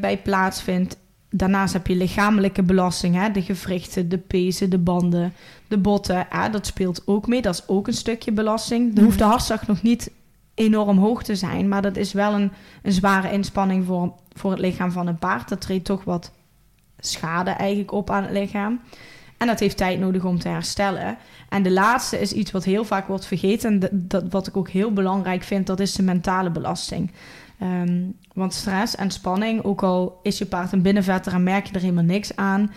bij 0.00 0.20
plaatsvindt. 0.22 0.96
Daarnaast 1.30 1.72
heb 1.72 1.86
je 1.86 1.94
lichamelijke 1.94 2.62
belasting. 2.62 3.14
Hè? 3.14 3.30
De 3.30 3.42
gewrichten, 3.42 4.08
de 4.08 4.18
pezen, 4.18 4.70
de 4.70 4.78
banden, 4.78 5.32
de 5.68 5.78
botten. 5.78 6.26
dat 6.50 6.66
speelt 6.66 7.02
ook 7.06 7.26
mee. 7.26 7.42
Dat 7.42 7.54
is 7.54 7.68
ook 7.68 7.86
een 7.86 7.92
stukje 7.92 8.32
belasting. 8.32 8.84
Dan 8.84 8.94
mhm. 8.94 9.04
hoeft 9.04 9.18
de 9.18 9.24
hartslag 9.24 9.66
nog 9.66 9.82
niet 9.82 10.10
enorm 10.54 10.98
hoog 10.98 11.22
te 11.22 11.34
zijn. 11.34 11.68
Maar 11.68 11.82
dat 11.82 11.96
is 11.96 12.12
wel 12.12 12.32
een, 12.32 12.52
een 12.82 12.92
zware 12.92 13.32
inspanning 13.32 13.84
voor, 13.84 14.12
voor 14.32 14.50
het 14.50 14.60
lichaam 14.60 14.92
van 14.92 15.06
een 15.06 15.18
paard. 15.18 15.48
Dat 15.48 15.60
treedt 15.60 15.84
toch 15.84 16.04
wat 16.04 16.32
schade 16.98 17.50
eigenlijk 17.50 17.92
op 17.92 18.10
aan 18.10 18.22
het 18.22 18.32
lichaam. 18.32 18.80
En 19.36 19.46
dat 19.46 19.60
heeft 19.60 19.76
tijd 19.76 19.98
nodig 19.98 20.24
om 20.24 20.38
te 20.38 20.48
herstellen. 20.48 21.16
En 21.48 21.62
de 21.62 21.70
laatste 21.70 22.20
is 22.20 22.32
iets 22.32 22.50
wat 22.50 22.64
heel 22.64 22.84
vaak 22.84 23.06
wordt 23.06 23.26
vergeten. 23.26 23.70
En 23.70 23.90
dat, 23.92 24.24
wat 24.30 24.46
ik 24.46 24.56
ook 24.56 24.68
heel 24.68 24.92
belangrijk 24.92 25.42
vind, 25.42 25.66
dat 25.66 25.80
is 25.80 25.92
de 25.92 26.02
mentale 26.02 26.50
belasting. 26.50 27.10
Ehm, 27.58 28.02
want 28.32 28.54
stress 28.54 28.94
en 28.94 29.10
spanning, 29.10 29.64
ook 29.64 29.82
al 29.82 30.20
is 30.22 30.38
je 30.38 30.46
paard 30.46 30.72
een 30.72 30.82
binnenvetter 30.82 31.32
en 31.32 31.42
merk 31.42 31.66
je 31.66 31.74
er 31.74 31.80
helemaal 31.80 32.04
niks 32.04 32.36
aan, 32.36 32.70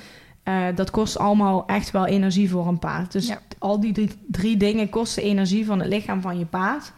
uh, 0.43 0.65
dat 0.75 0.91
kost 0.91 1.17
allemaal 1.17 1.67
echt 1.67 1.91
wel 1.91 2.05
energie 2.05 2.49
voor 2.49 2.67
een 2.67 2.79
paard. 2.79 3.11
Dus 3.11 3.33
al 3.57 3.79
die 3.79 3.91
drie, 3.91 4.09
drie, 4.27 4.57
dingen 4.57 4.89
kosten 4.89 5.23
energie 5.23 5.65
van 5.65 5.79
het 5.79 5.87
lichaam 5.87 6.21
van 6.21 6.39
je 6.39 6.45
paard. 6.45 6.91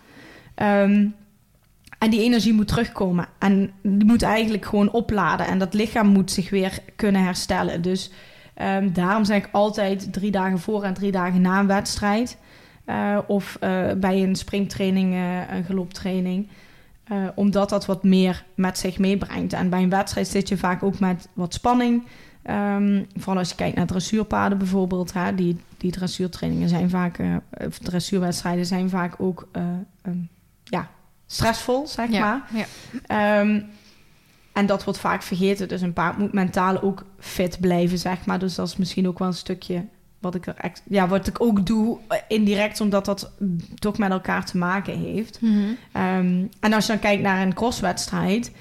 Ehm, 0.56 1.08
en 1.98 2.10
die 2.10 2.22
energie 2.22 2.54
moet 2.54 2.68
terugkomen. 2.68 3.28
En 3.40 3.72
die 3.82 4.06
moet 4.06 4.22
eigenlijk 4.22 4.66
gewoon 4.66 4.92
opladen. 4.92 5.48
En 5.48 5.60
dat 5.60 5.74
lichaam 5.74 6.08
moet 6.08 6.32
zich 6.32 6.50
weer 6.50 6.80
kunnen 6.96 7.24
herstellen. 7.24 7.82
Dus 7.82 8.12
um, 8.62 8.94
daarom 8.94 9.26
zeg 9.26 9.38
ik 9.38 9.50
altijd 9.52 10.14
drie 10.14 10.32
dagen 10.32 10.60
voor 10.60 10.84
en 10.84 10.94
drie 10.94 11.12
dagen 11.12 11.42
na 11.42 11.60
een 11.60 11.68
wedstrijd. 11.68 12.38
Uh, 12.86 13.18
of 13.28 13.58
uh, 13.64 13.92
bij 13.98 14.24
een 14.24 14.36
springtraining, 14.36 15.14
uh, 15.14 15.52
een 15.52 15.64
galoptraining. 15.64 16.48
omdat 17.36 17.70
dat 17.70 17.86
wat 17.86 18.04
meer 18.04 18.46
met 18.56 18.78
zich 18.78 19.00
meebrengt. 19.00 19.54
En 19.54 19.70
bij 19.70 19.84
een 19.84 19.90
wedstrijd 19.90 20.28
zit 20.28 20.48
je 20.48 20.58
vaak 20.58 20.84
ook 20.84 21.00
met 21.00 21.28
wat 21.34 21.54
spanning. 21.54 22.04
Um, 22.50 23.08
vooral 23.16 23.38
als 23.38 23.50
je 23.50 23.56
kijkt 23.56 23.76
naar 23.76 23.86
dressuurpaden 23.86 24.58
bijvoorbeeld. 24.58 25.14
Hè, 25.14 25.36
die, 25.36 25.58
die 25.78 25.92
dressuurtrainingen 25.92 26.70
zijn 26.70 26.90
vaak, 26.90 27.20
of 27.68 27.78
dressuurwedstrijden 27.78 28.66
zijn 28.66 28.90
vaak 28.90 29.16
ook 29.18 29.48
um, 30.04 30.30
ja, 30.64 30.90
stressvol, 31.26 31.88
zeg 31.88 32.10
maar. 32.10 32.42
Ja. 32.54 32.66
Ehm, 33.06 33.62
en 34.54 34.66
dat 34.66 34.84
wordt 34.84 35.00
vaak 35.00 35.22
vergeten. 35.22 35.68
Dus 35.68 35.82
een 35.82 35.94
paard 35.94 36.18
moet 36.18 36.34
mentaal 36.34 36.82
ook 36.82 37.06
fit 37.20 37.60
blijven, 37.60 37.98
zeg 37.98 38.26
maar. 38.26 38.40
Dus 38.40 38.56
dat 38.56 38.68
is 38.68 38.78
misschien 38.78 39.08
ook 39.08 39.20
wel 39.20 39.28
een 39.28 39.34
stukje 39.34 39.86
wat 40.20 40.36
ik 40.36 40.48
er 40.48 40.72
ja, 40.90 41.08
wat 41.08 41.28
ik 41.28 41.42
ook 41.42 41.66
doe 41.66 41.98
eh, 42.08 42.18
indirect, 42.28 42.82
omdat 42.82 43.06
dat 43.06 43.32
toch 43.76 43.98
met 43.98 44.12
elkaar 44.12 44.46
te 44.46 44.58
maken 44.58 44.98
heeft. 45.00 45.42
Mhm. 45.42 45.58
Ehm, 45.92 46.46
en 46.60 46.74
als 46.74 46.86
je 46.86 46.92
dan 46.92 47.02
kijkt 47.02 47.24
naar 47.24 47.42
een 47.42 47.54
crosswedstrijd, 47.54 48.52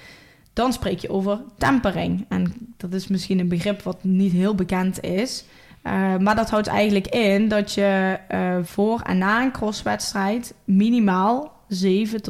dan 0.53 0.73
spreek 0.73 0.99
je 0.99 1.09
over 1.09 1.39
tempering. 1.57 2.25
En 2.29 2.53
dat 2.77 2.93
is 2.93 3.07
misschien 3.07 3.39
een 3.39 3.47
begrip 3.47 3.81
wat 3.81 4.03
niet 4.03 4.31
heel 4.31 4.55
bekend 4.55 5.03
is. 5.03 5.45
Uh, 5.83 6.17
maar 6.17 6.35
dat 6.35 6.49
houdt 6.49 6.67
eigenlijk 6.67 7.07
in 7.07 7.47
dat 7.47 7.73
je 7.73 8.19
uh, 8.31 8.57
voor 8.63 9.01
en 9.01 9.17
na 9.17 9.41
een 9.43 9.51
crosswedstrijd 9.51 10.53
minimaal 10.63 11.51
zeven 11.67 12.21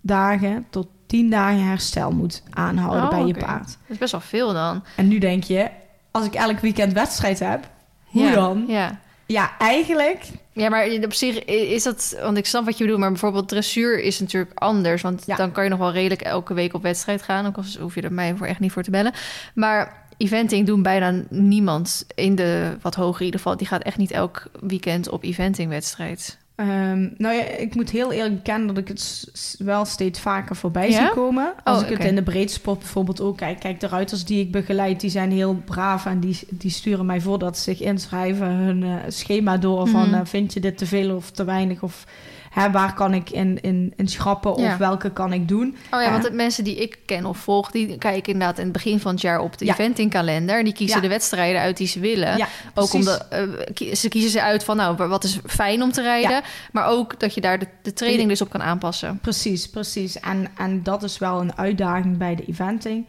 dagen 0.00 0.66
tot 0.70 0.86
tien 1.06 1.30
dagen 1.30 1.64
herstel 1.64 2.10
moet 2.10 2.42
aanhouden 2.50 3.02
oh, 3.02 3.08
bij 3.08 3.24
je 3.24 3.34
paard. 3.34 3.66
Dat 3.66 3.76
is 3.86 3.98
best 3.98 4.12
wel 4.12 4.20
veel 4.20 4.52
dan. 4.52 4.84
En 4.96 5.08
nu 5.08 5.18
denk 5.18 5.44
je, 5.44 5.70
als 6.10 6.26
ik 6.26 6.34
elk 6.34 6.58
weekend 6.58 6.92
wedstrijd 6.92 7.38
heb, 7.38 7.68
hoe 8.04 8.30
dan? 8.30 8.64
Ja. 8.68 9.00
ja, 9.26 9.50
eigenlijk. 9.58 10.24
Ja, 10.52 10.68
maar 10.68 10.88
op 11.04 11.12
zich 11.12 11.44
is 11.44 11.82
dat, 11.82 12.16
want 12.20 12.36
ik 12.36 12.46
snap 12.46 12.64
wat 12.64 12.78
je 12.78 12.82
bedoelt, 12.84 13.00
maar 13.00 13.10
bijvoorbeeld 13.10 13.48
dressuur 13.48 14.00
is 14.00 14.20
natuurlijk 14.20 14.58
anders. 14.58 15.02
Want 15.02 15.36
dan 15.36 15.52
kan 15.52 15.64
je 15.64 15.70
nog 15.70 15.78
wel 15.78 15.92
redelijk 15.92 16.22
elke 16.22 16.54
week 16.54 16.74
op 16.74 16.82
wedstrijd 16.82 17.22
gaan. 17.22 17.46
Ook 17.46 17.56
al 17.56 17.64
hoef 17.80 17.94
je 17.94 18.02
er 18.02 18.12
mij 18.12 18.36
voor 18.36 18.46
echt 18.46 18.60
niet 18.60 18.72
voor 18.72 18.82
te 18.82 18.90
bellen. 18.90 19.12
Maar 19.54 20.04
eventing 20.16 20.66
doen 20.66 20.82
bijna 20.82 21.22
niemand 21.28 22.06
in 22.14 22.34
de 22.34 22.76
wat 22.80 22.94
hoger 22.94 23.20
in 23.20 23.24
ieder 23.24 23.40
geval. 23.40 23.56
Die 23.56 23.66
gaat 23.66 23.82
echt 23.82 23.96
niet 23.96 24.10
elk 24.10 24.46
weekend 24.60 25.08
op 25.08 25.22
eventingwedstrijd. 25.22 26.38
Um, 26.60 27.14
nou 27.16 27.34
ja, 27.34 27.42
ik 27.42 27.74
moet 27.74 27.90
heel 27.90 28.12
eerlijk 28.12 28.34
bekennen 28.34 28.66
dat 28.66 28.78
ik 28.78 28.88
het 28.88 29.30
wel 29.58 29.84
steeds 29.84 30.20
vaker 30.20 30.56
voorbij 30.56 30.90
zie 30.90 31.10
komen. 31.10 31.54
Als 31.64 31.82
oh, 31.82 31.88
ik 31.90 31.96
het 31.96 32.06
in 32.06 32.14
de 32.14 32.22
breedsport 32.22 32.78
bijvoorbeeld 32.78 33.20
ook 33.20 33.36
kijk. 33.36 33.60
Kijk, 33.60 33.80
de 33.80 33.88
ruiters 33.88 34.24
die 34.24 34.40
ik 34.40 34.50
begeleid, 34.50 35.00
die 35.00 35.10
zijn 35.10 35.32
heel 35.32 35.54
braaf 35.54 36.06
en 36.06 36.20
die, 36.20 36.38
die 36.50 36.70
sturen 36.70 37.06
mij 37.06 37.20
voordat 37.20 37.56
ze 37.56 37.62
zich 37.62 37.80
inschrijven 37.80 38.46
hun 38.46 38.82
uh, 38.82 38.94
schema 39.08 39.56
door 39.56 39.88
van 39.88 40.14
uh, 40.14 40.20
vind 40.24 40.52
je 40.52 40.60
dit 40.60 40.78
te 40.78 40.86
veel 40.86 41.16
of 41.16 41.30
te 41.30 41.44
weinig 41.44 41.82
of 41.82 42.04
Hè, 42.56 42.70
waar 42.70 42.94
kan 42.94 43.14
ik 43.14 43.30
in, 43.30 43.60
in, 43.60 43.92
in 43.96 44.08
schrappen 44.08 44.54
of 44.54 44.76
welke 44.76 45.10
kan 45.10 45.32
ik 45.32 45.48
doen? 45.48 45.76
Oh 45.90 46.02
ja, 46.02 46.10
want 46.10 46.22
de 46.22 46.30
mensen 46.30 46.64
die 46.64 46.76
ik 46.76 46.98
ken 47.06 47.26
of 47.26 47.38
volg, 47.38 47.70
die 47.70 47.98
kijken 47.98 48.32
inderdaad 48.32 48.58
in 48.58 48.64
het 48.64 48.72
begin 48.72 49.00
van 49.00 49.12
het 49.12 49.20
jaar 49.20 49.40
op 49.40 49.58
de 49.58 49.64
ja. 49.64 49.72
eventingkalender. 49.72 50.58
En 50.58 50.64
die 50.64 50.72
kiezen 50.72 51.02
de 51.02 51.08
wedstrijden 51.08 51.60
uit 51.60 51.76
die 51.76 51.86
ze 51.86 52.00
willen. 52.00 52.36
Ja, 52.36 52.48
ook 52.74 52.92
omdat 52.92 53.26
uh, 53.32 53.94
ze 53.94 54.08
kiezen 54.08 54.30
ze 54.30 54.42
uit 54.42 54.64
van 54.64 54.76
nou, 54.76 54.96
wat 54.96 55.24
is 55.24 55.38
fijn 55.46 55.82
om 55.82 55.92
te 55.92 56.02
rijden. 56.02 56.42
Maar 56.72 56.86
ook 56.86 57.20
dat 57.20 57.34
je 57.34 57.40
daar 57.40 57.58
de, 57.58 57.66
de 57.82 57.92
training 57.92 58.28
dus 58.28 58.40
op 58.40 58.50
kan 58.50 58.62
aanpassen. 58.62 59.18
Precies, 59.22 59.70
precies. 59.70 60.20
En, 60.20 60.48
en 60.56 60.82
dat 60.82 61.02
is 61.02 61.18
wel 61.18 61.40
een 61.40 61.56
uitdaging 61.56 62.16
bij 62.16 62.34
de 62.34 62.44
eventing 62.44 63.06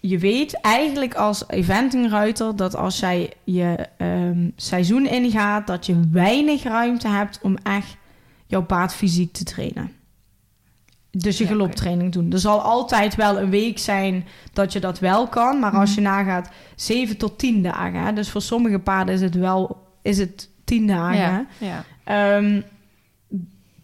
je 0.00 0.18
weet 0.18 0.60
eigenlijk 0.60 1.14
als 1.14 1.44
eventingruiter 1.48 2.56
dat 2.56 2.76
als 2.76 2.98
jij 3.00 3.32
je 3.44 3.86
um, 3.98 4.52
seizoen 4.56 5.06
ingaat, 5.06 5.66
dat 5.66 5.86
je 5.86 6.08
weinig 6.12 6.62
ruimte 6.62 7.08
hebt 7.08 7.38
om 7.42 7.56
echt 7.62 7.96
jouw 8.46 8.62
paard 8.62 8.94
fysiek 8.94 9.32
te 9.32 9.44
trainen. 9.44 9.90
Dus 11.10 11.38
je 11.38 11.46
galoptraining 11.46 12.12
doen. 12.12 12.32
Er 12.32 12.38
zal 12.38 12.60
altijd 12.60 13.14
wel 13.14 13.40
een 13.40 13.50
week 13.50 13.78
zijn 13.78 14.26
dat 14.52 14.72
je 14.72 14.80
dat 14.80 14.98
wel 14.98 15.26
kan. 15.26 15.58
Maar 15.58 15.72
als 15.72 15.90
mhm. 15.90 16.00
je 16.00 16.06
nagaat, 16.06 16.50
7 16.74 17.16
tot 17.16 17.38
10 17.38 17.62
dagen. 17.62 18.00
Hè? 18.00 18.12
Dus 18.12 18.30
voor 18.30 18.42
sommige 18.42 18.78
paarden 18.78 19.14
is 19.14 19.20
het 19.20 19.34
wel 19.34 19.84
is 20.02 20.18
het 20.18 20.50
10 20.64 20.86
dagen. 20.86 21.48
Ja, 21.58 21.84
ehm, 22.04 22.60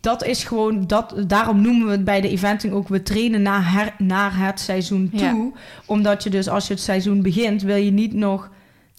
dat 0.01 0.25
is 0.25 0.45
gewoon, 0.45 0.87
dat, 0.87 1.15
daarom 1.27 1.61
noemen 1.61 1.87
we 1.87 1.93
het 1.93 2.05
bij 2.05 2.21
de 2.21 2.29
eventing 2.29 2.73
ook, 2.73 2.89
we 2.89 3.03
trainen 3.03 3.43
naar, 3.43 3.95
naar 3.99 4.39
het 4.39 4.61
seizoen 4.61 5.11
toe. 5.17 5.53
Omdat 5.87 6.23
je 6.23 6.31
dus 6.31 6.49
als 6.49 6.67
je 6.67 6.73
het 6.73 6.83
seizoen 6.83 7.23
begint, 7.23 7.63
wil 7.63 7.77
je 7.77 7.91
niet 7.91 8.15
nog 8.15 8.51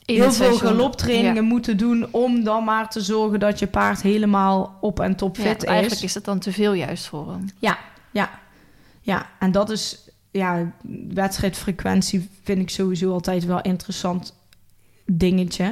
heel 0.05 0.31
veel 0.31 0.57
galoptrainingen 0.57 1.43
moeten 1.43 1.77
doen 1.77 2.07
om 2.11 2.43
dan 2.43 2.63
maar 2.63 2.89
te 2.89 3.01
zorgen 3.01 3.39
dat 3.39 3.59
je 3.59 3.67
paard 3.67 4.01
helemaal 4.01 4.77
op 4.81 4.99
en 4.99 5.15
top 5.15 5.35
fit 5.37 5.63
is. 5.63 5.69
Eigenlijk 5.69 6.01
is 6.01 6.13
het 6.13 6.25
dan 6.25 6.39
te 6.39 6.51
veel 6.51 6.73
juist 6.73 7.07
voor 7.07 7.31
hem. 7.31 7.45
Ja, 7.59 7.77
ja, 8.11 8.29
ja. 9.01 9.29
En 9.39 9.51
dat 9.51 9.69
is, 9.69 10.09
ja, 10.31 10.71
wedstrijdfrequentie 11.13 12.29
vind 12.43 12.59
ik 12.59 12.69
sowieso 12.69 13.11
altijd 13.11 13.45
wel 13.45 13.61
interessant 13.61 14.33
dingetje. 15.05 15.71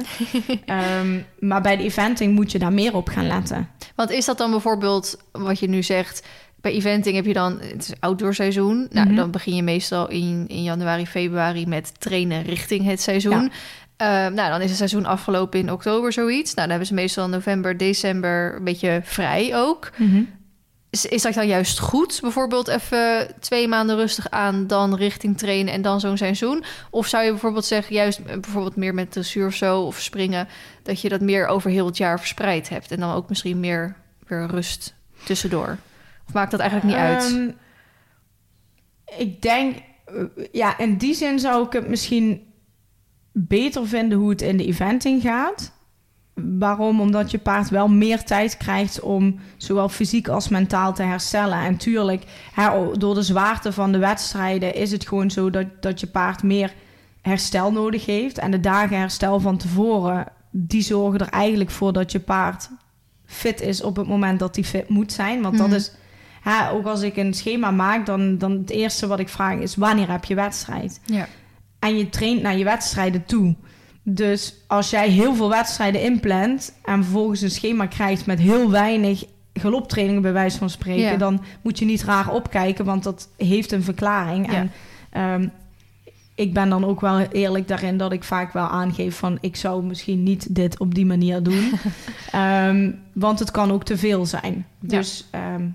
Ehm, 0.66 1.20
maar 1.38 1.62
bij 1.62 1.76
de 1.76 1.82
eventing 1.82 2.34
moet 2.34 2.52
je 2.52 2.58
daar 2.58 2.72
meer 2.72 2.96
op 2.96 3.08
gaan 3.08 3.26
letten. 3.26 3.68
Want 3.94 4.10
is 4.10 4.24
dat 4.24 4.38
dan 4.38 4.50
bijvoorbeeld 4.50 5.16
wat 5.32 5.58
je 5.58 5.68
nu 5.68 5.82
zegt? 5.82 6.26
Bij 6.60 6.72
eventing 6.72 7.16
heb 7.16 7.24
je 7.24 7.32
dan 7.32 7.60
het 7.60 7.82
is 7.88 7.92
outdoor 8.00 8.34
seizoen. 8.34 8.86
Nou, 8.90 9.06
mhm. 9.06 9.16
dan 9.16 9.30
begin 9.30 9.54
je 9.54 9.62
meestal 9.62 10.08
in, 10.08 10.44
in 10.48 10.62
januari, 10.62 11.06
februari 11.06 11.66
met 11.66 12.00
trainen 12.00 12.42
richting 12.42 12.84
het 12.84 13.00
seizoen. 13.00 13.52
Uh, 14.02 14.08
nou, 14.08 14.50
dan 14.50 14.60
is 14.60 14.68
het 14.68 14.76
seizoen 14.76 15.06
afgelopen 15.06 15.60
in 15.60 15.72
oktober 15.72 16.12
zoiets. 16.12 16.54
Nou, 16.54 16.60
dan 16.60 16.68
hebben 16.68 16.86
ze 16.86 16.94
meestal 16.94 17.28
november, 17.28 17.76
december 17.76 18.54
een 18.56 18.64
beetje 18.64 19.00
vrij 19.04 19.56
ook. 19.56 19.90
Mhm. 19.96 20.22
is, 20.90 21.06
is, 21.06 21.22
dat 21.22 21.34
dan 21.34 21.46
juist 21.46 21.78
goed? 21.78 22.18
Bijvoorbeeld 22.20 22.68
even 22.68 23.34
twee 23.40 23.68
maanden 23.68 23.96
rustig 23.96 24.30
aan, 24.30 24.66
dan 24.66 24.94
richting 24.94 25.38
trainen 25.38 25.74
en 25.74 25.82
dan 25.82 26.00
zo'n 26.00 26.16
seizoen? 26.16 26.64
Of 26.90 27.06
zou 27.06 27.24
je 27.24 27.30
bijvoorbeeld 27.30 27.64
zeggen, 27.64 27.94
juist 27.94 28.24
bijvoorbeeld 28.24 28.76
meer 28.76 28.94
met 28.94 29.12
dressuur 29.12 29.46
of 29.46 29.54
zo 29.54 29.80
of 29.80 30.00
springen, 30.00 30.48
dat 30.82 31.00
je 31.00 31.08
dat 31.08 31.20
meer 31.20 31.46
over 31.46 31.70
heel 31.70 31.86
het 31.86 31.96
jaar 31.96 32.18
verspreid 32.18 32.68
hebt 32.68 32.90
en 32.90 33.00
dan 33.00 33.12
ook 33.12 33.28
misschien 33.28 33.60
meer 33.60 33.96
weer 34.26 34.46
rust 34.46 34.94
tussendoor? 35.24 35.78
Of 36.26 36.34
maakt 36.34 36.50
dat 36.50 36.60
eigenlijk 36.60 36.90
niet 36.90 37.04
uit? 37.04 37.22
Ehm, 37.22 37.50
ik 39.18 39.42
denk, 39.42 39.76
eh, 40.04 40.44
ja, 40.52 40.78
in 40.78 40.96
die 40.96 41.14
zin 41.14 41.38
zou 41.38 41.66
ik 41.66 41.72
het 41.72 41.88
misschien 41.88 42.51
beter 43.32 43.86
vinden 43.86 44.18
hoe 44.18 44.30
het 44.30 44.42
in 44.42 44.56
de 44.56 44.66
eventing 44.66 45.22
gaat. 45.22 45.72
Waarom? 46.34 47.00
Omdat 47.00 47.30
je 47.30 47.38
paard 47.38 47.68
wel 47.68 47.88
meer 47.88 48.24
tijd 48.24 48.56
krijgt 48.56 49.00
om 49.00 49.40
zowel 49.56 49.88
fysiek 49.88 50.28
als 50.28 50.48
mentaal 50.48 50.94
te 50.94 51.02
herstellen. 51.02 51.58
En 51.58 51.76
tuurlijk, 51.76 52.24
hè, 52.52 52.68
door 52.98 53.14
de 53.14 53.22
zwaarte 53.22 53.72
van 53.72 53.92
de 53.92 53.98
wedstrijden 53.98 54.74
is 54.74 54.90
het 54.92 55.08
gewoon 55.08 55.30
zo 55.30 55.50
dat, 55.50 55.66
dat 55.80 56.00
je 56.00 56.06
paard 56.06 56.42
meer 56.42 56.72
herstel 57.22 57.72
nodig 57.72 58.06
heeft. 58.06 58.38
En 58.38 58.50
de 58.50 58.60
dagen 58.60 58.98
herstel 58.98 59.40
van 59.40 59.56
tevoren, 59.56 60.26
die 60.50 60.82
zorgen 60.82 61.20
er 61.20 61.28
eigenlijk 61.28 61.70
voor 61.70 61.92
dat 61.92 62.12
je 62.12 62.20
paard 62.20 62.68
fit 63.24 63.60
is 63.60 63.82
op 63.82 63.96
het 63.96 64.06
moment 64.08 64.38
dat 64.38 64.54
hij 64.54 64.64
fit 64.64 64.88
moet 64.88 65.12
zijn. 65.12 65.42
Want 65.42 65.58
dat 65.58 65.66
Mhm. 65.66 65.76
is, 65.76 65.92
hè, 66.42 66.70
ook 66.70 66.86
als 66.86 67.00
ik 67.02 67.16
een 67.16 67.34
schema 67.34 67.70
maak, 67.70 68.06
dan, 68.06 68.38
dan 68.38 68.52
het 68.52 68.70
eerste 68.70 69.06
wat 69.06 69.18
ik 69.18 69.28
vraag 69.28 69.58
is: 69.58 69.76
wanneer 69.76 70.10
heb 70.10 70.24
je 70.24 70.34
wedstrijd? 70.34 71.00
Ja. 71.04 71.26
En 71.82 71.96
je 71.96 72.08
traint 72.08 72.42
naar 72.42 72.56
je 72.56 72.64
wedstrijden 72.64 73.24
toe. 73.24 73.54
Dus 74.02 74.54
als 74.66 74.90
jij 74.90 75.08
heel 75.08 75.34
veel 75.34 75.48
wedstrijden 75.48 76.02
inplant 76.02 76.74
en 76.84 77.02
vervolgens 77.04 77.40
een 77.40 77.50
schema 77.50 77.86
krijgt 77.86 78.26
met 78.26 78.38
heel 78.38 78.70
weinig 78.70 79.24
galoptrainingen 79.54 80.22
bij 80.22 80.32
wijze 80.32 80.58
van 80.58 80.70
spreken, 80.70 81.02
Ja. 81.02 81.16
dan 81.16 81.42
moet 81.62 81.78
je 81.78 81.84
niet 81.84 82.04
raar 82.04 82.32
opkijken, 82.32 82.84
want 82.84 83.02
dat 83.02 83.28
heeft 83.36 83.72
een 83.72 83.82
verklaring. 83.82 84.52
Ja. 84.52 84.52
En 84.52 84.70
ehm, 85.10 85.48
ik 86.34 86.54
ben 86.54 86.68
dan 86.68 86.84
ook 86.84 87.00
wel 87.00 87.18
eerlijk 87.18 87.68
daarin 87.68 87.96
dat 87.96 88.12
ik 88.12 88.24
vaak 88.24 88.52
wel 88.52 88.66
aangeef 88.66 89.16
van 89.16 89.38
ik 89.40 89.56
zou 89.56 89.84
misschien 89.84 90.22
niet 90.22 90.54
dit 90.54 90.78
op 90.78 90.94
die 90.94 91.06
manier 91.06 91.42
doen. 91.42 91.72
Ehm, 92.32 92.90
want 93.12 93.38
het 93.38 93.50
kan 93.50 93.70
ook 93.70 93.84
te 93.84 93.98
veel 93.98 94.26
zijn. 94.26 94.66
Ja. 94.80 94.88
Dus 94.88 95.28
ehm, 95.30 95.66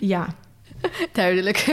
ja. 0.00 0.26
Duidelijk. 1.12 1.56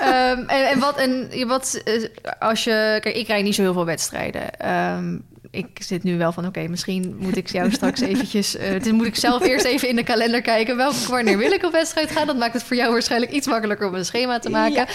Ehm, 0.00 0.38
en, 0.46 0.68
en 0.70 0.78
wat, 0.78 0.96
en 0.98 1.46
wat 1.46 1.80
eh, 1.84 2.02
als 2.38 2.64
je... 2.64 2.98
Kijk, 3.02 3.16
ik 3.16 3.26
rijd 3.26 3.44
niet 3.44 3.54
zo 3.54 3.62
heel 3.62 3.72
veel 3.72 3.84
wedstrijden. 3.84 4.58
Ehm, 4.58 5.18
ik 5.50 5.66
zit 5.82 6.02
nu 6.02 6.18
wel 6.18 6.32
van, 6.32 6.46
oké, 6.46 6.68
misschien 6.68 7.16
moet 7.18 7.36
ik 7.36 7.48
jou 7.48 7.70
straks 7.70 8.00
eventjes... 8.10 8.56
eh 8.56 8.82
dus 8.82 8.92
moet 8.92 9.06
ik 9.06 9.16
zelf 9.16 9.42
eerst 9.42 9.64
even 9.64 9.88
in 9.88 9.96
de 9.96 10.02
kalender 10.02 10.42
kijken... 10.42 10.76
welke 10.76 10.96
wanneer 11.08 11.38
wil 11.38 11.52
ik 11.52 11.64
op 11.64 11.72
wedstrijd 11.72 12.10
gaan? 12.10 12.26
Dat 12.26 12.36
maakt 12.36 12.52
het 12.54 12.62
voor 12.62 12.76
jou 12.76 12.92
waarschijnlijk 12.92 13.32
iets 13.32 13.46
makkelijker 13.46 13.88
om 13.88 13.94
een 13.94 14.04
schema 14.04 14.38
te 14.38 14.50
maken. 14.50 14.86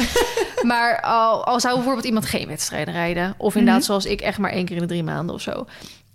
Maar 0.61 1.01
al, 1.01 1.45
al 1.45 1.59
zou 1.59 1.75
bijvoorbeeld 1.75 2.05
iemand 2.05 2.25
geen 2.25 2.47
wedstrijden 2.47 2.93
rijden... 2.93 3.33
of 3.37 3.55
inderdaad 3.55 3.79
Mhm. 3.81 3.85
zoals 3.89 4.05
ik 4.05 4.21
echt 4.21 4.37
maar 4.37 4.51
één 4.51 4.65
keer 4.65 4.75
in 4.75 4.81
de 4.81 4.87
drie 4.87 5.03
maanden 5.03 5.35
of 5.35 5.41
zo... 5.41 5.65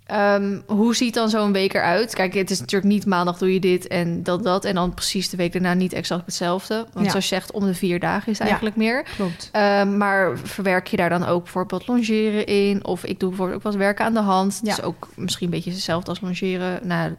Ehm, 0.07 0.59
hoe 0.65 0.95
ziet 0.95 1.13
dan 1.13 1.29
zo'n 1.29 1.51
week 1.51 1.73
eruit? 1.73 2.13
Kijk, 2.13 2.33
het 2.33 2.49
is 2.51 2.59
natuurlijk 2.59 2.91
niet 2.93 3.05
maandag 3.05 3.37
doe 3.37 3.53
je 3.53 3.59
dit 3.59 3.87
en 3.87 4.23
dat, 4.23 4.43
dat. 4.43 4.65
En 4.65 4.75
dan 4.75 4.93
precies 4.93 5.29
de 5.29 5.37
week 5.37 5.51
daarna 5.53 5.73
niet 5.73 5.93
exact 5.93 6.25
hetzelfde. 6.25 6.75
Want 6.93 7.05
Ja. 7.05 7.11
zoals 7.11 7.29
je 7.29 7.35
zegt, 7.35 7.51
om 7.51 7.65
de 7.65 7.73
vier 7.73 7.99
dagen 7.99 8.31
is 8.31 8.39
het 8.39 8.47
Ja. 8.47 8.53
eigenlijk 8.53 8.75
meer. 8.75 9.03
Klopt. 9.15 9.49
Ehm, 9.51 9.97
maar 9.97 10.37
verwerk 10.43 10.87
je 10.87 10.97
daar 10.97 11.09
dan 11.09 11.25
ook 11.25 11.43
bijvoorbeeld 11.43 11.87
longeren 11.87 12.45
in? 12.45 12.85
Of 12.85 13.03
ik 13.05 13.19
doe 13.19 13.29
bijvoorbeeld 13.29 13.57
ook 13.57 13.63
wat 13.63 13.75
werken 13.75 14.05
aan 14.05 14.13
de 14.13 14.19
hand. 14.19 14.59
Ja. 14.63 14.75
Dus 14.75 14.83
ook 14.83 15.07
misschien 15.15 15.45
een 15.47 15.53
beetje 15.53 15.71
hetzelfde 15.71 16.09
als 16.09 16.21
longeren. 16.21 16.87
Nou, 16.87 17.15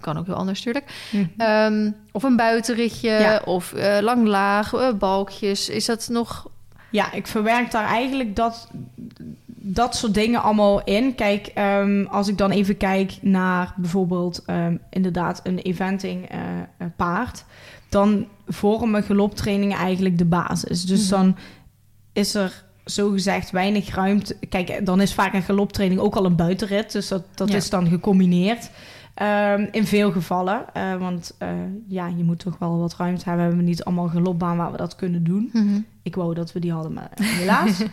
kan 0.00 0.18
ook 0.18 0.26
heel 0.26 0.34
anders 0.34 0.64
natuurlijk. 0.64 0.92
Mhm. 1.12 1.24
Ehm, 1.36 1.90
of 2.12 2.22
een 2.22 2.36
buitenritje, 2.36 3.10
Ja. 3.10 3.40
of 3.44 3.72
eh, 3.72 3.98
lang 4.00 4.26
laag, 4.26 4.72
eh, 4.74 4.92
balkjes. 4.92 5.68
Is 5.68 5.84
dat 5.84 6.08
nog... 6.10 6.46
Ja, 6.90 7.12
ik 7.12 7.26
verwerk 7.26 7.70
daar 7.70 7.86
eigenlijk 7.86 8.36
dat, 8.36 8.68
dat 9.66 9.96
soort 9.96 10.14
dingen 10.14 10.42
allemaal 10.42 10.84
in. 10.84 11.14
Kijk, 11.14 11.46
ehm, 11.46 12.04
als 12.04 12.28
ik 12.28 12.38
dan 12.38 12.50
even 12.50 12.76
kijk 12.76 13.18
naar 13.20 13.74
bijvoorbeeld 13.76 14.42
ehm, 14.46 14.76
inderdaad 14.90 15.40
een 15.44 15.58
eventing 15.58 16.28
eh, 16.28 16.38
paard, 16.96 17.44
dan 17.88 18.26
vormen 18.48 19.02
galoptrainingen 19.02 19.78
eigenlijk 19.78 20.18
de 20.18 20.24
basis. 20.24 20.84
Dus 20.84 21.00
Mhm. 21.02 21.10
dan 21.10 21.36
is 22.12 22.34
er 22.34 22.64
zogezegd 22.84 23.50
weinig 23.50 23.94
ruimte. 23.94 24.36
Kijk, 24.48 24.86
dan 24.86 25.00
is 25.00 25.14
vaak 25.14 25.32
een 25.34 25.42
galoptraining 25.42 26.00
ook 26.00 26.14
al 26.16 26.24
een 26.24 26.36
buitenrit, 26.36 26.92
dus 26.92 27.08
dat, 27.08 27.22
dat 27.34 27.48
Ja. 27.48 27.56
is 27.56 27.70
dan 27.70 27.86
gecombineerd. 27.88 28.70
Ehm, 29.14 29.66
in 29.70 29.86
veel 29.86 30.12
gevallen, 30.12 30.64
eh, 30.72 30.94
want 30.96 31.34
eh, 31.38 31.48
ja, 31.88 32.06
je 32.16 32.24
moet 32.24 32.38
toch 32.38 32.58
wel 32.58 32.78
wat 32.78 32.96
ruimte 32.96 33.24
hebben. 33.24 33.42
We 33.44 33.48
hebben 33.50 33.68
niet 33.68 33.84
allemaal 33.84 34.04
een 34.04 34.10
galopbaan 34.10 34.56
waar 34.56 34.70
we 34.70 34.76
dat 34.76 34.96
kunnen 34.96 35.24
doen. 35.24 35.50
Ik 36.02 36.14
wou 36.14 36.34
dat 36.34 36.52
we 36.52 36.60
die 36.60 36.72
hadden, 36.72 36.92
maar 36.92 37.10
helaas. 37.14 37.82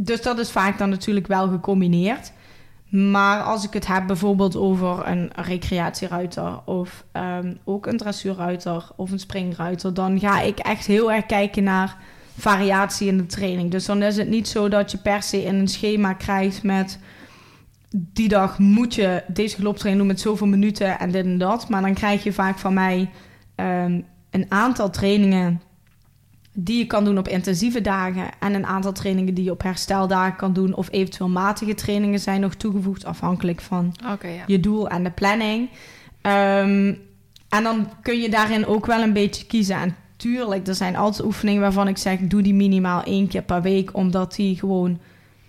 Dus 0.00 0.22
dat 0.22 0.38
is 0.38 0.50
vaak 0.50 0.78
dan 0.78 0.88
natuurlijk 0.88 1.26
wel 1.26 1.48
gecombineerd. 1.48 2.32
Maar 2.88 3.42
als 3.42 3.64
ik 3.64 3.72
het 3.72 3.86
heb 3.86 4.06
bijvoorbeeld 4.06 4.56
over 4.56 5.06
een 5.06 5.30
recreatieruiter 5.34 6.60
of 6.64 7.04
ehm, 7.12 7.54
ook 7.64 7.86
een 7.86 7.96
dressuurruiter 7.96 8.88
of 8.96 9.10
een 9.10 9.18
springruiter, 9.18 9.94
dan 9.94 10.20
ga 10.20 10.40
ik 10.40 10.58
echt 10.58 10.86
heel 10.86 11.12
erg 11.12 11.26
kijken 11.26 11.64
naar 11.64 11.96
variatie 12.38 13.08
in 13.08 13.16
de 13.16 13.26
training. 13.26 13.70
Dus 13.70 13.86
dan 13.86 14.02
is 14.02 14.16
het 14.16 14.28
niet 14.28 14.48
zo 14.48 14.68
dat 14.68 14.90
je 14.90 14.98
per 14.98 15.22
se 15.22 15.44
in 15.44 15.54
een 15.54 15.68
schema 15.68 16.12
krijgt 16.12 16.62
met 16.62 16.98
die 17.90 18.28
dag 18.28 18.58
moet 18.58 18.94
je 18.94 19.22
deze 19.26 19.56
galoptraining 19.56 19.98
doen 19.98 20.14
met 20.14 20.20
zoveel 20.20 20.46
minuten 20.46 20.98
en 20.98 21.10
dit 21.10 21.24
en 21.24 21.38
dat. 21.38 21.68
Maar 21.68 21.82
dan 21.82 21.94
krijg 21.94 22.22
je 22.22 22.32
vaak 22.32 22.58
van 22.58 22.74
mij 22.74 23.10
ehm, 23.54 24.00
een 24.30 24.46
aantal 24.48 24.90
trainingen 24.90 25.60
die 26.60 26.78
je 26.78 26.86
kan 26.86 27.04
doen 27.04 27.18
op 27.18 27.28
intensieve 27.28 27.80
dagen 27.80 28.28
en 28.40 28.54
een 28.54 28.66
aantal 28.66 28.92
trainingen 28.92 29.34
die 29.34 29.44
je 29.44 29.50
op 29.50 29.62
hersteldagen 29.62 30.36
kan 30.36 30.52
doen 30.52 30.74
of 30.74 30.88
eventueel 30.90 31.28
matige 31.28 31.74
trainingen 31.74 32.20
zijn 32.20 32.40
nog 32.40 32.54
toegevoegd 32.54 33.04
afhankelijk 33.04 33.60
van 33.60 33.94
ja. 34.22 34.42
je 34.46 34.60
doel 34.60 34.88
en 34.88 35.04
de 35.04 35.10
planning. 35.10 35.68
Ehm, 36.20 36.94
en 37.48 37.62
dan 37.62 37.88
kun 38.02 38.20
je 38.20 38.28
daarin 38.28 38.66
ook 38.66 38.86
wel 38.86 39.02
een 39.02 39.12
beetje 39.12 39.46
kiezen. 39.46 39.76
En 39.76 39.96
tuurlijk, 40.16 40.66
er 40.66 40.74
zijn 40.74 40.96
altijd 40.96 41.26
oefeningen 41.26 41.60
waarvan 41.60 41.88
ik 41.88 41.96
zeg: 41.98 42.18
doe 42.20 42.42
die 42.42 42.54
minimaal 42.54 43.02
één 43.02 43.28
keer 43.28 43.42
per 43.42 43.62
week, 43.62 43.96
omdat 43.96 44.34
die 44.34 44.56
gewoon 44.56 44.98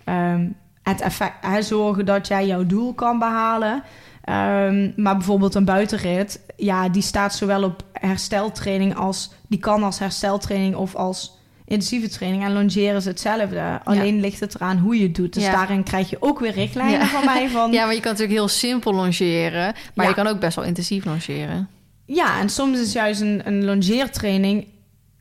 ehm, 0.04 0.48
het 0.82 1.00
effect 1.00 1.46
hè, 1.46 1.62
zorgen 1.62 2.06
dat 2.06 2.26
jij 2.28 2.46
jouw 2.46 2.66
doel 2.66 2.94
kan 2.94 3.18
behalen. 3.18 3.82
Ehm, 4.30 4.90
maar 4.96 5.16
bijvoorbeeld 5.16 5.54
een 5.54 5.64
buitenrit, 5.64 6.40
ja, 6.56 6.88
die 6.88 7.02
staat 7.02 7.34
zowel 7.34 7.62
op 7.64 7.82
hersteltraining 7.92 8.96
als 8.96 9.30
die 9.48 9.58
kan 9.58 9.82
als 9.82 9.98
hersteltraining 9.98 10.74
of 10.74 10.94
als 10.94 11.38
intensieve 11.64 12.08
training. 12.08 12.44
En 12.44 12.52
longeren 12.52 12.96
is 12.96 13.04
hetzelfde. 13.04 13.80
Alleen 13.84 14.20
ligt 14.20 14.40
het 14.40 14.54
eraan 14.54 14.78
hoe 14.78 14.96
je 14.96 15.02
het 15.02 15.14
doet. 15.14 15.34
Dus 15.34 15.42
Ja. 15.44 15.52
daarin 15.52 15.82
krijg 15.82 16.10
je 16.10 16.16
ook 16.20 16.38
weer 16.40 16.52
richtlijnen 16.52 16.98
Ja. 16.98 17.06
van 17.06 17.24
mij. 17.24 17.48
Van, 17.48 17.72
Ja, 17.76 17.84
maar 17.84 17.94
je 17.94 18.00
kan 18.00 18.10
natuurlijk 18.10 18.38
heel 18.38 18.48
simpel 18.48 18.94
longeren. 18.94 19.74
Maar 19.94 20.08
je 20.08 20.14
kan 20.14 20.26
ook 20.26 20.40
best 20.40 20.56
wel 20.56 20.64
intensief 20.64 21.04
longeren. 21.04 21.68
Ja, 22.06 22.40
en 22.40 22.48
soms 22.48 22.78
is 22.80 22.92
juist 22.92 23.20
een, 23.20 23.40
een 23.44 23.64
longeertraining 23.64 24.66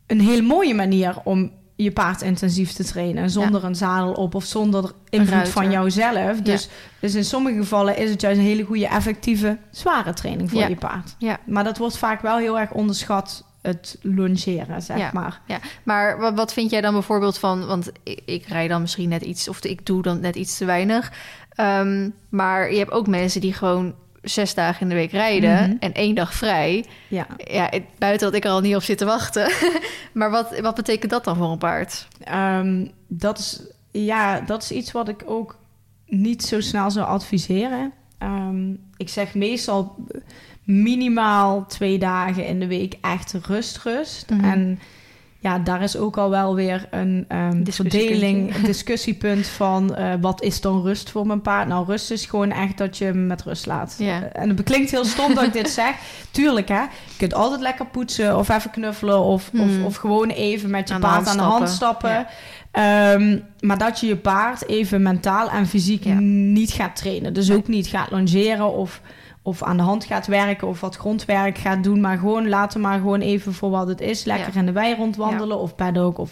een 0.07 0.19
heel 0.21 0.41
mooie 0.41 0.73
manier 0.73 1.13
om 1.23 1.51
je 1.83 1.91
paard 1.91 2.21
intensief 2.21 2.71
te 2.71 2.83
trainen. 2.83 3.29
Zonder 3.29 3.63
een 3.63 3.75
zadel 3.75 4.11
op 4.13 4.35
of 4.35 4.43
zonder 4.43 4.91
invloed 5.09 5.49
van 5.49 5.71
jouzelf. 5.71 6.41
Dus, 6.41 6.69
dus 6.99 7.15
in 7.15 7.25
sommige 7.25 7.57
gevallen 7.57 7.97
is 7.97 8.09
het 8.09 8.21
juist 8.21 8.37
een 8.39 8.43
hele 8.45 8.63
goede, 8.63 8.87
effectieve, 8.87 9.57
zware 9.71 10.13
training 10.13 10.49
voor 10.49 10.59
Ja. 10.59 10.67
je 10.67 10.75
paard. 10.75 11.15
Ja. 11.17 11.39
Maar 11.45 11.63
dat 11.63 11.77
wordt 11.77 11.97
vaak 11.97 12.21
wel 12.21 12.37
heel 12.37 12.59
erg 12.59 12.71
onderschat, 12.71 13.43
het 13.61 13.97
longeren, 14.01 14.81
zeg 14.81 14.97
Ja. 14.97 15.09
maar. 15.13 15.41
Maar 15.83 16.19
wat, 16.19 16.33
wat 16.33 16.53
vind 16.53 16.71
jij 16.71 16.81
dan 16.81 16.93
bijvoorbeeld 16.93 17.37
van... 17.37 17.65
Want 17.65 17.91
ik, 18.03 18.21
ik 18.25 18.45
rij 18.45 18.67
dan 18.67 18.81
misschien 18.81 19.09
net 19.09 19.21
iets... 19.21 19.47
of 19.47 19.63
ik 19.63 19.85
doe 19.85 20.01
dan 20.01 20.19
net 20.19 20.35
iets 20.35 20.57
te 20.57 20.65
weinig. 20.65 21.11
Ehm, 21.49 22.09
maar 22.29 22.71
je 22.71 22.77
hebt 22.77 22.91
ook 22.91 23.07
mensen 23.07 23.41
die 23.41 23.53
gewoon 23.53 23.93
zes 24.21 24.53
dagen 24.53 24.81
in 24.81 24.89
de 24.89 24.95
week 24.95 25.11
rijden... 25.11 25.69
Mhm. 25.69 25.75
en 25.79 25.93
één 25.93 26.15
dag 26.15 26.33
vrij. 26.33 26.85
Ja. 27.07 27.27
Ja, 27.37 27.69
buiten 27.97 28.27
dat 28.27 28.35
ik 28.35 28.45
er 28.45 28.51
al 28.51 28.61
niet 28.61 28.75
op 28.75 28.83
zit 28.83 28.97
te 28.97 29.05
wachten. 29.05 29.51
maar 30.13 30.31
wat, 30.31 30.59
wat 30.59 30.75
betekent 30.75 31.11
dat 31.11 31.23
dan 31.23 31.35
voor 31.35 31.51
een 31.51 31.57
paard? 31.57 32.07
Ehm, 32.23 32.85
dat, 33.07 33.39
is, 33.39 33.61
ja, 33.91 34.39
dat 34.39 34.63
is 34.63 34.71
iets 34.71 34.91
wat 34.91 35.07
ik 35.07 35.23
ook 35.25 35.57
niet 36.05 36.43
zo 36.43 36.61
snel 36.61 36.91
zou 36.91 37.07
adviseren. 37.07 37.91
Ehm, 38.17 38.69
ik 38.97 39.09
zeg 39.09 39.33
meestal 39.33 39.95
minimaal 40.63 41.65
twee 41.65 41.99
dagen 41.99 42.45
in 42.45 42.59
de 42.59 42.67
week 42.67 42.97
echt 43.01 43.33
rust, 43.41 43.77
rust. 43.77 44.29
Mhm. 44.29 44.43
En 44.43 44.79
ja, 45.41 45.59
daar 45.59 45.81
is 45.81 45.97
ook 45.97 46.17
al 46.17 46.29
wel 46.29 46.55
weer 46.55 46.87
een 46.91 47.25
Discussiepuntje. 47.27 47.99
verdeling, 47.99 48.55
een 48.55 48.63
discussiepunt 48.63 49.47
van 49.47 49.95
eh, 49.95 50.13
wat 50.21 50.41
is 50.43 50.61
dan 50.61 50.81
rust 50.81 51.09
voor 51.09 51.27
mijn 51.27 51.41
paard? 51.41 51.67
Nou, 51.67 51.85
rust 51.85 52.11
is 52.11 52.25
gewoon 52.25 52.51
echt 52.51 52.77
dat 52.77 52.97
je 52.97 53.05
hem 53.05 53.27
met 53.27 53.43
rust 53.43 53.65
laat. 53.65 53.95
Eh, 53.99 54.15
en 54.33 54.49
het 54.49 54.63
klinkt 54.63 54.91
heel 54.91 55.05
stom 55.05 55.33
dat 55.35 55.43
ik 55.43 55.53
dit 55.53 55.69
zeg. 55.69 55.95
Tuurlijk, 56.31 56.67
hè. 56.67 56.81
Je 56.81 57.15
kunt 57.17 57.33
altijd 57.33 57.61
lekker 57.61 57.85
poetsen 57.85 58.37
of 58.37 58.49
even 58.49 58.71
knuffelen 58.71 59.19
of, 59.19 59.49
of, 59.53 59.59
Hmm. 59.59 59.85
of 59.85 59.95
gewoon 59.95 60.29
even 60.29 60.69
met 60.69 60.87
je 60.87 60.93
Aan 60.93 60.99
paard 61.01 61.27
aan 61.27 61.37
de 61.37 61.43
hand 61.43 61.69
stappen. 61.69 62.27
Ehm, 62.71 63.37
maar 63.59 63.77
dat 63.77 63.99
je 63.99 64.07
je 64.07 64.17
paard 64.17 64.67
even 64.67 65.01
mentaal 65.01 65.49
en 65.49 65.67
fysiek 65.67 66.03
Ja. 66.03 66.19
niet 66.19 66.71
gaat 66.71 66.95
trainen. 66.95 67.33
Dus 67.33 67.51
ook 67.51 67.67
niet 67.67 67.87
gaat 67.87 68.11
longeren 68.11 68.73
of, 68.73 69.01
of 69.49 69.63
aan 69.63 69.77
de 69.77 69.83
hand 69.83 70.05
gaat 70.05 70.27
werken 70.27 70.67
of 70.67 70.79
wat 70.81 70.95
grondwerk 70.95 71.57
gaat 71.57 71.83
doen. 71.83 72.01
Maar 72.01 72.17
gewoon 72.17 72.49
laten 72.49 72.81
maar 72.81 72.99
gewoon 72.99 73.21
even 73.21 73.53
voor 73.53 73.69
wat 73.69 73.87
het 73.87 74.01
is. 74.01 74.23
Lekker 74.23 74.53
Ja. 74.53 74.59
in 74.59 74.65
de 74.65 74.71
wei 74.71 74.95
rondwandelen 74.95 75.57
of 75.57 75.75
paddock. 75.75 76.17
Of... 76.17 76.31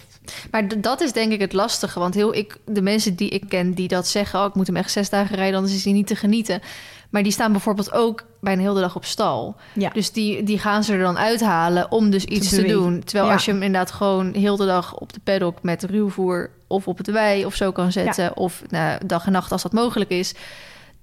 Maar 0.51 0.81
dat 0.81 1.01
is 1.01 1.13
denk 1.13 1.31
ik 1.31 1.39
het 1.39 1.53
lastige. 1.53 1.99
Want 1.99 2.13
heel 2.13 2.35
ik, 2.35 2.57
de 2.65 2.81
mensen 2.81 3.15
die 3.15 3.29
ik 3.29 3.43
ken 3.49 3.73
die 3.73 3.87
dat 3.87 4.07
zeggen... 4.07 4.39
Oh, 4.39 4.45
ik 4.45 4.55
moet 4.55 4.67
hem 4.67 4.75
echt 4.75 4.91
zes 4.91 5.09
dagen 5.09 5.35
rijden, 5.35 5.55
anders 5.55 5.75
is 5.75 5.83
hij 5.83 5.93
niet 5.93 6.07
te 6.07 6.15
genieten. 6.15 6.61
Maar 7.09 7.23
die 7.23 7.31
staan 7.31 7.51
bijvoorbeeld 7.51 7.91
ook 7.91 8.23
bij 8.39 8.53
een 8.53 8.59
hele 8.59 8.79
dag 8.79 8.95
op 8.95 9.05
stal. 9.05 9.55
Ja. 9.73 9.89
Dus 9.89 10.11
die, 10.11 10.43
die 10.43 10.59
gaan 10.59 10.83
ze 10.83 10.93
er 10.93 10.99
dan 10.99 11.17
uithalen 11.17 11.91
om 11.91 12.09
dus 12.09 12.25
iets 12.25 12.49
te, 12.49 12.63
doen. 12.63 13.03
Terwijl 13.03 13.25
Ja. 13.27 13.33
als 13.33 13.45
je 13.45 13.51
hem 13.51 13.61
inderdaad 13.61 13.91
gewoon 13.91 14.33
heel 14.33 14.57
de 14.57 14.65
dag 14.65 14.95
op 14.95 15.13
de 15.13 15.19
paddock 15.23 15.61
met 15.61 15.83
ruwvoer... 15.83 16.49
of 16.67 16.87
op 16.87 16.97
het 16.97 17.11
wei 17.11 17.45
of 17.45 17.55
zo 17.55 17.71
kan 17.71 17.91
zetten... 17.91 18.37
of 18.37 18.61
nou, 18.69 19.05
dag 19.05 19.25
en 19.25 19.31
nacht 19.31 19.51
als 19.51 19.61
dat 19.61 19.73
mogelijk 19.73 20.09
is... 20.09 20.33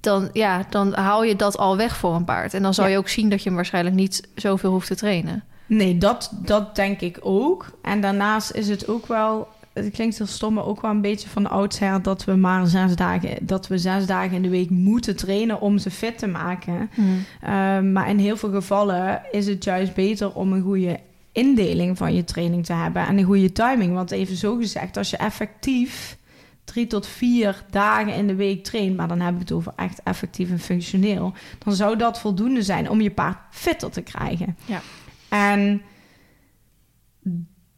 dan, 0.05 0.29
ja, 0.33 0.67
dan 0.71 0.95
haal 0.95 1.25
je 1.25 1.37
dat 1.37 1.59
al 1.59 1.77
weg 1.77 1.97
voor 1.97 2.15
een 2.15 2.25
paard. 2.25 2.55
En 2.55 2.63
dan 2.63 2.75
zal 2.75 2.87
je 2.87 2.99
ook 2.99 3.09
zien 3.09 3.29
dat 3.29 3.39
je 3.39 3.45
hem 3.45 3.55
waarschijnlijk 3.55 3.97
niet 3.97 4.29
zoveel 4.35 4.71
hoeft 4.71 4.87
te 4.87 4.97
trainen. 4.97 5.45
Nee, 5.67 5.99
dat, 5.99 6.31
dat 6.33 6.77
denk 6.77 7.01
ik 7.01 7.19
ook. 7.23 7.79
En 7.83 8.01
daarnaast 8.01 8.53
is 8.53 8.69
het 8.69 8.89
ook 8.89 9.07
wel 9.07 9.49
het 9.75 9.91
klinkt 9.91 10.19
heel 10.19 10.27
stom, 10.27 10.55
maar 10.55 10.67
ook 10.67 10.81
wel 10.81 10.91
een 10.91 11.01
beetje 11.01 11.29
van 11.29 11.51
oudsher 11.51 12.03
dat 12.03 12.25
we 12.25 12.35
maar 12.35 12.67
zes 12.67 12.97
dagen, 12.97 13.37
dat 13.41 13.67
we 13.67 13.79
zes 13.79 14.07
dagen 14.07 14.37
in 14.37 14.43
de 14.43 14.49
week 14.49 14.71
moeten 14.71 15.17
trainen 15.17 15.61
om 15.61 15.79
ze 15.79 15.91
fit 15.91 16.19
te 16.19 16.27
maken. 16.27 16.91
Hmm. 16.95 17.25
Ehm, 17.41 17.93
maar 17.93 18.09
in 18.09 18.19
heel 18.19 18.37
veel 18.37 18.51
gevallen 18.51 19.23
is 19.31 19.47
het 19.47 19.65
juist 19.65 19.95
beter 19.95 20.35
om 20.35 20.53
een 20.53 20.63
goede 20.63 21.01
indeling 21.33 21.97
van 21.97 22.15
je 22.15 22.25
training 22.25 22.67
te 22.67 22.73
hebben 22.73 23.07
en 23.07 23.19
een 23.19 23.25
goede 23.25 23.53
timing. 23.53 23.95
Want 23.95 24.11
even 24.11 24.37
zo 24.37 24.57
gezegd, 24.57 24.97
als 24.97 25.11
je 25.11 25.17
effectief 25.17 26.17
drie 26.65 26.87
tot 26.87 27.07
vier 27.07 27.65
dagen 27.71 28.15
in 28.15 28.27
de 28.27 28.35
week 28.35 28.65
traint, 28.65 28.97
maar 28.97 29.09
dan 29.09 29.21
heb 29.21 29.35
ik 29.35 29.41
het 29.41 29.53
over 29.53 29.73
echt 29.77 30.01
effectief 30.03 30.51
en 30.51 30.59
functioneel, 30.59 31.33
dan 31.59 31.75
zou 31.75 31.97
dat 31.97 32.21
voldoende 32.21 32.63
zijn 32.63 32.91
om 32.91 33.01
je 33.01 33.11
paard 33.11 33.39
fitter 33.51 33.91
te 33.91 34.03
krijgen. 34.03 34.57
Ja. 34.65 34.81
En 35.29 35.83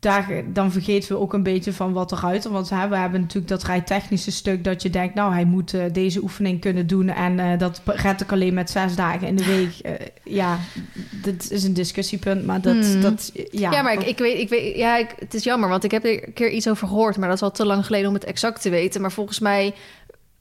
daar, 0.07 0.43
dan 0.47 0.73
vergeten 0.73 1.13
we 1.13 1.19
ook 1.19 1.33
een 1.33 1.43
beetje 1.43 1.73
van 1.73 1.93
wat 1.93 2.13
eruit. 2.13 2.45
Want 2.45 2.71
hè, 2.71 2.89
we 2.89 2.97
hebben 2.97 3.21
natuurlijk 3.21 3.49
dat 3.49 3.63
rijtechnische 3.63 4.31
stuk 4.31 4.65
dat 4.65 4.83
je 4.83 4.91
denkt, 4.91 5.15
nou, 5.15 5.33
hij 5.33 5.45
moet 5.45 5.75
uh, 5.75 5.85
deze 5.93 6.23
oefening 6.23 6.61
kunnen 6.61 6.87
doen. 6.87 7.09
En 7.09 7.39
uh, 7.39 7.59
dat 7.59 7.81
red 7.85 8.21
ik 8.21 8.33
alleen 8.33 8.55
met 8.55 8.71
zes 8.71 8.97
dagen 8.97 9.27
in 9.27 9.37
de 9.37 9.45
week. 9.45 9.73
Uh, 9.83 10.07
ja, 10.41 10.59
dit 11.23 11.51
is 11.51 11.65
een 11.65 11.75
discussiepunt, 11.75 12.47
maar 12.47 12.61
dat, 12.61 12.87
hmm. 12.87 13.01
dat 13.01 13.33
ja. 13.51 13.71
Ja, 13.71 13.83
maar 13.83 13.93
ik, 13.93 14.03
ik 14.03 14.19
weet, 14.19 14.39
ik 14.39 14.49
weet, 14.49 14.77
ja, 14.77 14.97
ik, 14.97 15.15
het 15.19 15.35
is 15.35 15.45
jammer, 15.45 15.69
want 15.69 15.85
ik 15.85 15.91
heb 15.91 16.05
er 16.05 16.27
een 16.27 16.33
keer 16.33 16.51
iets 16.51 16.69
over 16.69 16.89
gehoord, 16.89 17.17
maar 17.17 17.29
dat 17.29 17.37
is 17.37 17.43
al 17.43 17.51
te 17.51 17.67
lang 17.67 17.87
geleden 17.87 18.09
om 18.09 18.15
het 18.15 18.25
exact 18.25 18.63
te 18.63 18.71
weten. 18.71 19.01
Maar 19.01 19.13
volgens 19.13 19.39
mij 19.39 19.75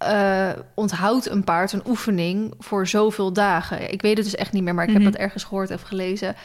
uh, 0.03 0.49
onthoudt 0.73 1.29
een 1.29 1.43
paard 1.43 1.73
een 1.73 1.87
oefening 1.87 2.53
voor 2.59 2.87
zoveel 2.87 3.33
dagen. 3.33 3.91
Ik 3.91 4.01
weet 4.01 4.15
het 4.15 4.25
dus 4.25 4.35
echt 4.35 4.51
niet 4.51 4.63
meer, 4.63 4.75
maar 4.75 4.87
ik 4.87 4.93
heb 4.93 5.01
mhm. 5.01 5.11
het 5.11 5.19
ergens 5.19 5.43
gehoord 5.43 5.71
of 5.71 5.81
gelezen. 5.81 6.35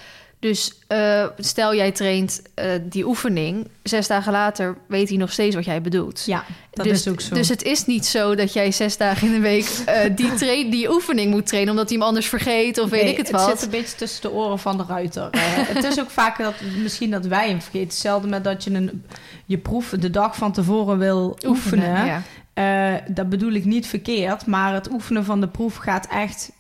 Dus 0.41 0.73
uh, 0.89 1.27
stel 1.39 1.75
jij 1.75 1.91
traint 1.93 2.43
uh, 2.55 2.65
die 2.83 3.07
oefening, 3.07 3.69
zes 3.83 4.07
dagen 4.07 4.33
later 4.33 4.77
weet 4.87 5.09
hij 5.09 5.19
nog 5.19 5.33
steeds 5.33 5.55
wat 5.55 5.65
jij 5.65 5.83
bedoelt. 5.83 6.23
Ja, 6.27 6.45
dat 6.71 6.85
dus, 6.85 6.99
is 6.99 7.09
ook 7.09 7.21
zo. 7.21 7.35
Dus 7.35 7.49
het 7.49 7.63
is 7.63 7.87
niet 7.87 8.07
zo 8.07 8.35
dat 8.35 8.53
jij 8.53 8.73
zes 8.73 8.97
dagen 8.97 9.27
in 9.27 9.33
de 9.33 9.41
week 9.41 9.85
uh, 9.89 10.17
die, 10.17 10.35
train, 10.45 10.71
die 10.71 10.91
oefening 10.91 11.31
moet 11.31 11.47
trainen, 11.47 11.71
omdat 11.71 11.89
hij 11.89 11.99
hem 11.99 12.07
anders 12.07 12.27
vergeet 12.27 12.79
of 12.79 12.91
weet 12.91 13.09
ik 13.09 13.17
het 13.17 13.31
wat. 13.31 13.47
Het 13.49 13.59
zit 13.59 13.63
een 13.73 13.81
beetje 13.81 13.97
tussen 13.97 14.23
de 14.23 14.31
oren 14.31 14.59
van 14.59 14.77
de 14.77 14.85
ruiter. 14.89 15.29
het 15.75 15.85
is 15.85 16.01
ook 16.01 16.11
vaak 16.11 16.39
dat 16.39 16.55
misschien 16.83 17.11
dat 17.11 17.27
wij 17.27 17.49
hem 17.49 17.63
vergeten. 17.63 17.89
Hetzelfde 17.89 18.29
met 18.29 18.45
dat 18.45 18.65
je 18.65 18.71
een, 18.71 19.05
je 19.47 19.59
proef 19.59 19.89
de 19.89 20.11
dag 20.11 20.37
van 20.37 20.53
tevoren 20.53 20.99
wil 20.99 21.39
oefenen. 21.47 21.89
oefenen 21.89 22.25
ja. 22.55 23.03
dat 23.09 23.29
bedoel 23.29 23.53
ik 23.53 23.65
niet 23.65 23.87
verkeerd, 23.87 24.47
maar 24.47 24.75
het 24.75 24.93
oefenen 24.93 25.25
van 25.25 25.41
de 25.41 25.49
proef 25.49 25.77
gaat 25.77 26.07
echt 26.07 26.51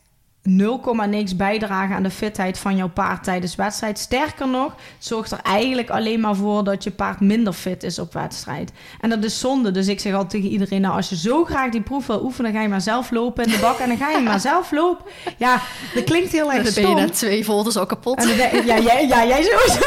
0, 0.43 0.81
niks 1.09 1.37
bijdragen 1.37 1.97
aan 1.97 2.03
de 2.03 2.11
fitheid 2.11 2.59
van 2.59 2.77
jouw 2.77 2.89
paard 2.89 3.25
tijdens 3.25 3.55
wedstrijd. 3.55 3.99
Sterker 3.99 4.49
nog, 4.49 4.75
zorgt 4.99 5.31
er 5.31 5.41
eigenlijk 5.43 5.91
alleen 5.91 6.21
maar 6.21 6.37
voor 6.37 6.65
dat 6.65 6.85
je 6.85 6.91
paard 6.91 7.21
minder 7.21 7.53
fit 7.53 7.83
is 7.83 7.99
op 7.99 8.13
wedstrijd. 8.13 8.73
En 9.01 9.11
dat 9.11 9.25
is 9.25 9.39
zonde. 9.39 9.71
Dus 9.71 9.89
ik 9.89 10.01
zeg 10.01 10.13
altijd 10.13 10.31
tegen 10.31 10.49
iedereen: 10.49 10.81
nou, 10.81 10.97
als 10.97 11.09
je 11.09 11.17
zo 11.17 11.45
graag 11.45 11.71
die 11.71 11.81
proef 11.81 12.07
wil 12.07 12.23
oefenen, 12.25 12.53
ga 12.53 12.63
je 12.63 12.69
maar 12.69 12.81
zelf 12.81 13.11
lopen 13.11 13.45
in 13.45 13.51
de 13.51 13.59
bak 13.59 13.79
en 13.79 13.89
dan 13.89 13.97
ga 13.97 14.11
je 14.11 14.21
maar 14.21 14.41
zelf 14.41 14.71
lopen. 14.71 15.05
Ja, 15.37 15.63
dat 15.95 16.05
klinkt 16.05 16.33
heel 16.33 16.53
erg 16.53 16.67
stom. 16.67 16.83
Dan 16.83 16.95
ben 16.95 17.07
je 17.07 17.11
twee 17.11 17.45
volters 17.45 17.77
al 17.77 17.87
kapot. 17.87 18.23
ja, 18.65 18.79
jij, 18.79 19.07
ja, 19.07 19.27
jij 19.27 19.43
sowieso. 19.43 19.81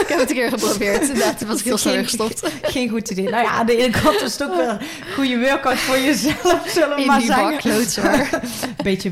ik 0.00 0.04
heb 0.08 0.18
het 0.18 0.30
een 0.30 0.36
keer 0.36 0.48
geprobeerd. 0.48 1.02
Inderdaad, 1.08 1.44
was 1.44 1.58
ik 1.58 1.64
heel 1.64 1.78
snel 1.78 2.02
gestopt. 2.02 2.42
Geen 2.62 2.88
goed 2.88 3.10
idee. 3.10 3.28
Nou 3.28 3.44
ja, 3.44 3.50
aan 3.50 3.66
de 3.66 3.76
ene 3.76 4.00
kant 4.02 4.20
is 4.20 4.32
het 4.32 4.42
ook 4.42 4.56
wel 4.56 4.68
een 4.68 4.80
goede 5.14 5.38
workout 5.38 5.78
voor 5.78 5.98
jezelf, 5.98 6.62
zullen 6.66 6.96
we 6.96 7.00
in 7.00 7.06
maar 7.06 7.18
die 7.18 7.88
zeggen. 7.88 8.40
Beetje 8.82 9.10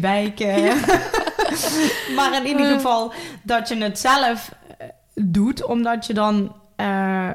maar 2.16 2.34
in 2.34 2.46
ieder 2.46 2.66
geval 2.66 3.12
dat 3.42 3.68
je 3.68 3.76
het 3.76 3.98
zelf 3.98 4.52
eh, 4.78 4.88
doet, 5.14 5.64
omdat 5.64 6.06
je 6.06 6.14
dan... 6.14 6.56
Uh, 6.76 7.30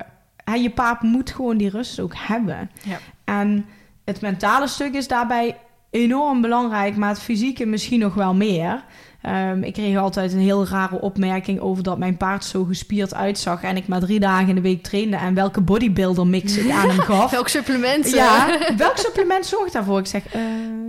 je 0.56 0.70
paap 0.70 1.02
moet 1.02 1.32
gewoon 1.32 1.58
die 1.58 1.70
rust 1.70 2.00
ook 2.00 2.14
hebben. 2.16 2.72
Ja. 2.84 2.98
En 3.24 3.66
het 4.06 4.22
mentale 4.22 4.68
stuk 4.68 4.94
is 4.94 5.08
daarbij 5.08 5.58
enorm 5.90 6.42
belangrijk, 6.42 6.96
maar 6.96 7.10
het 7.10 7.22
fysieke 7.22 7.66
misschien 7.66 8.00
nog 8.00 8.14
wel 8.14 8.34
meer. 8.34 8.84
Um, 9.30 9.64
ik 9.64 9.74
kreeg 9.74 9.98
altijd 9.98 10.34
een 10.34 10.40
heel 10.40 10.68
rare 10.68 11.02
opmerking 11.02 11.60
over 11.60 11.84
dat 11.84 11.98
mijn 11.98 12.18
paard 12.18 12.46
zo 12.46 12.64
gespierd 12.64 13.14
uitzag 13.14 13.64
en 13.64 13.78
ik 13.78 13.88
maar 13.88 14.00
drie 14.00 14.20
dagen 14.20 14.48
in 14.48 14.56
de 14.56 14.62
week 14.62 14.84
trainde 14.84 15.16
en 15.16 15.34
welke 15.34 15.62
bodybuilder 15.62 16.28
mix 16.28 16.58
ik 16.58 16.72
aan 16.72 16.90
hem 16.90 17.00
gaf. 17.00 17.32
welk 17.40 17.48
supplement? 17.48 18.10
Ja, 18.10 18.60
welk 18.78 18.98
supplement 18.98 19.46
zorgt 19.46 19.74
daarvoor? 19.74 20.00
Ik 20.00 20.06
zeg, 20.06 20.36
uh, 20.36 20.42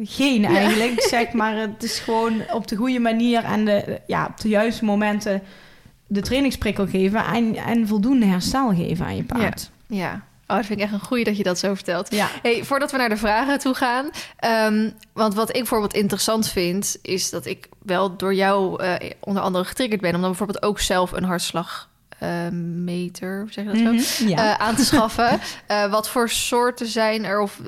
geen 0.02 0.44
eigenlijk. 0.44 0.90
Ik 0.90 1.01
zeg 1.01 1.32
maar, 1.40 1.56
het 1.56 1.82
is 1.82 1.98
gewoon 1.98 2.43
op 2.52 2.69
de 2.69 2.77
goede 2.77 2.98
manier 2.98 3.44
en 3.44 3.65
de, 3.65 4.01
ja, 4.06 4.27
op 4.31 4.40
de 4.40 4.48
juiste 4.48 4.85
momenten 4.85 5.43
de 6.06 6.20
trainingsprikkel 6.20 6.86
geven 6.86 7.24
en, 7.24 7.56
en 7.56 7.86
voldoende 7.89 8.27
herstel 8.27 8.74
geven 8.74 9.06
aan 9.06 9.16
je 9.16 9.24
paard. 9.24 9.70
ja. 9.86 9.97
ja. 9.97 10.23
Oh, 10.55 10.60
dat 10.60 10.68
vind 10.68 10.78
ik 10.78 10.85
echt 10.85 10.94
een 10.94 11.09
goeie 11.09 11.24
dat 11.24 11.36
je 11.36 11.43
dat 11.43 11.59
zo 11.59 11.74
vertelt. 11.74 12.14
Ja. 12.14 12.28
Hey, 12.43 12.64
voordat 12.64 12.90
we 12.90 12.97
naar 12.97 13.09
de 13.09 13.16
vragen 13.16 13.59
toe 13.59 13.74
gaan. 13.74 14.10
Um, 14.72 14.93
want 15.12 15.35
wat 15.35 15.48
ik 15.48 15.55
bijvoorbeeld 15.55 15.94
interessant 15.94 16.48
vind, 16.48 16.97
is 17.02 17.31
dat 17.31 17.47
ik 17.47 17.68
wel 17.82 18.16
door 18.16 18.35
jou 18.35 18.82
uh, 18.85 18.94
onder 19.20 19.43
andere 19.43 19.64
getriggerd 19.64 20.01
ben. 20.01 20.14
Om 20.14 20.20
dan 20.20 20.28
bijvoorbeeld 20.31 20.62
ook 20.62 20.81
zelf 20.81 21.12
een 21.12 21.24
hartslag 21.24 21.93
meter, 22.85 23.47
zeg 23.51 23.64
je 23.64 23.70
dat 23.70 23.78
zo, 23.78 24.22
mhm, 24.22 24.31
ja. 24.31 24.44
uh, 24.44 24.66
aan 24.66 24.74
te 24.74 24.85
schaffen. 24.85 25.40
Uh, 25.70 25.90
wat 25.90 26.09
voor 26.09 26.28
soorten 26.28 26.86
zijn 26.86 27.24
er? 27.24 27.40
Of 27.40 27.60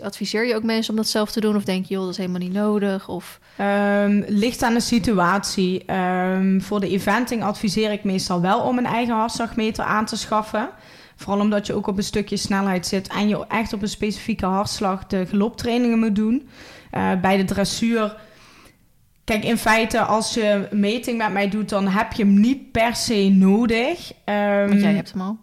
adviseer 0.00 0.46
je 0.46 0.54
ook 0.54 0.62
mensen 0.62 0.90
om 0.90 0.96
dat 0.96 1.08
zelf 1.08 1.30
te 1.30 1.40
doen? 1.40 1.56
Of 1.56 1.64
denk 1.64 1.84
je, 1.86 1.94
joh, 1.94 2.02
dat 2.02 2.12
is 2.12 2.16
helemaal 2.16 2.40
niet 2.40 2.52
nodig? 2.52 3.08
Of... 3.08 3.40
Um, 3.60 4.24
ligt 4.26 4.62
aan 4.62 4.74
de 4.74 4.80
situatie. 4.80 5.92
Um, 5.92 6.62
voor 6.62 6.80
de 6.80 6.88
eventing 6.88 7.42
adviseer 7.42 7.92
ik 7.92 8.04
meestal 8.04 8.40
wel 8.40 8.60
om 8.60 8.78
een 8.78 8.86
eigen 8.86 9.14
hartslagmeter 9.14 9.84
aan 9.84 10.04
te 10.04 10.16
schaffen. 10.16 10.68
Vooral 11.20 11.40
omdat 11.40 11.66
je 11.66 11.74
ook 11.74 11.86
op 11.86 11.96
een 11.96 12.02
stukje 12.02 12.36
snelheid 12.36 12.86
zit 12.86 13.08
en 13.08 13.28
je 13.28 13.46
echt 13.46 13.72
op 13.72 13.82
een 13.82 13.88
specifieke 13.88 14.46
hartslag 14.46 15.06
de 15.06 15.26
galoptrainingen 15.26 15.98
moet 15.98 16.14
doen. 16.14 16.48
Uh, 16.94 17.20
bij 17.20 17.36
de 17.36 17.44
dressuur. 17.44 18.16
Kijk, 19.24 19.44
in 19.44 19.56
feite, 19.56 20.00
als 20.00 20.34
je 20.34 20.68
een 20.70 20.80
meting 20.80 21.18
met 21.18 21.32
mij 21.32 21.48
doet, 21.48 21.68
dan 21.68 21.88
heb 21.88 22.12
je 22.12 22.22
hem 22.22 22.40
niet 22.40 22.72
per 22.72 22.96
se 22.96 23.28
nodig. 23.28 24.12
Um, 24.24 24.68
want 24.68 24.80
jij 24.80 24.94
hebt 24.94 25.12
hem 25.12 25.20
al. 25.20 25.38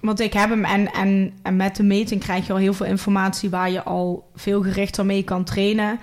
Want 0.00 0.20
ik 0.20 0.32
heb 0.32 0.48
hem 0.48 0.64
en, 0.64 0.92
en, 0.92 1.32
en 1.42 1.56
met 1.56 1.76
de 1.76 1.82
meting 1.82 2.20
krijg 2.20 2.46
je 2.46 2.52
al 2.52 2.58
heel 2.58 2.74
veel 2.74 2.86
informatie 2.86 3.50
waar 3.50 3.70
je 3.70 3.82
al 3.82 4.30
veel 4.34 4.62
gerichter 4.62 5.06
mee 5.06 5.22
kan 5.22 5.44
trainen. 5.44 5.98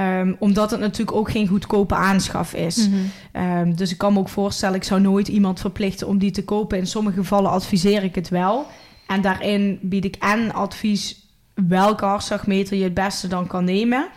Um, 0.00 0.36
omdat 0.38 0.70
het 0.70 0.80
natuurlijk 0.80 1.16
ook 1.16 1.30
geen 1.30 1.46
goedkope 1.46 1.94
aanschaf 1.94 2.54
is. 2.54 2.88
um, 3.32 3.74
dus 3.76 3.90
ik 3.90 3.98
kan 3.98 4.12
me 4.12 4.18
ook 4.18 4.28
voorstellen, 4.28 4.76
ik 4.76 4.84
zou 4.84 5.00
nooit 5.00 5.28
iemand 5.28 5.60
verplichten 5.60 6.06
om 6.06 6.18
die 6.18 6.30
te 6.30 6.44
kopen. 6.44 6.78
In 6.78 6.86
sommige 6.86 7.16
gevallen 7.16 7.50
adviseer 7.50 8.02
ik 8.02 8.14
het 8.14 8.28
wel. 8.28 8.66
En 9.06 9.20
daarin 9.20 9.78
bied 9.82 10.04
ik 10.04 10.16
en 10.16 10.52
advies 10.52 11.28
welke 11.54 12.04
hartslagmeter 12.04 12.76
je 12.76 12.84
het 12.84 12.94
beste 12.94 13.28
dan 13.28 13.46
kan 13.46 13.64
nemen. 13.64 14.08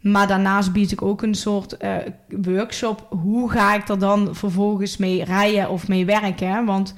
Maar 0.00 0.26
daarnaast 0.26 0.72
bied 0.72 0.92
ik 0.92 1.02
ook 1.02 1.22
een 1.22 1.34
soort 1.34 1.76
uh, 1.84 1.96
workshop. 2.42 3.06
Hoe 3.08 3.50
ga 3.50 3.74
ik 3.74 3.88
er 3.88 3.98
dan 3.98 4.34
vervolgens 4.34 4.96
mee 4.96 5.24
rijden 5.24 5.70
of 5.70 5.88
mee 5.88 6.04
werken? 6.04 6.64
Want 6.64 6.94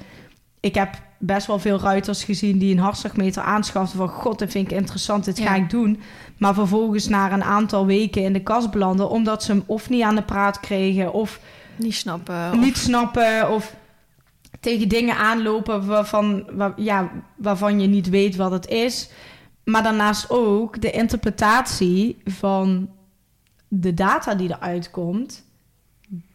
ik 0.60 0.74
heb 0.74 1.07
best 1.18 1.46
wel 1.46 1.58
veel 1.58 1.78
ruiters 1.78 2.24
gezien 2.24 2.58
die 2.58 2.72
een 2.72 2.82
hartslagmeter 2.82 3.42
aanschaften. 3.42 3.98
Van 3.98 4.08
god, 4.08 4.38
dat 4.38 4.50
vind 4.50 4.70
ik 4.70 4.78
interessant, 4.78 5.24
dit 5.24 5.38
ga 5.38 5.54
ik 5.54 5.70
doen. 5.70 6.00
Maar 6.36 6.54
vervolgens 6.54 7.08
na 7.08 7.32
een 7.32 7.44
aantal 7.44 7.86
weken 7.86 8.22
in 8.22 8.32
de 8.32 8.42
kast 8.42 8.70
belanden, 8.70 9.10
omdat 9.10 9.42
ze 9.42 9.52
hem 9.52 9.62
of 9.66 9.88
niet 9.88 10.02
aan 10.02 10.14
de 10.14 10.22
praat 10.22 10.60
kregen 10.60 11.12
of 11.12 11.40
niet 11.76 11.94
snappen. 11.94 12.60
Niet 12.60 12.76
snappen 12.76 13.50
of 13.50 13.74
tegen 14.60 14.88
dingen 14.88 15.16
aanlopen 15.16 15.86
waarvan, 15.86 16.44
waar, 16.52 16.72
ja, 16.76 17.10
waarvan 17.36 17.80
je 17.80 17.86
niet 17.86 18.08
weet 18.08 18.36
wat 18.36 18.50
het 18.50 18.68
is. 18.68 19.10
Maar 19.64 19.82
daarnaast 19.82 20.30
ook 20.30 20.80
de 20.80 20.90
interpretatie 20.90 22.18
van 22.24 22.90
de 23.68 23.94
data 23.94 24.34
die 24.34 24.50
eruit 24.50 24.90
komt 24.90 25.46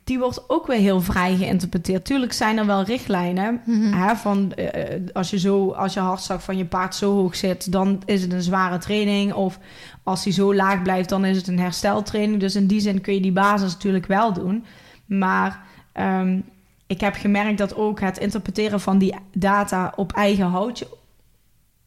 die 0.03 0.19
wordt 0.19 0.49
ook 0.49 0.67
weer 0.67 0.79
heel 0.79 1.01
vrij 1.01 1.35
geïnterpreteerd. 1.35 2.05
Tuurlijk 2.05 2.33
zijn 2.33 2.57
er 2.57 2.65
wel 2.65 2.83
richtlijnen. 2.83 3.61
Mhm. 3.65 3.93
hè, 3.93 4.15
van, 4.15 4.51
uh, 4.55 4.67
als, 5.13 5.29
je 5.29 5.39
zo, 5.39 5.71
als 5.71 5.93
je 5.93 5.99
hartslag 5.99 6.43
van 6.43 6.57
je 6.57 6.65
paard 6.65 6.95
zo 6.95 7.13
hoog 7.13 7.35
zit, 7.35 7.71
dan 7.71 8.01
is 8.05 8.21
het 8.21 8.33
een 8.33 8.41
zware 8.41 8.77
training. 8.77 9.33
Of 9.33 9.59
als 10.03 10.23
hij 10.23 10.33
zo 10.33 10.55
laag 10.55 10.81
blijft, 10.81 11.09
dan 11.09 11.25
is 11.25 11.37
het 11.37 11.47
een 11.47 11.59
hersteltraining. 11.59 12.39
Dus 12.39 12.55
in 12.55 12.67
die 12.67 12.79
zin 12.79 13.01
kun 13.01 13.13
je 13.13 13.21
die 13.21 13.31
basis 13.31 13.73
natuurlijk 13.73 14.05
wel 14.05 14.33
doen. 14.33 14.65
Maar 15.05 15.63
um, 15.93 16.43
ik 16.87 17.01
heb 17.01 17.15
gemerkt 17.15 17.57
dat 17.57 17.75
ook 17.75 17.99
het 17.99 18.17
interpreteren 18.17 18.79
van 18.79 18.97
die 18.97 19.15
data 19.33 19.93
op 19.95 20.11
eigen 20.11 20.45
houtje 20.45 20.87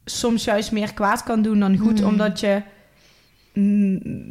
soms 0.05 0.45
juist 0.45 0.73
meer 0.73 0.95
kwaad 0.95 1.23
kan 1.23 1.43
doen 1.43 1.61
dan 1.61 1.77
goed, 1.77 2.01
mhm. 2.01 2.09
omdat 2.09 2.41
je 2.41 2.63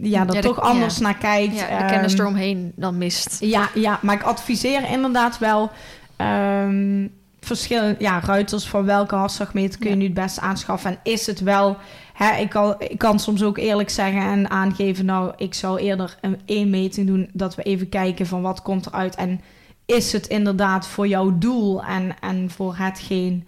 ja, 0.01 0.25
dat 0.25 0.41
toch 0.41 0.59
anders 0.59 0.97
naar 0.97 1.17
kijkt. 1.17 1.55
Ja, 1.59 1.79
de 1.79 1.85
kennis 1.93 2.11
ehm, 2.11 2.21
eromheen 2.21 2.71
dan 2.75 2.97
mist. 2.97 3.37
Ja, 3.39 3.69
ja, 3.73 3.99
maar 4.01 4.15
ik 4.15 4.23
adviseer 4.23 4.89
inderdaad 4.89 5.37
wel 5.37 5.71
um, 6.17 7.11
verschillende 7.39 7.95
ja, 7.99 8.19
ruiters 8.19 8.67
van 8.67 8.85
welke 8.85 9.15
hartslagmeter 9.15 9.79
kun 9.79 9.89
je 9.89 9.95
nu 9.95 10.03
het 10.03 10.13
beste 10.13 10.41
aanschaffen. 10.41 10.89
En 10.89 10.99
is 11.03 11.25
het 11.25 11.39
wel 11.39 11.77
hè, 12.13 12.35
ik, 12.35 12.49
kan, 12.49 12.75
ik 12.77 12.97
kan 12.97 13.19
soms 13.19 13.43
ook 13.43 13.57
eerlijk 13.57 13.89
zeggen 13.89 14.21
en 14.21 14.49
aangeven... 14.49 15.05
nou, 15.05 15.33
ik 15.37 15.53
zou 15.53 15.79
eerder 15.79 16.17
een 16.21 16.39
één 16.45 16.69
meting 16.69 17.07
doen... 17.07 17.29
dat 17.33 17.55
we 17.55 17.63
even 17.63 17.89
kijken 17.89 18.27
van 18.27 18.41
wat 18.41 18.61
komt 18.61 18.85
eruit... 18.85 19.15
en 19.15 19.41
is 19.85 20.11
het 20.11 20.27
inderdaad 20.27 20.87
voor 20.87 21.07
jouw 21.07 21.37
doel 21.37 21.83
en, 21.83 22.15
en 22.19 22.49
voor 22.49 22.75
hetgeen 22.77 23.47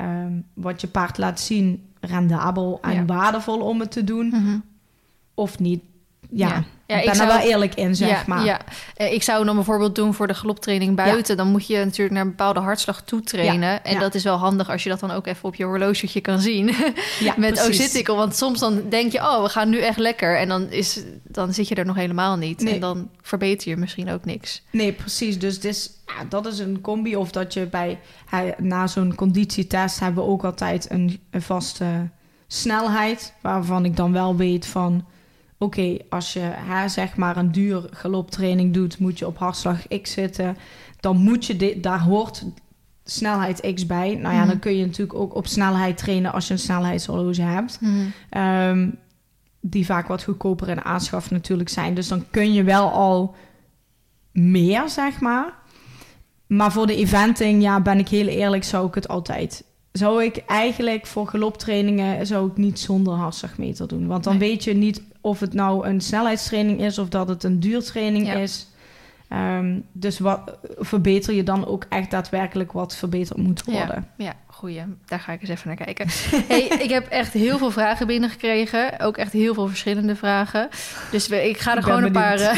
um, 0.00 0.44
wat 0.54 0.80
je 0.80 0.86
paard 0.86 1.18
laat 1.18 1.40
zien... 1.40 1.82
rendabel 2.00 2.78
en 2.82 3.06
waardevol 3.06 3.60
om 3.60 3.80
het 3.80 3.90
te 3.90 4.04
doen... 4.04 4.28
Mhm. 4.28 4.58
Of 5.38 5.58
niet 5.58 5.80
ja, 6.30 6.64
ja. 6.86 6.98
ik 6.98 7.04
ben 7.04 7.14
zou, 7.14 7.30
er 7.30 7.36
wel 7.36 7.46
eerlijk 7.46 7.74
in, 7.74 7.96
zeg 7.96 8.26
maar. 8.26 8.44
Ja, 8.44 8.60
eh, 8.96 9.12
ik 9.12 9.22
zou 9.22 9.44
dan 9.44 9.54
bijvoorbeeld 9.54 9.94
doen 9.94 10.14
voor 10.14 10.26
de 10.26 10.34
galoptraining 10.34 10.96
buiten. 10.96 11.36
Dan 11.36 11.50
moet 11.50 11.66
je 11.66 11.76
natuurlijk 11.76 12.10
naar 12.10 12.22
een 12.22 12.28
bepaalde 12.28 12.60
hartslag 12.60 13.02
toe 13.02 13.20
trainen. 13.20 13.84
en 13.84 13.98
dat 13.98 14.14
is 14.14 14.24
wel 14.24 14.36
handig 14.36 14.70
als 14.70 14.82
je 14.82 14.88
dat 14.88 15.00
dan 15.00 15.10
ook 15.10 15.26
even 15.26 15.44
op 15.44 15.54
je 15.54 15.64
horlogetje 15.64 16.20
kan 16.20 16.40
zien. 16.40 16.64
Met, 17.36 17.58
oh, 17.58 17.72
zit 17.72 17.94
ik 17.94 18.06
Want 18.06 18.36
soms 18.36 18.58
dan 18.58 18.82
denk 18.88 19.12
je, 19.12 19.18
oh, 19.18 19.42
we 19.42 19.48
gaan 19.48 19.68
nu 19.68 19.78
echt 19.78 19.98
lekker. 19.98 20.38
En 20.38 20.48
dan, 20.48 20.70
is, 20.70 21.02
dan 21.24 21.54
zit 21.54 21.68
je 21.68 21.74
er 21.74 21.86
nog 21.86 21.96
helemaal 21.96 22.36
niet. 22.36 22.64
En 22.64 22.80
dan 22.80 23.10
verbeter 23.22 23.68
je 23.68 23.76
misschien 23.76 24.10
ook 24.10 24.24
niks. 24.24 24.62
Nee, 24.70 24.92
precies. 24.92 25.38
Dus 25.38 25.60
dit 25.60 25.96
dat 26.28 26.46
is 26.46 26.58
een 26.58 26.80
combi. 26.80 27.16
Of 27.16 27.30
dat 27.30 27.52
je 27.54 27.66
bij, 27.66 27.98
na 28.58 28.86
zo'n 28.86 29.14
conditietest 29.14 30.00
hebben 30.00 30.24
we 30.24 30.30
ook 30.30 30.44
altijd 30.44 30.90
een, 30.90 31.20
een 31.30 31.42
vaste 31.42 32.08
snelheid. 32.46 33.32
Waarvan 33.40 33.84
ik 33.84 33.96
dan 33.96 34.12
wel 34.12 34.36
weet 34.36 34.66
van 34.66 35.04
oké, 35.58 35.96
als 36.08 36.32
je 36.32 36.40
hè, 36.40 36.88
zeg 36.88 37.16
maar 37.16 37.36
een 37.36 37.52
duur 37.52 37.88
galoptraining 37.90 38.74
doet, 38.74 38.98
moet 38.98 39.18
je 39.18 39.26
op 39.26 39.38
hartslag 39.38 39.86
X 40.02 40.12
zitten. 40.12 40.56
Dan 41.00 41.16
moet 41.16 41.46
je 41.46 41.56
dit, 41.56 41.82
daar 41.82 42.00
hoort 42.00 42.44
snelheid 43.04 43.74
X 43.74 43.86
bij. 43.86 44.14
Nou 44.14 44.34
ja, 44.34 44.40
dan 44.40 44.48
mhm. 44.48 44.58
kun 44.58 44.76
je 44.76 44.86
natuurlijk 44.86 45.18
ook 45.18 45.34
op 45.34 45.46
snelheid 45.46 45.96
trainen 45.96 46.32
als 46.32 46.46
je 46.46 46.52
een 46.52 46.58
snelheidshorloge 46.58 47.42
hebt. 47.42 47.80
Mhm. 47.80 47.92
Ehm, 48.30 48.90
die 49.60 49.86
vaak 49.86 50.08
wat 50.08 50.22
goedkoper 50.22 50.68
in 50.68 50.84
aanschaf 50.84 51.30
natuurlijk 51.30 51.68
zijn. 51.68 51.94
Dus 51.94 52.08
dan 52.08 52.24
kun 52.30 52.52
je 52.52 52.64
wel 52.64 52.90
al 52.90 53.34
meer, 54.32 54.88
zeg 54.88 55.20
maar. 55.20 55.52
Maar 56.46 56.72
voor 56.72 56.86
de 56.86 56.96
eventing, 56.96 57.62
ja, 57.62 57.80
ben 57.80 57.98
ik 57.98 58.08
heel 58.08 58.26
eerlijk, 58.26 58.64
zou 58.64 58.86
ik 58.86 58.94
het 58.94 59.08
altijd 59.08 59.64
zou 59.92 60.24
ik 60.24 60.36
eigenlijk 60.36 61.06
voor 61.06 61.26
galoptrainingen 61.26 62.26
zou 62.26 62.50
ik 62.50 62.56
niet 62.56 62.78
zonder 62.78 63.14
hartslagmeter 63.14 63.88
doen. 63.88 64.06
Want 64.06 64.24
dan 64.24 64.38
weet 64.38 64.64
je 64.64 64.74
niet 64.74 65.02
of 65.20 65.40
het 65.40 65.52
nou 65.52 65.86
een 65.86 66.00
snelheidstraining 66.00 66.80
is 66.80 66.98
of 66.98 67.08
dat 67.08 67.28
het 67.28 67.44
een 67.44 67.60
duurtraining 67.60 68.34
is. 68.34 68.66
Um, 69.32 69.84
dus 69.92 70.18
wat 70.18 70.58
verbeter 70.78 71.34
je 71.34 71.42
dan 71.42 71.66
ook 71.66 71.86
echt 71.88 72.10
daadwerkelijk 72.10 72.72
wat 72.72 72.96
verbeterd 72.96 73.38
moet 73.38 73.64
worden? 73.64 74.08
Ja, 74.16 74.24
ja 74.24 74.34
goeie. 74.58 74.82
Daar 75.06 75.20
ga 75.20 75.32
ik 75.32 75.40
eens 75.40 75.50
even 75.50 75.66
naar 75.66 75.84
kijken. 75.84 76.06
hey, 76.48 76.62
ik 76.86 76.90
heb 76.90 77.08
echt 77.08 77.32
heel 77.32 77.58
veel 77.58 77.70
vragen 77.70 78.06
binnengekregen. 78.06 79.00
Ook 79.00 79.16
echt 79.16 79.32
heel 79.32 79.54
veel 79.54 79.68
verschillende 79.68 80.16
vragen. 80.16 80.68
Dus 81.10 81.28
we, 81.28 81.48
ik 81.48 81.58
ga 81.58 81.76
er 81.76 81.82
gewoon 81.82 82.02
een 82.02 82.12
paar. 82.12 82.38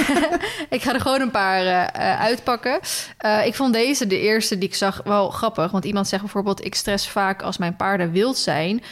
Ik 0.70 0.82
ga 0.82 0.94
er 0.94 1.00
gewoon 1.00 1.20
een 1.20 1.30
paar 1.30 1.64
uh, 1.64 2.20
uitpakken. 2.20 2.80
Uh, 3.24 3.46
ik 3.46 3.54
vond 3.54 3.72
deze, 3.72 4.06
de 4.06 4.20
eerste 4.20 4.58
die 4.58 4.68
ik 4.68 4.74
zag, 4.74 5.00
wel 5.04 5.30
grappig. 5.30 5.70
Want 5.70 5.84
iemand 5.84 6.08
zegt 6.08 6.22
bijvoorbeeld: 6.22 6.64
ik 6.64 6.74
stress 6.74 7.08
vaak 7.08 7.42
als 7.42 7.58
mijn 7.58 7.76
paarden 7.76 8.12
wild 8.12 8.38
zijn. 8.38 8.82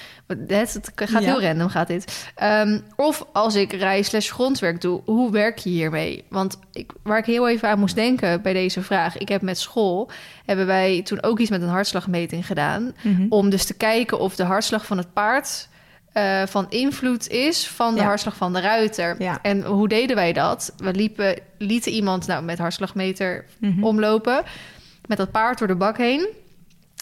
Het, 0.46 0.92
gaat 0.94 1.24
heel 1.24 1.42
random, 1.42 1.68
gaat 1.68 1.86
dit. 1.86 2.32
Um, 2.42 2.84
of 2.96 3.26
als 3.32 3.54
ik 3.54 3.72
rij 3.72 4.02
slash 4.02 4.30
grondwerk 4.30 4.80
doe, 4.80 5.00
hoe 5.04 5.30
werk 5.30 5.58
je 5.58 5.70
hiermee? 5.70 6.24
Want 6.28 6.58
ik, 6.72 6.92
waar 7.02 7.18
ik 7.18 7.24
heel 7.24 7.48
even 7.48 7.68
aan 7.68 7.78
moest 7.78 7.94
denken 7.94 8.42
bij 8.42 8.52
deze 8.52 8.82
vraag... 8.82 9.18
ik 9.18 9.28
heb 9.28 9.42
met 9.42 9.58
school, 9.58 10.10
hebben 10.44 10.66
wij 10.66 11.02
toen 11.02 11.22
ook 11.22 11.38
iets 11.38 11.50
met 11.50 11.62
een 11.62 11.68
hartslagmeting 11.68 12.46
gedaan... 12.46 12.94
Mhm. 13.02 13.26
om 13.28 13.50
dus 13.50 13.64
te 13.64 13.74
kijken 13.74 14.18
of 14.18 14.36
de 14.36 14.44
hartslag 14.44 14.86
van 14.86 14.96
het 14.98 15.12
paard... 15.12 15.68
Uh, 16.14 16.42
van 16.46 16.66
invloed 16.68 17.28
is 17.28 17.66
van 17.66 17.94
de 17.94 18.02
hartslag 18.02 18.36
van 18.36 18.52
de 18.52 18.60
ruiter. 18.60 19.14
Ja. 19.18 19.38
En 19.42 19.62
hoe 19.64 19.88
deden 19.88 20.16
wij 20.16 20.32
dat? 20.32 20.72
We 20.76 20.92
liepen, 20.92 21.38
lieten 21.58 21.92
iemand 21.92 22.26
nou, 22.26 22.42
met 22.42 22.58
hartslagmeter 22.58 23.44
mhm. 23.58 23.84
omlopen... 23.84 24.42
met 25.06 25.18
dat 25.18 25.30
paard 25.30 25.58
door 25.58 25.68
de 25.68 25.74
bak 25.74 25.96
heen... 25.96 26.28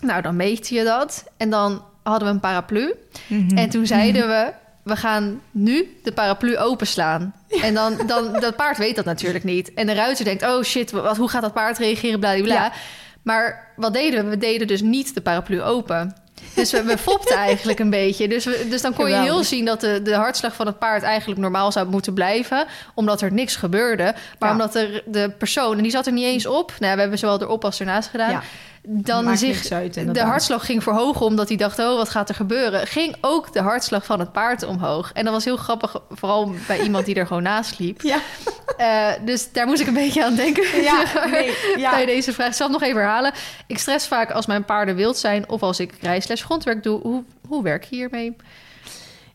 Nou, 0.03 0.23
dan 0.23 0.37
meet 0.37 0.69
je 0.69 0.85
dat. 0.85 1.25
En 1.37 1.51
dan 1.51 1.83
hadden 2.03 2.29
we 2.29 2.35
een 2.35 2.41
paraplu. 2.41 2.95
Mhm. 3.27 3.57
En 3.57 3.71
toen 3.71 3.87
zeiden 3.87 4.29
we, 4.29 4.53
we 4.83 4.97
gaan 4.97 5.41
nu 5.51 5.99
de 6.03 6.13
paraplu 6.13 6.59
openslaan. 6.59 7.35
En 7.63 7.75
dan, 7.75 8.07
dan, 8.07 8.33
dat 8.33 8.57
paard 8.57 8.79
weet 8.79 8.97
dat 8.97 9.05
natuurlijk 9.05 9.45
niet. 9.45 9.75
En 9.75 9.87
de 9.87 9.95
ruiter 9.95 10.25
denkt, 10.25 10.43
oh 10.43 10.63
shit, 10.63 10.91
wat, 10.91 11.17
hoe 11.17 11.29
gaat 11.29 11.43
dat 11.43 11.53
paard 11.53 11.79
reageren, 11.79 12.21
bla, 12.21 12.41
bla. 12.43 12.55
Ja. 12.55 12.73
Maar 13.27 13.73
wat 13.77 13.93
deden 13.93 14.25
we? 14.25 14.31
We 14.31 14.39
deden 14.39 14.67
dus 14.67 14.83
niet 14.83 15.15
de 15.15 15.21
paraplu 15.21 15.63
open. 15.63 16.17
Dus 16.55 16.73
we, 16.73 16.83
we 16.83 16.99
fopten 16.99 17.37
eigenlijk 17.37 17.79
een 17.79 17.91
beetje. 17.91 18.29
Dus, 18.29 18.45
we, 18.45 18.67
dus 18.71 18.83
dan 18.83 18.95
kon 18.95 19.09
je 19.09 19.17
heel 19.17 19.45
zien 19.45 19.65
dat 19.65 19.81
de, 19.81 20.03
de 20.03 20.15
hartslag 20.15 20.55
van 20.55 20.67
het 20.67 20.79
paard 20.79 21.03
eigenlijk 21.03 21.41
normaal 21.41 21.73
zou 21.73 21.89
moeten 21.89 22.15
blijven. 22.15 22.67
Omdat 22.95 23.21
er 23.21 23.33
niks 23.33 23.57
gebeurde. 23.57 24.15
Maar 24.39 24.51
omdat 24.51 24.75
er, 24.75 25.03
de 25.07 25.31
persoon, 25.39 25.77
en 25.77 25.83
die 25.83 25.91
zat 25.91 26.07
er 26.07 26.13
niet 26.13 26.25
eens 26.25 26.47
op. 26.47 26.73
Nou, 26.79 26.95
we 26.95 27.01
hebben 27.01 27.19
zowel 27.19 27.41
erop 27.41 27.65
als 27.65 27.81
ernaast 27.81 28.09
gedaan. 28.09 28.31
Ja 28.31 28.43
dan 28.89 29.37
zich 29.37 29.69
de 29.93 30.21
hartslag 30.21 30.67
ging 30.67 30.83
verhogen 30.83 31.27
omdat 31.27 31.49
hij 31.49 31.57
dacht: 31.57 31.79
oh, 31.79 31.97
wat 31.97 32.09
gaat 32.09 32.29
er 32.29 32.35
gebeuren? 32.35 32.87
Ging 32.87 33.17
ook 33.21 33.53
de 33.53 33.61
hartslag 33.61 34.05
van 34.05 34.21
het 34.21 34.33
paard 34.33 34.63
omhoog. 34.63 35.13
En 35.13 35.25
dat 35.25 35.33
was 35.33 35.45
heel 35.45 35.57
grappig, 35.57 36.03
vooral 36.11 36.55
bij 36.67 36.81
iemand 36.81 37.05
die 37.05 37.15
er 37.15 37.27
gewoon 37.27 37.43
naast 37.43 37.79
liep. 37.79 38.01
Ja. 38.01 38.19
Uh, 38.79 39.27
dus 39.27 39.53
daar 39.53 39.67
moest 39.67 39.81
ik 39.81 39.87
een 39.87 39.95
beetje 39.95 40.25
aan 40.25 40.35
denken. 40.35 40.83
Ja, 40.83 41.05
nee, 41.31 41.53
ja. 41.77 41.91
bij 41.91 42.07
deze 42.07 42.33
vraag. 42.33 42.47
Ik 42.47 42.55
zal 42.55 42.71
het 42.71 42.81
nog 42.81 42.89
even 42.89 43.01
herhalen. 43.01 43.33
Ik 43.67 43.79
stress 43.79 44.07
vaak 44.07 44.31
als 44.31 44.47
mijn 44.47 44.65
paarden 44.65 44.97
wild 44.97 45.17
zijn 45.17 45.49
of 45.49 45.63
als 45.63 45.81
ik 45.81 45.95
rijsles 46.01 46.43
grondwerk 46.43 46.83
doe. 46.83 47.01
Hoe, 47.01 47.25
hoe 47.49 47.63
werk 47.63 47.85
je 47.85 47.97
hiermee? 47.97 48.37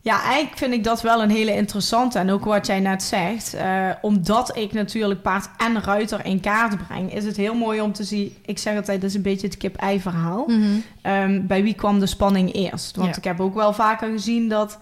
Ja, 0.04 0.22
eigenlijk 0.22 0.58
vind 0.58 0.72
ik 0.72 0.84
dat 0.84 1.00
wel 1.00 1.22
een 1.22 1.30
hele 1.30 1.54
interessante. 1.54 2.18
En 2.18 2.30
ook 2.30 2.44
wat 2.44 2.66
jij 2.66 2.80
net 2.80 3.02
zegt. 3.02 3.54
Uh, 3.54 3.90
omdat 4.00 4.56
ik 4.56 4.72
natuurlijk 4.72 5.22
paard 5.22 5.48
en 5.56 5.82
ruiter 5.82 6.24
in 6.24 6.40
kaart 6.40 6.86
breng, 6.86 7.14
is 7.14 7.24
het 7.24 7.36
heel 7.36 7.54
mooi 7.54 7.80
om 7.80 7.92
te 7.92 8.04
zien. 8.04 8.36
Ik 8.44 8.58
zeg 8.58 8.76
altijd, 8.76 9.00
dat 9.00 9.10
is 9.10 9.16
een 9.16 9.22
beetje 9.22 9.46
het 9.46 9.56
kip-ei 9.56 10.00
verhaal. 10.00 10.44
Mhm. 10.46 10.62
Ehm, 11.02 11.46
bij 11.46 11.62
wie 11.62 11.74
kwam 11.74 12.00
de 12.00 12.06
spanning 12.06 12.54
eerst? 12.54 12.96
Want 12.96 13.16
ik 13.16 13.24
heb 13.24 13.40
ook 13.40 13.54
wel 13.54 13.72
vaker 13.72 14.10
gezien 14.10 14.48
dat 14.48 14.78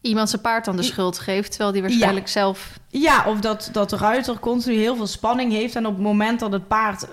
iemand 0.00 0.30
zijn 0.30 0.42
paard 0.42 0.64
dan 0.64 0.76
de 0.76 0.82
schuld 0.82 1.18
geeft, 1.18 1.50
terwijl 1.50 1.72
die 1.72 1.82
waarschijnlijk 1.82 2.28
zelf. 2.28 2.78
Ja, 2.88 3.24
of 3.26 3.40
dat, 3.40 3.68
dat 3.72 3.90
de 3.90 3.96
ruiter 3.96 4.38
continu 4.38 4.76
heel 4.76 4.96
veel 4.96 5.06
spanning 5.06 5.52
heeft 5.52 5.76
en 5.76 5.86
op 5.86 5.94
het 5.94 6.02
moment 6.02 6.40
dat 6.40 6.52
het 6.52 6.68
paard 6.68 7.06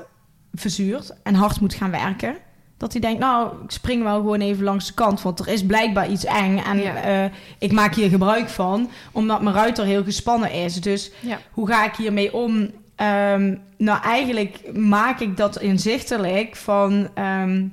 verzuurt 0.54 1.14
en 1.24 1.36
hard 1.36 1.60
moet 1.60 1.74
gaan 1.74 1.92
werken, 1.92 2.36
dat 2.78 2.92
hij 2.92 3.02
denkt, 3.02 3.20
nou, 3.20 3.64
ik 3.64 3.72
spring 3.72 4.04
wel 4.04 4.16
gewoon 4.16 4.42
even 4.42 4.64
langs 4.64 4.88
de 4.88 4.94
kant. 4.94 5.22
Want 5.22 5.40
er 5.40 5.48
is 5.48 5.66
blijkbaar 5.66 6.10
iets 6.10 6.26
eng. 6.26 6.58
En 6.58 7.04
eh, 7.04 7.32
ik 7.60 7.72
maak 7.72 7.96
hier 7.96 8.10
gebruik 8.10 8.50
van. 8.50 8.90
Omdat 9.12 9.42
mijn 9.42 9.56
ruiter 9.56 9.86
heel 9.86 10.04
gespannen 10.04 10.52
is. 10.52 10.82
Dus 10.82 11.12
hoe 11.52 11.68
ga 11.68 11.86
ik 11.86 11.96
hiermee 11.96 12.34
om? 12.34 12.70
Ehm, 12.96 13.56
nou, 13.78 14.02
eigenlijk 14.04 14.74
maak 14.74 15.20
ik 15.20 15.38
dat 15.38 15.62
inzichtelijk 15.62 16.56
van... 16.56 17.10
Ehm, 17.14 17.64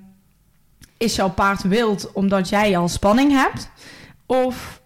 is 0.97 1.17
jouw 1.17 1.31
paard 1.31 1.63
wild 1.63 2.13
omdat 2.13 2.49
jij 2.49 2.77
al 2.77 2.89
spanning 2.89 3.33
hebt? 3.33 3.71
Of 4.27 4.81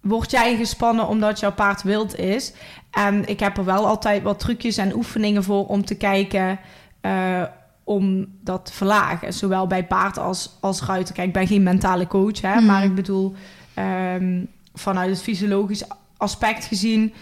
word 0.00 0.30
jij 0.30 0.56
gespannen 0.56 1.08
omdat 1.08 1.40
jouw 1.40 1.52
paard 1.52 1.82
wild 1.82 2.18
is? 2.18 2.52
En 2.90 3.28
ik 3.28 3.40
heb 3.40 3.56
er 3.56 3.64
wel 3.64 3.86
altijd 3.86 4.22
wat 4.22 4.38
trucjes 4.38 4.76
en 4.76 4.94
oefeningen 4.94 5.44
voor 5.44 5.66
om 5.66 5.84
te 5.84 5.94
kijken... 5.94 6.60
Uh, 7.02 7.42
om 7.88 8.26
dat 8.40 8.66
te 8.66 8.72
verlagen. 8.72 9.32
Zowel 9.32 9.66
bij 9.66 9.86
paard 9.86 10.18
als, 10.18 10.56
als 10.60 10.82
ruiter. 10.82 11.14
Kijk, 11.14 11.26
ik 11.26 11.32
ben 11.32 11.46
geen 11.46 11.62
mentale 11.62 12.06
coach, 12.06 12.40
hè, 12.40 12.60
maar 12.60 12.80
mhm. 12.80 12.88
ik 12.88 12.94
bedoel 12.94 13.34
um, 14.14 14.48
vanuit 14.74 15.10
het 15.10 15.22
fysiologisch 15.22 15.84
aspect 16.16 16.64
gezien. 16.64 17.12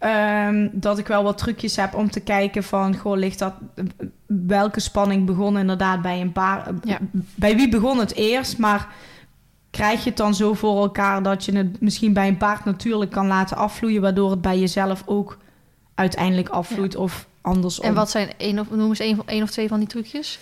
Um, 0.00 0.70
dat 0.72 0.98
ik 0.98 1.06
wel 1.06 1.22
wat 1.22 1.38
trucjes 1.38 1.76
heb 1.76 1.94
om 1.94 2.10
te 2.10 2.20
kijken 2.20 2.62
van, 2.62 2.96
goh, 2.96 3.16
ligt 3.16 3.38
dat, 3.38 3.54
welke 4.26 4.80
spanning 4.80 5.26
begon 5.26 5.58
inderdaad 5.58 6.02
bij 6.02 6.20
een 6.20 6.32
paar, 6.32 6.72
ja. 6.84 6.98
bij 7.34 7.56
wie 7.56 7.68
begon 7.68 7.98
het 7.98 8.14
eerst, 8.14 8.58
maar 8.58 8.88
krijg 9.70 10.02
je 10.02 10.08
het 10.08 10.18
dan 10.18 10.34
zo 10.34 10.54
voor 10.54 10.82
elkaar 10.82 11.22
dat 11.22 11.44
je 11.44 11.56
het 11.56 11.80
misschien 11.80 12.12
bij 12.12 12.28
een 12.28 12.36
paard 12.36 12.64
natuurlijk 12.64 13.10
kan 13.10 13.26
laten 13.26 13.56
afvloeien, 13.56 14.02
waardoor 14.02 14.30
het 14.30 14.40
bij 14.40 14.58
jezelf 14.58 15.02
ook 15.06 15.38
uiteindelijk 15.94 16.48
afvloeit 16.48 16.96
of 16.96 17.26
andersom. 17.46 17.84
En 17.84 17.94
wat 17.94 18.10
zijn 18.10 18.28
één 18.36 18.58
of 18.58 18.70
noem 18.70 18.88
eens 18.88 18.98
één, 18.98 19.20
één 19.26 19.42
of 19.42 19.50
twee 19.50 19.68
van 19.68 19.78
die 19.78 19.88
trucjes? 19.88 20.38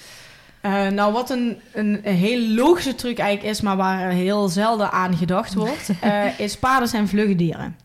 Uh, 0.62 0.88
nou, 0.88 1.12
wat 1.12 1.30
een, 1.30 1.58
een, 1.72 2.00
een 2.02 2.14
heel 2.14 2.40
logische 2.40 2.94
truc 2.94 3.18
eigenlijk 3.18 3.54
is, 3.54 3.60
maar 3.60 3.76
waar 3.76 4.10
heel 4.10 4.48
zelden 4.48 4.90
aan 4.92 5.16
gedacht 5.16 5.54
wordt, 5.64 5.90
uh, 6.04 6.38
is 6.38 6.56
paarden 6.56 6.88
zijn 6.88 7.08
vlugge 7.08 7.36
dieren. 7.36 7.76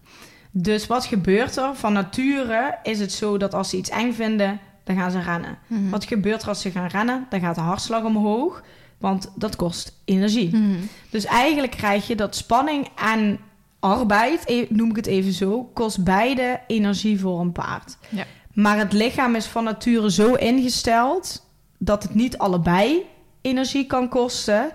Dus 0.52 0.88
wat 0.88 1.06
gebeurt 1.06 1.58
er? 1.58 1.76
Van 1.76 1.94
nature 1.94 2.78
is 2.84 3.00
het 3.00 3.12
zo 3.12 3.38
dat 3.38 3.54
als 3.54 3.70
ze 3.70 3.78
iets 3.78 3.90
eng 3.90 4.14
vinden, 4.14 4.60
dan 4.84 4.96
gaan 4.96 5.12
ze 5.12 5.20
rennen. 5.20 5.58
Mhm. 5.68 5.90
Wat 5.90 6.06
gebeurt 6.06 6.42
er 6.42 6.48
als 6.48 6.62
ze 6.62 6.72
gaan 6.72 6.88
rennen? 6.88 7.26
Dan 7.30 7.40
gaat 7.40 7.56
de 7.56 7.62
hartslag 7.62 8.04
omhoog, 8.04 8.64
want 8.98 9.32
dat 9.36 9.56
kost 9.56 9.94
energie. 10.06 10.56
Mhm. 10.56 10.80
Dus 11.10 11.26
eigenlijk 11.26 11.72
krijg 11.72 12.08
je 12.08 12.16
dat 12.16 12.36
spanning 12.36 12.88
en 12.96 13.40
arbeid, 13.80 14.44
e-, 14.46 14.66
noem 14.70 14.90
ik 14.90 14.96
het 14.96 15.08
even 15.08 15.34
zo, 15.34 15.70
kost 15.74 16.04
beide 16.04 16.60
energie 16.68 17.20
voor 17.20 17.40
een 17.40 17.52
paard. 17.52 17.98
Ja. 18.10 18.26
Maar 18.54 18.78
het 18.78 18.94
lichaam 18.94 19.36
is 19.36 19.46
van 19.46 19.64
nature 19.64 20.12
zo 20.12 20.34
ingesteld 20.34 21.46
dat 21.78 22.04
het 22.04 22.14
niet 22.14 22.38
allebei 22.38 23.06
energie 23.42 23.86
kan 23.86 24.10
kosten. 24.10 24.72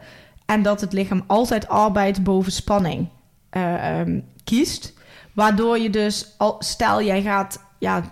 En 0.46 0.62
dat 0.62 0.80
het 0.80 0.92
lichaam 0.92 1.24
altijd 1.26 1.68
arbeidt 1.68 2.22
boven 2.22 2.52
spanning 2.52 3.08
eh, 3.50 4.00
ehm, 4.00 4.20
kiest. 4.44 4.92
Waardoor 5.32 5.78
je 5.78 5.90
dus, 5.90 6.34
al, 6.38 6.56
stel 6.58 7.02
jij 7.02 7.22
gaat 7.22 7.60
ja, 7.78 8.02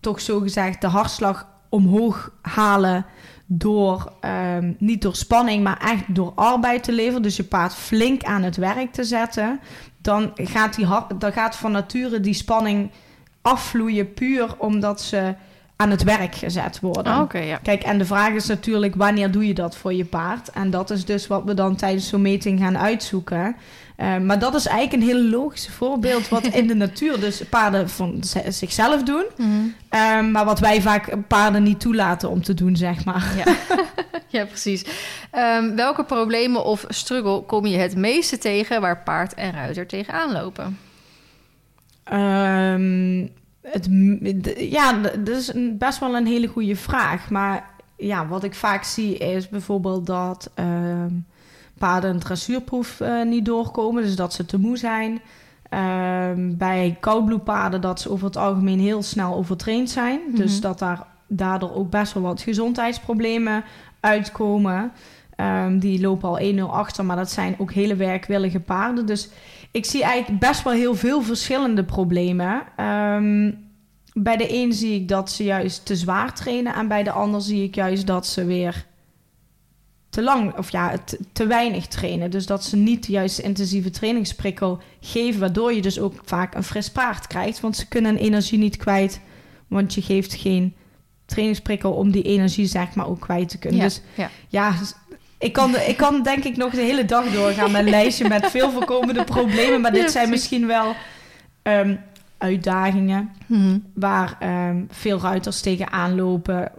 toch 0.00 0.20
zo 0.20 0.40
gezegd 0.40 0.80
de 0.80 0.86
hartslag 0.86 1.48
omhoog 1.68 2.32
halen 2.42 3.06
door 3.46 4.12
ehm, 4.20 4.72
niet 4.78 5.02
door 5.02 5.16
spanning, 5.16 5.62
maar 5.62 5.78
echt 5.78 6.14
door 6.14 6.32
arbeid 6.34 6.82
te 6.82 6.92
leveren. 6.92 7.22
Dus 7.22 7.36
je 7.36 7.44
paard 7.44 7.74
flink 7.74 8.22
aan 8.22 8.42
het 8.42 8.56
werk 8.56 8.92
te 8.92 9.04
zetten. 9.04 9.60
Dan 10.02 10.30
gaat, 10.34 10.74
die, 10.74 10.86
dan 11.18 11.32
gaat 11.32 11.56
van 11.56 11.72
nature 11.72 12.20
die 12.20 12.34
spanning 12.34 12.90
afvloeien 13.42 14.14
puur 14.14 14.54
omdat 14.58 15.00
ze 15.00 15.34
aan 15.80 15.90
het 15.90 16.02
werk 16.02 16.34
gezet 16.34 16.80
worden. 16.80 17.20
Oh, 17.20 17.44
ja. 17.46 17.56
Kijk, 17.62 17.82
en 17.82 17.98
de 17.98 18.04
vraag 18.04 18.32
is 18.32 18.46
natuurlijk 18.46 18.94
wanneer 18.94 19.30
doe 19.30 19.46
je 19.46 19.54
dat 19.54 19.76
voor 19.76 19.94
je 19.94 20.04
paard? 20.04 20.50
En 20.50 20.70
dat 20.70 20.90
is 20.90 21.04
dus 21.04 21.26
wat 21.26 21.44
we 21.44 21.54
dan 21.54 21.76
tijdens 21.76 22.08
zo'n 22.08 22.22
meting 22.22 22.60
gaan 22.60 22.78
uitzoeken. 22.78 23.56
Uh, 23.96 24.16
maar 24.16 24.38
dat 24.38 24.54
is 24.54 24.66
eigenlijk 24.66 25.02
een 25.02 25.08
heel 25.08 25.28
logisch 25.28 25.68
voorbeeld 25.68 26.28
wat 26.28 26.46
in 26.46 26.66
de 26.66 26.74
natuur 26.84 27.20
dus 27.20 27.42
paarden 27.44 27.88
van 27.88 28.22
zichzelf 28.48 29.02
doen. 29.02 29.24
Mm 29.36 29.74
maar 30.30 30.44
wat 30.44 30.58
wij 30.58 30.82
vaak 30.82 31.14
paarden 31.28 31.62
niet 31.62 31.80
toelaten 31.80 32.30
om 32.30 32.42
te 32.42 32.54
doen, 32.54 32.76
zeg 32.76 33.04
maar. 33.04 33.24
Ja, 33.36 33.56
ja 34.38 34.44
precies. 34.44 34.84
Um, 35.34 35.76
welke 35.76 36.04
problemen 36.04 36.64
of 36.64 36.84
struggle 36.88 37.42
kom 37.42 37.66
je 37.66 37.76
het 37.76 37.96
meeste 37.96 38.38
tegen 38.38 38.80
waar 38.80 39.02
paard 39.02 39.34
en 39.34 39.52
ruiter 39.52 39.86
tegenaan 39.86 40.32
lopen? 40.32 40.78
Um, 42.12 43.30
het, 43.62 43.88
ja, 44.56 44.92
dat 45.02 45.36
is 45.36 45.54
een, 45.54 45.78
best 45.78 45.98
wel 45.98 46.16
een 46.16 46.26
hele 46.26 46.46
goede 46.46 46.76
vraag. 46.76 47.30
Maar 47.30 47.70
ja, 47.96 48.26
wat 48.26 48.44
ik 48.44 48.54
vaak 48.54 48.84
zie 48.84 49.16
is 49.16 49.48
bijvoorbeeld 49.48 50.06
dat 50.06 50.50
uh, 50.60 50.66
paarden 51.78 52.10
een 52.10 52.18
dressuurproef 52.18 53.00
uh, 53.00 53.24
niet 53.24 53.44
doorkomen. 53.44 54.02
Dus 54.02 54.16
dat 54.16 54.32
ze 54.32 54.44
te 54.44 54.58
moe 54.58 54.76
zijn. 54.76 55.20
Uh, 55.70 56.30
bij 56.36 56.96
koudbloedpaarden 57.00 57.80
dat 57.80 58.00
ze 58.00 58.10
over 58.10 58.26
het 58.26 58.36
algemeen 58.36 58.80
heel 58.80 59.02
snel 59.02 59.34
overtraind 59.34 59.90
zijn. 59.90 60.20
Dus 60.34 60.52
mhm. 60.52 60.62
dat 60.62 60.78
daar 60.78 61.06
daardoor 61.26 61.74
ook 61.74 61.90
best 61.90 62.12
wel 62.12 62.22
wat 62.22 62.40
gezondheidsproblemen 62.40 63.64
uitkomen. 64.00 64.92
Um, 65.36 65.78
die 65.78 66.00
lopen 66.00 66.28
al 66.28 66.40
1-0 66.40 66.60
achter, 66.60 67.04
maar 67.04 67.16
dat 67.16 67.30
zijn 67.30 67.54
ook 67.58 67.72
hele 67.72 67.96
werkwillige 67.96 68.60
paarden. 68.60 69.06
Dus 69.06 69.28
ik 69.70 69.84
zie 69.84 70.02
eigenlijk 70.02 70.40
best 70.40 70.62
wel 70.62 70.72
heel 70.72 70.94
veel 70.94 71.22
verschillende 71.22 71.84
problemen. 71.84 72.62
Um, 72.84 73.68
bij 74.12 74.36
de 74.36 74.54
een 74.54 74.72
zie 74.72 74.94
ik 74.94 75.08
dat 75.08 75.30
ze 75.30 75.44
juist 75.44 75.86
te 75.86 75.96
zwaar 75.96 76.34
trainen. 76.34 76.74
En 76.74 76.88
bij 76.88 77.02
de 77.02 77.10
ander 77.10 77.40
zie 77.40 77.62
ik 77.62 77.74
juist 77.74 78.06
dat 78.06 78.26
ze 78.26 78.44
weer 78.44 78.86
te 80.10 80.22
lang 80.22 80.56
of 80.58 80.70
ja, 80.70 80.98
te, 80.98 81.18
te 81.32 81.46
weinig 81.46 81.86
trainen. 81.86 82.30
Dus 82.30 82.46
dat 82.46 82.64
ze 82.64 82.76
niet 82.76 83.06
de 83.06 83.12
juiste 83.12 83.42
intensieve 83.42 83.90
trainingsprikkel 83.90 84.78
geven. 85.00 85.40
Waardoor 85.40 85.72
je 85.72 85.82
dus 85.82 86.00
ook 86.00 86.14
vaak 86.24 86.54
een 86.54 86.62
fris 86.62 86.90
paard 86.90 87.26
krijgt. 87.26 87.60
Want 87.60 87.76
ze 87.76 87.88
kunnen 87.88 88.16
energie 88.16 88.58
niet 88.58 88.76
kwijt. 88.76 89.20
Want 89.68 89.94
je 89.94 90.02
geeft 90.02 90.34
geen 90.34 90.74
trainingsprikkel 91.24 91.92
om 91.92 92.10
die 92.10 92.22
energie 92.22 92.66
zeg 92.66 92.94
maar 92.94 93.08
ook 93.08 93.20
kwijt 93.20 93.48
te 93.48 93.58
kunnen. 93.58 93.80
Ja, 93.80 93.84
dus 93.84 94.00
ja, 94.14 94.30
ja 94.48 94.74
ik 95.40 95.52
kan, 95.52 95.76
ik 95.76 95.96
kan 95.96 96.22
denk 96.22 96.44
ik 96.44 96.56
nog 96.56 96.72
de 96.72 96.80
hele 96.80 97.04
dag 97.04 97.24
doorgaan 97.32 97.70
met 97.70 97.84
een 97.84 97.90
lijstje 97.90 98.28
met 98.28 98.46
veel 98.50 98.70
voorkomende 98.70 99.24
problemen. 99.24 99.80
Maar 99.80 99.92
dit 99.92 100.10
zijn 100.10 100.30
misschien 100.30 100.66
wel 100.66 100.94
um, 101.62 102.00
uitdagingen 102.38 103.30
mhm. 103.46 103.78
waar 103.94 104.38
um, 104.68 104.88
veel 104.90 105.20
ruiters 105.20 105.60
tegenaan 105.60 106.14
lopen. 106.14 106.72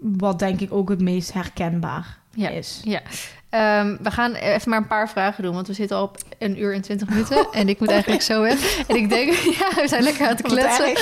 Wat 0.00 0.38
denk 0.38 0.60
ik 0.60 0.72
ook 0.72 0.88
het 0.88 1.00
meest 1.00 1.32
herkenbaar 1.32 2.18
is. 2.34 2.80
Ja, 2.84 3.00
Um, 3.50 3.98
we 4.02 4.10
gaan 4.10 4.34
even 4.34 4.70
maar 4.70 4.78
een 4.78 4.86
paar 4.86 5.08
vragen 5.08 5.42
doen, 5.42 5.54
want 5.54 5.66
we 5.66 5.72
zitten 5.72 5.96
al 5.96 6.02
op 6.02 6.16
een 6.38 6.60
uur 6.60 6.74
en 6.74 6.80
twintig 6.80 7.08
minuten. 7.08 7.48
En 7.52 7.68
ik 7.68 7.80
moet 7.80 7.90
eigenlijk 7.90 8.22
zo 8.22 8.40
weg. 8.42 8.84
En 8.86 8.96
ik 8.96 9.08
denk, 9.08 9.32
ja, 9.58 9.68
we 9.74 9.88
zijn 9.88 10.02
lekker 10.02 10.26
aan 10.26 10.36
het 10.36 10.42
kletsen. 10.42 10.94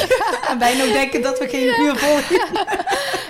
En 0.49 0.59
wij 0.59 0.77
nog 0.77 0.93
denken 0.93 1.23
dat 1.23 1.39
we 1.39 1.49
geen 1.49 1.65
ja. 1.65 1.79
uur 1.81 1.97
vol 1.97 2.19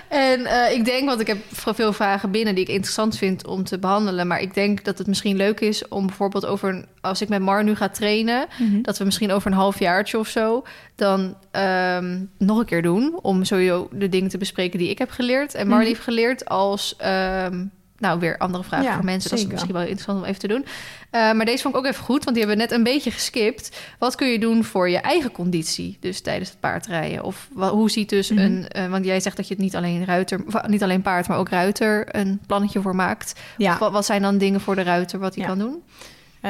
En 0.09 0.41
uh, 0.41 0.73
ik 0.73 0.85
denk, 0.85 1.09
want 1.09 1.21
ik 1.21 1.27
heb 1.27 1.39
veel 1.51 1.93
vragen 1.93 2.31
binnen 2.31 2.55
die 2.55 2.65
ik 2.65 2.71
interessant 2.71 3.19
vind 3.19 3.47
om 3.47 3.65
te 3.65 3.79
behandelen. 3.79 4.27
Maar 4.27 4.41
ik 4.41 4.55
denk 4.55 4.85
dat 4.85 4.99
het 4.99 5.07
misschien 5.07 5.37
leuk 5.37 5.61
is 5.61 5.89
om 5.89 6.07
bijvoorbeeld 6.07 6.47
over, 6.47 6.69
een, 6.69 6.87
als 7.01 7.21
ik 7.21 7.29
met 7.29 7.41
Mar 7.41 7.65
nu 7.65 7.75
ga 7.75 7.89
trainen, 7.89 8.47
mm 8.59 8.71
-hmm. 8.71 8.83
dat 8.83 8.99
we 8.99 9.05
misschien 9.05 9.33
over 9.33 9.51
een 9.51 9.57
halfjaartje 9.57 10.19
of 10.19 10.29
zo 10.29 10.65
dan 10.95 11.37
um, 11.53 12.31
nog 12.39 12.59
een 12.59 12.65
keer 12.65 12.83
doen. 12.83 13.19
Om 13.23 13.45
sowieso 13.45 13.89
de 13.93 14.09
dingen 14.09 14.29
te 14.29 14.39
bespreken 14.39 14.79
die 14.79 14.91
ik 14.91 14.99
heb 14.99 15.11
geleerd 15.11 15.55
en 15.55 15.67
Mar 15.67 15.77
mm 15.77 15.83
-hmm. 15.83 15.93
heeft 15.93 16.05
geleerd 16.05 16.49
als. 16.49 16.97
Um, 17.45 17.73
nou, 17.99 18.21
weer 18.21 18.39
andere 18.39 18.65
vragen 18.65 18.87
ja, 18.87 18.95
voor 18.95 19.05
mensen. 19.05 19.31
Zeker. 19.31 19.45
Dat 19.45 19.47
is 19.47 19.53
misschien 19.53 19.75
wel 19.75 19.83
interessant 19.83 20.19
om 20.19 20.25
even 20.25 20.41
te 20.41 20.49
doen. 20.49 20.65
Uh, 20.65 21.33
maar 21.33 21.45
deze 21.45 21.63
vond 21.63 21.75
ik 21.75 21.81
ook 21.81 21.87
even 21.87 22.05
goed, 22.05 22.25
want 22.25 22.37
die 22.37 22.47
hebben 22.47 22.57
we 22.57 22.71
net 22.71 22.79
een 22.79 22.93
beetje 22.93 23.11
geskipt. 23.11 23.81
Wat 23.99 24.15
kun 24.15 24.29
je 24.29 24.39
doen 24.39 24.65
voor 24.65 24.89
je 24.89 24.99
eigen 24.99 25.33
conditie, 25.33 25.97
dus 26.01 26.21
tijdens 26.21 26.51
het 26.51 26.61
paardrijden? 26.61 27.25
Of 27.25 27.49
wat, 27.53 27.71
hoe 27.71 27.91
ziet 27.91 28.09
dus 28.09 28.31
mm 28.31 28.39
-hmm. 28.39 28.47
een... 28.47 28.67
Uh, 28.77 28.91
want 28.91 29.05
jij 29.05 29.21
zegt 29.21 29.37
dat 29.37 29.49
je 29.49 29.55
het 29.55 29.63
niet 29.63 29.77
alleen 29.77 30.05
ruiter... 30.05 30.41
niet 30.67 30.83
alleen 30.83 31.03
paard, 31.03 31.29
maar 31.29 31.39
ook 31.39 31.49
ruiter 31.49 32.17
een 32.17 32.41
plannetje 32.47 32.81
voor 32.81 32.95
maakt. 32.95 33.41
Ja. 33.57 33.79
Wat, 33.79 33.93
wat, 33.93 34.07
zijn 34.07 34.23
dan 34.23 34.39
dingen 34.39 34.61
voor 34.61 34.75
de 34.75 34.83
ruiter 34.83 35.19
wat 35.19 35.35
hij 35.35 35.45
ja. 35.45 35.49
kan 35.49 35.59
doen? 35.59 35.83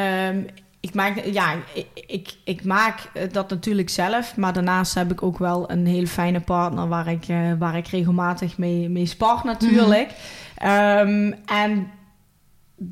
Um, 0.02 0.46
ik 0.80 0.94
maak, 0.94 1.24
ja, 1.24 1.54
ik, 1.74 1.86
ik, 2.06 2.34
ik, 2.44 2.64
maak 2.64 2.98
dat 3.32 3.50
natuurlijk 3.50 3.88
zelf. 3.88 4.36
Maar 4.36 4.52
daarnaast 4.52 4.94
heb 4.94 5.10
ik 5.12 5.22
ook 5.22 5.38
wel 5.38 5.70
een 5.70 5.86
hele 5.86 6.06
fijne 6.06 6.40
partner... 6.40 6.88
waar 6.88 7.08
ik, 7.08 7.28
uh, 7.28 7.52
waar 7.58 7.76
ik 7.76 7.86
regelmatig 7.86 8.58
mee, 8.58 8.88
mee 8.88 9.06
spar 9.06 9.40
natuurlijk... 9.44 10.08
Mm 10.08 10.14
-hmm. 10.16 10.44
Um, 10.62 11.34
en 11.46 11.90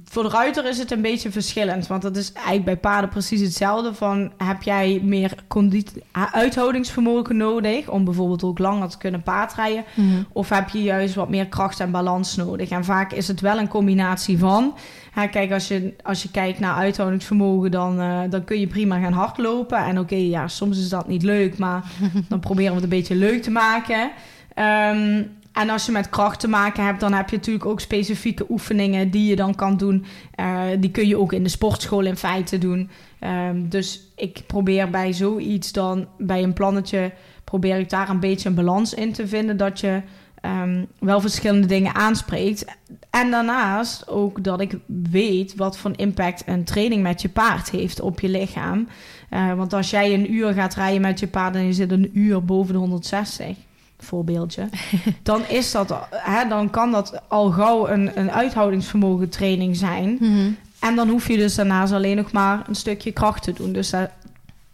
voor 0.05 0.23
de 0.23 0.29
ruiter 0.29 0.67
is 0.67 0.79
het 0.79 0.91
een 0.91 1.03
beetje 1.03 1.31
verschillend. 1.31 1.87
Want 1.87 2.03
dat 2.03 2.17
is 2.17 2.33
eigenlijk 2.33 2.65
bij 2.65 2.77
paarden 2.77 3.11
precies 3.11 3.41
hetzelfde. 3.41 3.95
Van, 3.95 4.33
heb 4.37 4.63
jij 4.63 5.01
meer 5.03 5.35
uithoudingsvermogen 6.33 7.37
nodig... 7.37 7.89
om 7.89 8.05
bijvoorbeeld 8.05 8.45
ook 8.45 8.59
langer 8.59 8.89
te 8.89 8.99
kunnen 8.99 9.23
paardrijden? 9.23 9.85
Mm 9.95 10.11
-hmm. 10.11 10.27
Of 10.33 10.49
heb 10.49 10.69
je 10.69 10.83
juist 10.83 11.15
wat 11.15 11.29
meer 11.29 11.47
kracht 11.47 11.81
en 11.81 11.91
balans 11.91 12.37
nodig? 12.37 12.69
En 12.69 12.85
vaak 12.85 13.13
is 13.13 13.29
het 13.29 13.41
wel 13.41 13.59
een 13.59 13.69
combinatie 13.69 14.39
van... 14.39 14.75
Hè, 15.11 15.27
kijk, 15.29 15.53
als 15.53 15.69
je, 15.69 15.95
als 16.03 16.23
je 16.23 16.31
kijkt 16.31 16.59
naar 16.59 16.75
uithoudingsvermogen... 16.75 17.71
dan, 17.71 18.01
uh, 18.01 18.21
dan 18.31 18.45
kun 18.45 18.61
je 18.61 18.67
prima 18.67 19.01
gaan 19.01 19.13
hardlopen. 19.13 19.79
En 19.79 19.91
oké, 19.91 20.01
okay, 20.01 20.29
ja, 20.29 20.49
soms 20.49 20.79
is 20.79 20.89
dat 20.89 21.09
niet 21.09 21.23
leuk... 21.23 21.59
maar 21.59 21.85
dan 22.29 22.41
proberen 22.41 22.71
we 22.71 22.75
het 22.75 22.85
een 22.85 22.99
beetje 22.99 23.15
leuk 23.17 23.43
te 23.43 23.51
maken... 23.51 24.11
Um, 24.59 25.43
en 25.55 25.71
als 25.71 25.87
je 25.87 25.93
met 25.93 26.09
kracht 26.09 26.41
te 26.41 26.49
maken 26.49 26.85
hebt, 26.85 27.01
dan 27.01 27.13
heb 27.13 27.31
je 27.31 27.37
natuurlijk 27.37 27.67
ook 27.67 27.81
specifieke 27.81 28.47
oefeningen 28.49 29.11
die 29.11 29.29
je 29.29 29.37
dan 29.37 29.55
kan 29.55 29.77
doen. 29.77 30.05
Uh, 30.41 30.61
die 30.79 30.91
kun 30.91 31.09
je 31.09 31.19
ook 31.19 31.33
in 31.33 31.43
de 31.43 31.49
sportschool 31.49 32.05
in 32.05 32.17
feite 32.17 32.59
doen. 32.59 32.91
Um, 33.21 33.69
dus 33.69 34.13
ik 34.17 34.43
probeer 34.47 34.91
bij 34.91 35.13
zoiets 35.13 35.73
dan, 35.73 36.07
bij 36.19 36.43
een 36.43 36.53
plannetje, 36.53 37.13
probeer 37.45 37.79
ik 37.79 37.91
daar 37.91 38.09
een 38.09 38.21
beetje 38.21 38.49
een 38.49 38.55
balans 38.55 38.95
in 38.95 39.13
te 39.13 39.29
vinden. 39.29 39.57
Dat 39.57 39.81
je 39.81 40.03
um, 40.43 40.87
wel 40.99 41.21
verschillende 41.21 41.67
dingen 41.67 41.95
aanspreekt. 41.95 42.65
En 43.11 43.31
daarnaast 43.31 44.09
ook 44.09 44.45
dat 44.45 44.61
ik 44.61 44.79
weet 45.11 45.55
wat 45.55 45.79
voor 45.79 45.93
impact 45.97 46.43
een 46.47 46.65
training 46.65 47.03
met 47.03 47.23
je 47.23 47.29
paard 47.29 47.71
heeft 47.71 48.01
op 48.01 48.21
je 48.21 48.29
lichaam. 48.29 48.89
Uh, 49.31 49.55
want 49.55 49.73
als 49.73 49.91
jij 49.91 50.15
een 50.15 50.33
uur 50.33 50.53
gaat 50.53 50.75
rijden 50.75 51.01
met 51.01 51.21
je 51.21 51.27
paard 51.27 51.55
en 51.55 51.67
je 51.67 51.73
zit 51.73 51.91
een 51.91 52.11
uur 52.13 52.45
boven 52.45 52.73
de 52.73 52.79
160 52.79 53.57
voorbeeldje, 54.05 54.69
dan 55.23 55.43
is 55.49 55.71
dat, 55.71 55.95
hè, 56.11 56.49
dan 56.49 56.71
kan 56.71 56.93
dat 56.93 57.21
al 57.29 57.51
gauw 57.51 57.89
een, 57.89 58.19
een 58.19 58.31
uithoudingsvermogen 58.31 59.29
training 59.29 59.77
zijn. 59.77 60.17
Mm 60.21 60.35
-hmm. 60.35 60.57
En 60.81 60.97
dan 60.97 61.09
hoef 61.09 61.29
je 61.29 61.37
dus 61.37 61.55
daarnaast 61.55 61.93
alleen 61.93 62.17
nog 62.17 62.33
maar 62.33 62.65
een 62.69 62.75
stukje 62.75 63.13
kracht 63.13 63.43
te 63.43 63.53
doen. 63.53 63.73
Dus 63.73 63.91
daar 63.91 64.13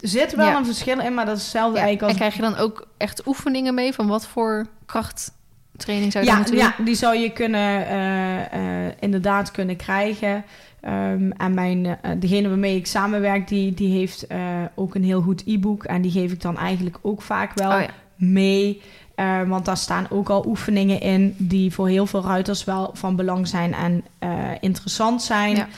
zit 0.01 0.35
wel 0.35 0.47
ja. 0.47 0.57
een 0.57 0.65
verschil 0.65 1.01
in, 1.01 1.15
maar 1.15 1.27
dat 1.27 1.37
is 1.37 1.43
hetzelfde 1.43 1.79
ja. 1.79 1.85
eigenlijk 1.85 2.03
als... 2.03 2.13
En 2.13 2.19
krijg 2.19 2.35
je 2.35 2.55
dan 2.55 2.65
ook 2.65 2.87
echt 2.97 3.27
oefeningen 3.27 3.75
mee 3.75 3.93
van 3.93 4.07
wat 4.07 4.27
voor 4.27 4.67
krachttraining 4.87 6.13
zou 6.13 6.25
je 6.25 6.31
ja, 6.31 6.37
moeten 6.37 6.57
ja, 6.57 6.75
die 6.85 6.95
zou 6.95 7.17
je 7.17 7.31
kunnen, 7.31 7.81
uh, 7.81 8.85
uh, 8.85 8.93
inderdaad 9.01 9.51
kunnen 9.51 9.77
krijgen. 9.77 10.45
Um, 10.85 11.33
en 11.33 11.55
mijn, 11.55 11.85
uh, 11.85 11.95
degene 12.19 12.49
waarmee 12.49 12.77
ik 12.77 12.87
samenwerk, 12.87 13.49
die, 13.49 13.75
die 13.75 13.99
heeft 13.99 14.27
ook 14.75 14.95
een 14.95 15.05
heel 15.05 15.21
goed 15.21 15.43
e-book. 15.47 15.85
En 15.85 16.03
die 16.03 16.11
geef 16.11 16.33
ik 16.33 16.43
dan 16.43 16.59
eigenlijk 16.59 16.99
ook 17.03 17.23
vaak 17.23 17.55
wel 17.55 17.71
oh, 17.71 17.83
mee. 18.17 18.83
Uh, 19.21 19.49
want 19.49 19.65
daar 19.65 19.77
staan 19.77 20.07
ook 20.11 20.29
al 20.29 20.47
oefeningen 20.47 21.01
in 21.01 21.35
die 21.39 21.73
voor 21.73 21.89
heel 21.89 22.07
veel 22.07 22.23
ruiters 22.23 22.65
wel 22.65 22.91
van 22.93 23.17
belang 23.17 23.49
zijn 23.49 23.75
en 23.75 24.05
uh, 24.25 24.31
interessant 24.61 25.23
zijn. 25.23 25.57
Ja. 25.57 25.69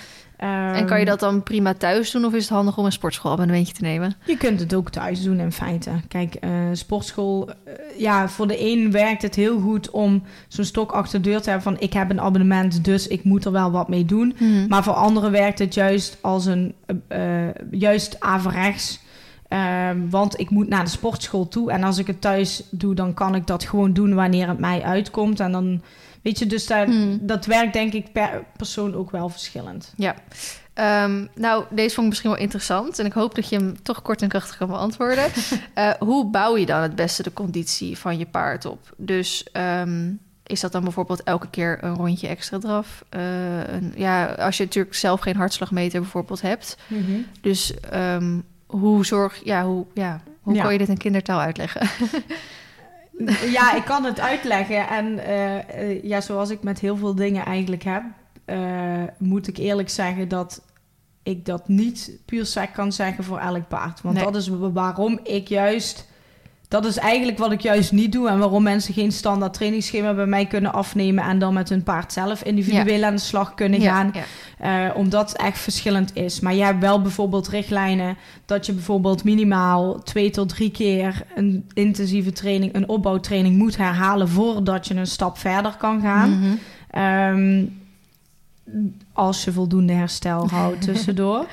Um, 0.43 0.75
en 0.75 0.87
kan 0.87 0.99
je 0.99 1.05
dat 1.05 1.21
dan 1.21 1.43
prima 1.43 1.75
thuis 1.75 2.11
doen 2.11 2.25
of 2.25 2.33
is 2.33 2.43
het 2.43 2.53
handig 2.53 2.79
om 2.79 2.85
een 2.85 2.93
sportschoolabonnementje 2.93 3.75
te 3.75 3.83
nemen? 3.83 4.15
Je 4.25 4.37
kunt 4.37 4.61
het 4.61 4.75
ook 4.75 4.91
thuis 4.91 5.23
doen 5.23 5.41
in 5.41 5.53
feite. 5.53 5.91
Kijk, 6.09 6.37
uh, 6.41 6.51
sportschool, 6.73 7.51
ja, 7.97 8.29
voor 8.29 8.47
de 8.47 8.65
een 8.71 8.91
werkt 8.91 9.23
het 9.23 9.35
heel 9.35 9.61
goed 9.61 9.91
om 9.91 10.23
zo'n 10.49 10.65
stok 10.65 10.93
achter 10.93 11.23
de 11.23 11.29
deur 11.29 11.41
te 11.41 11.51
hebben 11.51 11.73
van 11.73 11.81
ik 11.81 11.93
heb 11.93 12.11
een 12.11 12.21
abonnement, 12.21 12.85
dus 12.85 13.07
ik 13.09 13.25
moet 13.25 13.45
er 13.45 13.53
wel 13.53 13.71
wat 13.71 13.89
mee 13.89 14.05
doen. 14.05 14.35
Hmm. 14.37 14.67
Maar 14.69 14.83
voor 14.83 14.93
anderen 14.93 15.31
werkt 15.31 15.59
het 15.59 15.75
juist 15.75 16.19
als 16.21 16.47
een, 16.47 16.75
juist 17.71 18.21
averechts 18.21 19.01
Ehm, 19.53 20.09
want 20.11 20.41
ik 20.41 20.51
moet 20.51 20.69
naar 20.69 20.85
de 20.85 20.91
sportschool 20.91 21.49
toe. 21.49 21.71
En 21.73 21.83
als 21.85 21.99
ik 21.99 22.07
het 22.07 22.21
thuis 22.21 22.63
doe, 22.71 22.95
dan 22.95 23.15
kan 23.15 23.35
ik 23.35 23.47
dat 23.47 23.65
gewoon 23.65 23.93
doen 23.93 24.15
wanneer 24.15 24.49
het 24.49 24.59
mij 24.59 24.83
uitkomt. 24.83 25.41
En 25.41 25.53
dan, 25.53 25.83
weet 26.23 26.39
je, 26.39 26.47
dus 26.47 26.67
daar, 26.67 26.87
Hmm. 26.87 27.19
dat 27.21 27.47
werkt 27.47 27.73
denk 27.73 27.93
ik 27.93 28.13
per 28.13 28.45
persoon 28.57 28.95
ook 28.95 29.11
wel 29.11 29.29
verschillend. 29.29 29.93
Ja. 29.97 30.15
Ehm, 30.75 31.27
nou, 31.35 31.65
deze 31.71 31.89
vond 31.95 32.01
ik 32.07 32.09
misschien 32.09 32.31
wel 32.31 32.39
interessant. 32.39 32.99
En 32.99 33.07
ik 33.07 33.13
hoop 33.13 33.35
dat 33.35 33.49
je 33.49 33.57
hem 33.57 33.83
toch 33.83 34.03
kort 34.03 34.23
en 34.23 34.29
krachtig 34.29 34.57
kan 34.57 34.69
beantwoorden. 34.69 35.25
Eh, 35.75 35.91
hoe 35.99 36.31
bouw 36.31 36.57
je 36.57 36.67
dan 36.67 36.83
het 36.83 36.95
beste 36.95 37.23
de 37.23 37.33
conditie 37.33 37.99
van 37.99 38.19
je 38.19 38.27
paard 38.27 38.65
op? 38.65 38.95
Dus 38.97 39.47
ehm, 39.53 40.11
is 40.47 40.61
dat 40.61 40.73
dan 40.73 40.83
bijvoorbeeld 40.83 41.23
elke 41.23 41.49
keer 41.51 41.79
een 41.85 41.95
rondje 41.95 42.29
extra 42.29 42.59
draf? 42.59 43.05
Eh, 43.09 43.21
een, 43.75 43.93
ja, 43.97 44.25
als 44.27 44.57
je 44.57 44.65
natuurlijk 44.65 44.95
zelf 44.95 45.21
geen 45.21 45.37
hartslagmeter 45.37 46.01
bijvoorbeeld 46.01 46.41
hebt. 46.43 46.77
Dus 47.41 47.81
ehm, 47.81 48.39
hoe 48.81 49.05
zorg... 49.07 49.41
Ja, 49.45 49.65
hoe, 49.65 49.87
ja, 49.95 50.21
hoe 50.41 50.55
Ja. 50.55 50.63
kan 50.63 50.73
je 50.73 50.79
dit 50.79 50.89
in 50.89 50.97
kindertaal 50.97 51.41
uitleggen? 51.41 51.89
Ja, 53.51 53.75
ik 53.75 53.85
kan 53.85 54.05
het 54.05 54.21
uitleggen. 54.21 54.89
En 54.89 55.19
eh, 55.19 55.59
eh, 55.91 56.03
ja, 56.05 56.21
zoals 56.21 56.51
ik 56.51 56.63
met 56.63 56.79
heel 56.81 56.97
veel 56.97 57.15
dingen 57.15 57.45
eigenlijk 57.45 57.83
heb, 57.83 58.03
eh, 58.45 59.03
moet 59.19 59.47
ik 59.49 59.57
eerlijk 59.57 59.89
zeggen 59.91 60.29
dat 60.29 60.63
ik 61.23 61.45
dat 61.47 61.69
niet 61.69 62.11
puur 62.25 62.47
sec 62.47 62.73
kan 62.73 62.93
zeggen 62.93 63.25
voor 63.25 63.39
elk 63.39 63.69
paard. 63.69 64.01
Want 64.01 64.15
Nee. 64.15 64.25
dat 64.25 64.37
is 64.37 64.49
wa- 64.49 64.71
waarom 64.73 65.21
ik 65.23 65.49
juist. 65.49 66.09
Dat 66.73 66.85
is 66.85 66.97
eigenlijk 66.97 67.39
wat 67.39 67.53
ik 67.53 67.61
juist 67.61 67.93
niet 67.93 68.13
doe 68.13 68.29
en 68.29 68.39
waarom 68.39 68.63
mensen 68.63 68.95
geen 68.95 69.13
standaard 69.13 69.55
trainingsschema 69.55 70.15
bij 70.15 70.27
mij 70.27 70.47
kunnen 70.47 70.73
afnemen 70.73 71.25
en 71.25 71.39
dan 71.39 71.55
met 71.55 71.69
hun 71.69 71.83
paard 71.83 72.13
zelf 72.13 72.43
individueel 72.43 73.05
aan 73.05 73.15
de 73.15 73.21
slag 73.21 73.55
kunnen 73.55 73.81
gaan. 73.81 74.11
Ja, 74.15 74.23
ja. 74.59 74.89
Eh, 74.89 74.97
omdat 74.97 75.33
het 75.33 75.41
echt 75.41 75.59
verschillend 75.59 76.17
is. 76.17 76.41
Maar 76.41 76.55
je 76.55 76.63
hebt 76.63 76.81
wel 76.81 77.03
bijvoorbeeld 77.03 77.49
richtlijnen 77.49 78.17
dat 78.47 78.67
je 78.67 78.73
bijvoorbeeld 78.73 79.25
minimaal 79.25 80.03
twee 80.03 80.31
tot 80.31 80.49
drie 80.49 80.71
keer 80.71 81.23
een 81.35 81.71
intensieve 81.73 82.33
training, 82.33 82.75
een 82.75 82.89
opbouwtraining 82.89 83.57
moet 83.57 83.77
herhalen 83.77 84.29
voordat 84.29 84.89
je 84.89 84.95
een 84.95 85.07
stap 85.07 85.39
verder 85.39 85.77
kan 85.79 86.01
gaan. 86.01 86.31
Mhm. 86.31 86.55
Ehm, 86.91 87.65
als 89.13 89.45
je 89.45 89.53
voldoende 89.53 89.93
herstel 89.93 90.49
houdt 90.49 90.83
tussendoor. 90.93 91.47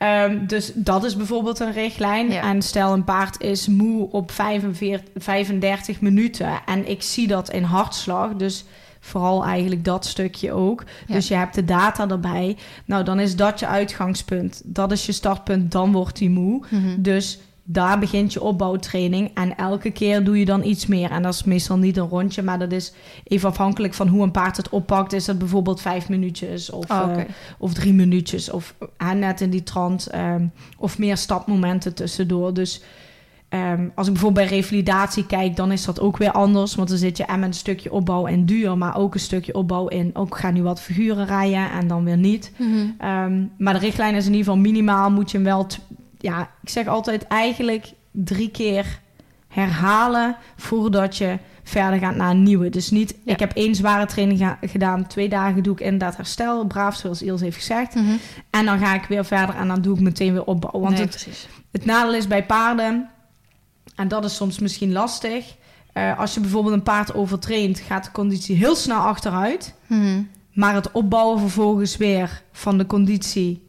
Ehm, 0.00 0.46
dus 0.46 0.72
dat 0.74 1.04
is 1.04 1.16
bijvoorbeeld 1.16 1.60
een 1.60 1.72
richtlijn. 1.72 2.30
Ja. 2.30 2.42
En 2.42 2.62
stel 2.62 2.92
een 2.92 3.04
paard 3.04 3.40
is 3.40 3.68
moe 3.68 4.10
op 4.10 4.30
45, 4.30 5.08
35 5.14 6.00
minuten 6.00 6.60
en 6.66 6.88
ik 6.88 7.02
zie 7.02 7.26
dat 7.26 7.50
in 7.50 7.62
hartslag. 7.62 8.34
Dus 8.34 8.64
vooral 9.00 9.44
eigenlijk 9.44 9.84
dat 9.84 10.06
stukje 10.06 10.52
ook. 10.52 10.84
Ja. 11.06 11.14
Dus 11.14 11.28
je 11.28 11.34
hebt 11.34 11.54
de 11.54 11.64
data 11.64 12.08
erbij. 12.08 12.56
Nou, 12.84 13.04
dan 13.04 13.20
is 13.20 13.36
dat 13.36 13.60
je 13.60 13.66
uitgangspunt. 13.66 14.62
Dat 14.64 14.92
is 14.92 15.06
je 15.06 15.12
startpunt, 15.12 15.72
dan 15.72 15.92
wordt 15.92 16.18
hij 16.18 16.28
moe. 16.28 16.64
Mhm. 16.70 17.02
Dus 17.02 17.38
daar 17.72 17.98
begint 17.98 18.32
je 18.32 18.42
opbouwtraining. 18.42 19.30
En 19.34 19.56
elke 19.56 19.90
keer 19.90 20.24
doe 20.24 20.38
je 20.38 20.44
dan 20.44 20.64
iets 20.64 20.86
meer. 20.86 21.10
En 21.10 21.22
dat 21.22 21.34
is 21.34 21.44
meestal 21.44 21.76
niet 21.76 21.96
een 21.96 22.08
rondje, 22.08 22.42
maar 22.42 22.58
dat 22.58 22.72
is 22.72 22.92
even 23.24 23.48
afhankelijk 23.48 23.94
van 23.94 24.08
hoe 24.08 24.22
een 24.22 24.30
paard 24.30 24.56
het 24.56 24.68
oppakt. 24.68 25.12
Is 25.12 25.24
dat 25.24 25.38
bijvoorbeeld 25.38 25.80
vijf 25.80 26.08
minuutjes 26.08 26.70
of, 26.70 26.90
Oh, 26.90 27.12
eh, 27.16 27.24
of 27.58 27.72
drie 27.74 27.92
minuutjes 27.92 28.50
of 28.50 28.74
hè, 28.96 29.14
net 29.14 29.40
in 29.40 29.50
die 29.50 29.62
trant. 29.62 30.06
ehm, 30.06 30.46
of 30.78 30.98
meer 30.98 31.16
stapmomenten 31.16 31.94
tussendoor. 31.94 32.54
Dus 32.54 32.82
ehm, 33.48 33.88
als 33.94 34.06
ik 34.06 34.12
bijvoorbeeld 34.12 34.48
bij 34.48 34.56
revalidatie 34.58 35.26
kijk, 35.26 35.56
dan 35.56 35.72
is 35.72 35.84
dat 35.84 36.00
ook 36.00 36.16
weer 36.16 36.32
anders. 36.32 36.74
Want 36.74 36.88
dan 36.88 36.98
zit 36.98 37.16
je 37.16 37.24
en 37.24 37.40
met 37.40 37.48
een 37.48 37.54
stukje 37.54 37.92
opbouw 37.92 38.26
in 38.26 38.44
duur, 38.44 38.78
maar 38.78 38.96
ook 38.96 39.14
een 39.14 39.20
stukje 39.20 39.54
opbouw 39.54 39.88
in. 39.88 40.10
Ook 40.14 40.38
ga 40.38 40.50
nu 40.50 40.62
wat 40.62 40.80
figuren 40.80 41.26
rijden 41.26 41.70
en 41.70 41.88
dan 41.88 42.04
weer 42.04 42.16
niet. 42.16 42.52
Mhm. 42.56 42.68
Ehm, 42.98 43.44
maar 43.58 43.72
de 43.74 43.80
richtlijn 43.80 44.14
is 44.14 44.26
in 44.26 44.32
ieder 44.32 44.46
geval 44.46 44.60
minimaal 44.60 45.10
moet 45.10 45.30
je 45.30 45.36
hem 45.36 45.46
wel... 45.46 45.66
Ja, 46.22 46.50
ik 46.62 46.68
zeg 46.68 46.86
altijd 46.86 47.26
eigenlijk 47.26 47.92
drie 48.10 48.50
keer 48.50 49.00
herhalen 49.48 50.36
voordat 50.56 51.16
je 51.16 51.38
verder 51.62 51.98
gaat 51.98 52.14
naar 52.16 52.30
een 52.30 52.42
nieuwe. 52.42 52.68
Dus 52.68 52.90
niet, 52.90 53.14
Ja. 53.24 53.32
ik 53.32 53.38
heb 53.38 53.52
één 53.52 53.74
zware 53.74 54.06
training 54.06 54.56
gedaan, 54.60 55.06
twee 55.06 55.28
dagen 55.28 55.62
doe 55.62 55.72
ik 55.72 55.80
inderdaad 55.80 56.16
herstel, 56.16 56.66
braaf 56.66 56.96
zoals 56.96 57.22
Iels 57.22 57.40
heeft 57.40 57.56
gezegd. 57.56 57.94
Mhm. 57.94 58.12
En 58.50 58.64
dan 58.66 58.78
ga 58.78 58.94
ik 58.94 59.04
weer 59.04 59.24
verder 59.24 59.54
en 59.56 59.68
dan 59.68 59.80
doe 59.82 59.94
ik 59.94 60.00
meteen 60.00 60.32
weer 60.32 60.44
opbouw. 60.44 60.80
Want 60.80 60.92
Nee, 60.94 61.00
het, 61.02 61.48
het 61.72 61.84
nadeel 61.84 62.14
is 62.14 62.26
bij 62.26 62.46
paarden, 62.46 63.08
en 63.94 64.08
dat 64.08 64.24
is 64.24 64.36
soms 64.36 64.58
misschien 64.58 64.92
lastig... 64.92 65.54
eh, 65.92 66.18
als 66.18 66.34
je 66.34 66.40
bijvoorbeeld 66.40 66.74
een 66.74 66.82
paard 66.82 67.14
overtraint, 67.14 67.78
gaat 67.78 68.04
de 68.04 68.10
conditie 68.10 68.56
heel 68.56 68.74
snel 68.76 68.98
achteruit. 69.00 69.74
Mhm. 69.86 70.22
Maar 70.52 70.74
het 70.74 70.90
opbouwen 70.92 71.38
vervolgens 71.40 71.96
weer 71.96 72.42
van 72.52 72.78
de 72.78 72.86
conditie, 72.86 73.68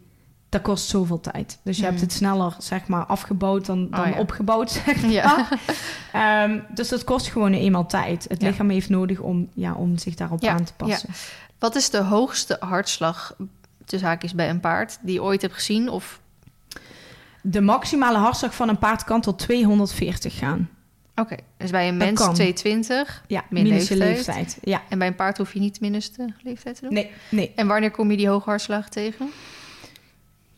dat 0.51 0.61
kost 0.61 0.87
zoveel 0.89 1.19
tijd. 1.19 1.59
Dus 1.63 1.77
je 1.77 1.83
hebt 1.83 2.01
het 2.01 2.13
sneller, 2.13 2.55
zeg 2.59 2.87
maar, 2.87 3.05
afgebouwd 3.05 3.65
dan, 3.65 3.89
dan 3.89 3.99
Oh, 3.99 4.07
ja. 4.13 4.19
opgebouwd, 4.19 4.71
zeg 4.85 5.01
maar. 5.01 5.11
Ja. 5.11 5.47
Ehm, 6.13 6.59
dus 6.73 6.89
dat 6.89 7.03
kost 7.03 7.27
gewoon 7.27 7.53
eenmaal 7.53 7.85
tijd. 7.85 8.25
Het 8.29 8.41
Ja. 8.41 8.47
lichaam 8.47 8.69
heeft 8.69 8.89
nodig 8.89 9.19
om, 9.19 9.49
ja, 9.53 9.73
om 9.73 9.97
zich 9.97 10.15
daarop 10.15 10.43
aan 10.45 10.63
te 10.63 10.73
passen. 10.77 11.09
Wat 11.59 11.75
is 11.75 11.89
de 11.89 12.01
hoogste 12.01 12.57
hartslag 12.59 13.35
tussen 13.85 14.07
haakjes 14.09 14.33
bij 14.35 14.49
een 14.49 14.59
paard 14.59 14.97
die 15.01 15.13
je 15.13 15.23
ooit 15.23 15.41
hebt 15.41 15.53
gezien? 15.53 15.89
Of 15.89 16.19
De 17.41 17.61
maximale 17.61 18.17
hartslag 18.17 18.55
van 18.55 18.69
een 18.69 18.77
paard 18.79 19.03
kan 19.03 19.21
tot 19.21 19.39
240 19.39 20.37
gaan. 20.37 20.69
oké, 21.15 21.35
dus 21.57 21.69
bij 21.71 21.87
een 21.87 21.97
Dat 21.97 22.07
mens 22.07 22.19
kan. 22.19 22.33
220 22.33 23.23
Ja, 23.27 23.43
Min 23.49 23.63
minste 23.67 23.97
leeftijd. 23.97 24.35
leeftijd. 24.37 24.57
Ja, 24.61 24.81
en 24.89 24.97
bij 24.99 25.07
een 25.07 25.15
paard 25.15 25.37
hoef 25.37 25.53
je 25.53 25.59
niet 25.59 25.79
minste 25.79 26.33
leeftijd 26.43 26.75
te 26.75 26.81
doen. 26.81 26.93
nee, 26.93 27.11
nee. 27.29 27.51
En 27.55 27.67
wanneer 27.67 27.91
kom 27.91 28.11
je 28.11 28.17
die 28.17 28.27
hoge 28.29 28.49
hartslag 28.49 28.89
tegen? 28.89 29.29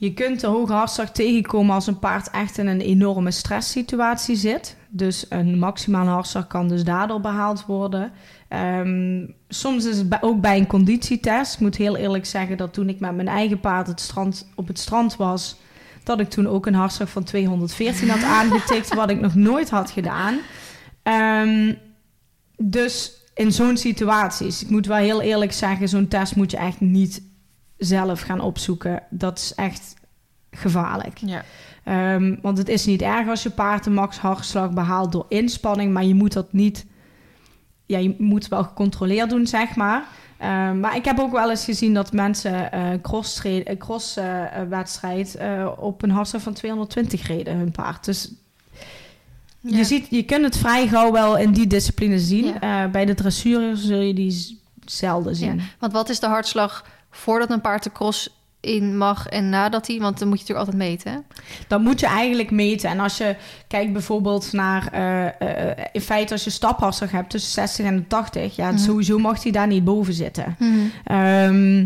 Je 0.03 0.13
kunt 0.13 0.39
de 0.39 0.47
hoge 0.47 0.73
hartslag 0.73 1.11
tegenkomen 1.11 1.75
als 1.75 1.87
een 1.87 1.99
paard 1.99 2.29
echt 2.29 2.57
in 2.57 2.67
een 2.67 2.81
enorme 2.81 3.31
stresssituatie 3.31 4.35
zit. 4.35 4.77
Dus 4.89 5.25
een 5.29 5.59
maximale 5.59 6.09
hartslag 6.09 6.47
kan 6.47 6.67
dus 6.67 6.83
daardoor 6.83 7.19
behaald 7.19 7.65
worden. 7.65 8.11
Ehm, 8.47 9.25
soms 9.47 9.85
is 9.85 9.97
het 9.97 10.17
ook 10.21 10.41
bij 10.41 10.57
een 10.57 10.67
conditietest. 10.67 11.53
Ik 11.53 11.59
moet 11.59 11.75
heel 11.75 11.97
eerlijk 11.97 12.25
zeggen 12.25 12.57
dat 12.57 12.73
toen 12.73 12.89
ik 12.89 12.99
met 12.99 13.15
mijn 13.15 13.27
eigen 13.27 13.59
paard 13.59 13.87
het 13.87 13.99
strand, 13.99 14.47
op 14.55 14.67
het 14.67 14.79
strand 14.79 15.15
was... 15.15 15.55
dat 16.03 16.19
ik 16.19 16.29
toen 16.29 16.47
ook 16.47 16.65
een 16.65 16.75
hartslag 16.75 17.09
van 17.09 17.23
214 17.23 18.09
had 18.09 18.23
aangetikt... 18.39 18.93
wat 18.93 19.09
ik 19.09 19.19
nog 19.19 19.35
nooit 19.35 19.69
had 19.69 19.91
gedaan. 19.91 20.37
Ehm, 21.03 21.73
dus 22.57 23.11
in 23.33 23.51
zo'n 23.51 23.77
situaties, 23.77 24.63
ik 24.63 24.69
moet 24.69 24.85
wel 24.85 24.97
heel 24.97 25.21
eerlijk 25.21 25.53
zeggen... 25.53 25.89
zo'n 25.89 26.07
test 26.07 26.35
moet 26.35 26.51
je 26.51 26.57
echt 26.57 26.79
niet 26.79 27.31
zelf 27.85 28.21
gaan 28.21 28.39
opzoeken. 28.41 29.03
Dat 29.09 29.37
is 29.37 29.55
echt 29.55 29.93
gevaarlijk. 30.51 31.17
Ja. 31.17 31.43
Ehm, 31.83 32.35
want 32.41 32.57
het 32.57 32.69
is 32.69 32.85
niet 32.85 33.01
erg 33.01 33.27
als 33.27 33.43
je 33.43 33.49
paard 33.49 33.83
de 33.83 33.89
max 33.89 34.17
hartslag 34.17 34.71
behaalt 34.71 35.11
door 35.11 35.25
inspanning, 35.29 35.93
maar 35.93 36.03
je 36.03 36.15
moet 36.15 36.33
dat 36.33 36.53
niet. 36.53 36.85
Ja, 37.85 37.97
je 37.97 38.15
moet 38.17 38.41
het 38.41 38.51
wel 38.51 38.63
gecontroleerd 38.63 39.29
doen, 39.29 39.47
zeg 39.47 39.75
maar. 39.75 40.03
Ehm, 40.37 40.79
maar 40.79 40.95
ik 40.95 41.05
heb 41.05 41.19
ook 41.19 41.31
wel 41.31 41.49
eens 41.49 41.63
gezien 41.65 41.93
dat 41.93 42.11
mensen 42.13 42.71
eh 42.71 42.89
cross, 43.77 44.15
eh, 44.17 44.25
wedstrijd 44.69 45.37
op 45.77 46.01
een 46.03 46.11
hartslag 46.11 46.41
van 46.41 46.53
220 46.53 47.27
reden 47.27 47.55
hun 47.57 47.71
paard. 47.71 48.05
Dus 48.05 48.31
Ja. 49.59 49.77
je, 49.77 49.83
ziet, 49.83 50.07
je 50.09 50.23
kunt 50.23 50.43
het 50.43 50.57
vrij 50.57 50.87
gauw 50.87 51.11
wel 51.11 51.37
in 51.37 51.51
die 51.51 51.67
discipline 51.67 52.19
zien. 52.19 52.53
Ja. 52.61 52.87
Bij 52.87 53.05
de 53.05 53.13
dressuur 53.13 53.75
zul 53.77 53.99
je 53.99 54.13
die 54.13 54.61
zelden 54.85 55.35
zien. 55.35 55.55
Ja. 55.55 55.63
Want 55.79 55.93
wat 55.93 56.09
is 56.09 56.19
de 56.19 56.27
hartslag 56.27 56.85
voordat 57.15 57.49
een 57.49 57.61
paard 57.61 57.83
de 57.83 57.91
cross 57.91 58.41
in 58.59 58.97
mag 58.97 59.27
en 59.27 59.49
nadat 59.49 59.87
hij? 59.87 59.99
Want 59.99 60.19
dan 60.19 60.27
moet 60.27 60.39
je 60.39 60.43
natuurlijk 60.53 60.67
altijd 60.69 60.89
meten. 60.89 61.11
hè? 61.11 61.17
Dat 61.67 61.81
moet 61.81 61.99
je 61.99 62.05
eigenlijk 62.05 62.51
meten. 62.51 62.89
En 62.89 62.99
als 62.99 63.17
je 63.17 63.35
kijkt 63.67 63.93
bijvoorbeeld 63.93 64.51
naar... 64.51 64.87
eh, 64.91 65.69
eh, 65.71 65.77
in 65.91 66.01
feite 66.01 66.33
als 66.33 66.43
je 66.43 66.49
staphartslag 66.49 67.11
hebt 67.11 67.29
tussen 67.29 67.51
60 67.51 67.85
en 67.85 67.95
de 67.95 68.07
80... 68.07 68.55
ja, 68.55 68.69
Mhm. 68.71 68.77
sowieso 68.79 69.17
mag 69.19 69.43
hij 69.43 69.51
daar 69.51 69.67
niet 69.67 69.83
boven 69.83 70.13
zitten. 70.13 70.55
Ehm, 71.03 71.85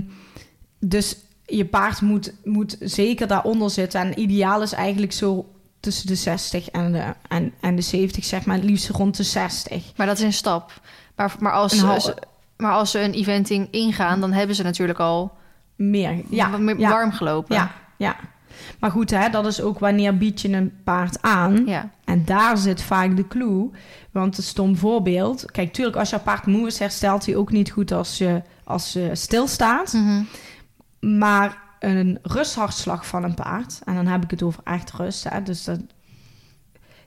dus 0.80 1.18
je 1.46 1.66
paard 1.66 2.02
moet, 2.02 2.34
moet 2.44 2.78
zeker 2.80 3.28
daaronder 3.28 3.70
zitten. 3.70 4.00
En 4.02 4.20
ideaal 4.20 4.62
is 4.62 4.72
eigenlijk 4.74 5.12
zo 5.14 5.46
tussen 5.80 6.08
de 6.08 6.16
60 6.16 6.70
en 6.70 6.92
de, 6.92 7.04
en, 7.28 7.54
en 7.62 7.76
de 7.76 7.82
70, 7.82 8.26
zeg 8.26 8.46
maar. 8.46 8.56
Het 8.56 8.66
liefst 8.66 8.90
rond 8.90 9.18
de 9.18 9.24
60. 9.24 9.84
Maar 9.96 10.08
dat 10.08 10.18
is 10.18 10.24
een 10.24 10.34
stap. 10.34 10.82
Maar, 11.16 11.36
maar, 11.40 11.52
als, 11.52 11.72
Een 11.82 12.14
maar 12.58 12.72
als 12.72 12.92
ze 12.92 13.00
een 13.00 13.14
eventing 13.14 13.68
ingaan, 13.72 14.20
dan 14.20 14.32
hebben 14.32 14.56
ze 14.56 14.64
natuurlijk 14.64 15.00
al 15.00 15.38
Meer, 15.76 16.24
ja. 16.30 16.58
meer 16.58 16.80
ja, 16.80 16.90
warm 16.90 17.12
gelopen. 17.12 17.56
ja, 17.56 17.72
ja. 17.98 18.16
Maar 18.80 18.92
goed, 18.92 19.10
hè, 19.10 19.30
dat 19.30 19.46
is 19.46 19.62
ook 19.62 19.80
wanneer 19.80 20.18
bied 20.18 20.42
je 20.42 20.54
een 20.54 20.74
paard 20.84 21.22
aan... 21.22 21.66
ja. 21.66 21.90
En 22.04 22.26
daar 22.26 22.58
zit 22.58 22.82
vaak 22.82 23.16
de 23.16 23.28
clue. 23.28 23.70
Want 24.12 24.38
een 24.38 24.44
stom 24.44 24.78
voorbeeld. 24.78 25.52
Kijk, 25.52 25.74
tuurlijk, 25.74 25.98
als 25.98 26.10
je 26.10 26.20
paard 26.20 26.46
moe 26.46 26.68
is, 26.68 26.80
herstelt 26.80 27.26
hij 27.26 27.36
ook 27.36 27.52
niet 27.52 27.72
goed 27.72 27.92
als 27.92 28.18
je, 28.18 28.42
als 28.64 28.94
je 28.94 29.10
stilstaat. 29.14 29.94
Mhm. 29.94 30.24
Maar 31.20 31.58
een 31.80 32.20
rusthartslag 32.22 33.08
van 33.08 33.24
een 33.24 33.34
paard, 33.34 33.82
en 33.86 33.96
dan 33.96 34.08
heb 34.08 34.24
ik 34.24 34.32
het 34.32 34.44
over 34.44 34.64
echt 34.64 34.92
rust, 34.92 35.30
hè, 35.30 35.44
dus 35.44 35.64
dat 35.64 35.80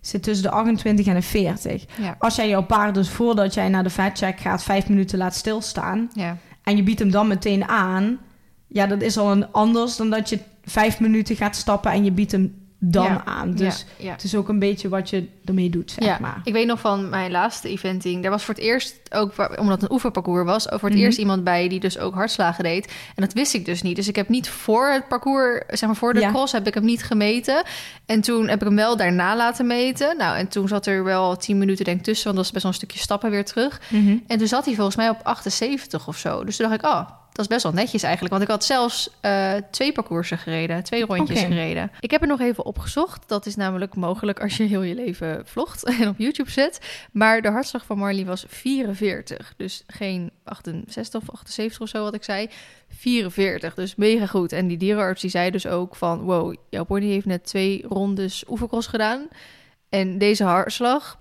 zit 0.01 0.23
tussen 0.23 0.45
de 0.45 0.51
28 0.51 1.07
en 1.07 1.15
de 1.15 1.23
40. 1.23 1.85
ja. 2.01 2.17
Als 2.19 2.37
jij 2.37 2.49
jouw 2.49 2.63
paard 2.63 2.95
dus 2.95 3.09
voordat 3.09 3.55
jij 3.55 3.69
naar 3.69 3.83
de 3.83 3.91
vetcheck 3.91 4.41
gaat, 4.41 4.63
vijf 4.63 4.89
minuten 4.89 5.19
laat 5.19 5.35
stilstaan 5.35 6.11
ja. 6.15 6.37
en 6.63 6.77
je 6.77 6.83
biedt 6.83 6.99
hem 6.99 7.11
dan 7.11 7.29
meteen 7.29 7.69
aan, 7.69 8.19
ja, 8.67 8.87
dat 8.87 9.03
is 9.03 9.19
al 9.19 9.33
een 9.33 9.53
anders 9.53 9.97
dan 9.97 10.11
dat 10.11 10.29
je 10.29 10.39
vijf 10.65 11.01
minuten 11.01 11.37
gaat 11.37 11.57
stappen 11.57 11.93
en 11.93 12.05
je 12.05 12.13
biedt 12.13 12.33
hem 12.33 12.60
dan 12.83 13.27
aan. 13.27 13.55
Dus 13.55 13.85
het 14.03 14.23
is 14.23 14.35
ook 14.35 14.49
een 14.49 14.59
beetje 14.59 14.89
wat 14.89 15.11
je 15.11 15.29
ermee 15.45 15.71
doet, 15.71 15.97
zeg 15.99 16.19
maar. 16.19 16.41
Ik 16.45 16.53
weet 16.53 16.67
nog 16.67 16.81
van 16.81 17.09
mijn 17.09 17.31
laatste 17.31 17.69
eventing. 17.69 18.23
Daar 18.23 18.31
was 18.31 18.45
voor 18.45 18.55
het 18.55 18.63
eerst 18.63 18.97
ook, 19.11 19.33
omdat 19.59 19.81
het 19.81 19.83
een 19.83 19.93
oefenparcours 19.93 20.45
was... 20.45 20.65
voor 20.65 20.89
het 20.89 20.93
mhm. 20.93 20.99
eerst 20.99 21.19
iemand 21.19 21.45
bij 21.45 21.69
die 21.69 21.81
dus 21.81 21.99
ook 21.99 22.15
hartslagen 22.15 22.65
deed. 22.65 22.87
En 22.87 23.23
dat 23.23 23.33
wist 23.33 23.55
ik 23.55 23.65
dus 23.65 23.83
niet. 23.83 23.97
Dus 23.97 24.09
ik 24.09 24.17
heb 24.17 24.29
niet 24.29 24.49
voor 24.49 24.89
het 24.89 25.09
parcours, 25.09 25.63
zeg 25.69 25.89
maar 25.89 25.97
voor 25.97 26.15
de 26.15 26.27
cross... 26.27 26.53
heb 26.53 26.67
ik 26.67 26.75
hem 26.75 26.85
niet 26.85 27.03
gemeten. 27.03 27.63
En 28.07 28.21
toen 28.21 28.49
heb 28.49 28.61
ik 28.61 28.67
hem 28.67 28.77
wel 28.77 28.97
daarna 28.97 29.37
laten 29.37 29.67
meten. 29.67 30.17
Nou, 30.17 30.37
en 30.37 30.49
toen 30.49 30.69
zat 30.69 30.87
er 30.87 31.05
wel 31.05 31.37
tien 31.37 31.59
minuten 31.59 31.85
denk 31.85 31.99
ik 31.99 32.05
tussen... 32.05 32.25
want 32.25 32.37
dat 32.37 32.45
was 32.45 32.53
best 32.53 32.65
wel 32.65 32.73
een 32.73 32.79
stukje 32.79 32.99
stappen 32.99 33.31
weer 33.31 33.45
terug. 33.45 33.81
Mhm. 33.89 34.17
En 34.27 34.39
toen 34.39 34.49
zat 34.49 34.65
hij 34.65 34.75
volgens 34.75 34.97
mij 34.97 35.09
op 35.09 35.21
78 35.23 36.09
of 36.09 36.17
zo. 36.17 36.45
Dus 36.45 36.57
toen 36.57 36.69
dacht 36.69 36.83
ik, 36.83 36.91
oh, 36.91 37.20
is 37.41 37.47
best 37.47 37.63
wel 37.63 37.73
netjes 37.73 38.03
eigenlijk. 38.03 38.33
Want 38.33 38.45
ik 38.45 38.51
had 38.51 38.65
zelfs 38.65 39.11
uh, 39.23 39.53
twee 39.71 39.93
parcoursen 39.93 40.39
gereden, 40.39 40.83
twee 40.83 41.05
rondjes 41.05 41.41
gereden. 41.41 41.91
Ik 42.01 42.11
heb 42.11 42.21
er 42.21 42.27
nog 42.27 42.41
even 42.41 42.65
opgezocht. 42.65 43.29
Dat 43.29 43.47
is 43.47 43.57
namelijk 43.57 43.95
mogelijk 43.95 44.41
als 44.41 44.57
je 44.57 44.63
heel 44.63 44.83
je 44.83 44.95
leven 44.95 45.43
vlogt 45.47 45.85
en 46.01 46.09
op 46.09 46.19
YouTube 46.19 46.51
zet. 46.51 46.81
Maar 47.13 47.43
de 47.43 47.51
hartslag 47.51 47.85
van 47.85 47.99
Marley 47.99 48.25
was 48.25 48.45
44. 48.49 49.55
Dus 49.57 49.85
geen 49.87 50.31
68 50.45 51.21
of 51.21 51.31
78 51.31 51.81
of 51.81 51.89
zo 51.89 52.03
wat 52.03 52.15
ik 52.15 52.25
zei. 52.25 52.49
44, 52.89 53.75
dus 53.75 53.95
mega 53.95 54.27
goed. 54.27 54.53
En 54.53 54.67
die 54.67 54.77
dierenarts 54.77 55.21
die 55.21 55.31
zei 55.31 55.51
dus 55.51 55.67
ook 55.67 55.97
van... 55.97 56.21
wow, 56.21 56.55
jouw 56.71 56.85
pony 56.85 57.07
heeft 57.07 57.27
net 57.27 57.45
twee 57.45 57.85
rondes 57.89 58.45
oefencross 58.49 58.87
gedaan... 58.87 59.29
En 59.91 60.19
deze 60.19 60.45
hartslag 60.45 61.20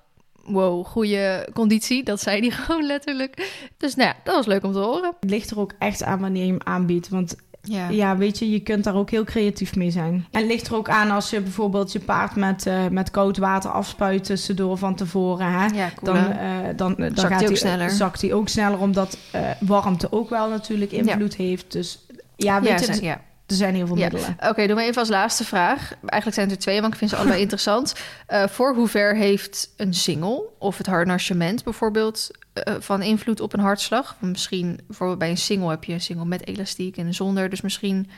wow, 0.50 0.86
goede 0.86 1.50
conditie. 1.54 2.04
Dat 2.04 2.22
zei 2.22 2.40
hij 2.40 2.50
gewoon 2.60 2.86
letterlijk. 2.86 3.52
Dus 3.78 3.96
nou 3.96 4.10
ja, 4.10 4.16
dat 4.24 4.36
was 4.36 4.46
leuk 4.46 4.64
om 4.64 4.72
te 4.72 4.80
horen. 4.80 5.14
Het 5.20 5.30
ligt 5.30 5.52
er 5.52 5.60
ook 5.60 5.74
echt 5.80 6.04
aan 6.04 6.20
wanneer 6.20 6.46
je 6.46 6.52
hem 6.52 6.62
aanbiedt. 6.64 7.10
Want 7.10 7.36
ja. 7.62 7.90
ja, 7.90 8.18
weet 8.18 8.40
je, 8.40 8.52
je 8.52 8.60
kunt 8.60 8.84
daar 8.84 8.96
ook 8.96 9.10
heel 9.10 9.24
creatief 9.24 9.76
mee 9.76 9.92
zijn. 9.92 10.26
En 10.32 10.40
het 10.40 10.50
ligt 10.50 10.68
er 10.68 10.76
ook 10.76 10.90
aan 10.90 11.12
als 11.12 11.30
je 11.30 11.42
bijvoorbeeld 11.42 11.92
je 11.92 12.00
paard 12.00 12.36
met, 12.36 12.66
uh, 12.66 12.88
met 12.88 13.12
koud 13.12 13.38
water 13.38 13.70
afspuit 13.70 14.24
tussendoor 14.24 14.78
van 14.78 14.96
tevoren. 14.96 15.52
Hè? 15.52 15.66
Ja, 15.66 15.90
cool, 15.96 16.14
dan, 16.14 16.32
uh, 16.32 16.38
dan, 16.76 16.96
dan 16.98 17.12
zakt 17.14 17.32
gaat 17.32 17.40
hij 17.40 17.50
ook 17.50 17.56
sneller. 17.56 17.90
Zakt 17.90 18.22
hij 18.22 18.34
ook 18.34 18.50
sneller, 18.50 18.80
omdat 18.80 19.18
uh, 19.36 19.42
warmte 19.60 20.12
ook 20.12 20.30
wel 20.30 20.50
natuurlijk 20.50 20.92
invloed 20.92 21.36
heeft. 21.36 21.72
Dus 21.72 22.06
ja, 22.36 22.62
weet 22.62 22.86
je, 22.86 23.04
ja. 23.04 23.22
Er 23.50 23.56
zijn 23.56 23.76
heel 23.76 23.88
veel 23.88 23.96
middelen. 23.96 24.36
Oké, 24.40 24.48
okay, 24.50 24.68
doen 24.68 24.76
we 24.76 24.82
even 24.82 25.00
als 25.00 25.10
laatste 25.10 25.44
vraag. 25.44 25.94
Eigenlijk 26.06 26.34
zijn 26.34 26.50
er 26.50 26.58
twee, 26.58 26.82
want 26.82 26.94
ik 26.94 27.00
vind 27.00 27.12
ze 27.12 27.18
allebei 27.18 27.42
interessant. 27.46 27.94
Uh, 28.30 28.48
voor 28.48 28.76
hoever 28.76 29.16
heeft 29.16 29.74
een 29.78 29.94
single 29.94 30.44
of 30.58 30.78
het 30.78 30.88
harnachement 30.88 31.64
bijvoorbeeld 31.64 32.32
uh, 32.54 32.76
van 32.80 33.02
invloed 33.02 33.40
op 33.40 33.54
een 33.54 33.60
hartslag? 33.60 34.16
Misschien 34.20 34.80
bijvoorbeeld 34.88 35.20
bij 35.20 35.30
een 35.30 35.38
single 35.38 35.70
heb 35.70 35.84
je 35.84 35.94
een 35.94 36.02
single 36.02 36.26
met 36.26 36.48
elastiek 36.48 36.98
en 36.98 37.14
zonder. 37.14 37.50
Dus 37.50 37.62
misschien 37.62 38.10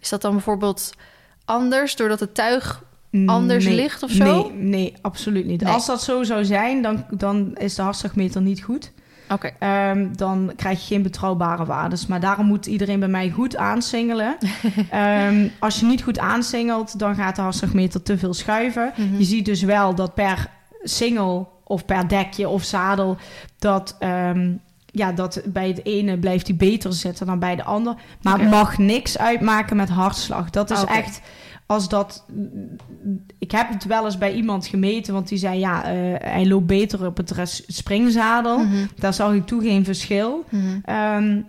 is 0.00 0.08
dat 0.08 0.22
dan 0.22 0.32
bijvoorbeeld 0.32 0.92
anders 1.44 1.96
doordat 1.96 2.20
het 2.20 2.34
tuig 2.34 2.84
anders 3.26 3.64
ligt 3.64 4.02
of 4.02 4.10
zo? 4.10 4.24
Nee, 4.24 4.52
nee 4.52 4.94
absoluut 5.00 5.46
niet. 5.46 5.64
Als 5.64 5.86
dat 5.86 6.02
zo 6.02 6.22
zou 6.22 6.44
zijn, 6.44 6.82
dan, 6.82 7.06
dan 7.10 7.56
is 7.56 7.74
de 7.74 7.82
hartslagmeter 7.82 8.40
niet 8.42 8.62
goed. 8.62 8.92
Oké. 9.28 9.50
Ehm, 9.58 10.06
dan 10.16 10.52
krijg 10.56 10.80
je 10.80 10.94
geen 10.94 11.02
betrouwbare 11.02 11.64
waardes. 11.64 12.06
Maar 12.06 12.20
daarom 12.20 12.46
moet 12.46 12.66
iedereen 12.66 12.98
bij 12.98 13.08
mij 13.08 13.30
goed 13.30 13.56
aansingelen. 13.56 14.36
um, 14.94 15.52
als 15.58 15.80
je 15.80 15.86
niet 15.86 16.02
goed 16.02 16.18
aansingelt, 16.18 16.98
dan 16.98 17.14
gaat 17.14 17.36
de 17.36 17.42
hartslagmeter 17.42 18.02
te 18.02 18.18
veel 18.18 18.34
schuiven. 18.34 18.92
Mhm. 18.96 19.18
Je 19.18 19.24
ziet 19.24 19.44
dus 19.44 19.62
wel 19.62 19.94
dat 19.94 20.14
per 20.14 20.50
single 20.82 21.46
of 21.64 21.84
per 21.84 22.08
dekje 22.08 22.48
of 22.48 22.62
zadel... 22.62 23.16
dat... 23.58 23.96
Ehm, 23.98 24.52
ja, 24.90 25.12
dat 25.12 25.40
bij 25.44 25.68
het 25.68 25.84
ene 25.84 26.18
blijft 26.18 26.46
hij 26.46 26.56
beter 26.56 26.92
zitten 26.92 27.26
dan 27.26 27.38
bij 27.38 27.56
de 27.56 27.64
ander. 27.64 27.94
Maar 28.22 28.38
het 28.38 28.50
mag 28.50 28.78
niks 28.78 29.18
uitmaken 29.18 29.76
met 29.76 29.88
hartslag. 29.88 30.50
Dat 30.50 30.70
is 30.70 30.84
echt 30.84 31.20
als 31.68 31.88
dat. 31.88 32.24
Ik 33.38 33.50
heb 33.50 33.68
het 33.68 33.84
wel 33.84 34.04
eens 34.04 34.18
bij 34.18 34.34
iemand 34.34 34.66
gemeten, 34.66 35.14
want 35.14 35.28
die 35.28 35.38
zei 35.38 35.58
ja, 35.58 35.94
uh, 35.94 36.14
hij 36.18 36.46
loopt 36.46 36.66
beter 36.66 37.06
op 37.06 37.16
het 37.16 37.64
springzadel. 37.66 38.58
Mhm. 38.58 38.86
Daar 38.98 39.14
zag 39.14 39.32
ik 39.32 39.46
toe 39.46 39.62
geen 39.62 39.84
verschil. 39.84 40.44
Mhm. 40.48 40.78
Ehm, 40.84 41.40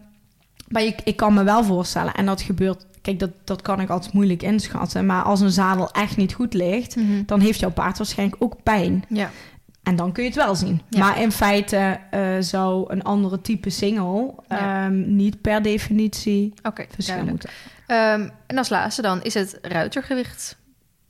maar 0.67 0.83
ik, 0.83 1.01
ik 1.03 1.15
kan 1.15 1.33
me 1.33 1.43
wel 1.43 1.63
voorstellen, 1.63 2.13
en 2.13 2.25
dat 2.25 2.41
gebeurt. 2.41 2.85
Kijk, 3.01 3.19
dat, 3.19 3.31
dat 3.43 3.61
kan 3.61 3.81
ik 3.81 3.89
altijd 3.89 4.13
moeilijk 4.13 4.43
inschatten. 4.43 5.05
Maar 5.05 5.23
als 5.23 5.41
een 5.41 5.51
zadel 5.51 5.91
echt 5.91 6.17
niet 6.17 6.33
goed 6.33 6.53
ligt, 6.53 6.95
mhm. 6.95 7.23
dan 7.25 7.39
heeft 7.39 7.59
jouw 7.59 7.71
paard 7.71 7.97
waarschijnlijk 7.97 8.43
ook 8.43 8.63
pijn. 8.63 9.03
Ja. 9.07 9.29
En 9.89 9.95
dan 9.95 10.11
kun 10.11 10.23
je 10.23 10.29
het 10.29 10.37
wel 10.37 10.55
zien. 10.55 10.81
Maar 10.97 11.21
in 11.21 11.31
feite 11.31 11.99
uh, 12.13 12.35
zou 12.39 12.91
een 12.91 13.03
andere 13.03 13.41
type 13.41 13.69
single 13.69 14.33
um, 14.49 15.15
niet 15.15 15.41
per 15.41 15.61
definitie 15.61 16.53
okay, 16.63 16.87
verschillen 16.93 17.25
moeten. 17.25 17.49
Um, 17.87 18.31
en 18.47 18.57
als 18.57 18.69
laatste 18.69 19.01
dan 19.01 19.21
is 19.21 19.33
het 19.33 19.59
ruitergewicht 19.61 20.57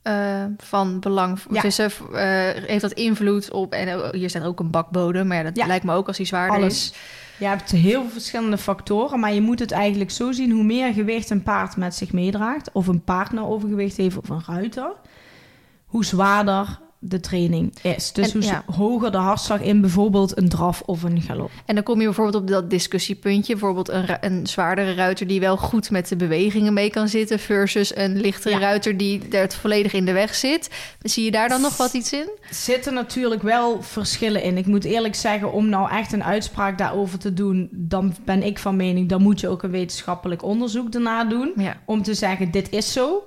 uh, 0.02 0.44
van 0.56 1.00
belang. 1.00 1.38
Ja. 1.50 1.60
Dus, 1.60 1.78
uh, 1.78 1.88
heeft 2.66 2.80
dat 2.80 2.92
invloed 2.92 3.50
op... 3.50 3.72
En 3.72 4.16
hier 4.16 4.28
staat 4.28 4.44
ook 4.44 4.60
een 4.60 4.70
bakbodem, 4.70 5.26
maar 5.26 5.36
ja, 5.36 5.50
dat 5.50 5.66
lijkt 5.66 5.84
me 5.84 5.94
ook 5.94 6.06
als 6.06 6.16
die 6.16 6.26
zwaarder 6.26 6.56
Alles. 6.56 6.74
is. 6.74 6.94
Je 7.38 7.46
hebt 7.46 7.70
heel 7.70 8.00
veel 8.00 8.10
verschillende 8.10 8.58
factoren, 8.58 9.20
maar 9.20 9.32
je 9.32 9.40
moet 9.40 9.58
het 9.58 9.72
eigenlijk 9.72 10.10
zo 10.10 10.32
zien... 10.32 10.50
hoe 10.50 10.64
meer 10.64 10.92
gewicht 10.92 11.30
een 11.30 11.42
paard 11.42 11.76
met 11.76 11.94
zich 11.94 12.12
meedraagt... 12.12 12.72
of 12.72 12.86
een 12.86 13.04
partner 13.04 13.46
overgewicht 13.46 13.96
heeft 13.96 14.16
of 14.16 14.28
een 14.28 14.42
ruiter... 14.46 14.92
hoe 15.86 16.04
zwaarder 16.04 16.78
de 17.02 17.20
training 17.20 17.74
is. 17.82 18.12
Dus 18.12 18.32
hoe 18.32 18.62
hoger 18.66 19.10
de 19.10 19.16
hartslag 19.16 19.60
in 19.60 19.80
bijvoorbeeld 19.80 20.38
een 20.38 20.48
draf 20.48 20.82
of 20.86 21.02
een 21.02 21.20
galop. 21.20 21.50
En 21.66 21.74
dan 21.74 21.84
kom 21.84 21.98
je 21.98 22.04
bijvoorbeeld 22.04 22.42
op 22.42 22.48
dat 22.48 22.70
discussiepuntje. 22.70 23.52
Bijvoorbeeld 23.52 23.88
een, 23.88 24.16
een 24.20 24.46
zwaardere 24.46 24.94
ruiter 24.94 25.26
die 25.26 25.40
wel 25.40 25.56
goed 25.56 25.90
met 25.90 26.08
de 26.08 26.16
bewegingen 26.16 26.72
mee 26.72 26.90
kan 26.90 27.08
zitten... 27.08 27.38
versus 27.38 27.96
een 27.96 28.20
lichtere 28.20 28.58
ruiter 28.58 28.96
die 28.96 29.28
er 29.28 29.50
volledig 29.52 29.92
in 29.92 30.04
de 30.04 30.12
weg 30.12 30.34
zit. 30.34 30.70
Zie 31.02 31.24
je 31.24 31.30
daar 31.30 31.48
dan 31.48 31.60
nog 31.60 31.76
wat 31.76 31.92
iets 31.92 32.12
in? 32.12 32.30
Zitten 32.50 32.94
natuurlijk 32.94 33.42
wel 33.42 33.82
verschillen 33.82 34.42
in. 34.42 34.56
Ik 34.56 34.66
moet 34.66 34.84
eerlijk 34.84 35.14
zeggen, 35.14 35.52
om 35.52 35.68
nou 35.68 35.90
echt 35.90 36.12
een 36.12 36.24
uitspraak 36.24 36.78
daarover 36.78 37.18
te 37.18 37.34
doen... 37.34 37.68
dan 37.72 38.14
ben 38.24 38.42
ik 38.42 38.58
van 38.58 38.76
mening, 38.76 39.08
dan 39.08 39.22
moet 39.22 39.40
je 39.40 39.48
ook 39.48 39.62
een 39.62 39.70
wetenschappelijk 39.70 40.42
onderzoek 40.42 40.92
daarna 40.92 41.24
doen... 41.24 41.54
om 41.84 42.02
te 42.02 42.14
zeggen, 42.14 42.50
dit 42.50 42.70
is 42.70 42.92
zo... 42.92 43.22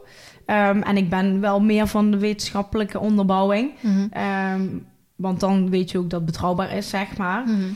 Ehm, 0.45 0.81
en 0.81 0.97
ik 0.97 1.09
ben 1.09 1.39
wel 1.39 1.61
meer 1.61 1.87
van 1.87 2.11
de 2.11 2.17
wetenschappelijke 2.17 2.99
onderbouwing. 2.99 3.71
Mhm. 3.79 4.07
Ehm, 4.09 4.67
want 5.15 5.39
dan 5.39 5.69
weet 5.69 5.91
je 5.91 5.97
ook 5.97 6.09
dat 6.09 6.21
het 6.21 6.29
betrouwbaar 6.31 6.71
is, 6.71 6.89
zeg 6.89 7.17
maar. 7.17 7.43
Mhm. 7.45 7.71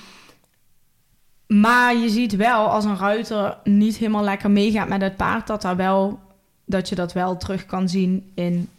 Maar 1.48 1.95
je 1.95 2.10
ziet 2.10 2.35
wel 2.35 2.68
als 2.68 2.85
een 2.85 2.98
ruiter 2.98 3.57
niet 3.64 3.98
helemaal 3.98 4.23
lekker 4.23 4.52
meegaat 4.52 4.88
met 4.88 5.02
het 5.02 5.15
paard, 5.15 5.48
dat, 5.48 5.61
daar 5.61 5.76
wel, 5.76 6.19
dat 6.65 6.89
je 6.89 6.95
dat 6.95 7.14
wel 7.14 7.38
terug 7.38 7.65
kan 7.65 7.89
zien 7.89 8.31
in 8.34 8.69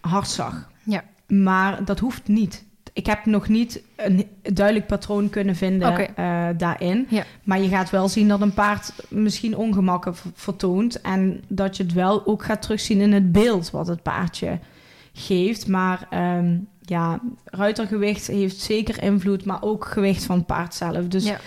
hartslag. 0.00 0.68
Ja. 0.82 1.04
Maar 1.26 1.84
dat 1.84 1.98
hoeft 1.98 2.28
niet 2.28 2.65
ik 2.96 3.06
heb 3.06 3.26
nog 3.26 3.48
niet 3.48 3.82
een 3.96 4.26
duidelijk 4.42 4.86
patroon 4.86 5.30
kunnen 5.30 5.56
vinden 5.56 6.16
eh, 6.16 6.48
daarin. 6.56 7.08
Maar 7.42 7.60
je 7.60 7.68
gaat 7.68 7.90
wel 7.90 8.08
zien 8.08 8.28
dat 8.28 8.40
een 8.40 8.54
paard 8.54 8.92
misschien 9.08 9.56
ongemakken 9.56 10.14
vertoont. 10.34 11.00
En 11.00 11.44
dat 11.48 11.76
je 11.76 11.82
het 11.82 11.92
wel 11.92 12.26
ook 12.26 12.44
gaat 12.44 12.62
terugzien 12.62 13.00
in 13.00 13.12
het 13.12 13.32
beeld 13.32 13.70
wat 13.70 13.86
het 13.86 14.02
paardje 14.02 14.58
geeft. 15.12 15.66
Maar 15.66 16.06
ehm, 16.10 16.58
ja, 16.80 17.20
ruitergewicht 17.44 18.26
heeft 18.26 18.60
zeker 18.60 19.02
invloed, 19.02 19.44
maar 19.44 19.62
ook 19.62 19.84
gewicht 19.84 20.24
van 20.24 20.36
het 20.36 20.46
paard 20.46 20.74
zelf. 20.74 21.08
Dus 21.08 21.24
ja, 21.24 21.40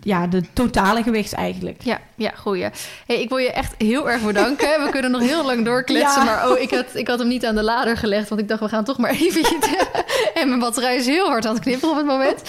ja 0.00 0.26
de 0.26 0.42
totale 0.52 1.02
gewicht 1.02 1.32
eigenlijk. 1.32 1.82
Ja, 1.82 2.00
ja 2.14 2.32
goeie. 2.36 2.68
Hey, 3.06 3.20
ik 3.20 3.28
wil 3.28 3.38
je 3.38 3.52
echt 3.52 3.74
heel 3.78 4.10
erg 4.10 4.22
bedanken. 4.22 4.84
We 4.84 4.90
kunnen 4.90 5.10
nog 5.10 5.20
heel 5.20 5.44
lang 5.44 5.64
doorkletsen, 5.64 6.24
maar 6.24 6.50
oh, 6.50 6.58
ik 6.58 6.70
had, 6.70 6.86
ik 6.94 7.08
had 7.08 7.18
hem 7.18 7.28
niet 7.28 7.46
aan 7.46 7.54
de 7.54 7.62
lader 7.62 7.96
gelegd, 7.96 8.28
want 8.28 8.40
ik 8.40 8.48
dacht, 8.48 8.60
we 8.60 8.68
gaan 8.68 8.84
toch 8.84 8.98
maar 8.98 9.10
even... 9.10 9.58
en 10.40 10.48
mijn 10.48 10.60
batterij 10.60 10.96
is 10.96 11.06
heel 11.06 11.26
hard 11.26 11.46
aan 11.46 11.54
het 11.54 11.62
knipperen 11.62 11.90
op 11.90 11.96
het 11.96 12.06
moment. 12.06 12.42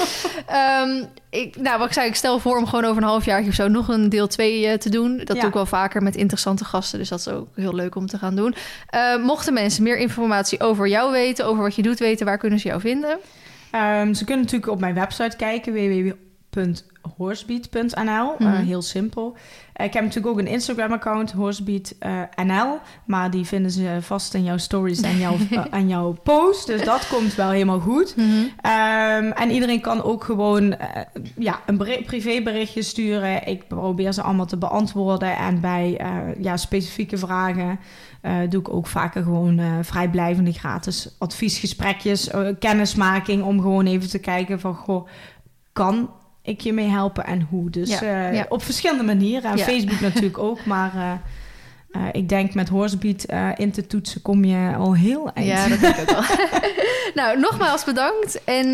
Um, 0.82 1.10
ik, 1.30 1.56
nou, 1.56 1.78
wat 1.78 1.88
ik 1.88 1.94
zei, 1.94 2.08
ik 2.08 2.16
stel 2.16 2.40
voor 2.40 2.58
om 2.58 2.66
gewoon 2.66 2.86
over 2.86 3.02
een 3.02 3.08
half 3.08 3.26
jaar 3.26 3.44
of 3.48 3.53
zo 3.53 3.68
nog 3.68 3.88
een 3.88 4.10
deel 4.10 4.28
2 4.28 4.62
uh, 4.62 4.74
eh, 4.74 4.80
te 4.80 4.90
doen. 4.90 5.18
Dat 5.18 5.40
doe 5.40 5.48
ik 5.48 5.53
wel 5.53 5.66
vaker 5.66 6.03
met 6.03 6.16
interessante 6.16 6.66
gasten, 6.66 6.99
dus 6.99 7.10
dat 7.10 7.20
is 7.20 7.28
ook 7.28 7.48
heel 7.56 7.76
leuk 7.76 7.95
om 7.95 8.08
te 8.08 8.18
gaan 8.18 8.36
doen. 8.36 8.56
Uh, 8.95 9.24
mochten 9.24 9.53
mensen 9.53 9.84
meer 9.84 9.98
informatie 9.98 10.60
over 10.60 10.88
jou 10.88 11.12
weten, 11.12 11.45
over 11.45 11.64
wat 11.64 11.76
je 11.76 11.82
doet 11.82 11.99
weten, 11.99 12.26
waar 12.26 12.38
kunnen 12.38 12.60
ze 12.60 12.68
jou 12.68 12.82
vinden? 12.82 13.18
Um, 13.76 14.14
ze 14.14 14.26
kunnen 14.26 14.44
natuurlijk 14.44 14.72
op 14.72 14.80
mijn 14.80 14.95
website 14.95 15.36
kijken, 15.36 15.74
www.horsebeat.nl. 16.52 18.36
Mm 18.38 18.48
-hmm. 18.48 18.53
uh, 18.53 18.60
heel 18.60 18.82
simpel. 18.82 19.36
Ik 19.76 19.94
heb 19.94 20.03
natuurlijk 20.03 20.28
ook 20.28 20.40
een 20.40 20.48
Instagram-account, 20.48 21.32
Horsebeat 21.32 21.94
uh, 21.99 22.22
NL. 22.45 22.80
Maar 23.06 23.32
die 23.32 23.45
vinden 23.45 23.72
ze 23.72 23.98
vast 24.02 24.34
in 24.34 24.44
jouw 24.44 24.57
stories 24.57 25.02
en 25.02 25.18
jouw, 25.18 25.36
uh, 25.73 25.90
jouw 25.90 26.15
post. 26.23 26.68
Dus 26.68 26.84
dat 26.84 27.07
komt 27.07 27.36
wel 27.36 27.49
helemaal 27.49 27.80
goed. 27.80 28.15
Mm 28.15 28.30
-hmm. 28.30 28.41
um, 28.41 29.32
en 29.32 29.52
iedereen 29.52 29.82
kan 29.82 30.03
ook 30.03 30.23
gewoon 30.23 30.64
uh, 30.64 30.76
ja, 31.38 31.60
een 31.65 31.78
privéberichtje 32.06 32.82
sturen. 32.82 33.48
Ik 33.48 33.68
probeer 33.68 34.11
ze 34.11 34.22
allemaal 34.22 34.45
te 34.45 34.57
beantwoorden. 34.57 35.38
En 35.38 35.60
bij 35.60 36.02
ja, 36.40 36.57
specifieke 36.57 37.18
vragen 37.18 37.80
doe 38.49 38.60
ik 38.60 38.73
ook 38.73 38.88
vaker 38.88 39.23
gewoon 39.23 39.84
vrijblijvende 39.84 40.53
gratis 40.53 41.15
adviesgesprekjes, 41.18 42.30
kennismaking. 42.60 43.44
Om 43.44 43.61
gewoon 43.61 43.86
even 43.86 44.10
te 44.10 44.19
kijken 44.19 44.60
van, 44.60 44.76
goh, 44.76 45.07
kan 45.73 46.10
ik 46.41 46.61
je 46.61 46.73
mee 46.73 46.88
helpen 46.88 47.26
en 47.26 47.41
hoe. 47.49 47.69
Dus 47.69 47.99
ja, 47.99 48.31
uh, 48.31 48.41
op 48.49 48.63
verschillende 48.63 49.03
manieren. 49.03 49.51
En 49.51 49.57
Facebook 49.57 49.99
natuurlijk 49.99 50.38
ook, 50.49 50.65
maar 50.65 50.91
uh, 50.95 51.11
Uh, 51.91 52.01
ik 52.11 52.30
denk 52.30 52.53
met 52.53 52.69
Horsebeat 52.69 53.26
in 53.55 53.72
te 53.72 53.88
toetsen 53.88 54.22
kom 54.22 54.43
je 54.45 54.76
al 54.76 54.95
heel 54.95 55.31
eind. 55.34 55.47
Ja, 55.47 55.68
dat 55.68 55.80
denk 55.80 55.95
ik 55.95 56.09
ook 56.09 56.27
wel. 56.27 56.38
nou, 57.23 57.39
nogmaals 57.39 57.84
bedankt. 57.84 58.43
En 58.43 58.68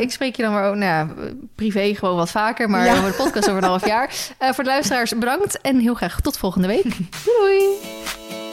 ik 0.00 0.10
spreek 0.10 0.36
je 0.36 0.42
dan 0.42 0.52
maar 0.52 0.68
ook, 0.68 0.74
nou, 0.74 1.08
privé 1.54 1.94
gewoon 1.94 2.16
wat 2.16 2.30
vaker, 2.30 2.70
maar 2.70 2.90
over 2.90 3.10
de 3.10 3.16
podcast 3.16 3.48
over 3.48 3.62
een 3.62 3.68
half 3.68 3.86
jaar. 3.86 4.10
voor 4.54 4.64
de 4.64 4.70
luisteraars 4.70 5.18
bedankt 5.18 5.60
en 5.60 5.78
heel 5.78 5.94
graag 5.94 6.20
tot 6.20 6.38
volgende 6.38 6.66
week. 6.66 6.96
Doei! 7.24 8.49